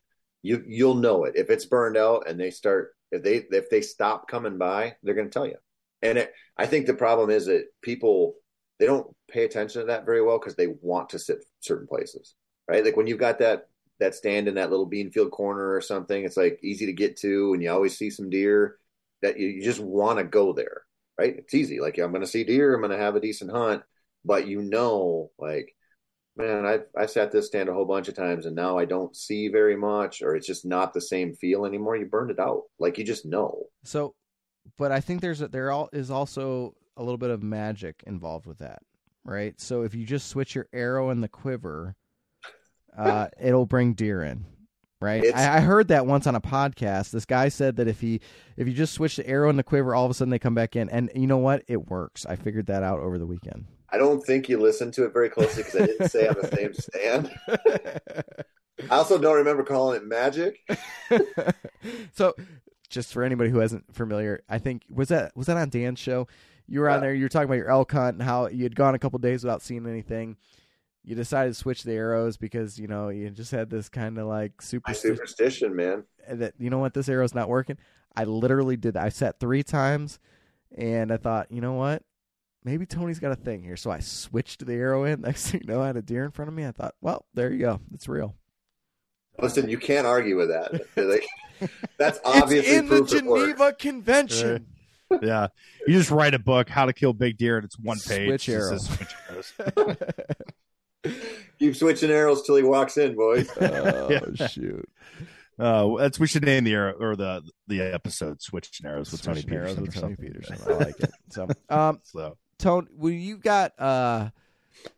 you, 0.41 0.63
you'll 0.67 0.95
know 0.95 1.25
it. 1.25 1.35
If 1.35 1.49
it's 1.49 1.65
burned 1.65 1.97
out 1.97 2.27
and 2.27 2.39
they 2.39 2.51
start, 2.51 2.93
if 3.11 3.23
they, 3.23 3.45
if 3.51 3.69
they 3.69 3.81
stop 3.81 4.27
coming 4.27 4.57
by, 4.57 4.95
they're 5.03 5.15
going 5.15 5.29
to 5.29 5.33
tell 5.33 5.47
you. 5.47 5.57
And 6.01 6.17
it, 6.17 6.33
I 6.57 6.65
think 6.65 6.85
the 6.85 6.93
problem 6.93 7.29
is 7.29 7.45
that 7.45 7.65
people, 7.81 8.35
they 8.79 8.85
don't 8.85 9.07
pay 9.29 9.45
attention 9.45 9.81
to 9.81 9.87
that 9.87 10.05
very 10.05 10.21
well 10.21 10.39
because 10.39 10.55
they 10.55 10.67
want 10.81 11.09
to 11.09 11.19
sit 11.19 11.37
certain 11.59 11.87
places, 11.87 12.35
right? 12.67 12.83
Like 12.83 12.97
when 12.97 13.07
you've 13.07 13.19
got 13.19 13.39
that 13.39 13.67
that 14.01 14.15
stand 14.15 14.47
in 14.47 14.55
that 14.55 14.69
little 14.69 14.87
bean 14.87 15.11
field 15.11 15.31
corner 15.31 15.73
or 15.73 15.79
something. 15.79 16.25
It's 16.25 16.35
like 16.35 16.59
easy 16.61 16.87
to 16.87 16.93
get 16.93 17.17
to, 17.17 17.53
and 17.53 17.63
you 17.63 17.71
always 17.71 17.97
see 17.97 18.09
some 18.09 18.29
deer 18.29 18.77
that 19.21 19.39
you, 19.39 19.47
you 19.47 19.63
just 19.63 19.79
want 19.79 20.17
to 20.17 20.25
go 20.25 20.51
there, 20.51 20.81
right? 21.17 21.35
It's 21.37 21.53
easy. 21.53 21.79
Like 21.79 21.97
I'm 21.97 22.11
going 22.11 22.21
to 22.21 22.27
see 22.27 22.43
deer, 22.43 22.73
I'm 22.73 22.81
going 22.81 22.91
to 22.91 22.97
have 22.97 23.15
a 23.15 23.21
decent 23.21 23.51
hunt, 23.51 23.83
but 24.25 24.47
you 24.47 24.61
know, 24.61 25.31
like, 25.39 25.73
man, 26.35 26.65
I've 26.65 26.85
I've 26.97 27.11
sat 27.11 27.31
this 27.31 27.47
stand 27.47 27.69
a 27.69 27.73
whole 27.73 27.85
bunch 27.85 28.09
of 28.09 28.15
times, 28.15 28.45
and 28.45 28.55
now 28.55 28.77
I 28.77 28.85
don't 28.85 29.15
see 29.15 29.47
very 29.47 29.77
much, 29.77 30.21
or 30.21 30.35
it's 30.35 30.47
just 30.47 30.65
not 30.65 30.93
the 30.93 31.01
same 31.01 31.35
feel 31.35 31.65
anymore. 31.65 31.95
You 31.95 32.07
burned 32.07 32.31
it 32.31 32.39
out, 32.39 32.63
like 32.79 32.97
you 32.97 33.05
just 33.05 33.25
know. 33.25 33.65
So, 33.85 34.15
but 34.77 34.91
I 34.91 34.99
think 34.99 35.21
there's 35.21 35.41
a, 35.41 35.47
there 35.47 35.71
all 35.71 35.89
is 35.93 36.11
also 36.11 36.75
a 36.97 37.03
little 37.03 37.17
bit 37.17 37.29
of 37.29 37.43
magic 37.43 38.03
involved 38.05 38.45
with 38.45 38.59
that, 38.59 38.81
right? 39.23 39.59
So 39.59 39.83
if 39.83 39.95
you 39.95 40.05
just 40.05 40.27
switch 40.27 40.55
your 40.55 40.67
arrow 40.73 41.09
in 41.09 41.21
the 41.21 41.29
quiver 41.29 41.95
uh, 42.97 43.27
it'll 43.39 43.65
bring 43.65 43.93
deer 43.93 44.23
in. 44.23 44.45
Right, 44.99 45.33
I, 45.33 45.57
I, 45.57 45.59
heard 45.61 45.87
that 45.87 46.05
once 46.05 46.27
on 46.27 46.35
a 46.35 46.41
podcast. 46.41 47.09
This 47.09 47.25
guy 47.25 47.49
said 47.49 47.77
that 47.77 47.87
if 47.87 47.99
he 47.99 48.21
if 48.55 48.67
you 48.67 48.73
just 48.75 48.93
switch 48.93 49.15
the 49.15 49.27
arrow 49.27 49.49
in 49.49 49.55
the 49.55 49.63
quiver, 49.63 49.95
all 49.95 50.05
of 50.05 50.11
a 50.11 50.13
sudden 50.13 50.29
they 50.29 50.37
come 50.37 50.53
back 50.53 50.75
in, 50.75 50.91
and 50.91 51.09
you 51.15 51.25
know 51.25 51.39
what? 51.39 51.63
It 51.67 51.89
works. 51.89 52.23
I 52.27 52.35
figured 52.35 52.67
that 52.67 52.83
out 52.83 52.99
over 52.99 53.17
the 53.17 53.25
weekend. 53.25 53.65
I 53.89 53.97
don't 53.97 54.23
think 54.23 54.47
you 54.47 54.59
listened 54.59 54.93
to 54.93 55.05
it 55.05 55.11
very 55.11 55.31
closely 55.31 55.63
because 55.63 55.81
I 55.81 55.85
didn't 55.87 56.09
say 56.09 56.27
on 56.27 56.35
the 56.39 56.55
same 56.55 56.73
stand. 56.75 57.31
I 58.91 58.95
also 58.95 59.17
don't 59.17 59.37
remember 59.37 59.63
calling 59.63 59.97
it 59.97 60.05
magic. 60.05 60.59
so, 62.13 62.35
just 62.91 63.13
for 63.13 63.23
anybody 63.23 63.49
who 63.49 63.61
isn't 63.61 63.95
familiar, 63.95 64.43
I 64.47 64.59
think 64.59 64.83
was 64.89 65.09
that 65.09 65.35
was 65.35 65.47
that 65.47 65.57
on 65.57 65.69
Dan's 65.69 65.99
show? 65.99 66.27
You 66.67 66.81
were 66.81 66.89
yeah. 66.89 66.95
on 66.95 67.01
there. 67.01 67.13
You 67.13 67.25
were 67.25 67.29
talking 67.29 67.45
about 67.45 67.55
your 67.55 67.69
elk 67.69 67.91
hunt 67.91 68.15
and 68.15 68.23
how 68.23 68.47
you 68.47 68.63
had 68.63 68.75
gone 68.75 68.95
a 68.95 68.99
couple 68.99 69.19
days 69.19 69.43
without 69.43 69.61
seeing 69.61 69.87
anything 69.87 70.37
you 71.03 71.15
decided 71.15 71.51
to 71.51 71.59
switch 71.59 71.83
the 71.83 71.93
arrows 71.93 72.37
because 72.37 72.79
you 72.79 72.87
know 72.87 73.09
you 73.09 73.29
just 73.29 73.51
had 73.51 73.69
this 73.69 73.89
kind 73.89 74.17
of 74.17 74.27
like 74.27 74.61
superstition. 74.61 75.15
superstition, 75.15 75.75
man. 75.75 76.03
That 76.29 76.53
you 76.59 76.69
know 76.69 76.77
what, 76.77 76.93
this 76.93 77.09
arrow's 77.09 77.33
not 77.33 77.49
working. 77.49 77.77
I 78.15 78.25
literally 78.25 78.77
did. 78.77 78.93
That. 78.93 79.03
I 79.03 79.09
sat 79.09 79.39
three 79.39 79.63
times, 79.63 80.19
and 80.75 81.11
I 81.11 81.17
thought, 81.17 81.51
you 81.51 81.61
know 81.61 81.73
what, 81.73 82.03
maybe 82.63 82.85
Tony's 82.85 83.19
got 83.19 83.31
a 83.31 83.35
thing 83.35 83.63
here. 83.63 83.77
So 83.77 83.89
I 83.89 83.99
switched 83.99 84.65
the 84.65 84.73
arrow 84.73 85.03
in. 85.05 85.21
Next 85.21 85.49
thing 85.49 85.61
you 85.61 85.67
know, 85.67 85.81
I 85.81 85.87
had 85.87 85.97
a 85.97 86.01
deer 86.01 86.25
in 86.25 86.31
front 86.31 86.49
of 86.49 86.55
me. 86.55 86.65
I 86.65 86.71
thought, 86.71 86.95
well, 87.01 87.25
there 87.33 87.51
you 87.51 87.59
go, 87.59 87.79
it's 87.93 88.07
real. 88.07 88.35
Listen, 89.39 89.69
you 89.69 89.77
can't 89.77 90.07
argue 90.07 90.37
with 90.37 90.49
that. 90.49 90.81
Like, 90.95 91.25
that's 91.97 92.19
obviously 92.25 92.75
in 92.75 92.87
the 92.87 93.03
Geneva 93.05 93.73
Convention. 93.73 94.65
yeah, 95.21 95.47
you 95.85 95.93
just 95.93 96.09
write 96.09 96.33
a 96.33 96.39
book, 96.39 96.69
"How 96.69 96.85
to 96.85 96.93
Kill 96.93 97.13
Big 97.13 97.37
Deer," 97.37 97.57
and 97.57 97.65
it's 97.65 97.77
one 97.77 97.99
page. 97.99 98.27
Switch 98.29 98.49
arrows. 98.49 98.89
Switch 98.89 99.15
arrows. 99.29 99.97
Keep 101.59 101.75
switching 101.75 102.09
arrows 102.09 102.41
till 102.43 102.55
he 102.55 102.63
walks 102.63 102.97
in, 102.97 103.15
boys. 103.15 103.49
oh 103.61 104.09
yeah. 104.09 104.47
shoot. 104.47 104.89
Uh, 105.59 105.95
that's 105.97 106.19
we 106.19 106.25
should 106.25 106.43
name 106.43 106.63
the 106.63 106.73
arrow 106.73 106.93
or 106.99 107.15
the 107.15 107.43
the 107.67 107.81
episode 107.81 108.41
"Switching 108.41 108.87
Arrows" 108.87 109.11
with 109.11 109.21
Switching 109.21 109.43
Tony 109.43 109.57
Arrows 109.57 109.75
Peterson. 109.75 110.09
With 110.09 110.17
Tony 110.17 110.29
Peterson. 110.29 110.57
I 110.67 110.73
like 110.73 110.99
it. 110.99 111.11
So, 111.29 111.47
um, 111.69 111.99
so 112.03 112.37
Tone, 112.57 112.87
well, 112.95 113.11
you 113.11 113.37
got 113.37 113.79
uh, 113.79 114.29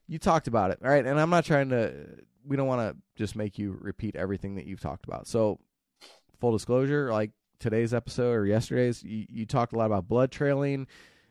you 0.08 0.20
talked 0.20 0.48
about 0.48 0.72
it, 0.72 0.80
all 0.84 0.90
right? 0.90 1.06
And 1.06 1.20
I'm 1.20 1.30
not 1.30 1.46
trying 1.46 1.70
to. 1.70 1.94
We 2.46 2.58
don't 2.58 2.68
want 2.68 2.82
to 2.82 3.02
just 3.16 3.36
make 3.36 3.58
you 3.58 3.78
repeat 3.80 4.16
everything 4.16 4.56
that 4.56 4.66
you've 4.66 4.82
talked 4.82 5.06
about. 5.06 5.28
So, 5.28 5.60
full 6.40 6.52
disclosure, 6.52 7.12
like 7.12 7.32
today's 7.60 7.94
episode 7.94 8.34
or 8.34 8.46
yesterday's, 8.46 9.04
you, 9.04 9.26
you 9.30 9.46
talked 9.46 9.74
a 9.74 9.78
lot 9.78 9.86
about 9.86 10.08
blood 10.08 10.32
trailing 10.32 10.88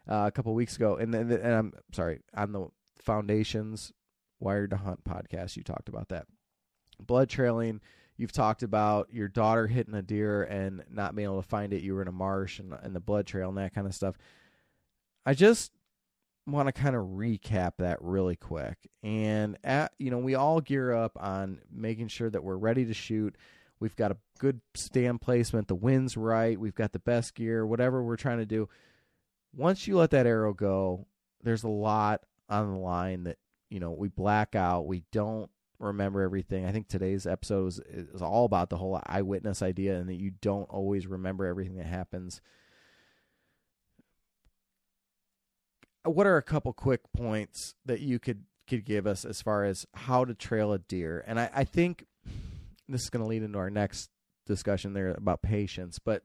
uh, 0.09 0.25
a 0.27 0.33
couple 0.33 0.55
weeks 0.55 0.77
ago, 0.77 0.97
and 0.97 1.13
then 1.13 1.31
and 1.31 1.53
I'm 1.53 1.73
sorry 1.93 2.21
on 2.35 2.53
the 2.53 2.69
foundations 3.01 3.93
Wired 4.41 4.71
to 4.71 4.77
Hunt 4.77 5.05
podcast, 5.05 5.57
you 5.57 5.63
talked 5.63 5.89
about 5.89 6.09
that. 6.09 6.27
Blood 7.01 7.29
trailing, 7.29 7.81
you've 8.17 8.33
talked 8.33 8.63
about 8.63 9.09
your 9.13 9.29
daughter 9.29 9.67
hitting 9.67 9.95
a 9.95 10.03
deer 10.03 10.43
and 10.43 10.83
not 10.91 11.15
being 11.15 11.27
able 11.27 11.43
to 11.43 11.49
find 11.49 11.73
it. 11.73 11.83
You 11.83 11.95
were 11.95 12.03
in 12.03 12.09
a 12.09 12.13
marsh 12.13 12.59
and, 12.59 12.73
and 12.83 12.95
the 12.95 13.01
blood 13.01 13.27
trail 13.27 13.49
and 13.49 13.59
that 13.59 13.75
kind 13.75 13.87
of 13.87 13.95
stuff. 13.95 14.17
I 15.25 15.35
just 15.35 15.73
want 16.47 16.67
to 16.69 16.73
kind 16.73 16.97
of 16.97 17.03
recap 17.03 17.73
that 17.79 18.03
really 18.03 18.37
quick. 18.37 18.77
And 19.03 19.59
at, 19.63 19.93
you 19.99 20.11
know, 20.11 20.19
we 20.19 20.35
all 20.35 20.61
gear 20.61 20.93
up 20.93 21.13
on 21.21 21.61
making 21.71 22.09
sure 22.09 22.31
that 22.31 22.43
we're 22.43 22.57
ready 22.57 22.85
to 22.87 22.95
shoot. 22.95 23.37
We've 23.81 23.97
got 23.97 24.13
a 24.13 24.17
good 24.39 24.61
stand 24.75 25.21
placement, 25.21 25.69
the 25.69 25.75
wind's 25.75 26.17
right, 26.17 26.59
we've 26.59 26.75
got 26.75 26.93
the 26.93 26.99
best 26.99 27.35
gear, 27.35 27.67
whatever 27.67 28.03
we're 28.03 28.17
trying 28.17 28.39
to 28.39 28.47
do. 28.47 28.69
Once 29.55 29.87
you 29.87 29.97
let 29.97 30.11
that 30.11 30.27
arrow 30.27 30.53
go, 30.53 31.07
there's 31.43 31.65
a 31.65 31.69
lot 31.69 32.23
on 32.49 32.73
the 32.73 32.79
line 32.79 33.25
that 33.25 33.39
you 33.71 33.81
know 33.81 33.91
we 33.91 34.09
black 34.09 34.55
out 34.55 34.87
we 34.87 35.03
don't 35.11 35.51
remember 35.79 36.21
everything 36.21 36.67
i 36.67 36.73
think 36.73 36.87
today's 36.87 37.27
episode 37.27 37.67
is, 37.69 37.81
is 37.89 38.23
all 38.23 38.45
about 38.45 38.69
the 38.69 38.77
whole 38.77 39.01
eyewitness 39.07 39.63
idea 39.63 39.97
and 39.97 40.09
that 40.09 40.21
you 40.21 40.31
don't 40.43 40.69
always 40.69 41.07
remember 41.07 41.47
everything 41.47 41.77
that 41.77 41.87
happens 41.87 42.41
what 46.05 46.27
are 46.27 46.37
a 46.37 46.43
couple 46.43 46.73
quick 46.73 47.01
points 47.13 47.75
that 47.85 48.01
you 48.01 48.19
could 48.19 48.45
could 48.69 48.85
give 48.85 49.07
us 49.07 49.25
as 49.25 49.43
far 49.43 49.65
as 49.65 49.87
how 49.95 50.25
to 50.25 50.35
trail 50.35 50.73
a 50.73 50.79
deer 50.79 51.25
and 51.27 51.39
i, 51.39 51.51
I 51.55 51.65
think 51.65 52.07
this 52.89 53.03
is 53.03 53.11
going 53.11 53.23
to 53.23 53.29
lead 53.29 53.43
into 53.43 53.59
our 53.59 53.71
next 53.71 54.11
discussion 54.47 54.93
there 54.93 55.11
about 55.11 55.43
patience 55.43 55.99
but 55.99 56.23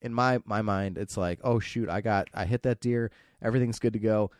in 0.00 0.14
my 0.14 0.40
my 0.44 0.62
mind 0.62 0.96
it's 0.96 1.16
like 1.16 1.40
oh 1.42 1.58
shoot 1.58 1.88
i 1.88 2.00
got 2.00 2.28
i 2.34 2.44
hit 2.44 2.62
that 2.62 2.80
deer 2.80 3.10
everything's 3.42 3.78
good 3.78 3.92
to 3.92 3.98
go 3.98 4.30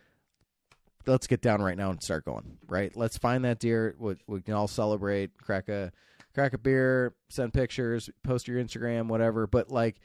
let's 1.09 1.27
get 1.27 1.41
down 1.41 1.63
right 1.63 1.77
now 1.77 1.91
and 1.91 2.03
start 2.03 2.25
going. 2.25 2.59
Right, 2.69 2.95
let's 2.95 3.19
find 3.19 3.45
that 3.45 3.59
deer. 3.59 3.95
We, 3.99 4.17
we 4.27 4.43
can 4.43 4.55
all 4.55 4.69
celebrate, 4.69 5.37
crack 5.39 5.69
a 5.69 5.93
crack 6.35 6.53
a 6.53 6.59
beer, 6.59 7.15
send 7.31 7.53
pictures, 7.53 8.11
post 8.23 8.47
your 8.47 8.63
Instagram, 8.63 9.09
whatever. 9.09 9.47
But 9.47 9.71
like, 9.71 9.97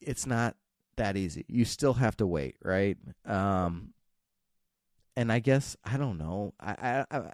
it's 0.00 0.26
not 0.26 0.56
that 0.96 1.16
easy. 1.16 1.44
You 1.48 1.64
still 1.64 1.94
have 1.94 2.16
to 2.18 2.26
wait, 2.26 2.56
right? 2.62 2.96
Um, 3.26 3.94
and 5.16 5.30
I 5.30 5.38
guess 5.38 5.76
I 5.84 5.96
don't 5.96 6.18
know. 6.18 6.54
I, 6.60 7.04
I, 7.10 7.18
I 7.18 7.32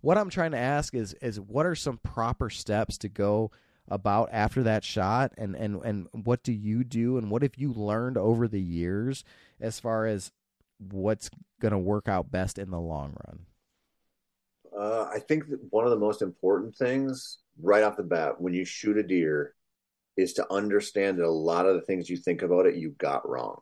what 0.00 0.18
I'm 0.18 0.30
trying 0.30 0.52
to 0.52 0.58
ask 0.58 0.94
is 0.94 1.14
is 1.14 1.40
what 1.40 1.66
are 1.66 1.74
some 1.74 1.98
proper 1.98 2.50
steps 2.50 2.98
to 2.98 3.08
go 3.08 3.50
about 3.88 4.28
after 4.32 4.62
that 4.64 4.84
shot 4.84 5.32
and 5.36 5.54
and 5.54 5.82
and 5.84 6.08
what 6.12 6.42
do 6.42 6.52
you 6.52 6.84
do 6.84 7.18
and 7.18 7.30
what 7.30 7.42
have 7.42 7.56
you 7.56 7.72
learned 7.72 8.18
over 8.18 8.48
the 8.48 8.60
years 8.60 9.24
as 9.60 9.80
far 9.80 10.06
as 10.06 10.32
what's 10.78 11.30
going 11.60 11.72
to 11.72 11.78
work 11.78 12.08
out 12.08 12.30
best 12.30 12.58
in 12.58 12.70
the 12.70 12.80
long 12.80 13.16
run? 13.26 13.46
Uh, 14.78 15.08
I 15.12 15.20
think 15.20 15.48
that 15.48 15.60
one 15.70 15.84
of 15.84 15.90
the 15.90 15.98
most 15.98 16.20
important 16.20 16.76
things 16.76 17.38
right 17.62 17.82
off 17.82 17.96
the 17.96 18.02
bat 18.02 18.40
when 18.40 18.52
you 18.52 18.64
shoot 18.64 18.98
a 18.98 19.02
deer 19.02 19.54
is 20.16 20.34
to 20.34 20.52
understand 20.52 21.18
that 21.18 21.26
a 21.26 21.30
lot 21.30 21.66
of 21.66 21.74
the 21.74 21.82
things 21.82 22.08
you 22.08 22.16
think 22.16 22.42
about 22.42 22.66
it 22.66 22.76
you 22.76 22.90
got 22.98 23.28
wrong. 23.28 23.60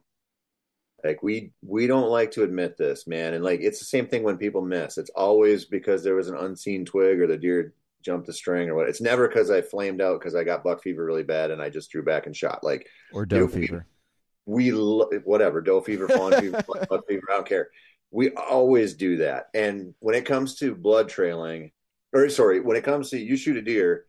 Like 1.03 1.23
we 1.23 1.53
we 1.63 1.87
don't 1.87 2.09
like 2.09 2.31
to 2.33 2.45
admit 2.45 2.79
this, 2.79 3.07
man. 3.07 3.35
And 3.35 3.45
like 3.45 3.61
it's 3.61 3.79
the 3.79 3.85
same 3.85 4.07
thing 4.07 4.23
when 4.23 4.39
people 4.39 4.63
miss. 4.63 4.97
It's 4.97 5.11
always 5.11 5.67
because 5.67 6.03
there 6.03 6.15
was 6.15 6.29
an 6.29 6.37
unseen 6.37 6.87
twig 6.87 7.21
or 7.21 7.27
the 7.27 7.37
deer 7.37 7.75
jumped 8.03 8.27
the 8.27 8.33
string 8.33 8.71
or 8.71 8.75
what. 8.75 8.89
It's 8.89 9.03
never 9.03 9.29
because 9.29 9.51
I 9.51 9.61
flamed 9.61 10.01
out 10.01 10.19
because 10.19 10.35
I 10.35 10.45
got 10.45 10.65
buck 10.65 10.83
fever 10.83 11.05
really 11.05 11.23
bad 11.23 11.51
and 11.51 11.61
I 11.61 11.69
just 11.69 11.91
drew 11.91 12.03
back 12.03 12.27
and 12.27 12.35
shot. 12.35 12.65
Like 12.65 12.87
or 13.13 13.27
doe 13.27 13.49
fever. 13.49 13.87
We, 14.47 14.73
we 14.73 15.19
whatever 15.25 15.61
doe 15.61 15.83
fever, 15.83 16.09
fawn 16.09 16.33
fever, 16.41 16.63
buck 16.67 17.07
fever. 17.07 17.27
I 17.31 17.35
don't 17.35 17.49
care. 17.49 17.69
We 18.11 18.31
always 18.31 18.95
do 18.95 19.19
that. 19.19 19.49
And 19.55 19.95
when 19.99 20.15
it 20.15 20.25
comes 20.25 20.55
to 20.57 20.75
blood 20.75 21.11
trailing, 21.11 21.73
or 22.15 22.29
sorry, 22.31 22.61
when 22.61 22.77
it 22.77 22.85
comes 22.85 23.11
to 23.11 23.19
you 23.19 23.37
shoot 23.37 23.57
a 23.57 23.63
deer, 23.63 24.07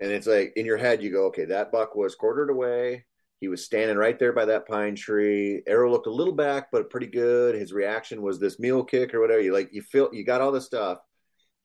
and 0.00 0.10
it's 0.10 0.26
like 0.26 0.52
in 0.56 0.66
your 0.66 0.78
head 0.78 1.02
you 1.02 1.10
go, 1.10 1.26
okay, 1.26 1.44
that 1.46 1.72
buck 1.72 1.94
was 1.94 2.14
quartered 2.14 2.50
away 2.50 3.04
he 3.40 3.48
was 3.48 3.64
standing 3.64 3.96
right 3.96 4.18
there 4.18 4.34
by 4.34 4.44
that 4.44 4.68
pine 4.68 4.94
tree. 4.94 5.62
Arrow 5.66 5.90
looked 5.90 6.06
a 6.06 6.12
little 6.12 6.34
back, 6.34 6.68
but 6.70 6.90
pretty 6.90 7.06
good. 7.06 7.54
His 7.54 7.72
reaction 7.72 8.20
was 8.20 8.38
this 8.38 8.60
mule 8.60 8.84
kick 8.84 9.14
or 9.14 9.20
whatever. 9.20 9.40
You 9.40 9.54
like 9.54 9.70
you 9.72 9.80
feel 9.80 10.10
you 10.12 10.24
got 10.24 10.42
all 10.42 10.52
this 10.52 10.66
stuff, 10.66 10.98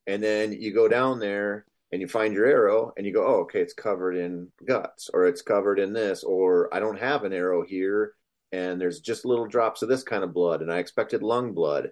and 0.07 0.23
then 0.23 0.53
you 0.53 0.73
go 0.73 0.87
down 0.87 1.19
there 1.19 1.65
and 1.91 2.01
you 2.01 2.07
find 2.07 2.33
your 2.33 2.45
arrow 2.45 2.93
and 2.97 3.05
you 3.05 3.13
go, 3.13 3.25
oh, 3.25 3.41
okay, 3.41 3.59
it's 3.61 3.73
covered 3.73 4.15
in 4.15 4.47
guts 4.65 5.09
or 5.13 5.27
it's 5.27 5.41
covered 5.41 5.79
in 5.79 5.93
this, 5.93 6.23
or 6.23 6.73
I 6.73 6.79
don't 6.79 6.99
have 6.99 7.23
an 7.23 7.33
arrow 7.33 7.63
here 7.63 8.13
and 8.51 8.79
there's 8.79 9.01
just 9.01 9.25
little 9.25 9.45
drops 9.45 9.81
of 9.81 9.89
this 9.89 10.03
kind 10.03 10.23
of 10.23 10.33
blood 10.33 10.61
and 10.61 10.71
I 10.71 10.79
expected 10.79 11.23
lung 11.23 11.53
blood. 11.53 11.91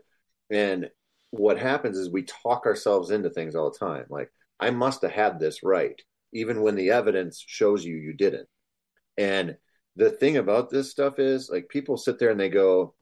And 0.50 0.90
what 1.32 1.60
happens 1.60 1.98
is 1.98 2.10
we 2.10 2.24
talk 2.24 2.66
ourselves 2.66 3.12
into 3.12 3.30
things 3.30 3.56
all 3.56 3.72
the 3.72 3.78
time. 3.78 4.06
Like 4.10 4.32
I 4.60 4.72
must 4.72 5.02
have 5.04 5.12
had 5.12 5.40
this 5.40 5.64
right, 5.64 6.02
even 6.34 6.62
when 6.62 6.76
the 6.76 6.92
evidence 6.92 7.44
shows 7.46 7.86
you 7.86 7.96
you 7.96 8.14
didn't. 8.14 8.48
And 9.18 9.58
the 9.96 10.10
thing 10.10 10.38
about 10.38 10.70
this 10.70 10.90
stuff 10.90 11.20
is 11.20 11.50
like 11.50 11.70
people 11.70 11.98
sit 11.98 12.20
there 12.20 12.32
and 12.32 12.40
they 12.40 12.50
go, 12.50 12.96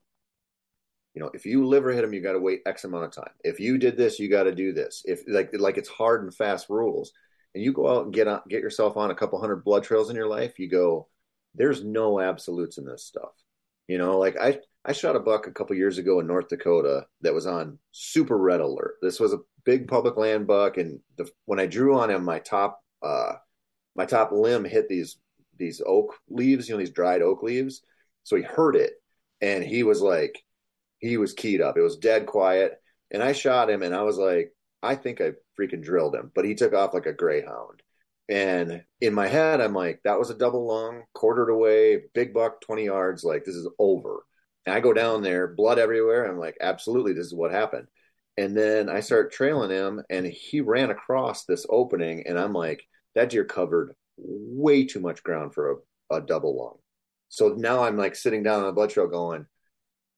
you 1.13 1.21
know, 1.21 1.31
if 1.33 1.45
you 1.45 1.65
liver 1.65 1.91
hit 1.91 2.01
them, 2.01 2.13
you 2.13 2.21
got 2.21 2.33
to 2.33 2.39
wait 2.39 2.61
X 2.65 2.83
amount 2.83 3.05
of 3.05 3.11
time. 3.11 3.33
If 3.43 3.59
you 3.59 3.77
did 3.77 3.97
this, 3.97 4.19
you 4.19 4.29
got 4.29 4.43
to 4.43 4.55
do 4.55 4.73
this. 4.73 5.03
If 5.05 5.23
like 5.27 5.49
like 5.53 5.77
it's 5.77 5.89
hard 5.89 6.23
and 6.23 6.33
fast 6.33 6.69
rules, 6.69 7.11
and 7.53 7.63
you 7.63 7.73
go 7.73 7.87
out 7.87 8.05
and 8.05 8.13
get 8.13 8.27
on, 8.27 8.41
get 8.49 8.61
yourself 8.61 8.95
on 8.97 9.11
a 9.11 9.15
couple 9.15 9.39
hundred 9.39 9.63
blood 9.63 9.83
trails 9.83 10.09
in 10.09 10.15
your 10.15 10.27
life, 10.27 10.57
you 10.57 10.69
go, 10.69 11.09
there's 11.53 11.83
no 11.83 12.19
absolutes 12.19 12.77
in 12.77 12.85
this 12.85 13.05
stuff. 13.05 13.31
You 13.87 13.97
know, 13.97 14.17
like 14.19 14.37
I 14.39 14.59
I 14.85 14.93
shot 14.93 15.17
a 15.17 15.19
buck 15.19 15.47
a 15.47 15.51
couple 15.51 15.75
years 15.75 15.97
ago 15.97 16.19
in 16.21 16.27
North 16.27 16.47
Dakota 16.47 17.05
that 17.21 17.33
was 17.33 17.45
on 17.45 17.77
super 17.91 18.37
red 18.37 18.61
alert. 18.61 18.95
This 19.01 19.19
was 19.19 19.33
a 19.33 19.39
big 19.65 19.87
public 19.87 20.15
land 20.15 20.47
buck, 20.47 20.77
and 20.77 20.99
the, 21.17 21.29
when 21.45 21.59
I 21.59 21.65
drew 21.65 21.99
on 21.99 22.09
him, 22.09 22.23
my 22.23 22.39
top 22.39 22.81
uh 23.03 23.33
my 23.95 24.05
top 24.05 24.31
limb 24.31 24.65
hit 24.65 24.87
these 24.87 25.17
these 25.57 25.81
oak 25.85 26.15
leaves, 26.29 26.67
you 26.67 26.75
know, 26.75 26.79
these 26.79 26.91
dried 26.91 27.21
oak 27.21 27.43
leaves. 27.43 27.81
So 28.23 28.35
he 28.35 28.43
heard 28.43 28.75
it 28.75 28.93
and 29.41 29.63
he 29.63 29.83
was 29.83 30.01
like, 30.01 30.43
he 30.99 31.17
was 31.17 31.33
keyed 31.33 31.61
up. 31.61 31.77
It 31.77 31.81
was 31.81 31.97
dead 31.97 32.25
quiet. 32.25 32.81
And 33.11 33.21
I 33.21 33.33
shot 33.33 33.69
him 33.69 33.83
and 33.83 33.93
I 33.95 34.03
was 34.03 34.17
like, 34.17 34.53
I 34.81 34.95
think 34.95 35.21
I 35.21 35.33
freaking 35.59 35.83
drilled 35.83 36.15
him, 36.15 36.31
but 36.33 36.45
he 36.45 36.55
took 36.55 36.73
off 36.73 36.93
like 36.93 37.05
a 37.05 37.13
greyhound. 37.13 37.81
And 38.29 38.83
in 39.01 39.13
my 39.13 39.27
head, 39.27 39.59
I'm 39.61 39.73
like, 39.73 39.99
that 40.03 40.17
was 40.17 40.29
a 40.29 40.37
double 40.37 40.65
lung, 40.65 41.03
quartered 41.13 41.49
away, 41.49 42.03
big 42.13 42.33
buck, 42.33 42.61
20 42.61 42.85
yards. 42.85 43.23
Like, 43.23 43.43
this 43.43 43.55
is 43.55 43.67
over. 43.77 44.25
And 44.65 44.73
I 44.73 44.79
go 44.79 44.93
down 44.93 45.21
there, 45.21 45.47
blood 45.47 45.79
everywhere. 45.79 46.25
I'm 46.25 46.39
like, 46.39 46.55
absolutely, 46.61 47.13
this 47.13 47.25
is 47.25 47.33
what 47.33 47.51
happened. 47.51 47.87
And 48.37 48.55
then 48.55 48.89
I 48.89 49.01
start 49.01 49.33
trailing 49.33 49.69
him, 49.69 50.01
and 50.09 50.25
he 50.25 50.61
ran 50.61 50.91
across 50.91 51.43
this 51.43 51.65
opening. 51.69 52.23
And 52.25 52.39
I'm 52.39 52.53
like, 52.53 52.87
that 53.15 53.29
deer 53.29 53.45
covered 53.45 53.93
way 54.17 54.85
too 54.85 54.99
much 54.99 55.23
ground 55.23 55.53
for 55.53 55.83
a, 56.09 56.15
a 56.17 56.21
double 56.21 56.57
lung. 56.57 56.77
So 57.29 57.49
now 57.49 57.83
I'm 57.83 57.97
like 57.97 58.15
sitting 58.15 58.43
down 58.43 58.59
on 58.59 58.65
the 58.65 58.73
blood 58.73 58.89
trail 58.89 59.07
going, 59.07 59.45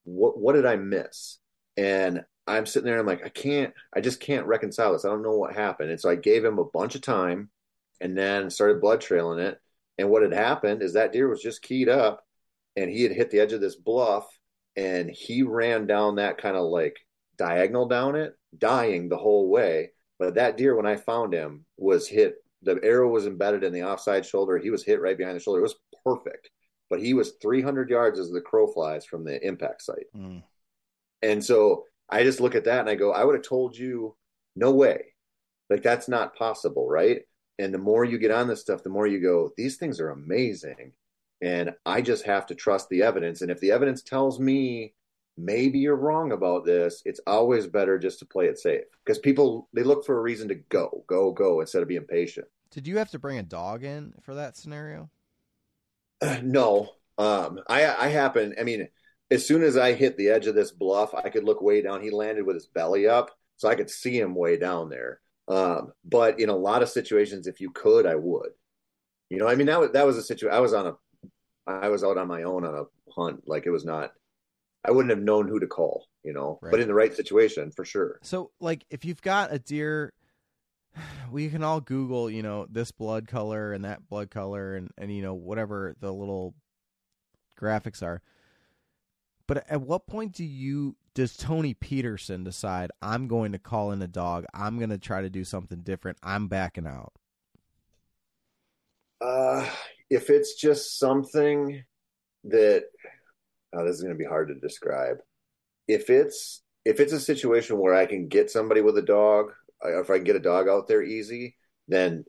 what 0.03 0.37
what 0.37 0.53
did 0.53 0.65
I 0.65 0.75
miss? 0.75 1.37
And 1.77 2.23
I'm 2.47 2.65
sitting 2.65 2.85
there 2.85 2.99
and 2.99 3.01
I'm 3.01 3.07
like, 3.07 3.25
I 3.25 3.29
can't, 3.29 3.73
I 3.95 4.01
just 4.01 4.19
can't 4.19 4.47
reconcile 4.47 4.93
this. 4.93 5.05
I 5.05 5.09
don't 5.09 5.23
know 5.23 5.37
what 5.37 5.53
happened. 5.53 5.91
And 5.91 5.99
so 5.99 6.09
I 6.09 6.15
gave 6.15 6.43
him 6.43 6.59
a 6.59 6.65
bunch 6.65 6.95
of 6.95 7.01
time 7.01 7.49
and 8.01 8.17
then 8.17 8.49
started 8.49 8.81
blood 8.81 8.99
trailing 8.99 9.39
it. 9.39 9.59
And 9.97 10.09
what 10.09 10.23
had 10.23 10.33
happened 10.33 10.81
is 10.81 10.93
that 10.93 11.13
deer 11.13 11.29
was 11.29 11.41
just 11.41 11.61
keyed 11.61 11.87
up 11.87 12.23
and 12.75 12.89
he 12.89 13.03
had 13.03 13.13
hit 13.13 13.31
the 13.31 13.39
edge 13.39 13.53
of 13.53 13.61
this 13.61 13.75
bluff 13.75 14.27
and 14.75 15.09
he 15.09 15.43
ran 15.43 15.87
down 15.87 16.15
that 16.15 16.37
kind 16.37 16.57
of 16.57 16.63
like 16.63 16.97
diagonal 17.37 17.87
down 17.87 18.15
it, 18.15 18.35
dying 18.57 19.07
the 19.07 19.17
whole 19.17 19.49
way. 19.49 19.91
But 20.19 20.35
that 20.35 20.57
deer, 20.57 20.75
when 20.75 20.85
I 20.85 20.95
found 20.95 21.33
him, 21.33 21.65
was 21.77 22.07
hit 22.07 22.35
the 22.63 22.79
arrow 22.83 23.09
was 23.09 23.27
embedded 23.27 23.63
in 23.63 23.73
the 23.73 23.83
offside 23.83 24.25
shoulder. 24.25 24.57
He 24.57 24.69
was 24.69 24.83
hit 24.83 25.01
right 25.01 25.17
behind 25.17 25.35
the 25.35 25.41
shoulder. 25.41 25.59
It 25.59 25.63
was 25.63 25.75
perfect, 26.05 26.49
but 26.89 26.99
he 26.99 27.13
was 27.13 27.33
300 27.41 27.89
yards 27.89 28.19
as 28.19 28.31
the 28.31 28.41
crow 28.41 28.67
flies 28.67 29.05
from 29.05 29.23
the 29.23 29.45
impact 29.45 29.81
site. 29.81 30.07
Mm. 30.15 30.43
And 31.21 31.43
so 31.43 31.85
I 32.09 32.23
just 32.23 32.39
look 32.41 32.55
at 32.55 32.65
that 32.65 32.81
and 32.81 32.89
I 32.89 32.95
go, 32.95 33.11
I 33.11 33.23
would 33.23 33.35
have 33.35 33.45
told 33.45 33.77
you, 33.77 34.15
no 34.55 34.71
way. 34.71 35.13
Like 35.69 35.83
that's 35.83 36.07
not 36.07 36.35
possible, 36.35 36.87
right? 36.87 37.21
And 37.59 37.73
the 37.73 37.79
more 37.79 38.03
you 38.03 38.17
get 38.17 38.31
on 38.31 38.47
this 38.47 38.61
stuff, 38.61 38.83
the 38.83 38.89
more 38.89 39.07
you 39.07 39.19
go, 39.19 39.51
these 39.57 39.77
things 39.77 39.99
are 39.99 40.09
amazing. 40.09 40.91
And 41.41 41.73
I 41.85 42.01
just 42.01 42.25
have 42.25 42.45
to 42.47 42.55
trust 42.55 42.89
the 42.89 43.03
evidence. 43.03 43.41
And 43.41 43.51
if 43.51 43.59
the 43.59 43.71
evidence 43.71 44.01
tells 44.01 44.39
me 44.39 44.93
maybe 45.37 45.79
you're 45.79 45.95
wrong 45.95 46.31
about 46.31 46.65
this, 46.65 47.01
it's 47.05 47.19
always 47.25 47.67
better 47.67 47.97
just 47.97 48.19
to 48.19 48.25
play 48.25 48.45
it 48.45 48.59
safe 48.59 48.83
because 49.03 49.19
people 49.19 49.67
they 49.73 49.83
look 49.83 50.05
for 50.05 50.17
a 50.17 50.21
reason 50.21 50.47
to 50.49 50.55
go, 50.55 51.03
go, 51.07 51.31
go 51.31 51.61
instead 51.61 51.81
of 51.81 51.87
being 51.87 52.03
patient. 52.03 52.47
Did 52.73 52.87
you 52.87 52.97
have 52.97 53.11
to 53.11 53.19
bring 53.19 53.37
a 53.37 53.43
dog 53.43 53.83
in 53.83 54.13
for 54.23 54.35
that 54.35 54.57
scenario? 54.57 55.09
no, 56.41 56.89
um, 57.17 57.59
I 57.67 57.85
I 57.85 58.07
happen. 58.07 58.55
I 58.59 58.63
mean, 58.63 58.87
as 59.31 59.47
soon 59.47 59.63
as 59.63 59.77
I 59.77 59.93
hit 59.93 60.17
the 60.17 60.29
edge 60.29 60.47
of 60.47 60.55
this 60.55 60.71
bluff, 60.71 61.13
I 61.13 61.29
could 61.29 61.43
look 61.43 61.61
way 61.61 61.81
down. 61.81 62.01
He 62.01 62.09
landed 62.09 62.45
with 62.45 62.55
his 62.55 62.67
belly 62.67 63.07
up, 63.07 63.31
so 63.57 63.69
I 63.69 63.75
could 63.75 63.89
see 63.89 64.17
him 64.17 64.35
way 64.35 64.57
down 64.57 64.89
there. 64.89 65.19
Um, 65.47 65.93
but 66.03 66.39
in 66.39 66.49
a 66.49 66.55
lot 66.55 66.81
of 66.81 66.89
situations, 66.89 67.47
if 67.47 67.61
you 67.61 67.69
could, 67.71 68.05
I 68.05 68.15
would. 68.15 68.51
You 69.29 69.37
know, 69.37 69.47
I 69.47 69.55
mean 69.55 69.67
that 69.67 69.79
was 69.79 69.91
that 69.91 70.05
was 70.05 70.17
a 70.17 70.23
situation. 70.23 70.55
I 70.55 70.59
was 70.59 70.73
on 70.73 70.87
a, 70.87 70.93
I 71.67 71.89
was 71.89 72.03
out 72.03 72.17
on 72.17 72.27
my 72.27 72.43
own 72.43 72.65
on 72.65 72.75
a 72.75 73.11
hunt. 73.11 73.43
Like 73.45 73.65
it 73.65 73.71
was 73.71 73.85
not 73.85 74.11
I 74.85 74.91
wouldn't 74.91 75.11
have 75.11 75.23
known 75.23 75.47
who 75.47 75.59
to 75.59 75.67
call, 75.67 76.07
you 76.23 76.33
know, 76.33 76.59
right. 76.61 76.71
but 76.71 76.79
in 76.79 76.87
the 76.87 76.93
right 76.93 77.15
situation 77.15 77.71
for 77.71 77.85
sure. 77.85 78.19
So, 78.21 78.51
like, 78.59 78.85
if 78.89 79.05
you've 79.05 79.21
got 79.21 79.53
a 79.53 79.59
deer, 79.59 80.11
we 81.31 81.49
can 81.49 81.63
all 81.63 81.81
Google, 81.81 82.29
you 82.29 82.43
know, 82.43 82.67
this 82.69 82.91
blood 82.91 83.27
color 83.27 83.73
and 83.73 83.85
that 83.85 84.07
blood 84.09 84.29
color 84.29 84.75
and, 84.75 84.91
and, 84.97 85.15
you 85.15 85.21
know, 85.21 85.33
whatever 85.33 85.95
the 85.99 86.11
little 86.11 86.55
graphics 87.59 88.03
are. 88.03 88.21
But 89.47 89.65
at 89.69 89.81
what 89.81 90.07
point 90.07 90.33
do 90.33 90.43
you, 90.43 90.95
does 91.13 91.35
Tony 91.35 91.73
Peterson 91.73 92.43
decide, 92.43 92.91
I'm 93.01 93.27
going 93.27 93.51
to 93.51 93.59
call 93.59 93.91
in 93.91 94.01
a 94.01 94.07
dog, 94.07 94.45
I'm 94.53 94.77
going 94.77 94.89
to 94.89 94.97
try 94.97 95.21
to 95.21 95.29
do 95.29 95.43
something 95.43 95.81
different, 95.81 96.17
I'm 96.23 96.47
backing 96.47 96.87
out? 96.87 97.13
Uh, 99.19 99.67
if 100.09 100.29
it's 100.29 100.55
just 100.55 100.99
something 100.99 101.83
that 102.45 102.85
oh, 103.73 103.85
this 103.85 103.95
is 103.95 104.01
going 104.01 104.13
to 104.13 104.17
be 104.17 104.25
hard 104.25 104.49
to 104.49 104.55
describe. 104.55 105.17
If 105.87 106.09
it's 106.09 106.61
if 106.85 106.99
it's 106.99 107.13
a 107.13 107.19
situation 107.19 107.77
where 107.77 107.93
I 107.93 108.05
can 108.05 108.27
get 108.27 108.51
somebody 108.51 108.81
with 108.81 108.97
a 108.97 109.01
dog, 109.01 109.53
if 109.85 110.09
I 110.09 110.15
can 110.15 110.23
get 110.23 110.35
a 110.35 110.39
dog 110.39 110.67
out 110.67 110.87
there 110.87 111.03
easy, 111.03 111.55
then 111.87 112.25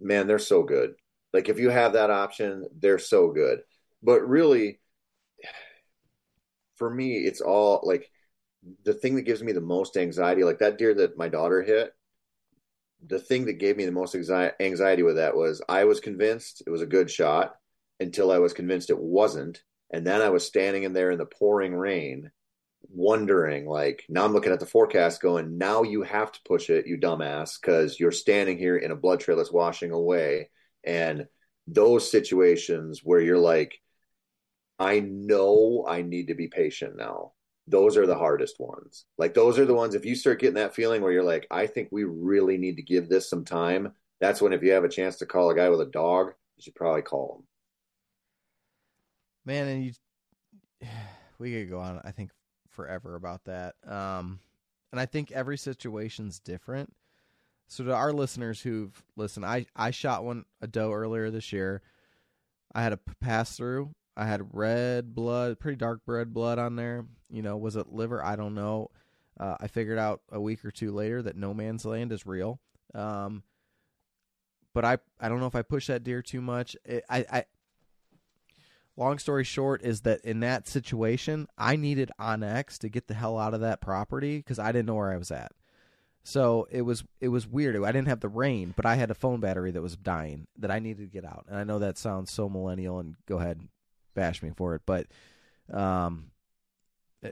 man, 0.00 0.26
they're 0.26 0.38
so 0.38 0.62
good. 0.62 0.94
Like 1.32 1.48
if 1.48 1.58
you 1.58 1.70
have 1.70 1.92
that 1.94 2.10
option, 2.10 2.66
they're 2.78 2.98
so 2.98 3.30
good. 3.30 3.60
But 4.02 4.28
really, 4.28 4.80
for 6.76 6.90
me, 6.90 7.18
it's 7.18 7.40
all 7.40 7.80
like 7.82 8.10
the 8.84 8.94
thing 8.94 9.16
that 9.16 9.22
gives 9.22 9.42
me 9.42 9.52
the 9.52 9.60
most 9.60 9.96
anxiety, 9.96 10.44
like 10.44 10.58
that 10.58 10.78
deer 10.78 10.94
that 10.94 11.18
my 11.18 11.28
daughter 11.28 11.62
hit. 11.62 11.92
The 13.06 13.20
thing 13.20 13.46
that 13.46 13.54
gave 13.54 13.76
me 13.76 13.84
the 13.84 13.92
most 13.92 14.16
anxiety 14.16 15.02
with 15.04 15.16
that 15.16 15.36
was 15.36 15.62
I 15.68 15.84
was 15.84 16.00
convinced 16.00 16.64
it 16.66 16.70
was 16.70 16.82
a 16.82 16.86
good 16.86 17.08
shot 17.08 17.54
until 18.00 18.32
I 18.32 18.38
was 18.38 18.52
convinced 18.52 18.90
it 18.90 18.98
wasn't, 18.98 19.62
and 19.92 20.04
then 20.04 20.20
I 20.20 20.30
was 20.30 20.44
standing 20.44 20.82
in 20.82 20.92
there 20.92 21.12
in 21.12 21.18
the 21.18 21.26
pouring 21.26 21.74
rain, 21.76 22.32
wondering, 22.88 23.66
like, 23.66 24.04
now 24.08 24.24
I'm 24.24 24.32
looking 24.32 24.52
at 24.52 24.60
the 24.60 24.66
forecast 24.66 25.20
going, 25.20 25.58
now 25.58 25.82
you 25.82 26.02
have 26.02 26.32
to 26.32 26.40
push 26.44 26.70
it, 26.70 26.86
you 26.86 26.98
dumbass, 26.98 27.60
because 27.60 27.98
you're 27.98 28.12
standing 28.12 28.58
here 28.58 28.76
in 28.76 28.90
a 28.90 28.96
blood 28.96 29.20
trail 29.20 29.36
that's 29.36 29.52
washing 29.52 29.90
away. 29.90 30.50
And 30.84 31.26
those 31.66 32.10
situations 32.10 33.00
where 33.04 33.20
you're 33.20 33.38
like, 33.38 33.80
I 34.78 35.00
know 35.00 35.84
I 35.88 36.02
need 36.02 36.28
to 36.28 36.34
be 36.34 36.48
patient 36.48 36.96
now. 36.96 37.32
Those 37.66 37.96
are 37.96 38.06
the 38.06 38.16
hardest 38.16 38.58
ones. 38.58 39.04
Like, 39.18 39.34
those 39.34 39.58
are 39.58 39.66
the 39.66 39.74
ones, 39.74 39.94
if 39.94 40.06
you 40.06 40.14
start 40.14 40.40
getting 40.40 40.54
that 40.54 40.74
feeling 40.74 41.02
where 41.02 41.12
you're 41.12 41.22
like, 41.22 41.46
I 41.50 41.66
think 41.66 41.88
we 41.90 42.04
really 42.04 42.56
need 42.56 42.76
to 42.76 42.82
give 42.82 43.08
this 43.08 43.28
some 43.28 43.44
time, 43.44 43.92
that's 44.20 44.40
when, 44.40 44.52
if 44.52 44.62
you 44.62 44.72
have 44.72 44.84
a 44.84 44.88
chance 44.88 45.16
to 45.16 45.26
call 45.26 45.50
a 45.50 45.54
guy 45.54 45.68
with 45.68 45.80
a 45.80 45.86
dog, 45.86 46.32
you 46.56 46.62
should 46.62 46.74
probably 46.74 47.02
call 47.02 47.36
him 47.36 47.44
man, 49.48 49.66
and 49.66 49.84
you, 49.84 49.92
we 51.40 51.52
could 51.52 51.70
go 51.70 51.80
on. 51.80 52.00
I 52.04 52.12
think 52.12 52.30
forever 52.78 53.16
about 53.16 53.42
that. 53.46 53.74
Um, 53.84 54.38
and 54.92 55.00
I 55.00 55.06
think 55.06 55.32
every 55.32 55.58
situation's 55.58 56.38
different. 56.38 56.94
So 57.66 57.82
to 57.82 57.92
our 57.92 58.12
listeners 58.12 58.60
who've 58.60 59.02
listened, 59.16 59.44
I 59.44 59.66
I 59.74 59.90
shot 59.90 60.24
one 60.24 60.44
a 60.62 60.68
doe 60.68 60.92
earlier 60.92 61.28
this 61.28 61.52
year. 61.52 61.82
I 62.72 62.82
had 62.82 62.92
a 62.92 63.00
pass 63.20 63.56
through. 63.56 63.96
I 64.16 64.26
had 64.26 64.54
red 64.54 65.12
blood, 65.12 65.58
pretty 65.58 65.76
dark 65.76 66.02
red 66.06 66.32
blood 66.32 66.60
on 66.60 66.76
there. 66.76 67.04
You 67.28 67.42
know, 67.42 67.56
was 67.56 67.74
it 67.74 67.92
liver? 67.92 68.24
I 68.24 68.36
don't 68.36 68.54
know. 68.54 68.92
Uh, 69.38 69.56
I 69.60 69.66
figured 69.66 69.98
out 69.98 70.20
a 70.30 70.40
week 70.40 70.64
or 70.64 70.70
two 70.70 70.92
later 70.92 71.20
that 71.22 71.36
no 71.36 71.52
man's 71.52 71.84
land 71.84 72.12
is 72.12 72.26
real. 72.26 72.60
Um, 72.94 73.42
but 74.72 74.84
I 74.84 74.98
I 75.18 75.28
don't 75.28 75.40
know 75.40 75.46
if 75.46 75.56
I 75.56 75.62
pushed 75.62 75.88
that 75.88 76.04
deer 76.04 76.22
too 76.22 76.40
much. 76.40 76.76
It, 76.84 77.04
I, 77.10 77.26
I 77.30 77.44
long 78.98 79.18
story 79.18 79.44
short 79.44 79.82
is 79.82 80.02
that 80.02 80.20
in 80.22 80.40
that 80.40 80.66
situation, 80.66 81.46
I 81.56 81.76
needed 81.76 82.10
onX 82.20 82.78
to 82.78 82.88
get 82.88 83.06
the 83.06 83.14
hell 83.14 83.38
out 83.38 83.54
of 83.54 83.60
that 83.60 83.80
property 83.80 84.38
because 84.38 84.58
I 84.58 84.72
didn't 84.72 84.86
know 84.86 84.96
where 84.96 85.12
I 85.12 85.16
was 85.16 85.30
at. 85.30 85.52
So 86.24 86.68
it 86.70 86.82
was 86.82 87.04
it 87.20 87.28
was 87.28 87.46
weird. 87.46 87.82
I 87.82 87.92
didn't 87.92 88.08
have 88.08 88.20
the 88.20 88.28
rain, 88.28 88.74
but 88.76 88.84
I 88.84 88.96
had 88.96 89.10
a 89.10 89.14
phone 89.14 89.40
battery 89.40 89.70
that 89.70 89.80
was 89.80 89.96
dying 89.96 90.46
that 90.58 90.70
I 90.70 90.78
needed 90.78 91.10
to 91.10 91.20
get 91.20 91.24
out. 91.24 91.46
And 91.48 91.56
I 91.56 91.64
know 91.64 91.78
that 91.78 91.96
sounds 91.96 92.30
so 92.30 92.50
millennial, 92.50 92.98
and 92.98 93.14
go 93.26 93.38
ahead 93.38 93.66
bash 94.14 94.42
me 94.42 94.50
for 94.54 94.74
it, 94.74 94.82
but 94.84 95.06
um, 95.72 96.32
uh, 97.24 97.28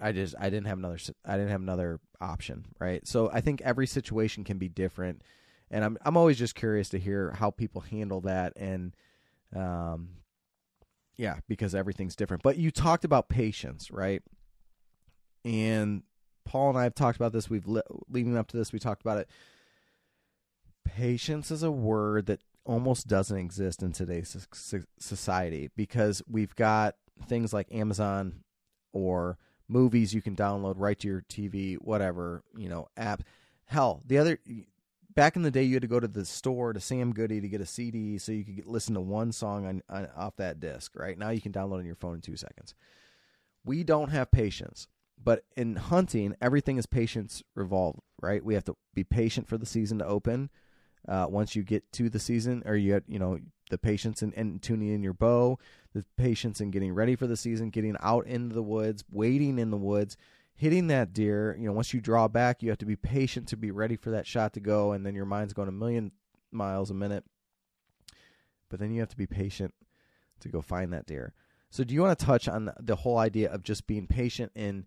I 0.00 0.12
just 0.12 0.34
I 0.38 0.48
didn't 0.50 0.66
have 0.66 0.78
another 0.78 0.98
I 1.24 1.36
didn't 1.36 1.50
have 1.50 1.60
another 1.60 2.00
option, 2.20 2.64
right? 2.78 3.06
So 3.06 3.30
I 3.30 3.40
think 3.40 3.60
every 3.62 3.86
situation 3.86 4.44
can 4.44 4.56
be 4.56 4.68
different, 4.68 5.22
and 5.70 5.84
I'm 5.84 5.98
I'm 6.02 6.16
always 6.16 6.38
just 6.38 6.54
curious 6.54 6.88
to 6.90 6.98
hear 6.98 7.32
how 7.32 7.50
people 7.50 7.82
handle 7.82 8.22
that, 8.22 8.54
and 8.56 8.94
um, 9.54 10.08
yeah, 11.16 11.36
because 11.48 11.74
everything's 11.74 12.16
different. 12.16 12.42
But 12.42 12.58
you 12.58 12.70
talked 12.70 13.04
about 13.04 13.28
patience, 13.28 13.90
right? 13.90 14.22
And 15.44 16.02
Paul 16.44 16.70
and 16.70 16.78
I 16.78 16.84
have 16.84 16.94
talked 16.94 17.16
about 17.16 17.32
this. 17.32 17.48
We've 17.48 17.66
leading 18.08 18.36
up 18.36 18.48
to 18.48 18.56
this, 18.56 18.72
we 18.72 18.78
talked 18.78 19.02
about 19.02 19.18
it. 19.18 19.28
Patience 20.84 21.50
is 21.50 21.62
a 21.62 21.70
word 21.70 22.26
that 22.26 22.40
almost 22.64 23.06
doesn't 23.06 23.36
exist 23.36 23.82
in 23.82 23.92
today's 23.92 24.46
society 24.98 25.70
because 25.76 26.22
we've 26.28 26.54
got 26.56 26.96
things 27.26 27.52
like 27.52 27.72
Amazon 27.72 28.40
or 28.92 29.38
movies 29.68 30.14
you 30.14 30.22
can 30.22 30.36
download 30.36 30.74
right 30.76 30.98
to 30.98 31.08
your 31.08 31.22
TV, 31.28 31.76
whatever, 31.76 32.42
you 32.56 32.68
know, 32.68 32.88
app. 32.96 33.22
Hell, 33.66 34.02
the 34.06 34.18
other 34.18 34.38
back 35.16 35.34
in 35.34 35.42
the 35.42 35.50
day, 35.50 35.64
you 35.64 35.74
had 35.74 35.82
to 35.82 35.88
go 35.88 35.98
to 35.98 36.06
the 36.06 36.24
store 36.24 36.72
to 36.72 36.78
Sam 36.78 37.12
Goody 37.12 37.40
to 37.40 37.48
get 37.48 37.60
a 37.60 37.66
CD 37.66 38.18
so 38.18 38.30
you 38.30 38.44
could 38.44 38.56
get, 38.56 38.66
listen 38.68 38.94
to 38.94 39.00
one 39.00 39.32
song 39.32 39.66
on, 39.66 39.82
on, 39.88 40.08
off 40.16 40.36
that 40.36 40.60
disc. 40.60 40.92
Right 40.94 41.18
now, 41.18 41.30
you 41.30 41.40
can 41.40 41.52
download 41.52 41.78
on 41.78 41.86
your 41.86 41.96
phone 41.96 42.14
in 42.14 42.20
two 42.20 42.36
seconds. 42.36 42.74
We 43.64 43.82
don't 43.82 44.10
have 44.10 44.30
patience, 44.30 44.86
but 45.22 45.42
in 45.56 45.74
hunting, 45.74 46.36
everything 46.40 46.76
is 46.76 46.86
patience 46.86 47.42
revolved. 47.56 48.00
Right, 48.22 48.44
we 48.44 48.54
have 48.54 48.64
to 48.64 48.76
be 48.94 49.02
patient 49.02 49.48
for 49.48 49.58
the 49.58 49.66
season 49.66 49.98
to 49.98 50.06
open. 50.06 50.50
Uh, 51.08 51.26
once 51.28 51.54
you 51.54 51.62
get 51.62 51.90
to 51.92 52.08
the 52.08 52.18
season, 52.18 52.62
or 52.66 52.76
you 52.76 53.00
you 53.08 53.18
know 53.18 53.38
the 53.70 53.78
patience 53.78 54.22
in, 54.22 54.32
in 54.32 54.58
tuning 54.58 54.92
in 54.92 55.02
your 55.02 55.12
bow, 55.12 55.58
the 55.92 56.04
patience 56.16 56.60
in 56.60 56.70
getting 56.70 56.92
ready 56.92 57.16
for 57.16 57.26
the 57.26 57.36
season, 57.36 57.70
getting 57.70 57.96
out 58.00 58.26
into 58.26 58.54
the 58.54 58.62
woods, 58.62 59.04
waiting 59.10 59.58
in 59.58 59.70
the 59.70 59.76
woods, 59.76 60.16
hitting 60.56 60.86
that 60.86 61.12
deer, 61.12 61.54
you 61.58 61.66
know, 61.66 61.72
once 61.72 61.92
you 61.92 62.00
draw 62.00 62.26
back, 62.28 62.62
you 62.62 62.70
have 62.70 62.78
to 62.78 62.86
be 62.86 62.96
patient 62.96 63.48
to 63.48 63.56
be 63.56 63.70
ready 63.70 63.96
for 63.96 64.10
that 64.10 64.26
shot 64.26 64.54
to 64.54 64.60
go, 64.60 64.92
and 64.92 65.04
then 65.04 65.14
your 65.14 65.26
mind's 65.26 65.52
going 65.52 65.68
a 65.68 65.72
million 65.72 66.10
miles 66.50 66.90
a 66.90 66.94
minute. 66.94 67.24
But 68.68 68.80
then 68.80 68.92
you 68.92 69.00
have 69.00 69.10
to 69.10 69.16
be 69.16 69.26
patient 69.26 69.74
to 70.40 70.48
go 70.48 70.60
find 70.60 70.92
that 70.92 71.06
deer. 71.06 71.34
So, 71.70 71.84
do 71.84 71.94
you 71.94 72.02
want 72.02 72.18
to 72.18 72.24
touch 72.24 72.48
on 72.48 72.72
the 72.80 72.96
whole 72.96 73.18
idea 73.18 73.52
of 73.52 73.62
just 73.62 73.86
being 73.86 74.06
patient 74.06 74.50
in 74.54 74.86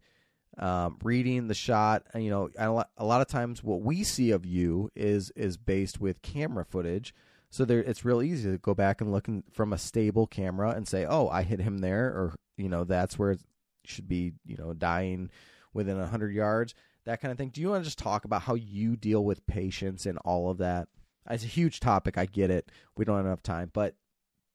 um, 0.58 0.98
reading 1.04 1.48
the 1.48 1.54
shot? 1.54 2.04
You 2.16 2.30
know, 2.30 2.50
a 2.98 3.06
lot 3.06 3.22
of 3.22 3.28
times 3.28 3.64
what 3.64 3.82
we 3.82 4.04
see 4.04 4.32
of 4.32 4.46
you 4.46 4.90
is 4.96 5.32
is 5.36 5.56
based 5.56 6.02
with 6.02 6.22
camera 6.22 6.66
footage. 6.66 7.14
So 7.52 7.66
there, 7.66 7.80
it's 7.80 8.06
real 8.06 8.22
easy 8.22 8.52
to 8.52 8.58
go 8.60 8.76
back 8.76 9.02
and 9.02 9.12
look 9.12 9.28
in, 9.28 9.44
from 9.52 9.74
a 9.74 9.78
stable 9.78 10.28
camera 10.28 10.72
and 10.72 10.88
say, 10.88 11.06
"Oh, 11.06 11.28
I 11.30 11.44
hit 11.44 11.62
him 11.62 11.80
there," 11.80 12.08
or 12.08 12.36
you 12.58 12.70
know, 12.70 12.84
that's 12.84 13.20
where 13.20 13.32
it 13.32 13.42
should 13.86 14.08
be. 14.08 14.34
You 14.46 14.58
know, 14.58 14.74
dying 14.74 15.30
within 15.74 15.98
100 15.98 16.34
yards, 16.34 16.74
that 17.06 17.22
kind 17.22 17.32
of 17.32 17.38
thing. 17.38 17.50
Do 17.50 17.62
you 17.62 17.70
want 17.70 17.84
to 17.84 17.88
just 17.88 18.00
talk 18.00 18.26
about 18.26 18.44
how 18.44 18.56
you 18.56 18.96
deal 18.96 19.24
with 19.24 19.46
patience 19.48 20.06
and 20.06 20.18
all 20.20 20.50
of 20.50 20.58
that? 20.60 20.88
It's 21.30 21.44
a 21.44 21.48
huge 21.48 21.80
topic. 21.80 22.18
I 22.18 22.26
get 22.26 22.50
it. 22.50 22.72
We 22.96 23.06
don't 23.06 23.18
have 23.18 23.26
enough 23.26 23.44
time, 23.44 23.70
but 23.74 23.96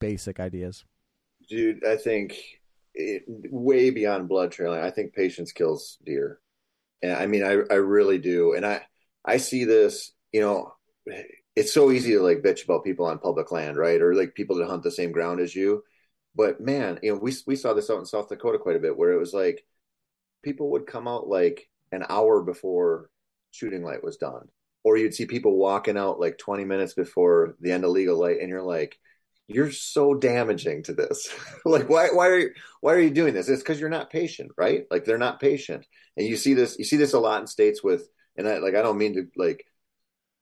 basic 0.00 0.40
ideas. 0.40 0.84
Dude, 1.48 1.84
I 1.84 1.96
think 1.96 2.38
it, 2.94 3.24
way 3.28 3.90
beyond 3.90 4.28
blood 4.28 4.52
trailing, 4.52 4.80
I 4.80 4.90
think 4.90 5.14
patience 5.14 5.52
kills 5.52 5.98
deer. 6.04 6.40
And 7.02 7.12
I 7.12 7.26
mean, 7.26 7.44
I, 7.44 7.58
I 7.70 7.76
really 7.76 8.18
do. 8.18 8.54
And 8.54 8.64
I, 8.64 8.82
I 9.24 9.36
see 9.36 9.64
this, 9.64 10.12
you 10.32 10.40
know, 10.40 10.72
it's 11.54 11.72
so 11.72 11.90
easy 11.90 12.12
to 12.12 12.20
like 12.20 12.42
bitch 12.42 12.64
about 12.64 12.84
people 12.84 13.06
on 13.06 13.18
public 13.18 13.52
land, 13.52 13.76
right? 13.76 14.00
Or 14.00 14.14
like 14.14 14.34
people 14.34 14.56
that 14.56 14.68
hunt 14.68 14.82
the 14.82 14.90
same 14.90 15.12
ground 15.12 15.40
as 15.40 15.54
you. 15.54 15.82
But 16.34 16.60
man, 16.60 16.98
you 17.02 17.12
know, 17.12 17.18
we, 17.18 17.32
we 17.46 17.56
saw 17.56 17.74
this 17.74 17.90
out 17.90 17.98
in 17.98 18.06
South 18.06 18.28
Dakota 18.28 18.58
quite 18.58 18.76
a 18.76 18.80
bit 18.80 18.96
where 18.96 19.12
it 19.12 19.18
was 19.18 19.32
like, 19.32 19.64
people 20.44 20.70
would 20.72 20.86
come 20.86 21.08
out 21.08 21.28
like 21.28 21.68
an 21.92 22.04
hour 22.08 22.42
before 22.42 23.10
shooting 23.50 23.82
light 23.82 24.04
was 24.04 24.16
done 24.16 24.48
or 24.82 24.96
you'd 24.96 25.14
see 25.14 25.26
people 25.26 25.56
walking 25.56 25.96
out 25.96 26.20
like 26.20 26.38
20 26.38 26.64
minutes 26.64 26.94
before 26.94 27.56
the 27.60 27.72
end 27.72 27.84
of 27.84 27.90
legal 27.90 28.18
light 28.18 28.40
and 28.40 28.48
you're 28.48 28.62
like 28.62 28.98
you're 29.46 29.70
so 29.70 30.14
damaging 30.14 30.82
to 30.84 30.94
this. 30.94 31.28
Like 31.66 31.88
why 31.88 32.08
why 32.08 32.28
are 32.28 32.38
you 32.38 32.50
why 32.80 32.94
are 32.94 33.00
you 33.00 33.10
doing 33.10 33.34
this? 33.34 33.48
It's 33.48 33.62
because 33.62 33.80
you're 33.80 33.88
not 33.88 34.10
patient 34.10 34.52
right? 34.56 34.84
Like 34.90 35.04
they're 35.04 35.18
not 35.18 35.40
patient. 35.40 35.86
And 36.16 36.26
you 36.26 36.36
see 36.36 36.54
this 36.54 36.78
you 36.78 36.84
see 36.84 36.96
this 36.96 37.14
a 37.14 37.18
lot 37.18 37.40
in 37.40 37.46
states 37.46 37.82
with 37.82 38.08
and 38.36 38.48
i 38.48 38.58
like 38.58 38.74
i 38.74 38.82
don't 38.82 38.98
mean 38.98 39.14
to 39.14 39.26
like 39.36 39.66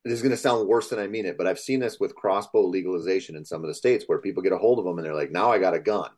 this 0.05 0.15
is 0.15 0.23
going 0.23 0.31
to 0.31 0.37
sound 0.37 0.69
worse 0.69 0.89
than 0.89 0.99
i 0.99 1.07
mean 1.07 1.27
it 1.27 1.37
but 1.39 1.47
i've 1.47 1.59
seen 1.59 1.81
this 1.81 1.99
with 2.01 2.15
crossbow 2.15 2.67
legalization 2.67 3.37
in 3.37 3.45
some 3.45 3.63
of 3.63 3.69
the 3.69 3.75
states 3.75 4.05
where 4.07 4.19
people 4.19 4.43
get 4.43 4.53
a 4.53 4.59
hold 4.59 4.79
of 4.79 4.85
them 4.85 4.99
and 4.99 5.07
they're 5.07 5.15
like 5.15 5.31
now 5.31 5.51
i 5.51 5.59
got 5.59 5.75
a 5.75 5.81
gun 5.81 6.11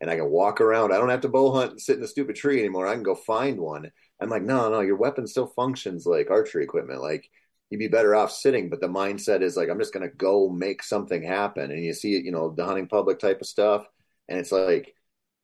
and 0.00 0.10
I 0.10 0.16
can 0.16 0.30
walk 0.30 0.60
around. 0.60 0.92
I 0.92 0.98
don't 0.98 1.10
have 1.10 1.20
to 1.22 1.28
bow 1.28 1.52
hunt 1.52 1.72
and 1.72 1.80
sit 1.80 1.98
in 1.98 2.04
a 2.04 2.08
stupid 2.08 2.36
tree 2.36 2.58
anymore. 2.58 2.86
I 2.86 2.94
can 2.94 3.02
go 3.02 3.14
find 3.14 3.58
one. 3.58 3.90
I'm 4.20 4.30
like, 4.30 4.42
no, 4.42 4.70
no, 4.70 4.80
your 4.80 4.96
weapon 4.96 5.26
still 5.26 5.46
functions 5.46 6.06
like 6.06 6.30
archery 6.30 6.64
equipment. 6.64 7.02
Like 7.02 7.28
you'd 7.70 7.78
be 7.78 7.88
better 7.88 8.14
off 8.14 8.32
sitting, 8.32 8.70
but 8.70 8.80
the 8.80 8.88
mindset 8.88 9.42
is 9.42 9.56
like, 9.56 9.68
I'm 9.68 9.78
just 9.78 9.92
going 9.92 10.08
to 10.08 10.14
go 10.14 10.48
make 10.48 10.82
something 10.82 11.22
happen. 11.22 11.70
And 11.70 11.82
you 11.82 11.92
see 11.92 12.16
it, 12.16 12.24
you 12.24 12.32
know, 12.32 12.50
the 12.50 12.64
hunting 12.64 12.88
public 12.88 13.18
type 13.18 13.40
of 13.40 13.46
stuff. 13.46 13.86
And 14.28 14.38
it's 14.38 14.52
like, 14.52 14.94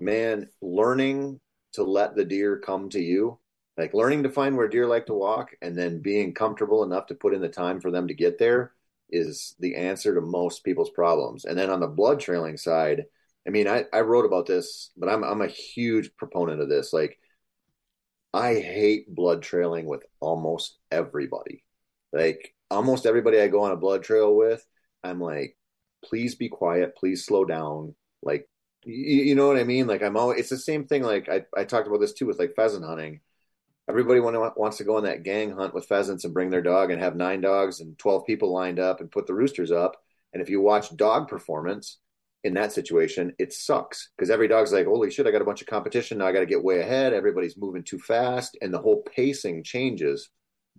man, 0.00 0.48
learning 0.60 1.40
to 1.74 1.82
let 1.82 2.16
the 2.16 2.24
deer 2.24 2.58
come 2.58 2.88
to 2.90 3.00
you, 3.00 3.38
like 3.76 3.94
learning 3.94 4.22
to 4.22 4.30
find 4.30 4.56
where 4.56 4.68
deer 4.68 4.86
like 4.86 5.06
to 5.06 5.14
walk 5.14 5.50
and 5.60 5.76
then 5.76 6.00
being 6.00 6.34
comfortable 6.34 6.82
enough 6.82 7.06
to 7.06 7.14
put 7.14 7.34
in 7.34 7.40
the 7.40 7.48
time 7.48 7.80
for 7.80 7.90
them 7.90 8.08
to 8.08 8.14
get 8.14 8.38
there 8.38 8.72
is 9.10 9.54
the 9.60 9.76
answer 9.76 10.14
to 10.14 10.20
most 10.20 10.64
people's 10.64 10.90
problems. 10.90 11.44
And 11.44 11.56
then 11.56 11.70
on 11.70 11.80
the 11.80 11.86
blood 11.86 12.20
trailing 12.20 12.56
side, 12.56 13.04
I 13.46 13.50
mean, 13.50 13.68
I, 13.68 13.84
I 13.92 14.00
wrote 14.00 14.24
about 14.24 14.46
this, 14.46 14.90
but 14.96 15.08
I'm 15.08 15.22
I'm 15.22 15.42
a 15.42 15.46
huge 15.46 16.10
proponent 16.16 16.60
of 16.60 16.68
this. 16.68 16.92
Like, 16.92 17.18
I 18.34 18.54
hate 18.54 19.14
blood 19.14 19.42
trailing 19.42 19.86
with 19.86 20.02
almost 20.20 20.78
everybody. 20.90 21.64
Like, 22.12 22.54
almost 22.70 23.06
everybody 23.06 23.40
I 23.40 23.48
go 23.48 23.62
on 23.62 23.72
a 23.72 23.76
blood 23.76 24.02
trail 24.02 24.34
with, 24.34 24.64
I'm 25.04 25.20
like, 25.20 25.56
please 26.04 26.34
be 26.34 26.48
quiet, 26.48 26.96
please 26.96 27.24
slow 27.24 27.44
down. 27.44 27.94
Like, 28.22 28.48
you, 28.84 29.22
you 29.22 29.34
know 29.34 29.48
what 29.48 29.58
I 29.58 29.64
mean? 29.64 29.86
Like, 29.86 30.02
I'm 30.02 30.16
always, 30.16 30.40
it's 30.40 30.50
the 30.50 30.58
same 30.58 30.86
thing. 30.86 31.02
Like, 31.02 31.28
I, 31.28 31.44
I 31.56 31.64
talked 31.64 31.88
about 31.88 32.00
this 32.00 32.12
too 32.12 32.26
with 32.26 32.38
like 32.38 32.54
pheasant 32.56 32.84
hunting. 32.84 33.20
Everybody 33.88 34.18
want, 34.20 34.58
wants 34.58 34.78
to 34.78 34.84
go 34.84 34.96
on 34.96 35.04
that 35.04 35.22
gang 35.22 35.52
hunt 35.52 35.72
with 35.72 35.86
pheasants 35.86 36.24
and 36.24 36.34
bring 36.34 36.50
their 36.50 36.62
dog 36.62 36.90
and 36.90 37.00
have 37.00 37.14
nine 37.14 37.40
dogs 37.40 37.80
and 37.80 37.96
12 37.98 38.26
people 38.26 38.52
lined 38.52 38.80
up 38.80 39.00
and 39.00 39.10
put 39.10 39.28
the 39.28 39.34
roosters 39.34 39.70
up. 39.70 39.96
And 40.32 40.42
if 40.42 40.50
you 40.50 40.60
watch 40.60 40.94
dog 40.96 41.28
performance, 41.28 41.98
in 42.46 42.54
that 42.54 42.72
situation, 42.72 43.32
it 43.40 43.52
sucks 43.52 44.10
because 44.16 44.30
every 44.30 44.46
dog's 44.46 44.72
like, 44.72 44.86
holy 44.86 45.10
shit, 45.10 45.26
I 45.26 45.32
got 45.32 45.42
a 45.42 45.46
bunch 45.46 45.62
of 45.62 45.66
competition. 45.66 46.18
Now 46.18 46.28
I 46.28 46.32
got 46.32 46.40
to 46.40 46.46
get 46.46 46.62
way 46.62 46.78
ahead. 46.78 47.12
Everybody's 47.12 47.56
moving 47.56 47.82
too 47.82 47.98
fast. 47.98 48.56
And 48.62 48.72
the 48.72 48.78
whole 48.78 49.02
pacing 49.02 49.64
changes 49.64 50.30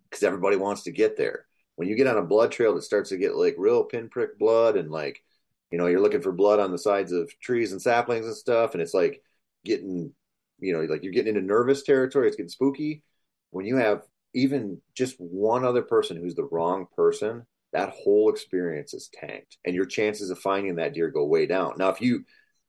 because 0.09 0.23
everybody 0.23 0.55
wants 0.55 0.83
to 0.83 0.93
get 0.93 1.17
there. 1.17 1.45
When 1.75 1.89
you 1.89 1.97
get 1.97 2.07
on 2.07 2.17
a 2.17 2.23
blood 2.23 2.53
trail 2.53 2.73
that 2.75 2.83
starts 2.83 3.09
to 3.09 3.17
get 3.17 3.35
like 3.35 3.55
real 3.57 3.83
pinprick 3.83 4.39
blood 4.39 4.77
and 4.77 4.89
like, 4.89 5.21
you 5.69 5.77
know, 5.77 5.87
you're 5.87 5.99
looking 5.99 6.21
for 6.21 6.31
blood 6.31 6.61
on 6.61 6.71
the 6.71 6.77
sides 6.77 7.11
of 7.11 7.29
trees 7.41 7.73
and 7.73 7.81
saplings 7.81 8.25
and 8.25 8.35
stuff. 8.35 8.71
And 8.71 8.81
it's 8.81 8.93
like 8.93 9.21
getting, 9.65 10.13
you 10.59 10.71
know, 10.71 10.83
like 10.83 11.03
you're 11.03 11.11
getting 11.11 11.35
into 11.35 11.45
nervous 11.45 11.83
territory. 11.83 12.27
It's 12.27 12.37
getting 12.37 12.47
spooky. 12.47 13.03
When 13.51 13.65
you 13.65 13.75
have 13.75 14.03
even 14.33 14.81
just 14.95 15.17
one 15.19 15.65
other 15.65 15.81
person 15.81 16.15
who's 16.15 16.35
the 16.35 16.47
wrong 16.49 16.87
person 16.95 17.45
that 17.73 17.89
whole 17.89 18.29
experience 18.29 18.93
is 18.93 19.09
tanked 19.13 19.57
and 19.65 19.75
your 19.75 19.85
chances 19.85 20.29
of 20.29 20.39
finding 20.39 20.75
that 20.75 20.93
deer 20.93 21.09
go 21.09 21.25
way 21.25 21.45
down 21.45 21.73
now 21.77 21.89
if 21.89 22.01
you 22.01 22.23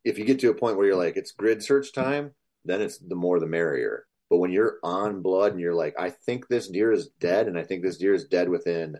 if 0.04 0.18
you 0.18 0.24
get 0.24 0.38
to 0.40 0.50
a 0.50 0.54
point 0.54 0.76
where 0.76 0.86
you're 0.86 0.96
like 0.96 1.16
it's 1.16 1.32
grid 1.32 1.62
search 1.62 1.92
time 1.92 2.32
then 2.64 2.80
it's 2.80 2.98
the 2.98 3.14
more 3.14 3.38
the 3.40 3.46
merrier 3.46 4.06
but 4.30 4.38
when 4.38 4.50
you're 4.50 4.78
on 4.82 5.22
blood 5.22 5.52
and 5.52 5.60
you're 5.60 5.74
like 5.74 5.94
i 5.98 6.10
think 6.10 6.48
this 6.48 6.68
deer 6.68 6.92
is 6.92 7.08
dead 7.20 7.46
and 7.46 7.58
i 7.58 7.62
think 7.62 7.82
this 7.82 7.98
deer 7.98 8.14
is 8.14 8.24
dead 8.24 8.48
within 8.48 8.96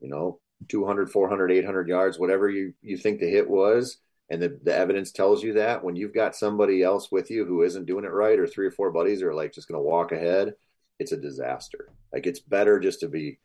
you 0.00 0.08
know 0.08 0.40
200 0.68 1.10
400 1.10 1.52
800 1.52 1.88
yards 1.88 2.18
whatever 2.18 2.48
you 2.48 2.72
you 2.82 2.96
think 2.96 3.20
the 3.20 3.30
hit 3.30 3.48
was 3.48 3.98
and 4.30 4.40
the, 4.40 4.58
the 4.62 4.74
evidence 4.74 5.12
tells 5.12 5.42
you 5.42 5.54
that 5.54 5.84
when 5.84 5.96
you've 5.96 6.14
got 6.14 6.34
somebody 6.34 6.82
else 6.82 7.10
with 7.12 7.30
you 7.30 7.44
who 7.44 7.62
isn't 7.62 7.86
doing 7.86 8.04
it 8.04 8.12
right 8.12 8.38
or 8.38 8.46
three 8.46 8.66
or 8.66 8.70
four 8.70 8.90
buddies 8.90 9.22
are 9.22 9.34
like 9.34 9.52
just 9.52 9.68
going 9.68 9.78
to 9.78 9.82
walk 9.82 10.12
ahead 10.12 10.54
it's 11.02 11.12
a 11.12 11.16
disaster. 11.16 11.88
Like 12.12 12.26
it's 12.26 12.40
better 12.40 12.80
just 12.80 13.00
to 13.00 13.08
be 13.08 13.38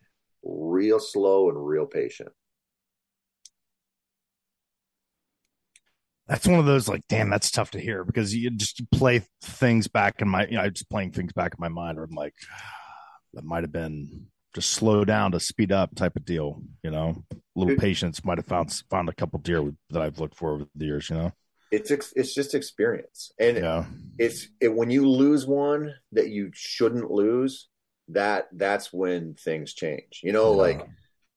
real 0.47 0.99
slow 0.99 1.49
and 1.49 1.65
real 1.65 1.85
patient. 1.85 2.29
That's 6.27 6.45
one 6.45 6.59
of 6.59 6.65
those 6.65 6.89
like, 6.89 7.01
damn, 7.07 7.29
that's 7.29 7.51
tough 7.51 7.71
to 7.71 7.79
hear 7.79 8.03
because 8.03 8.35
you 8.35 8.49
just 8.51 8.81
play 8.91 9.21
things 9.41 9.87
back 9.87 10.21
in 10.21 10.27
my, 10.27 10.45
you 10.45 10.57
know, 10.57 10.63
I'm 10.63 10.73
just 10.73 10.89
playing 10.89 11.11
things 11.11 11.31
back 11.31 11.53
in 11.53 11.61
my 11.61 11.69
mind, 11.69 11.97
or 11.97 12.03
I'm 12.03 12.15
like, 12.15 12.33
that 13.33 13.45
might 13.45 13.63
have 13.63 13.71
been 13.71 14.27
just 14.53 14.71
slow 14.71 15.05
down 15.05 15.31
to 15.31 15.39
speed 15.39 15.71
up 15.71 15.95
type 15.95 16.15
of 16.15 16.25
deal. 16.25 16.61
You 16.83 16.91
know, 16.91 17.23
a 17.31 17.35
little 17.55 17.77
patience 17.77 18.25
might 18.25 18.39
have 18.39 18.47
found 18.47 18.73
found 18.89 19.07
a 19.07 19.13
couple 19.13 19.39
deer 19.39 19.71
that 19.91 20.01
I've 20.01 20.19
looked 20.19 20.35
for 20.35 20.53
over 20.53 20.65
the 20.75 20.85
years. 20.85 21.09
You 21.09 21.15
know, 21.15 21.31
It's 21.71 21.91
ex- 21.91 22.13
it's 22.15 22.33
just 22.33 22.55
experience, 22.55 23.31
and 23.39 23.57
yeah, 23.57 23.85
it's 24.17 24.47
it, 24.59 24.73
when 24.73 24.89
you 24.89 25.07
lose 25.07 25.45
one 25.45 25.93
that 26.11 26.29
you 26.29 26.51
shouldn't 26.53 27.09
lose. 27.11 27.69
That 28.09 28.47
that's 28.53 28.93
when 28.93 29.35
things 29.35 29.73
change. 29.73 30.21
You 30.23 30.31
know, 30.31 30.51
Yeah. 30.51 30.61
like 30.61 30.87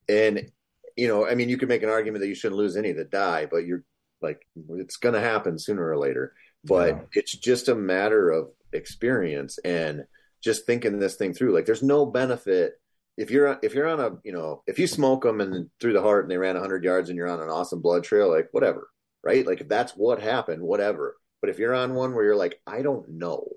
and 0.09 0.51
you 0.97 1.07
know, 1.07 1.25
I 1.25 1.35
mean, 1.35 1.49
you 1.49 1.57
could 1.57 1.69
make 1.69 1.83
an 1.83 1.89
argument 1.89 2.21
that 2.21 2.27
you 2.27 2.35
shouldn't 2.35 2.57
lose 2.57 2.75
any 2.75 2.91
that 2.91 3.11
die, 3.11 3.45
but 3.45 3.65
you're 3.65 3.83
like, 4.21 4.45
it's 4.71 4.97
going 4.97 5.15
to 5.15 5.21
happen 5.21 5.57
sooner 5.57 5.87
or 5.87 5.97
later. 5.97 6.33
But 6.65 6.89
Yeah. 6.89 7.01
it's 7.13 7.35
just 7.35 7.69
a 7.69 7.75
matter 7.75 8.29
of 8.29 8.49
experience 8.73 9.57
and 9.65 10.05
just 10.43 10.65
thinking 10.65 10.99
this 10.99 11.15
thing 11.15 11.33
through. 11.33 11.53
Like, 11.53 11.65
there's 11.65 11.83
no 11.83 12.05
benefit 12.05 12.73
if 13.17 13.29
you're 13.31 13.59
if 13.61 13.73
you're 13.73 13.87
on 13.87 13.99
a 13.99 14.17
you 14.23 14.31
know 14.31 14.63
if 14.67 14.79
you 14.79 14.87
smoke 14.87 15.23
them 15.23 15.41
and 15.41 15.69
through 15.79 15.93
the 15.93 16.01
heart 16.01 16.23
and 16.23 16.31
they 16.31 16.37
ran 16.37 16.55
100 16.55 16.83
yards 16.83 17.09
and 17.09 17.17
you're 17.17 17.27
on 17.27 17.41
an 17.41 17.49
awesome 17.49 17.81
blood 17.81 18.03
trail, 18.03 18.29
like 18.29 18.47
whatever, 18.51 18.89
right? 19.23 19.45
Like 19.45 19.61
if 19.61 19.67
that's 19.67 19.91
what 19.93 20.21
happened, 20.21 20.61
whatever. 20.61 21.17
But 21.41 21.49
if 21.49 21.59
you're 21.59 21.73
on 21.75 21.93
one 21.95 22.13
where 22.13 22.23
you're 22.23 22.35
like, 22.35 22.61
I 22.67 22.81
don't 22.81 23.07
know, 23.09 23.47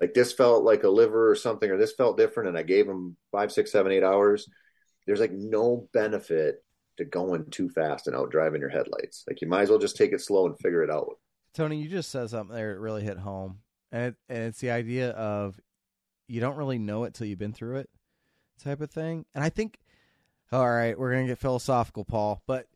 like 0.00 0.14
this 0.14 0.32
felt 0.32 0.64
like 0.64 0.82
a 0.84 0.88
liver 0.88 1.30
or 1.30 1.34
something, 1.34 1.70
or 1.70 1.76
this 1.76 1.92
felt 1.92 2.16
different, 2.16 2.48
and 2.48 2.58
I 2.58 2.62
gave 2.62 2.86
them 2.86 3.16
five, 3.30 3.52
six, 3.52 3.70
seven, 3.70 3.92
eight 3.92 4.02
hours. 4.02 4.48
There's 5.06 5.20
like 5.20 5.32
no 5.32 5.88
benefit 5.92 6.64
to 6.96 7.04
going 7.04 7.50
too 7.50 7.68
fast 7.68 8.06
and 8.06 8.16
out 8.16 8.30
driving 8.30 8.60
your 8.60 8.70
headlights. 8.70 9.24
Like 9.28 9.40
you 9.40 9.48
might 9.48 9.62
as 9.62 9.70
well 9.70 9.78
just 9.78 9.96
take 9.96 10.12
it 10.12 10.20
slow 10.20 10.46
and 10.46 10.58
figure 10.58 10.82
it 10.82 10.90
out. 10.90 11.18
Tony, 11.54 11.82
you 11.82 11.88
just 11.88 12.10
said 12.10 12.30
something 12.30 12.54
there 12.54 12.74
that 12.74 12.80
really 12.80 13.02
hit 13.02 13.18
home, 13.18 13.58
and 13.92 14.06
it, 14.08 14.14
and 14.28 14.44
it's 14.44 14.60
the 14.60 14.70
idea 14.70 15.10
of 15.10 15.58
you 16.28 16.40
don't 16.40 16.56
really 16.56 16.78
know 16.78 17.04
it 17.04 17.14
till 17.14 17.26
you've 17.26 17.38
been 17.38 17.52
through 17.52 17.78
it, 17.78 17.90
type 18.62 18.80
of 18.80 18.90
thing. 18.90 19.26
And 19.34 19.42
I 19.42 19.48
think, 19.48 19.78
all 20.52 20.68
right, 20.68 20.98
we're 20.98 21.12
gonna 21.12 21.26
get 21.26 21.38
philosophical, 21.38 22.04
Paul, 22.04 22.42
but 22.46 22.66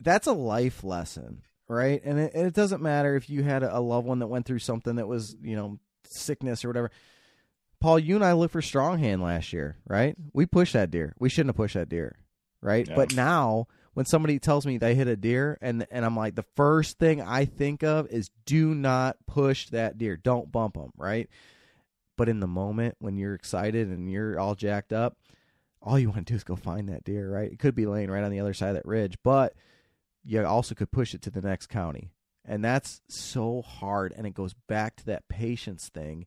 that's 0.00 0.26
a 0.26 0.32
life 0.32 0.84
lesson, 0.84 1.42
right? 1.68 2.00
And 2.04 2.18
it, 2.18 2.32
and 2.34 2.46
it 2.46 2.54
doesn't 2.54 2.82
matter 2.82 3.16
if 3.16 3.28
you 3.28 3.42
had 3.42 3.62
a 3.62 3.80
loved 3.80 4.06
one 4.06 4.20
that 4.20 4.28
went 4.28 4.46
through 4.46 4.60
something 4.60 4.96
that 4.96 5.08
was, 5.08 5.36
you 5.42 5.56
know, 5.56 5.78
sickness 6.06 6.64
or 6.64 6.68
whatever. 6.68 6.90
Paul, 7.80 7.98
you 7.98 8.14
and 8.14 8.24
I 8.24 8.32
looked 8.32 8.52
for 8.52 8.62
strong 8.62 8.98
hand 8.98 9.22
last 9.22 9.52
year, 9.52 9.76
right? 9.86 10.16
We 10.32 10.46
pushed 10.46 10.72
that 10.72 10.90
deer. 10.90 11.14
We 11.18 11.28
shouldn't 11.28 11.50
have 11.50 11.56
pushed 11.56 11.74
that 11.74 11.88
deer, 11.88 12.16
right? 12.62 12.88
Yeah. 12.88 12.94
But 12.94 13.14
now 13.14 13.66
when 13.94 14.06
somebody 14.06 14.38
tells 14.38 14.66
me 14.66 14.78
they 14.78 14.94
hit 14.94 15.06
a 15.06 15.16
deer 15.16 15.58
and 15.60 15.86
and 15.90 16.04
I'm 16.04 16.16
like 16.16 16.34
the 16.34 16.44
first 16.56 16.98
thing 16.98 17.20
I 17.22 17.44
think 17.44 17.82
of 17.82 18.08
is 18.08 18.30
do 18.44 18.74
not 18.74 19.16
push 19.26 19.68
that 19.68 19.98
deer. 19.98 20.16
Don't 20.16 20.50
bump 20.50 20.74
them, 20.74 20.92
right? 20.96 21.28
But 22.16 22.28
in 22.28 22.40
the 22.40 22.46
moment 22.46 22.96
when 22.98 23.16
you're 23.16 23.34
excited 23.34 23.88
and 23.88 24.10
you're 24.10 24.38
all 24.38 24.54
jacked 24.54 24.92
up, 24.92 25.16
all 25.82 25.98
you 25.98 26.08
want 26.08 26.26
to 26.26 26.32
do 26.32 26.36
is 26.36 26.44
go 26.44 26.56
find 26.56 26.88
that 26.88 27.04
deer, 27.04 27.30
right? 27.30 27.52
It 27.52 27.58
could 27.58 27.74
be 27.74 27.86
laying 27.86 28.10
right 28.10 28.24
on 28.24 28.30
the 28.30 28.40
other 28.40 28.54
side 28.54 28.70
of 28.70 28.76
that 28.76 28.86
ridge, 28.86 29.16
but 29.22 29.54
you 30.24 30.44
also 30.44 30.74
could 30.74 30.90
push 30.90 31.14
it 31.14 31.22
to 31.22 31.30
the 31.30 31.42
next 31.42 31.66
county. 31.66 32.10
And 32.46 32.64
that's 32.64 33.00
so 33.08 33.62
hard 33.62 34.12
and 34.16 34.26
it 34.26 34.34
goes 34.34 34.54
back 34.68 34.96
to 34.96 35.06
that 35.06 35.28
patience 35.28 35.88
thing 35.88 36.26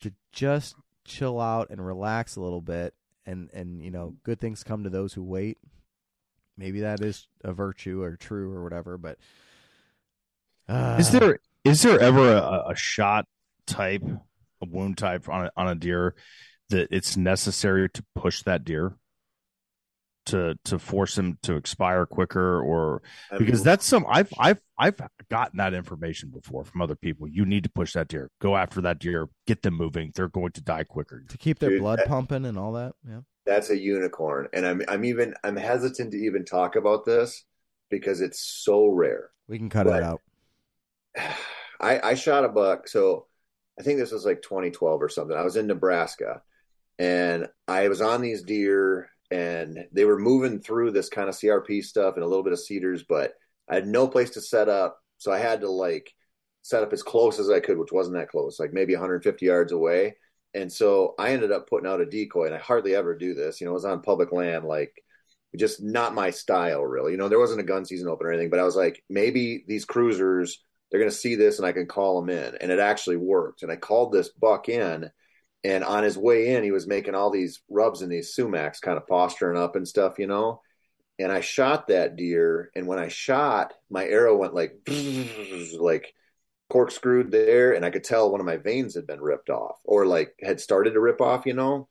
to 0.00 0.12
just 0.32 0.74
chill 1.04 1.40
out 1.40 1.70
and 1.70 1.84
relax 1.84 2.36
a 2.36 2.40
little 2.40 2.60
bit 2.60 2.94
and 3.26 3.50
and 3.52 3.82
you 3.82 3.90
know 3.90 4.16
good 4.24 4.40
things 4.40 4.64
come 4.64 4.84
to 4.84 4.90
those 4.90 5.12
who 5.12 5.22
wait. 5.22 5.58
Maybe 6.56 6.80
that 6.80 7.00
is 7.00 7.28
a 7.42 7.52
virtue 7.52 8.02
or 8.02 8.16
true 8.16 8.52
or 8.52 8.62
whatever 8.62 8.98
but 8.98 9.18
uh, 10.68 10.96
is 10.98 11.10
there 11.10 11.38
is 11.64 11.82
there 11.82 12.00
ever 12.00 12.32
a, 12.32 12.70
a 12.70 12.76
shot 12.76 13.26
type, 13.66 14.02
a 14.02 14.66
wound 14.66 14.98
type 14.98 15.28
on 15.28 15.46
a, 15.46 15.50
on 15.56 15.68
a 15.68 15.74
deer 15.74 16.14
that 16.70 16.88
it's 16.90 17.16
necessary 17.16 17.88
to 17.90 18.04
push 18.14 18.42
that 18.42 18.64
deer 18.64 18.96
to 20.26 20.58
to 20.64 20.78
force 20.78 21.18
him 21.18 21.38
to 21.42 21.56
expire 21.56 22.06
quicker 22.06 22.60
or 22.62 23.02
I 23.30 23.38
because 23.38 23.60
mean, 23.60 23.64
that's 23.64 23.84
some 23.84 24.04
I've 24.08 24.32
I've 24.38 24.60
I've 24.78 24.96
gotten 25.30 25.58
that 25.58 25.74
information 25.74 26.30
before 26.30 26.64
from 26.64 26.80
other 26.82 26.96
people. 26.96 27.28
You 27.28 27.44
need 27.44 27.64
to 27.64 27.70
push 27.70 27.92
that 27.94 28.08
deer. 28.08 28.30
Go 28.40 28.56
after 28.56 28.80
that 28.82 28.98
deer. 28.98 29.28
Get 29.46 29.62
them 29.62 29.74
moving. 29.74 30.12
They're 30.14 30.28
going 30.28 30.52
to 30.52 30.60
die 30.62 30.84
quicker. 30.84 31.22
to 31.28 31.38
keep 31.38 31.58
their 31.58 31.70
Dude, 31.70 31.80
blood 31.80 31.98
that- 32.00 32.08
pumping 32.08 32.44
and 32.46 32.58
all 32.58 32.72
that 32.72 32.94
yeah 33.08 33.20
that's 33.46 33.68
a 33.68 33.78
unicorn, 33.78 34.48
and 34.54 34.64
I'm 34.64 34.82
I'm 34.88 35.04
even 35.04 35.34
I'm 35.44 35.56
hesitant 35.56 36.12
to 36.12 36.18
even 36.18 36.46
talk 36.46 36.76
about 36.76 37.04
this 37.04 37.44
because 37.90 38.22
it's 38.22 38.40
so 38.40 38.86
rare. 38.86 39.28
we 39.48 39.58
can 39.58 39.68
cut 39.68 39.84
But- 39.86 39.96
it 39.98 40.02
out 40.02 40.20
I, 41.80 42.00
I 42.10 42.14
shot 42.14 42.44
a 42.44 42.48
buck. 42.48 42.88
So 42.88 43.26
I 43.78 43.82
think 43.82 43.98
this 43.98 44.12
was 44.12 44.24
like 44.24 44.40
2012 44.42 45.02
or 45.02 45.08
something. 45.08 45.36
I 45.36 45.42
was 45.42 45.56
in 45.56 45.66
Nebraska 45.66 46.42
and 46.98 47.48
I 47.68 47.88
was 47.88 48.00
on 48.00 48.22
these 48.22 48.42
deer 48.42 49.10
and 49.34 49.86
they 49.90 50.04
were 50.04 50.18
moving 50.18 50.60
through 50.60 50.92
this 50.92 51.08
kind 51.08 51.28
of 51.28 51.34
CRP 51.34 51.82
stuff 51.82 52.14
and 52.14 52.22
a 52.22 52.26
little 52.26 52.44
bit 52.44 52.52
of 52.52 52.60
cedars, 52.60 53.02
but 53.02 53.32
I 53.68 53.74
had 53.74 53.88
no 53.88 54.06
place 54.06 54.30
to 54.30 54.40
set 54.40 54.68
up. 54.68 55.00
So 55.18 55.32
I 55.32 55.38
had 55.38 55.62
to 55.62 55.70
like 55.70 56.12
set 56.62 56.84
up 56.84 56.92
as 56.92 57.02
close 57.02 57.40
as 57.40 57.50
I 57.50 57.58
could, 57.58 57.76
which 57.76 57.90
wasn't 57.90 58.16
that 58.16 58.28
close, 58.28 58.60
like 58.60 58.72
maybe 58.72 58.94
150 58.94 59.44
yards 59.44 59.72
away. 59.72 60.14
And 60.54 60.72
so 60.72 61.16
I 61.18 61.30
ended 61.30 61.50
up 61.50 61.68
putting 61.68 61.90
out 61.90 62.00
a 62.00 62.06
decoy 62.06 62.46
and 62.46 62.54
I 62.54 62.58
hardly 62.58 62.94
ever 62.94 63.16
do 63.16 63.34
this. 63.34 63.60
You 63.60 63.64
know, 63.64 63.72
it 63.72 63.74
was 63.74 63.84
on 63.84 64.02
public 64.02 64.30
land, 64.30 64.66
like 64.66 64.94
just 65.56 65.82
not 65.82 66.14
my 66.14 66.30
style 66.30 66.84
really. 66.84 67.10
You 67.10 67.18
know, 67.18 67.28
there 67.28 67.40
wasn't 67.40 67.60
a 67.60 67.64
gun 67.64 67.84
season 67.84 68.06
open 68.06 68.28
or 68.28 68.30
anything, 68.30 68.50
but 68.50 68.60
I 68.60 68.64
was 68.64 68.76
like, 68.76 69.02
maybe 69.10 69.64
these 69.66 69.84
cruisers 69.84 70.62
they're 70.90 71.00
going 71.00 71.10
to 71.10 71.16
see 71.16 71.34
this 71.34 71.58
and 71.58 71.66
I 71.66 71.72
can 71.72 71.86
call 71.86 72.20
them 72.20 72.30
in. 72.30 72.54
And 72.60 72.70
it 72.70 72.78
actually 72.78 73.16
worked. 73.16 73.64
And 73.64 73.72
I 73.72 73.74
called 73.74 74.12
this 74.12 74.28
buck 74.28 74.68
in. 74.68 75.10
And 75.64 75.82
on 75.82 76.02
his 76.02 76.18
way 76.18 76.54
in, 76.54 76.62
he 76.62 76.70
was 76.70 76.86
making 76.86 77.14
all 77.14 77.30
these 77.30 77.62
rubs 77.70 78.02
in 78.02 78.10
these 78.10 78.34
sumacs, 78.36 78.80
kind 78.80 78.98
of 78.98 79.06
posturing 79.06 79.58
up 79.58 79.76
and 79.76 79.88
stuff, 79.88 80.18
you 80.18 80.26
know. 80.26 80.60
And 81.18 81.32
I 81.32 81.40
shot 81.40 81.88
that 81.88 82.16
deer. 82.16 82.70
And 82.74 82.86
when 82.86 82.98
I 82.98 83.08
shot, 83.08 83.72
my 83.88 84.04
arrow 84.04 84.36
went 84.36 84.54
like, 84.54 84.74
like 85.78 86.12
corkscrewed 86.68 87.30
there. 87.30 87.72
And 87.72 87.84
I 87.84 87.90
could 87.90 88.04
tell 88.04 88.30
one 88.30 88.40
of 88.40 88.46
my 88.46 88.58
vanes 88.58 88.94
had 88.94 89.06
been 89.06 89.20
ripped 89.20 89.48
off 89.48 89.76
or 89.84 90.06
like 90.06 90.34
had 90.42 90.60
started 90.60 90.92
to 90.92 91.00
rip 91.00 91.20
off, 91.20 91.46
you 91.46 91.54
know. 91.54 91.88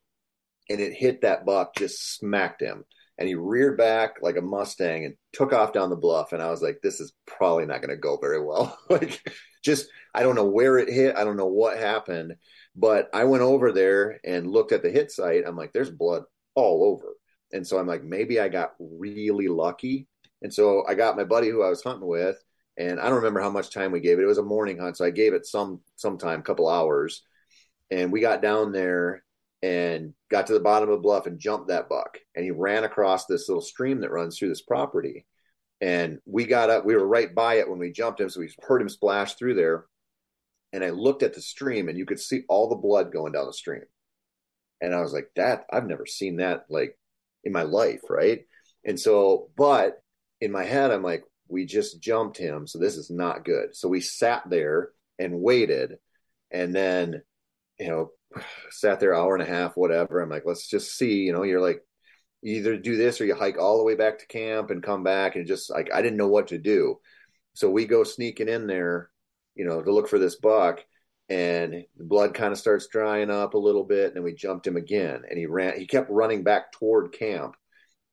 And 0.69 0.79
it 0.79 0.93
hit 0.93 1.21
that 1.21 1.45
buck, 1.45 1.75
just 1.75 2.15
smacked 2.17 2.61
him 2.61 2.85
and 3.17 3.27
he 3.27 3.35
reared 3.35 3.77
back 3.77 4.17
like 4.21 4.37
a 4.37 4.41
Mustang 4.41 5.05
and 5.05 5.15
took 5.33 5.53
off 5.53 5.73
down 5.73 5.89
the 5.89 5.95
bluff. 5.95 6.33
And 6.33 6.41
I 6.41 6.49
was 6.49 6.61
like, 6.61 6.79
this 6.81 6.99
is 6.99 7.13
probably 7.25 7.65
not 7.65 7.81
going 7.81 7.89
to 7.89 7.97
go 7.97 8.17
very 8.17 8.43
well. 8.43 8.77
like, 8.89 9.21
just, 9.63 9.87
I 10.13 10.23
don't 10.23 10.35
know 10.35 10.45
where 10.45 10.77
it 10.77 10.89
hit. 10.89 11.15
I 11.15 11.23
don't 11.23 11.37
know 11.37 11.47
what 11.47 11.77
happened. 11.77 12.35
But 12.75 13.09
I 13.13 13.25
went 13.25 13.43
over 13.43 13.71
there 13.71 14.19
and 14.23 14.51
looked 14.51 14.71
at 14.71 14.81
the 14.81 14.89
hit 14.89 15.11
site. 15.11 15.43
I'm 15.45 15.55
like, 15.55 15.73
there's 15.73 15.91
blood 15.91 16.23
all 16.55 16.83
over. 16.83 17.15
And 17.51 17.65
so 17.65 17.77
I'm 17.77 17.87
like, 17.87 18.03
maybe 18.03 18.39
I 18.39 18.49
got 18.49 18.73
really 18.79 19.47
lucky. 19.47 20.07
And 20.41 20.53
so 20.53 20.83
I 20.87 20.95
got 20.95 21.15
my 21.15 21.23
buddy 21.23 21.49
who 21.49 21.63
I 21.63 21.69
was 21.69 21.83
hunting 21.83 22.07
with, 22.07 22.37
and 22.77 22.99
I 22.99 23.05
don't 23.05 23.15
remember 23.15 23.41
how 23.41 23.49
much 23.49 23.71
time 23.71 23.91
we 23.91 23.99
gave 23.99 24.19
it. 24.19 24.23
It 24.23 24.27
was 24.27 24.39
a 24.39 24.43
morning 24.43 24.77
hunt, 24.77 24.97
so 24.97 25.05
I 25.05 25.11
gave 25.11 25.33
it 25.33 25.45
some 25.45 25.81
some 25.95 26.17
time, 26.17 26.41
couple 26.41 26.67
hours. 26.67 27.23
And 27.91 28.11
we 28.11 28.19
got 28.21 28.41
down 28.41 28.71
there 28.71 29.23
and 29.61 30.13
got 30.29 30.47
to 30.47 30.53
the 30.53 30.59
bottom 30.59 30.89
of 30.89 30.95
the 30.95 31.01
bluff 31.01 31.27
and 31.27 31.39
jumped 31.39 31.69
that 31.69 31.87
buck. 31.87 32.17
And 32.35 32.43
he 32.43 32.51
ran 32.51 32.83
across 32.83 33.25
this 33.25 33.47
little 33.47 33.61
stream 33.61 34.01
that 34.01 34.11
runs 34.11 34.37
through 34.37 34.49
this 34.49 34.61
property. 34.61 35.25
And 35.79 36.19
we 36.25 36.45
got 36.45 36.69
up, 36.69 36.85
we 36.85 36.95
were 36.95 37.07
right 37.07 37.33
by 37.33 37.55
it 37.55 37.69
when 37.69 37.79
we 37.79 37.91
jumped 37.91 38.19
him. 38.19 38.29
So 38.29 38.41
we 38.41 38.49
heard 38.61 38.81
him 38.81 38.89
splash 38.89 39.35
through 39.35 39.55
there. 39.55 39.85
And 40.73 40.83
I 40.83 40.89
looked 40.89 41.23
at 41.23 41.33
the 41.33 41.41
stream 41.41 41.87
and 41.87 41.97
you 41.97 42.05
could 42.05 42.19
see 42.19 42.41
all 42.49 42.67
the 42.67 42.75
blood 42.75 43.13
going 43.13 43.31
down 43.31 43.45
the 43.45 43.53
stream. 43.53 43.83
And 44.81 44.93
I 44.93 45.01
was 45.01 45.13
like, 45.13 45.29
that, 45.35 45.65
I've 45.71 45.87
never 45.87 46.05
seen 46.05 46.37
that 46.37 46.65
like 46.69 46.97
in 47.45 47.53
my 47.53 47.61
life. 47.61 48.01
Right. 48.09 48.41
And 48.83 48.99
so, 48.99 49.49
but 49.55 50.01
in 50.41 50.51
my 50.51 50.65
head, 50.65 50.91
I'm 50.91 51.03
like, 51.03 51.23
we 51.47 51.65
just 51.65 52.01
jumped 52.01 52.37
him. 52.37 52.67
So 52.67 52.79
this 52.79 52.97
is 52.97 53.09
not 53.09 53.45
good. 53.45 53.75
So 53.75 53.87
we 53.87 54.01
sat 54.01 54.49
there 54.49 54.89
and 55.19 55.39
waited. 55.39 55.97
And 56.51 56.75
then, 56.75 57.21
you 57.79 57.87
know, 57.87 58.11
sat 58.71 58.99
there 58.99 59.15
hour 59.15 59.35
and 59.35 59.43
a 59.43 59.51
half, 59.51 59.77
whatever. 59.77 60.19
I'm 60.19 60.29
like, 60.29 60.43
let's 60.45 60.67
just 60.67 60.97
see, 60.97 61.19
you 61.19 61.31
know, 61.33 61.43
you're 61.43 61.61
like, 61.61 61.81
either 62.43 62.75
do 62.75 62.97
this 62.97 63.21
or 63.21 63.25
you 63.25 63.35
hike 63.35 63.57
all 63.57 63.77
the 63.77 63.83
way 63.83 63.95
back 63.95 64.19
to 64.19 64.27
camp 64.27 64.69
and 64.69 64.83
come 64.83 65.03
back 65.03 65.35
and 65.35 65.47
just 65.47 65.69
like, 65.69 65.93
I 65.93 66.01
didn't 66.01 66.17
know 66.17 66.27
what 66.27 66.47
to 66.47 66.57
do. 66.57 66.99
So 67.53 67.69
we 67.69 67.85
go 67.85 68.03
sneaking 68.03 68.49
in 68.49 68.67
there, 68.67 69.09
you 69.55 69.65
know, 69.65 69.81
to 69.81 69.91
look 69.91 70.07
for 70.07 70.19
this 70.19 70.35
buck 70.35 70.83
and 71.29 71.85
the 71.97 72.03
blood 72.03 72.33
kind 72.33 72.51
of 72.51 72.59
starts 72.59 72.87
drying 72.87 73.29
up 73.29 73.53
a 73.53 73.59
little 73.59 73.83
bit. 73.83 74.07
And 74.07 74.15
then 74.15 74.23
we 74.23 74.33
jumped 74.33 74.67
him 74.67 74.75
again 74.75 75.23
and 75.29 75.37
he 75.37 75.45
ran, 75.45 75.79
he 75.79 75.87
kept 75.87 76.09
running 76.09 76.43
back 76.43 76.71
toward 76.71 77.13
camp. 77.13 77.55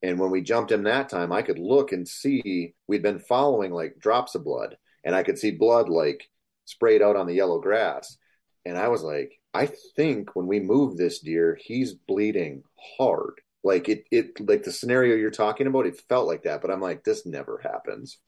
And 0.03 0.19
when 0.19 0.31
we 0.31 0.41
jumped 0.41 0.73
him 0.73 0.85
that 0.85 1.09
time, 1.09 1.33
I 1.33 1.43
could 1.43 1.59
look 1.59 1.93
and 1.93 2.07
see 2.09 2.75
we'd 2.87 3.03
been 3.03 3.19
following 3.19 3.73
like 3.73 3.99
drops 3.99 4.35
of 4.35 4.45
blood 4.45 4.77
and 5.05 5.15
I 5.15 5.23
could 5.23 5.39
see 5.39 5.51
blood 5.51 5.89
like 5.89 6.29
sprayed 6.65 7.03
out 7.03 7.17
on 7.17 7.27
the 7.27 7.35
yellow 7.35 7.61
grass. 7.61 8.17
And 8.65 8.79
I 8.79 8.89
was 8.89 9.03
like, 9.03 9.33
I 9.53 9.69
think 9.97 10.37
when 10.37 10.47
we 10.47 10.61
move 10.61 10.97
this 10.97 11.21
deer, 11.21 11.59
he's 11.61 11.95
bleeding 11.95 12.63
hard. 12.97 13.41
Like 13.63 13.89
it, 13.89 14.05
it, 14.11 14.49
like 14.49 14.63
the 14.63 14.73
scenario 14.73 15.17
you're 15.17 15.31
talking 15.31 15.67
about, 15.67 15.87
it 15.87 16.01
felt 16.09 16.27
like 16.27 16.45
that. 16.45 16.63
But 16.63 16.71
I'm 16.71 16.81
like, 16.81 17.05
this 17.05 17.27
never 17.27 17.59
happens. 17.63 18.19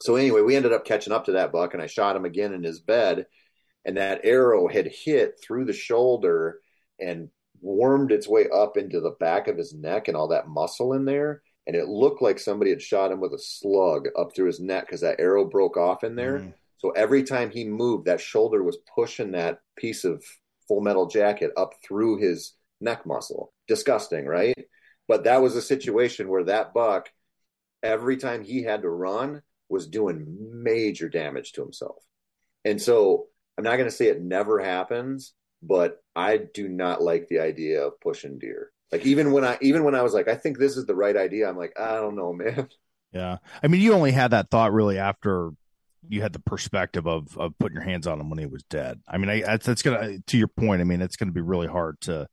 So 0.00 0.16
anyway, 0.16 0.42
we 0.42 0.56
ended 0.56 0.72
up 0.72 0.84
catching 0.84 1.12
up 1.12 1.24
to 1.26 1.32
that 1.32 1.52
buck, 1.52 1.74
and 1.74 1.82
I 1.82 1.86
shot 1.86 2.16
him 2.16 2.24
again 2.24 2.52
in 2.52 2.62
his 2.62 2.80
bed, 2.80 3.26
and 3.84 3.96
that 3.96 4.20
arrow 4.24 4.68
had 4.68 4.86
hit 4.86 5.40
through 5.42 5.64
the 5.64 5.72
shoulder 5.72 6.60
and 7.00 7.28
wormed 7.60 8.12
its 8.12 8.28
way 8.28 8.46
up 8.52 8.76
into 8.76 9.00
the 9.00 9.16
back 9.18 9.48
of 9.48 9.56
his 9.56 9.74
neck 9.74 10.08
and 10.08 10.16
all 10.16 10.28
that 10.28 10.48
muscle 10.48 10.92
in 10.92 11.04
there. 11.04 11.42
And 11.66 11.74
it 11.74 11.88
looked 11.88 12.22
like 12.22 12.38
somebody 12.38 12.70
had 12.70 12.82
shot 12.82 13.10
him 13.10 13.20
with 13.20 13.32
a 13.32 13.38
slug 13.38 14.08
up 14.16 14.34
through 14.34 14.46
his 14.46 14.60
neck 14.60 14.86
because 14.86 15.00
that 15.00 15.18
arrow 15.18 15.44
broke 15.44 15.76
off 15.76 16.04
in 16.04 16.14
there. 16.14 16.38
Mm. 16.38 16.54
So 16.78 16.90
every 16.90 17.22
time 17.24 17.50
he 17.50 17.64
moved, 17.64 18.04
that 18.06 18.20
shoulder 18.20 18.62
was 18.62 18.78
pushing 18.94 19.32
that 19.32 19.60
piece 19.76 20.04
of 20.04 20.22
full 20.68 20.80
metal 20.80 21.06
jacket 21.06 21.50
up 21.56 21.72
through 21.86 22.18
his 22.18 22.52
neck 22.80 23.06
muscle. 23.06 23.52
Disgusting, 23.66 24.26
right? 24.26 24.56
But 25.08 25.24
that 25.24 25.42
was 25.42 25.56
a 25.56 25.62
situation 25.62 26.28
where 26.28 26.44
that 26.44 26.74
buck, 26.74 27.10
every 27.82 28.16
time 28.16 28.44
he 28.44 28.62
had 28.62 28.82
to 28.82 28.90
run, 28.90 29.42
was 29.68 29.86
doing 29.86 30.26
major 30.62 31.08
damage 31.08 31.52
to 31.52 31.62
himself. 31.62 32.02
And 32.64 32.80
so 32.80 33.26
I'm 33.56 33.64
not 33.64 33.76
going 33.76 33.88
to 33.88 33.94
say 33.94 34.06
it 34.06 34.20
never 34.20 34.58
happens, 34.58 35.34
but 35.62 36.02
I 36.14 36.38
do 36.38 36.68
not 36.68 37.02
like 37.02 37.28
the 37.28 37.40
idea 37.40 37.86
of 37.86 38.00
pushing 38.00 38.38
deer. 38.38 38.70
Like 38.92 39.04
even 39.04 39.32
when 39.32 39.44
I 39.44 39.58
even 39.60 39.84
when 39.84 39.94
I 39.94 40.02
was 40.02 40.14
like, 40.14 40.28
I 40.28 40.36
think 40.36 40.58
this 40.58 40.76
is 40.76 40.86
the 40.86 40.94
right 40.94 41.16
idea, 41.16 41.48
I'm 41.48 41.56
like, 41.56 41.78
I 41.78 41.94
don't 41.96 42.16
know, 42.16 42.32
man. 42.32 42.68
Yeah. 43.12 43.38
I 43.62 43.68
mean, 43.68 43.80
you 43.80 43.94
only 43.94 44.10
had 44.10 44.32
that 44.32 44.50
thought 44.50 44.74
really 44.74 44.98
after 44.98 45.50
you 46.06 46.20
had 46.20 46.34
the 46.34 46.40
perspective 46.40 47.06
of 47.06 47.38
of 47.38 47.56
putting 47.58 47.74
your 47.74 47.84
hands 47.84 48.06
on 48.06 48.20
him 48.20 48.28
when 48.28 48.38
he 48.38 48.44
was 48.44 48.62
dead. 48.64 49.00
I 49.08 49.16
mean, 49.16 49.30
I, 49.30 49.40
that's, 49.40 49.64
that's 49.64 49.82
gonna 49.82 50.18
to 50.26 50.36
your 50.36 50.48
point. 50.48 50.82
I 50.82 50.84
mean, 50.84 51.00
it's 51.00 51.16
gonna 51.16 51.32
be 51.32 51.40
really 51.40 51.68
hard 51.68 51.98
to 52.02 52.26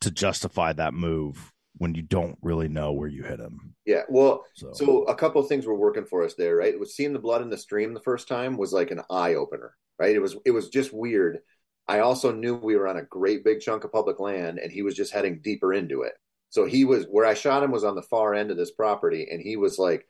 to 0.00 0.10
justify 0.10 0.72
that 0.72 0.94
move 0.94 1.52
when 1.78 1.94
you 1.94 2.02
don't 2.02 2.38
really 2.42 2.68
know 2.68 2.92
where 2.92 3.08
you 3.08 3.22
hit 3.22 3.40
him. 3.40 3.74
Yeah, 3.84 4.02
well, 4.08 4.44
so, 4.54 4.72
so 4.72 5.02
a 5.04 5.14
couple 5.14 5.40
of 5.40 5.48
things 5.48 5.66
were 5.66 5.74
working 5.74 6.04
for 6.04 6.24
us 6.24 6.34
there, 6.34 6.56
right? 6.56 6.72
It 6.72 6.80
was 6.80 6.94
seeing 6.94 7.12
the 7.12 7.18
blood 7.18 7.42
in 7.42 7.50
the 7.50 7.58
stream 7.58 7.94
the 7.94 8.00
first 8.00 8.28
time 8.28 8.56
was 8.56 8.72
like 8.72 8.90
an 8.90 9.02
eye 9.10 9.34
opener, 9.34 9.74
right? 9.98 10.14
It 10.14 10.20
was 10.20 10.36
it 10.44 10.52
was 10.52 10.68
just 10.68 10.92
weird. 10.92 11.38
I 11.86 11.98
also 11.98 12.32
knew 12.32 12.54
we 12.54 12.76
were 12.76 12.88
on 12.88 12.96
a 12.96 13.02
great 13.02 13.44
big 13.44 13.60
chunk 13.60 13.84
of 13.84 13.92
public 13.92 14.20
land, 14.20 14.58
and 14.58 14.72
he 14.72 14.82
was 14.82 14.94
just 14.94 15.12
heading 15.12 15.40
deeper 15.42 15.74
into 15.74 16.02
it. 16.02 16.14
So 16.50 16.64
he 16.64 16.84
was 16.84 17.04
where 17.10 17.26
I 17.26 17.34
shot 17.34 17.62
him 17.62 17.72
was 17.72 17.84
on 17.84 17.96
the 17.96 18.02
far 18.02 18.34
end 18.34 18.50
of 18.50 18.56
this 18.56 18.70
property, 18.70 19.26
and 19.30 19.40
he 19.42 19.56
was 19.56 19.78
like 19.78 20.06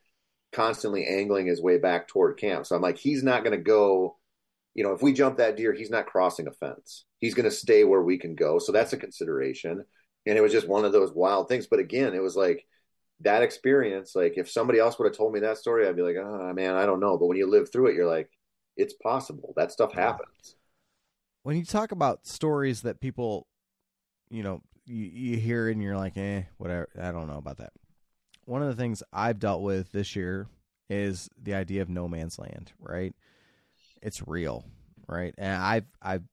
constantly 0.52 1.06
angling 1.06 1.46
his 1.46 1.62
way 1.62 1.78
back 1.78 2.06
toward 2.06 2.38
camp. 2.38 2.66
So 2.66 2.76
I'm 2.76 2.82
like, 2.82 2.98
he's 2.98 3.22
not 3.22 3.42
going 3.42 3.56
to 3.56 3.64
go. 3.64 4.18
You 4.74 4.84
know, 4.84 4.92
if 4.92 5.02
we 5.02 5.12
jump 5.12 5.38
that 5.38 5.56
deer, 5.56 5.72
he's 5.72 5.90
not 5.90 6.06
crossing 6.06 6.48
a 6.48 6.52
fence. 6.52 7.04
He's 7.20 7.34
going 7.34 7.44
to 7.44 7.50
stay 7.50 7.84
where 7.84 8.02
we 8.02 8.18
can 8.18 8.34
go. 8.34 8.58
So 8.58 8.72
that's 8.72 8.92
a 8.92 8.96
consideration 8.98 9.84
and 10.26 10.38
it 10.38 10.40
was 10.40 10.52
just 10.52 10.68
one 10.68 10.84
of 10.84 10.92
those 10.92 11.12
wild 11.12 11.48
things. 11.48 11.66
But 11.66 11.78
again, 11.78 12.14
it 12.14 12.22
was 12.22 12.36
like 12.36 12.66
that 13.20 13.42
experience. 13.42 14.14
Like 14.14 14.34
if 14.36 14.50
somebody 14.50 14.78
else 14.78 14.98
would 14.98 15.06
have 15.06 15.16
told 15.16 15.32
me 15.32 15.40
that 15.40 15.58
story, 15.58 15.86
I'd 15.86 15.96
be 15.96 16.02
like, 16.02 16.16
oh 16.16 16.52
man, 16.52 16.74
I 16.74 16.86
don't 16.86 17.00
know. 17.00 17.16
But 17.18 17.26
when 17.26 17.36
you 17.36 17.48
live 17.48 17.70
through 17.70 17.88
it, 17.88 17.94
you're 17.94 18.10
like, 18.10 18.30
it's 18.76 18.94
possible. 18.94 19.52
That 19.56 19.72
stuff 19.72 19.92
happens. 19.92 20.56
When 21.42 21.56
you 21.56 21.64
talk 21.64 21.92
about 21.92 22.26
stories 22.26 22.82
that 22.82 23.00
people, 23.00 23.46
you 24.30 24.42
know, 24.42 24.62
you, 24.86 25.04
you 25.04 25.36
hear 25.36 25.68
and 25.68 25.82
you're 25.82 25.96
like, 25.96 26.16
eh, 26.16 26.42
whatever. 26.56 26.88
I 27.00 27.12
don't 27.12 27.28
know 27.28 27.38
about 27.38 27.58
that. 27.58 27.72
One 28.46 28.62
of 28.62 28.68
the 28.68 28.76
things 28.76 29.02
I've 29.12 29.38
dealt 29.38 29.62
with 29.62 29.92
this 29.92 30.16
year 30.16 30.48
is 30.90 31.28
the 31.40 31.54
idea 31.54 31.82
of 31.82 31.88
no 31.88 32.08
man's 32.08 32.38
land, 32.38 32.72
right? 32.78 33.14
It's 34.02 34.26
real, 34.26 34.66
right? 35.08 35.34
And 35.38 35.62
I've 35.62 35.86
I've 36.02 36.24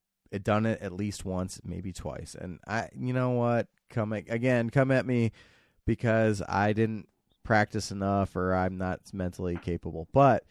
done 0.44 0.66
it 0.66 0.82
at 0.82 0.92
least 0.92 1.26
once, 1.26 1.62
maybe 1.64 1.94
twice. 1.94 2.36
And 2.40 2.60
I, 2.68 2.90
you 2.98 3.14
know 3.14 3.32
what? 3.32 3.68
Come 3.92 4.14
at, 4.14 4.24
again, 4.30 4.70
come 4.70 4.92
at 4.92 5.06
me 5.06 5.32
because 5.86 6.42
I 6.48 6.74
didn't 6.74 7.08
practice 7.44 7.92
enough 7.92 8.36
or 8.36 8.54
I'm 8.56 8.78
not 8.78 9.02
mentally 9.14 9.58
capable. 9.58 10.08
But 10.14 10.44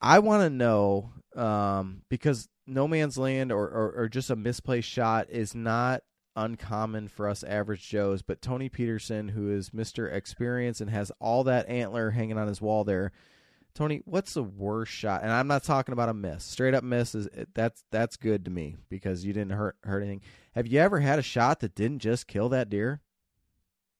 I 0.00 0.18
want 0.18 0.42
to 0.42 0.50
know 0.50 1.10
um, 1.36 2.02
because 2.08 2.48
no 2.66 2.88
man's 2.88 3.18
land 3.18 3.52
or, 3.52 3.64
or, 3.68 3.92
or 3.96 4.08
just 4.08 4.30
a 4.30 4.36
misplaced 4.36 4.88
shot 4.88 5.28
is 5.30 5.54
not 5.54 6.02
uncommon 6.36 7.08
for 7.08 7.28
us 7.28 7.42
average 7.44 7.88
Joes. 7.88 8.22
But 8.22 8.40
Tony 8.40 8.68
Peterson, 8.68 9.28
who 9.28 9.50
is 9.50 9.70
Mr. 9.70 10.12
Experience 10.12 10.80
and 10.80 10.90
has 10.90 11.12
all 11.20 11.44
that 11.44 11.68
antler 11.68 12.10
hanging 12.10 12.38
on 12.38 12.48
his 12.48 12.60
wall 12.60 12.84
there, 12.84 13.12
Tony, 13.74 14.02
what's 14.04 14.34
the 14.34 14.42
worst 14.42 14.92
shot? 14.92 15.22
And 15.22 15.32
I'm 15.32 15.46
not 15.46 15.64
talking 15.64 15.92
about 15.92 16.08
a 16.08 16.14
miss. 16.14 16.44
Straight 16.44 16.74
up 16.74 16.84
miss 16.84 17.14
is 17.14 17.28
that's 17.54 17.84
that's 17.90 18.16
good 18.16 18.44
to 18.44 18.50
me 18.50 18.76
because 18.88 19.24
you 19.24 19.32
didn't 19.32 19.52
hurt 19.52 19.76
hurt 19.84 20.02
anything. 20.02 20.22
Have 20.54 20.66
you 20.66 20.80
ever 20.80 21.00
had 21.00 21.18
a 21.18 21.22
shot 21.22 21.60
that 21.60 21.74
didn't 21.74 22.00
just 22.00 22.26
kill 22.26 22.48
that 22.50 22.68
deer? 22.68 23.00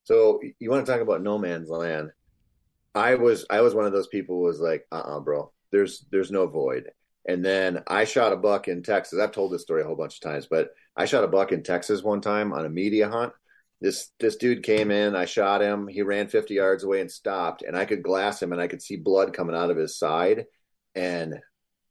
So 0.05 0.41
you 0.59 0.71
want 0.71 0.85
to 0.85 0.91
talk 0.91 1.01
about 1.01 1.23
no 1.23 1.39
man's 1.39 1.69
land? 1.69 2.11
I 2.95 3.15
was 3.15 3.47
I 3.51 3.61
was 3.61 3.75
one 3.75 3.87
of 3.87 3.93
those 3.93 4.09
people 4.09 4.37
who 4.37 4.43
was 4.43 4.61
like, 4.61 4.87
uh 4.91 4.97
uh-uh, 4.97 5.17
uh 5.17 5.21
bro. 5.21 5.53
There's 5.71 6.05
there's 6.11 6.31
no 6.31 6.47
void. 6.47 6.91
And 7.29 7.45
then 7.45 7.83
I 7.87 8.05
shot 8.05 8.33
a 8.33 8.37
buck 8.37 8.67
in 8.67 8.83
Texas. 8.83 9.21
I've 9.21 9.33
told 9.33 9.53
this 9.53 9.63
story 9.63 9.83
a 9.83 9.85
whole 9.85 9.95
bunch 9.95 10.17
of 10.17 10.23
times, 10.23 10.47
but 10.47 10.71
I 10.97 11.05
shot 11.05 11.23
a 11.23 11.29
buck 11.29 11.53
in 11.53 11.63
Texas 11.63 12.03
one 12.03 12.21
time 12.21 12.53
on 12.53 12.65
a 12.65 12.71
media 12.71 13.09
hunt 13.09 13.33
this 13.81 14.11
this 14.21 14.37
dude 14.37 14.63
came 14.63 14.91
in 14.91 15.17
i 15.17 15.25
shot 15.25 15.63
him 15.63 15.89
he 15.89 16.03
ran 16.03 16.29
50 16.29 16.55
yards 16.55 16.85
away 16.85 17.01
and 17.01 17.11
stopped 17.11 17.63
and 17.63 17.77
i 17.77 17.85
could 17.85 18.03
glass 18.03 18.43
him 18.43 18.53
and 18.53 18.61
i 18.61 18.67
could 18.67 18.83
see 18.83 18.97
blood 18.97 19.33
coming 19.33 19.57
out 19.57 19.71
of 19.71 19.77
his 19.77 19.99
side 19.99 20.45
and 20.95 21.39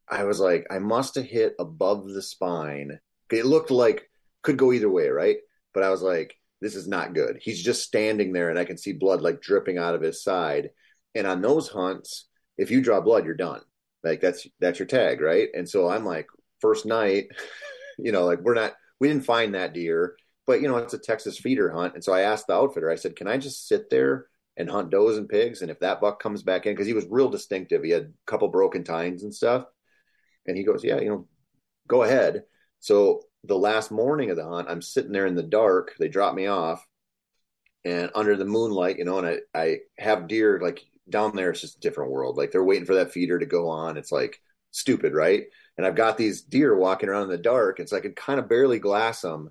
i 0.08 0.24
was 0.24 0.40
like 0.40 0.66
i 0.70 0.78
must 0.78 1.14
have 1.16 1.24
hit 1.24 1.54
above 1.58 2.08
the 2.08 2.22
spine. 2.22 2.98
It 3.30 3.46
looked 3.46 3.70
like 3.70 4.08
could 4.42 4.56
go 4.56 4.72
either 4.72 4.90
way 4.90 5.08
right? 5.08 5.36
But 5.74 5.82
i 5.82 5.90
was 5.90 6.02
like 6.02 6.36
this 6.62 6.74
is 6.74 6.86
not 6.86 7.14
good. 7.14 7.38
He's 7.40 7.62
just 7.62 7.84
standing 7.84 8.32
there 8.32 8.50
and 8.50 8.58
i 8.58 8.64
can 8.64 8.78
see 8.78 8.92
blood 8.92 9.20
like 9.20 9.40
dripping 9.40 9.78
out 9.78 9.94
of 9.94 10.02
his 10.02 10.22
side. 10.22 10.70
And 11.14 11.26
on 11.26 11.42
those 11.42 11.68
hunts 11.68 12.28
if 12.56 12.70
you 12.70 12.82
draw 12.82 13.00
blood 13.00 13.24
you're 13.24 13.34
done. 13.34 13.62
Like 14.04 14.20
that's 14.20 14.46
that's 14.60 14.78
your 14.78 14.86
tag 14.86 15.20
right? 15.20 15.48
And 15.54 15.68
so 15.68 15.88
i'm 15.88 16.04
like 16.04 16.26
first 16.60 16.86
night 16.86 17.28
you 17.98 18.12
know 18.12 18.26
like 18.26 18.40
we're 18.40 18.54
not 18.54 18.74
we 19.00 19.08
didn't 19.08 19.24
find 19.24 19.54
that 19.54 19.72
deer 19.72 20.14
but 20.46 20.60
you 20.60 20.68
know 20.68 20.76
it's 20.78 20.94
a 20.94 20.98
Texas 20.98 21.38
feeder 21.38 21.70
hunt, 21.70 21.94
and 21.94 22.04
so 22.04 22.12
I 22.12 22.22
asked 22.22 22.46
the 22.46 22.54
outfitter. 22.54 22.90
I 22.90 22.96
said, 22.96 23.16
"Can 23.16 23.28
I 23.28 23.38
just 23.38 23.68
sit 23.68 23.90
there 23.90 24.26
and 24.56 24.70
hunt 24.70 24.90
does 24.90 25.16
and 25.18 25.28
pigs? 25.28 25.62
And 25.62 25.70
if 25.70 25.80
that 25.80 26.00
buck 26.00 26.22
comes 26.22 26.42
back 26.42 26.66
in, 26.66 26.74
because 26.74 26.86
he 26.86 26.94
was 26.94 27.06
real 27.08 27.28
distinctive, 27.30 27.82
he 27.82 27.90
had 27.90 28.02
a 28.04 28.30
couple 28.30 28.48
broken 28.48 28.84
tines 28.84 29.22
and 29.22 29.34
stuff." 29.34 29.66
And 30.46 30.56
he 30.56 30.64
goes, 30.64 30.84
"Yeah, 30.84 31.00
you 31.00 31.08
know, 31.10 31.28
go 31.88 32.02
ahead." 32.02 32.44
So 32.80 33.22
the 33.44 33.58
last 33.58 33.90
morning 33.90 34.30
of 34.30 34.36
the 34.36 34.48
hunt, 34.48 34.68
I'm 34.70 34.82
sitting 34.82 35.12
there 35.12 35.26
in 35.26 35.34
the 35.34 35.42
dark. 35.42 35.94
They 35.98 36.08
drop 36.08 36.34
me 36.34 36.46
off, 36.46 36.86
and 37.84 38.10
under 38.14 38.36
the 38.36 38.44
moonlight, 38.44 38.98
you 38.98 39.04
know, 39.04 39.18
and 39.18 39.26
I 39.26 39.38
I 39.54 39.78
have 39.98 40.28
deer 40.28 40.60
like 40.60 40.84
down 41.08 41.34
there. 41.36 41.50
It's 41.50 41.60
just 41.60 41.76
a 41.76 41.80
different 41.80 42.12
world. 42.12 42.36
Like 42.36 42.50
they're 42.52 42.64
waiting 42.64 42.86
for 42.86 42.94
that 42.96 43.12
feeder 43.12 43.38
to 43.38 43.46
go 43.46 43.68
on. 43.68 43.96
It's 43.96 44.12
like 44.12 44.40
stupid, 44.70 45.14
right? 45.14 45.44
And 45.76 45.86
I've 45.86 45.96
got 45.96 46.16
these 46.18 46.42
deer 46.42 46.76
walking 46.76 47.08
around 47.08 47.24
in 47.24 47.30
the 47.30 47.38
dark. 47.38 47.80
It's 47.80 47.92
like 47.92 48.02
I 48.02 48.08
can 48.08 48.14
kind 48.14 48.40
of 48.40 48.48
barely 48.48 48.78
glass 48.78 49.22
them 49.22 49.50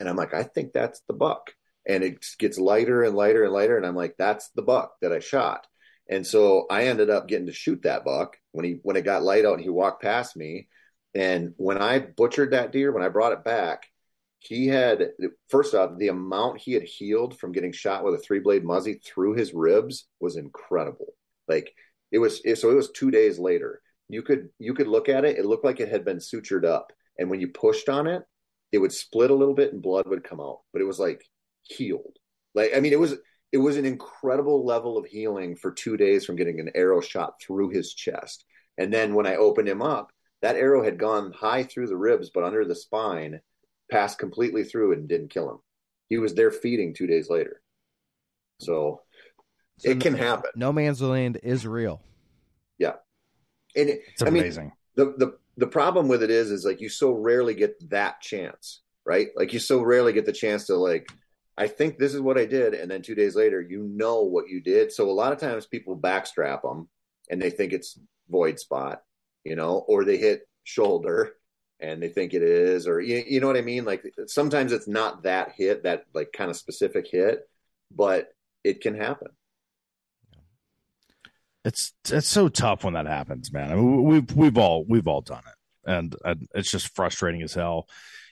and 0.00 0.08
I'm 0.08 0.16
like, 0.16 0.34
I 0.34 0.42
think 0.42 0.72
that's 0.72 1.02
the 1.06 1.14
buck. 1.14 1.52
And 1.86 2.02
it 2.02 2.24
gets 2.38 2.58
lighter 2.58 3.04
and 3.04 3.14
lighter 3.14 3.44
and 3.44 3.52
lighter. 3.52 3.76
And 3.76 3.86
I'm 3.86 3.96
like, 3.96 4.14
that's 4.18 4.50
the 4.54 4.62
buck 4.62 4.94
that 5.02 5.12
I 5.12 5.20
shot. 5.20 5.66
And 6.08 6.26
so 6.26 6.66
I 6.68 6.86
ended 6.86 7.10
up 7.10 7.28
getting 7.28 7.46
to 7.46 7.52
shoot 7.52 7.82
that 7.82 8.04
buck 8.04 8.36
when 8.50 8.64
he 8.64 8.80
when 8.82 8.96
it 8.96 9.04
got 9.04 9.22
light 9.22 9.44
out 9.44 9.54
and 9.54 9.62
he 9.62 9.68
walked 9.68 10.02
past 10.02 10.36
me. 10.36 10.68
And 11.14 11.54
when 11.56 11.78
I 11.78 12.00
butchered 12.00 12.52
that 12.52 12.72
deer, 12.72 12.92
when 12.92 13.02
I 13.02 13.08
brought 13.08 13.32
it 13.32 13.44
back, 13.44 13.86
he 14.40 14.66
had 14.66 15.10
first 15.48 15.74
off 15.74 15.98
the 15.98 16.08
amount 16.08 16.60
he 16.60 16.72
had 16.72 16.82
healed 16.82 17.38
from 17.38 17.52
getting 17.52 17.72
shot 17.72 18.04
with 18.04 18.14
a 18.14 18.18
three 18.18 18.40
blade 18.40 18.64
muzzy 18.64 19.00
through 19.04 19.34
his 19.34 19.52
ribs 19.54 20.08
was 20.18 20.36
incredible. 20.36 21.14
Like 21.46 21.72
it 22.10 22.18
was 22.18 22.40
so 22.60 22.70
it 22.70 22.74
was 22.74 22.90
two 22.90 23.10
days 23.10 23.38
later. 23.38 23.80
You 24.08 24.22
could 24.22 24.48
you 24.58 24.74
could 24.74 24.88
look 24.88 25.08
at 25.08 25.24
it, 25.24 25.38
it 25.38 25.46
looked 25.46 25.64
like 25.64 25.78
it 25.78 25.90
had 25.90 26.04
been 26.04 26.18
sutured 26.18 26.64
up. 26.64 26.92
And 27.18 27.30
when 27.30 27.40
you 27.40 27.48
pushed 27.48 27.88
on 27.88 28.06
it, 28.06 28.22
it 28.72 28.78
would 28.78 28.92
split 28.92 29.30
a 29.30 29.34
little 29.34 29.54
bit 29.54 29.72
and 29.72 29.82
blood 29.82 30.06
would 30.06 30.24
come 30.24 30.40
out, 30.40 30.60
but 30.72 30.82
it 30.82 30.86
was 30.86 30.98
like 30.98 31.24
healed. 31.62 32.16
Like 32.54 32.72
I 32.76 32.80
mean, 32.80 32.92
it 32.92 33.00
was 33.00 33.16
it 33.52 33.58
was 33.58 33.76
an 33.76 33.84
incredible 33.84 34.64
level 34.64 34.96
of 34.96 35.06
healing 35.06 35.56
for 35.56 35.72
two 35.72 35.96
days 35.96 36.24
from 36.24 36.36
getting 36.36 36.60
an 36.60 36.70
arrow 36.74 37.00
shot 37.00 37.40
through 37.40 37.70
his 37.70 37.94
chest. 37.94 38.44
And 38.78 38.92
then 38.92 39.14
when 39.14 39.26
I 39.26 39.36
opened 39.36 39.68
him 39.68 39.82
up, 39.82 40.12
that 40.42 40.56
arrow 40.56 40.82
had 40.84 40.98
gone 40.98 41.32
high 41.32 41.64
through 41.64 41.88
the 41.88 41.96
ribs, 41.96 42.30
but 42.32 42.44
under 42.44 42.64
the 42.64 42.74
spine, 42.74 43.40
passed 43.90 44.18
completely 44.18 44.64
through 44.64 44.92
and 44.92 45.08
didn't 45.08 45.30
kill 45.30 45.50
him. 45.50 45.58
He 46.08 46.18
was 46.18 46.34
there 46.34 46.50
feeding 46.50 46.94
two 46.94 47.06
days 47.06 47.28
later. 47.28 47.60
So, 48.60 49.02
so 49.78 49.90
it 49.90 50.00
can 50.00 50.14
happen. 50.14 50.50
No 50.54 50.72
man's 50.72 51.02
land 51.02 51.40
is 51.42 51.66
real. 51.66 52.00
Yeah. 52.78 52.94
And 53.76 53.90
it, 53.90 54.00
it's 54.08 54.22
amazing. 54.22 54.72
I 54.96 55.00
mean, 55.02 55.14
the, 55.18 55.26
the 55.26 55.38
the 55.60 55.66
problem 55.66 56.08
with 56.08 56.22
it 56.22 56.30
is 56.30 56.50
is 56.50 56.64
like 56.64 56.80
you 56.80 56.88
so 56.88 57.12
rarely 57.12 57.54
get 57.54 57.90
that 57.90 58.20
chance 58.20 58.82
right 59.04 59.28
like 59.36 59.52
you 59.52 59.58
so 59.58 59.80
rarely 59.82 60.12
get 60.12 60.26
the 60.26 60.32
chance 60.32 60.66
to 60.66 60.74
like 60.74 61.08
i 61.56 61.66
think 61.68 61.98
this 61.98 62.14
is 62.14 62.20
what 62.20 62.38
i 62.38 62.44
did 62.44 62.74
and 62.74 62.90
then 62.90 63.02
two 63.02 63.14
days 63.14 63.36
later 63.36 63.60
you 63.60 63.82
know 63.82 64.22
what 64.22 64.48
you 64.48 64.60
did 64.60 64.90
so 64.90 65.08
a 65.08 65.12
lot 65.12 65.32
of 65.32 65.38
times 65.38 65.66
people 65.66 65.96
backstrap 65.96 66.62
them 66.62 66.88
and 67.30 67.40
they 67.40 67.50
think 67.50 67.72
it's 67.72 67.98
void 68.28 68.58
spot 68.58 69.02
you 69.44 69.54
know 69.54 69.84
or 69.86 70.04
they 70.04 70.16
hit 70.16 70.48
shoulder 70.64 71.34
and 71.80 72.02
they 72.02 72.08
think 72.08 72.34
it 72.34 72.42
is, 72.42 72.86
or 72.86 73.00
you, 73.00 73.22
you 73.26 73.40
know 73.40 73.46
what 73.46 73.56
I 73.56 73.62
mean? 73.62 73.84
Like 73.84 74.04
sometimes 74.26 74.72
it's 74.72 74.88
not 74.88 75.22
that 75.22 75.52
hit, 75.56 75.84
that 75.84 76.04
like 76.14 76.32
kind 76.32 76.50
of 76.50 76.56
specific 76.56 77.08
hit, 77.10 77.48
but 77.90 78.28
it 78.62 78.80
can 78.80 78.94
happen. 78.94 79.28
It's 81.70 81.92
it's 82.10 82.26
so 82.26 82.48
tough 82.48 82.82
when 82.82 82.94
that 82.94 83.06
happens, 83.06 83.52
man. 83.52 83.70
I 83.70 83.76
mean, 83.76 84.02
we've 84.02 84.32
we've 84.34 84.58
all 84.58 84.84
we've 84.88 85.06
all 85.06 85.20
done 85.20 85.44
it, 85.46 85.88
and, 85.88 86.16
and 86.24 86.48
it's 86.52 86.68
just 86.68 86.96
frustrating 86.96 87.42
as 87.42 87.54
hell. 87.54 87.86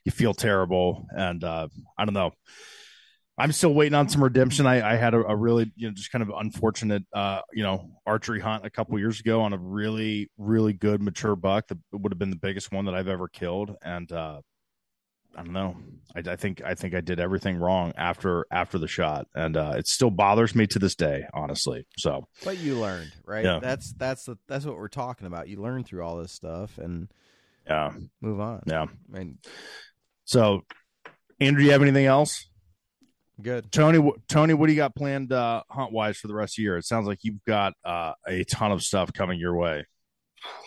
You 0.04 0.10
feel 0.10 0.34
terrible, 0.34 1.06
and 1.16 1.44
uh, 1.44 1.68
I 1.96 2.04
don't 2.04 2.14
know. 2.14 2.32
I'm 3.38 3.52
still 3.52 3.72
waiting 3.72 3.94
on 3.94 4.08
some 4.08 4.24
redemption. 4.24 4.66
I, 4.66 4.94
I 4.94 4.96
had 4.96 5.14
a, 5.14 5.18
a, 5.18 5.36
really, 5.36 5.70
you 5.76 5.86
know, 5.86 5.94
just 5.94 6.10
kind 6.10 6.22
of 6.22 6.32
unfortunate, 6.36 7.04
uh, 7.12 7.42
you 7.52 7.62
know, 7.62 7.92
archery 8.04 8.40
hunt 8.40 8.66
a 8.66 8.70
couple 8.70 8.98
years 8.98 9.20
ago 9.20 9.42
on 9.42 9.52
a 9.52 9.56
really, 9.56 10.28
really 10.36 10.72
good 10.72 11.00
mature 11.00 11.36
buck 11.36 11.68
that 11.68 11.78
would 11.92 12.10
have 12.10 12.18
been 12.18 12.30
the 12.30 12.36
biggest 12.36 12.72
one 12.72 12.86
that 12.86 12.96
I've 12.96 13.06
ever 13.06 13.28
killed. 13.28 13.76
And 13.80 14.10
uh, 14.10 14.40
I 15.36 15.42
don't 15.42 15.52
know. 15.52 15.76
I, 16.16 16.32
I, 16.32 16.36
think 16.36 16.62
I 16.64 16.74
think 16.74 16.94
I 16.94 17.00
did 17.00 17.20
everything 17.20 17.58
wrong 17.58 17.92
after 17.96 18.46
after 18.50 18.78
the 18.78 18.88
shot, 18.88 19.26
and 19.34 19.56
uh, 19.56 19.74
it 19.76 19.86
still 19.86 20.10
bothers 20.10 20.54
me 20.54 20.66
to 20.68 20.78
this 20.78 20.94
day, 20.94 21.26
honestly. 21.32 21.86
So, 21.96 22.26
but 22.44 22.58
you 22.58 22.78
learned, 22.78 23.12
right? 23.24 23.44
Yeah. 23.44 23.58
That's 23.60 23.92
that's 23.92 24.24
the, 24.24 24.36
that's 24.48 24.64
what 24.64 24.76
we're 24.76 24.88
talking 24.88 25.26
about. 25.26 25.48
You 25.48 25.60
learn 25.60 25.84
through 25.84 26.02
all 26.02 26.16
this 26.16 26.32
stuff 26.32 26.78
and 26.78 27.08
yeah, 27.66 27.92
move 28.20 28.40
on. 28.40 28.62
Yeah. 28.66 28.84
I 28.84 29.18
mean, 29.18 29.38
so, 30.24 30.64
Andrew, 31.40 31.64
you 31.64 31.72
have 31.72 31.82
anything 31.82 32.06
else? 32.06 32.46
Good, 33.40 33.70
Tony. 33.70 34.12
Tony, 34.28 34.54
what 34.54 34.66
do 34.66 34.72
you 34.72 34.78
got 34.78 34.96
planned 34.96 35.32
uh, 35.32 35.62
hunt 35.70 35.92
wise 35.92 36.16
for 36.16 36.26
the 36.26 36.34
rest 36.34 36.54
of 36.54 36.56
the 36.56 36.62
year? 36.62 36.76
It 36.76 36.84
sounds 36.84 37.06
like 37.06 37.20
you've 37.22 37.44
got 37.46 37.74
uh, 37.84 38.14
a 38.26 38.44
ton 38.44 38.72
of 38.72 38.82
stuff 38.82 39.12
coming 39.12 39.38
your 39.38 39.56
way. 39.56 39.86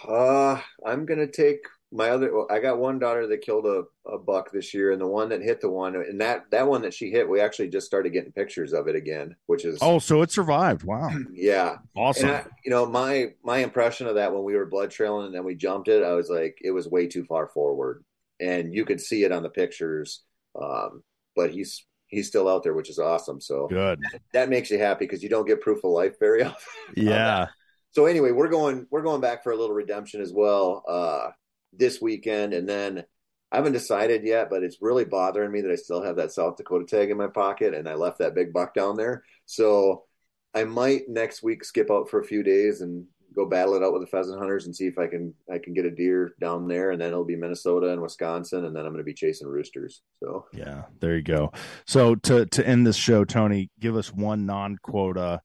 Uh, 0.07 0.59
I'm 0.85 1.05
gonna 1.05 1.27
take 1.27 1.59
my 1.91 2.09
other. 2.09 2.51
I 2.51 2.59
got 2.59 2.79
one 2.79 2.99
daughter 2.99 3.27
that 3.27 3.41
killed 3.41 3.65
a, 3.65 3.83
a 4.09 4.17
buck 4.17 4.51
this 4.51 4.73
year, 4.73 4.91
and 4.91 5.01
the 5.01 5.07
one 5.07 5.29
that 5.29 5.41
hit 5.41 5.59
the 5.59 5.69
one, 5.69 5.95
and 5.95 6.21
that 6.21 6.49
that 6.51 6.67
one 6.67 6.81
that 6.83 6.93
she 6.93 7.11
hit, 7.11 7.29
we 7.29 7.41
actually 7.41 7.69
just 7.69 7.85
started 7.85 8.11
getting 8.11 8.31
pictures 8.31 8.73
of 8.73 8.87
it 8.87 8.95
again, 8.95 9.35
which 9.47 9.65
is 9.65 9.79
oh, 9.81 9.99
so 9.99 10.21
it 10.21 10.31
survived. 10.31 10.83
Wow, 10.83 11.09
yeah, 11.33 11.77
awesome. 11.95 12.29
I, 12.29 12.45
you 12.63 12.71
know, 12.71 12.85
my 12.85 13.33
my 13.43 13.57
impression 13.57 14.07
of 14.07 14.15
that 14.15 14.33
when 14.33 14.43
we 14.43 14.55
were 14.55 14.65
blood 14.65 14.91
trailing 14.91 15.25
and 15.25 15.35
then 15.35 15.43
we 15.43 15.55
jumped 15.55 15.89
it, 15.89 16.03
I 16.03 16.13
was 16.13 16.29
like, 16.29 16.57
it 16.61 16.71
was 16.71 16.87
way 16.87 17.07
too 17.07 17.25
far 17.25 17.47
forward, 17.47 18.03
and 18.39 18.73
you 18.73 18.85
could 18.85 19.01
see 19.01 19.23
it 19.23 19.31
on 19.31 19.43
the 19.43 19.49
pictures. 19.49 20.23
Um, 20.59 21.03
but 21.35 21.51
he's 21.51 21.85
he's 22.07 22.27
still 22.27 22.47
out 22.47 22.63
there, 22.63 22.73
which 22.73 22.89
is 22.89 22.99
awesome. 22.99 23.41
So 23.41 23.67
good. 23.67 23.99
That 24.33 24.49
makes 24.49 24.71
you 24.71 24.79
happy 24.79 25.05
because 25.05 25.23
you 25.23 25.29
don't 25.29 25.47
get 25.47 25.61
proof 25.61 25.83
of 25.83 25.91
life 25.91 26.17
very 26.19 26.43
often. 26.43 26.57
Yeah. 26.95 27.47
so 27.91 28.05
anyway, 28.05 28.31
we're 28.31 28.49
going 28.49 28.87
we're 28.91 29.01
going 29.01 29.21
back 29.21 29.43
for 29.43 29.51
a 29.51 29.57
little 29.57 29.75
redemption 29.75 30.21
as 30.21 30.31
well 30.31 30.83
uh, 30.87 31.31
this 31.73 32.01
weekend, 32.01 32.53
and 32.53 32.67
then 32.67 33.03
I 33.51 33.57
haven't 33.57 33.73
decided 33.73 34.23
yet, 34.23 34.49
but 34.49 34.63
it's 34.63 34.81
really 34.81 35.05
bothering 35.05 35.51
me 35.51 35.61
that 35.61 35.71
I 35.71 35.75
still 35.75 36.01
have 36.01 36.15
that 36.15 36.31
South 36.31 36.55
Dakota 36.57 36.85
tag 36.85 37.09
in 37.09 37.17
my 37.17 37.27
pocket, 37.27 37.73
and 37.73 37.87
I 37.87 37.95
left 37.95 38.19
that 38.19 38.35
big 38.35 38.53
buck 38.53 38.73
down 38.73 38.95
there. 38.95 39.23
So 39.45 40.05
I 40.53 40.63
might 40.63 41.09
next 41.09 41.43
week 41.43 41.63
skip 41.63 41.91
out 41.91 42.09
for 42.09 42.19
a 42.19 42.25
few 42.25 42.43
days 42.43 42.81
and 42.81 43.05
go 43.33 43.45
battle 43.45 43.75
it 43.75 43.83
out 43.83 43.93
with 43.93 44.01
the 44.01 44.07
pheasant 44.07 44.39
hunters 44.39 44.65
and 44.65 44.75
see 44.75 44.87
if 44.87 44.97
I 44.97 45.07
can 45.07 45.33
I 45.51 45.57
can 45.57 45.73
get 45.73 45.85
a 45.85 45.91
deer 45.91 46.33
down 46.39 46.67
there, 46.67 46.91
and 46.91 47.01
then 47.01 47.09
it'll 47.09 47.25
be 47.25 47.35
Minnesota 47.35 47.91
and 47.91 48.01
Wisconsin, 48.01 48.65
and 48.65 48.75
then 48.75 48.85
I'm 48.85 48.91
going 48.91 49.03
to 49.03 49.03
be 49.03 49.13
chasing 49.13 49.47
roosters. 49.47 50.01
So 50.21 50.45
yeah, 50.53 50.83
there 50.99 51.15
you 51.15 51.23
go. 51.23 51.51
So 51.85 52.15
to 52.15 52.45
to 52.45 52.67
end 52.67 52.85
this 52.85 52.97
show, 52.97 53.25
Tony, 53.25 53.69
give 53.79 53.95
us 53.95 54.13
one 54.13 54.45
non 54.45 54.77
quota 54.81 55.41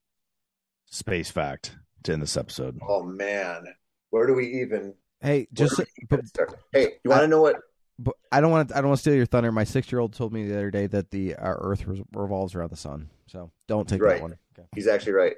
space 0.91 1.31
fact 1.31 1.77
to 2.05 2.13
end 2.13 2.23
this 2.23 2.37
episode. 2.37 2.79
Oh 2.87 3.03
man, 3.03 3.65
where 4.11 4.27
do 4.27 4.35
we 4.35 4.63
even? 4.63 4.95
Hey, 5.27 5.49
just 5.53 5.81
but, 6.09 6.21
hey, 6.73 6.93
you 7.03 7.11
want 7.11 7.23
to 7.23 7.27
know 7.27 7.43
what? 7.43 7.57
But 7.99 8.15
I 8.31 8.41
don't 8.41 8.53
want 8.53 8.69
to. 8.69 8.77
I 8.77 8.81
don't 8.81 8.91
want 8.91 8.99
to 8.99 9.01
steal 9.01 9.15
your 9.15 9.27
thunder. 9.27 9.51
My 9.51 9.65
six-year-old 9.65 10.13
told 10.13 10.33
me 10.33 10.47
the 10.47 10.55
other 10.55 10.71
day 10.71 10.87
that 10.87 11.11
the 11.11 11.35
our 11.35 11.59
Earth 11.61 11.85
revolves 12.15 12.55
around 12.55 12.71
the 12.71 12.77
sun. 12.77 13.11
So 13.27 13.51
don't 13.67 13.89
take 13.89 14.01
right. 14.01 14.19
that 14.19 14.23
one. 14.23 14.39
Okay. 14.57 14.69
He's 14.77 14.87
actually 14.87 15.15
right. 15.15 15.35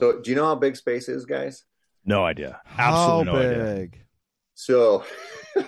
So, 0.00 0.20
do 0.20 0.30
you 0.30 0.36
know 0.36 0.46
how 0.46 0.56
big 0.56 0.74
space 0.74 1.08
is, 1.08 1.26
guys? 1.26 1.62
No 2.04 2.24
idea. 2.24 2.60
Absolutely 2.76 2.96
how 2.96 3.22
no 3.22 3.38
big? 3.38 3.92
idea. 3.92 4.04
So, 4.54 5.04
do 5.56 5.64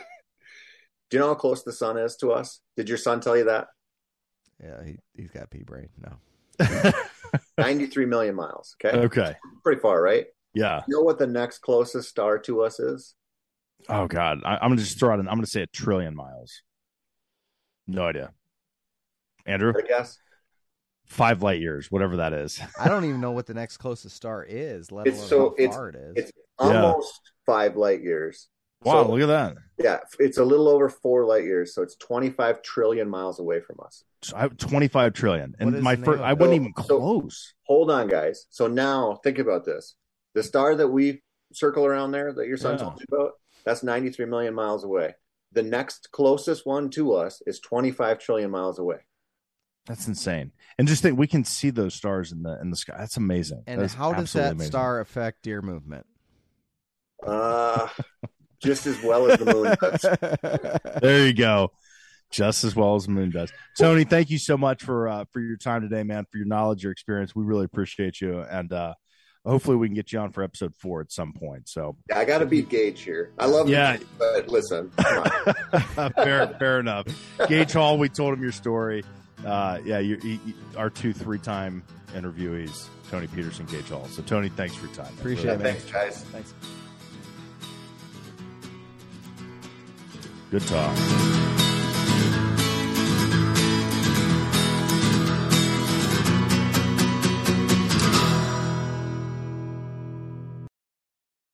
you 1.12 1.18
know 1.20 1.28
how 1.28 1.34
close 1.34 1.62
the 1.62 1.72
sun 1.72 1.98
is 1.98 2.16
to 2.16 2.32
us? 2.32 2.58
Did 2.76 2.88
your 2.88 2.98
son 2.98 3.20
tell 3.20 3.36
you 3.36 3.44
that? 3.44 3.68
Yeah, 4.60 4.82
he 4.84 4.98
he's 5.14 5.30
got 5.30 5.50
pea 5.50 5.62
brain. 5.62 5.88
No. 6.00 6.92
93 7.58 8.06
million 8.06 8.34
miles. 8.34 8.74
Okay. 8.84 8.98
Okay. 8.98 9.36
Pretty 9.62 9.80
far, 9.80 10.02
right? 10.02 10.26
Yeah. 10.52 10.82
You 10.88 10.96
know 10.96 11.02
what 11.02 11.20
the 11.20 11.28
next 11.28 11.58
closest 11.58 12.08
star 12.08 12.40
to 12.40 12.62
us 12.62 12.80
is? 12.80 13.14
Oh 13.88 14.06
God, 14.06 14.40
I, 14.44 14.54
am 14.54 14.70
gonna 14.70 14.76
just 14.76 14.98
throw 14.98 15.12
out. 15.12 15.20
An, 15.20 15.28
I'm 15.28 15.34
gonna 15.36 15.46
say 15.46 15.62
a 15.62 15.66
trillion 15.66 16.14
miles. 16.14 16.62
No 17.86 18.04
idea. 18.06 18.32
Andrew, 19.46 19.72
I 19.76 19.82
guess 19.86 20.18
five 21.06 21.42
light 21.42 21.60
years, 21.60 21.90
whatever 21.90 22.18
that 22.18 22.32
is. 22.32 22.60
I 22.80 22.88
don't 22.88 23.04
even 23.04 23.20
know 23.20 23.32
what 23.32 23.46
the 23.46 23.54
next 23.54 23.78
closest 23.78 24.16
star 24.16 24.44
is, 24.48 24.90
let 24.92 25.06
It's 25.06 25.18
alone 25.18 25.28
so- 25.28 25.38
how 25.50 25.54
it's- 25.58 25.74
far 25.74 25.88
it 25.88 25.96
is. 25.96 26.12
it's 26.16 26.32
almost 26.58 27.20
five 27.44 27.76
light 27.76 28.02
years. 28.02 28.48
Wow, 28.84 29.04
So, 29.04 29.12
look 29.12 29.20
at 29.20 29.26
that. 29.26 29.56
yeah, 29.78 29.98
it's 30.18 30.38
a 30.38 30.44
little 30.44 30.68
over 30.68 30.88
four 30.88 31.24
light 31.24 31.44
years, 31.44 31.72
so 31.72 31.82
it's 31.82 31.94
25 31.96 32.62
trillion 32.62 33.08
miles 33.08 33.38
away 33.38 33.60
from 33.60 33.76
us. 33.84 34.02
I- 34.34 34.48
25 34.48 35.12
trillion, 35.12 35.54
and 35.60 35.80
my 35.82 35.94
first, 35.96 36.20
I 36.20 36.32
it? 36.32 36.38
wasn't 36.38 36.50
So- 36.50 36.54
even 36.54 36.72
so- 36.76 36.82
close. 36.98 37.54
Hold 37.66 37.90
on, 37.92 38.08
guys. 38.08 38.46
So 38.50 38.66
now 38.66 39.20
think 39.22 39.38
about 39.38 39.64
this: 39.64 39.94
the 40.34 40.42
star 40.42 40.74
that 40.76 40.88
we 40.88 41.22
circle 41.52 41.84
around 41.86 42.10
there 42.12 42.32
that 42.32 42.46
your 42.48 42.56
son 42.56 42.72
Yeah. 42.78 42.84
told 42.84 43.00
you 43.00 43.06
about, 43.16 43.32
that's 43.64 43.82
93 43.82 44.26
million 44.26 44.54
miles 44.54 44.84
away. 44.84 45.14
The 45.52 45.62
next 45.62 46.10
closest 46.12 46.66
one 46.66 46.90
to 46.90 47.12
us 47.14 47.42
is 47.46 47.60
25 47.60 48.18
trillion 48.18 48.50
miles 48.50 48.78
away. 48.78 48.98
That's 49.86 50.06
insane. 50.06 50.52
And 50.78 50.86
just 50.88 51.02
think, 51.02 51.18
we 51.18 51.26
can 51.26 51.44
see 51.44 51.70
those 51.70 51.94
stars 51.94 52.32
in 52.32 52.42
the 52.42 52.58
in 52.60 52.70
the 52.70 52.76
sky. 52.76 52.94
That's 52.98 53.16
amazing. 53.16 53.64
and 53.66 53.80
That 53.80 53.84
is 53.84 53.94
how 53.94 54.12
does 54.12 54.32
that 54.34 54.52
amazing. 54.52 54.70
star 54.70 55.00
affect 55.00 55.42
deer 55.42 55.60
movement? 55.60 56.06
Uh, 57.26 57.88
just 58.62 58.86
as 58.86 59.02
well 59.02 59.30
as 59.30 59.38
the 59.38 59.52
moon 59.52 59.76
does. 60.92 61.00
There 61.02 61.26
you 61.26 61.34
go. 61.34 61.72
Just 62.30 62.64
as 62.64 62.74
well 62.74 62.94
as 62.94 63.04
the 63.04 63.10
moon 63.10 63.30
does. 63.30 63.52
Tony, 63.78 64.04
thank 64.04 64.30
you 64.30 64.38
so 64.38 64.56
much 64.56 64.82
for 64.82 65.08
uh, 65.08 65.24
for 65.32 65.40
your 65.40 65.56
time 65.58 65.82
today, 65.82 66.02
man. 66.02 66.24
For 66.30 66.38
your 66.38 66.46
knowledge, 66.46 66.82
your 66.82 66.92
experience, 66.92 67.34
we 67.34 67.44
really 67.44 67.64
appreciate 67.66 68.20
you. 68.20 68.40
And 68.40 68.72
uh, 68.72 68.94
hopefully, 69.44 69.76
we 69.76 69.88
can 69.88 69.94
get 69.94 70.12
you 70.12 70.18
on 70.20 70.30
for 70.32 70.42
episode 70.42 70.74
four 70.76 71.00
at 71.00 71.10
some 71.12 71.32
point. 71.32 71.68
So, 71.68 71.96
yeah, 72.08 72.18
I 72.18 72.24
got 72.24 72.38
to 72.38 72.46
beat 72.46 72.68
Gage 72.68 73.00
here. 73.02 73.30
I 73.38 73.46
love 73.46 73.68
Yeah. 73.68 73.94
him, 73.96 74.06
but 74.18 74.48
listen, 74.48 74.90
fair, 76.14 76.48
fair 76.58 76.80
enough. 76.80 77.06
Gage 77.48 77.72
Hall, 77.72 77.98
we 77.98 78.08
told 78.08 78.34
him 78.34 78.42
your 78.42 78.52
story. 78.52 79.04
Uh, 79.44 79.78
yeah, 79.84 79.98
you, 79.98 80.18
you, 80.22 80.38
our 80.76 80.88
two 80.90 81.12
three 81.12 81.38
time 81.38 81.82
interviewees, 82.14 82.86
Tony 83.10 83.26
Peterson, 83.26 83.66
Gage 83.66 83.88
Hall. 83.88 84.06
So, 84.10 84.22
Tony, 84.22 84.48
thanks 84.50 84.74
for 84.76 84.86
your 84.86 84.94
time. 84.94 85.12
Appreciate 85.18 85.46
Yeah, 85.46 85.52
it, 85.54 85.60
man. 85.60 85.74
thanks, 85.74 85.90
guys. 85.90 86.24
Thanks. 86.24 86.54
Good 90.50 90.62
talk. 90.68 91.61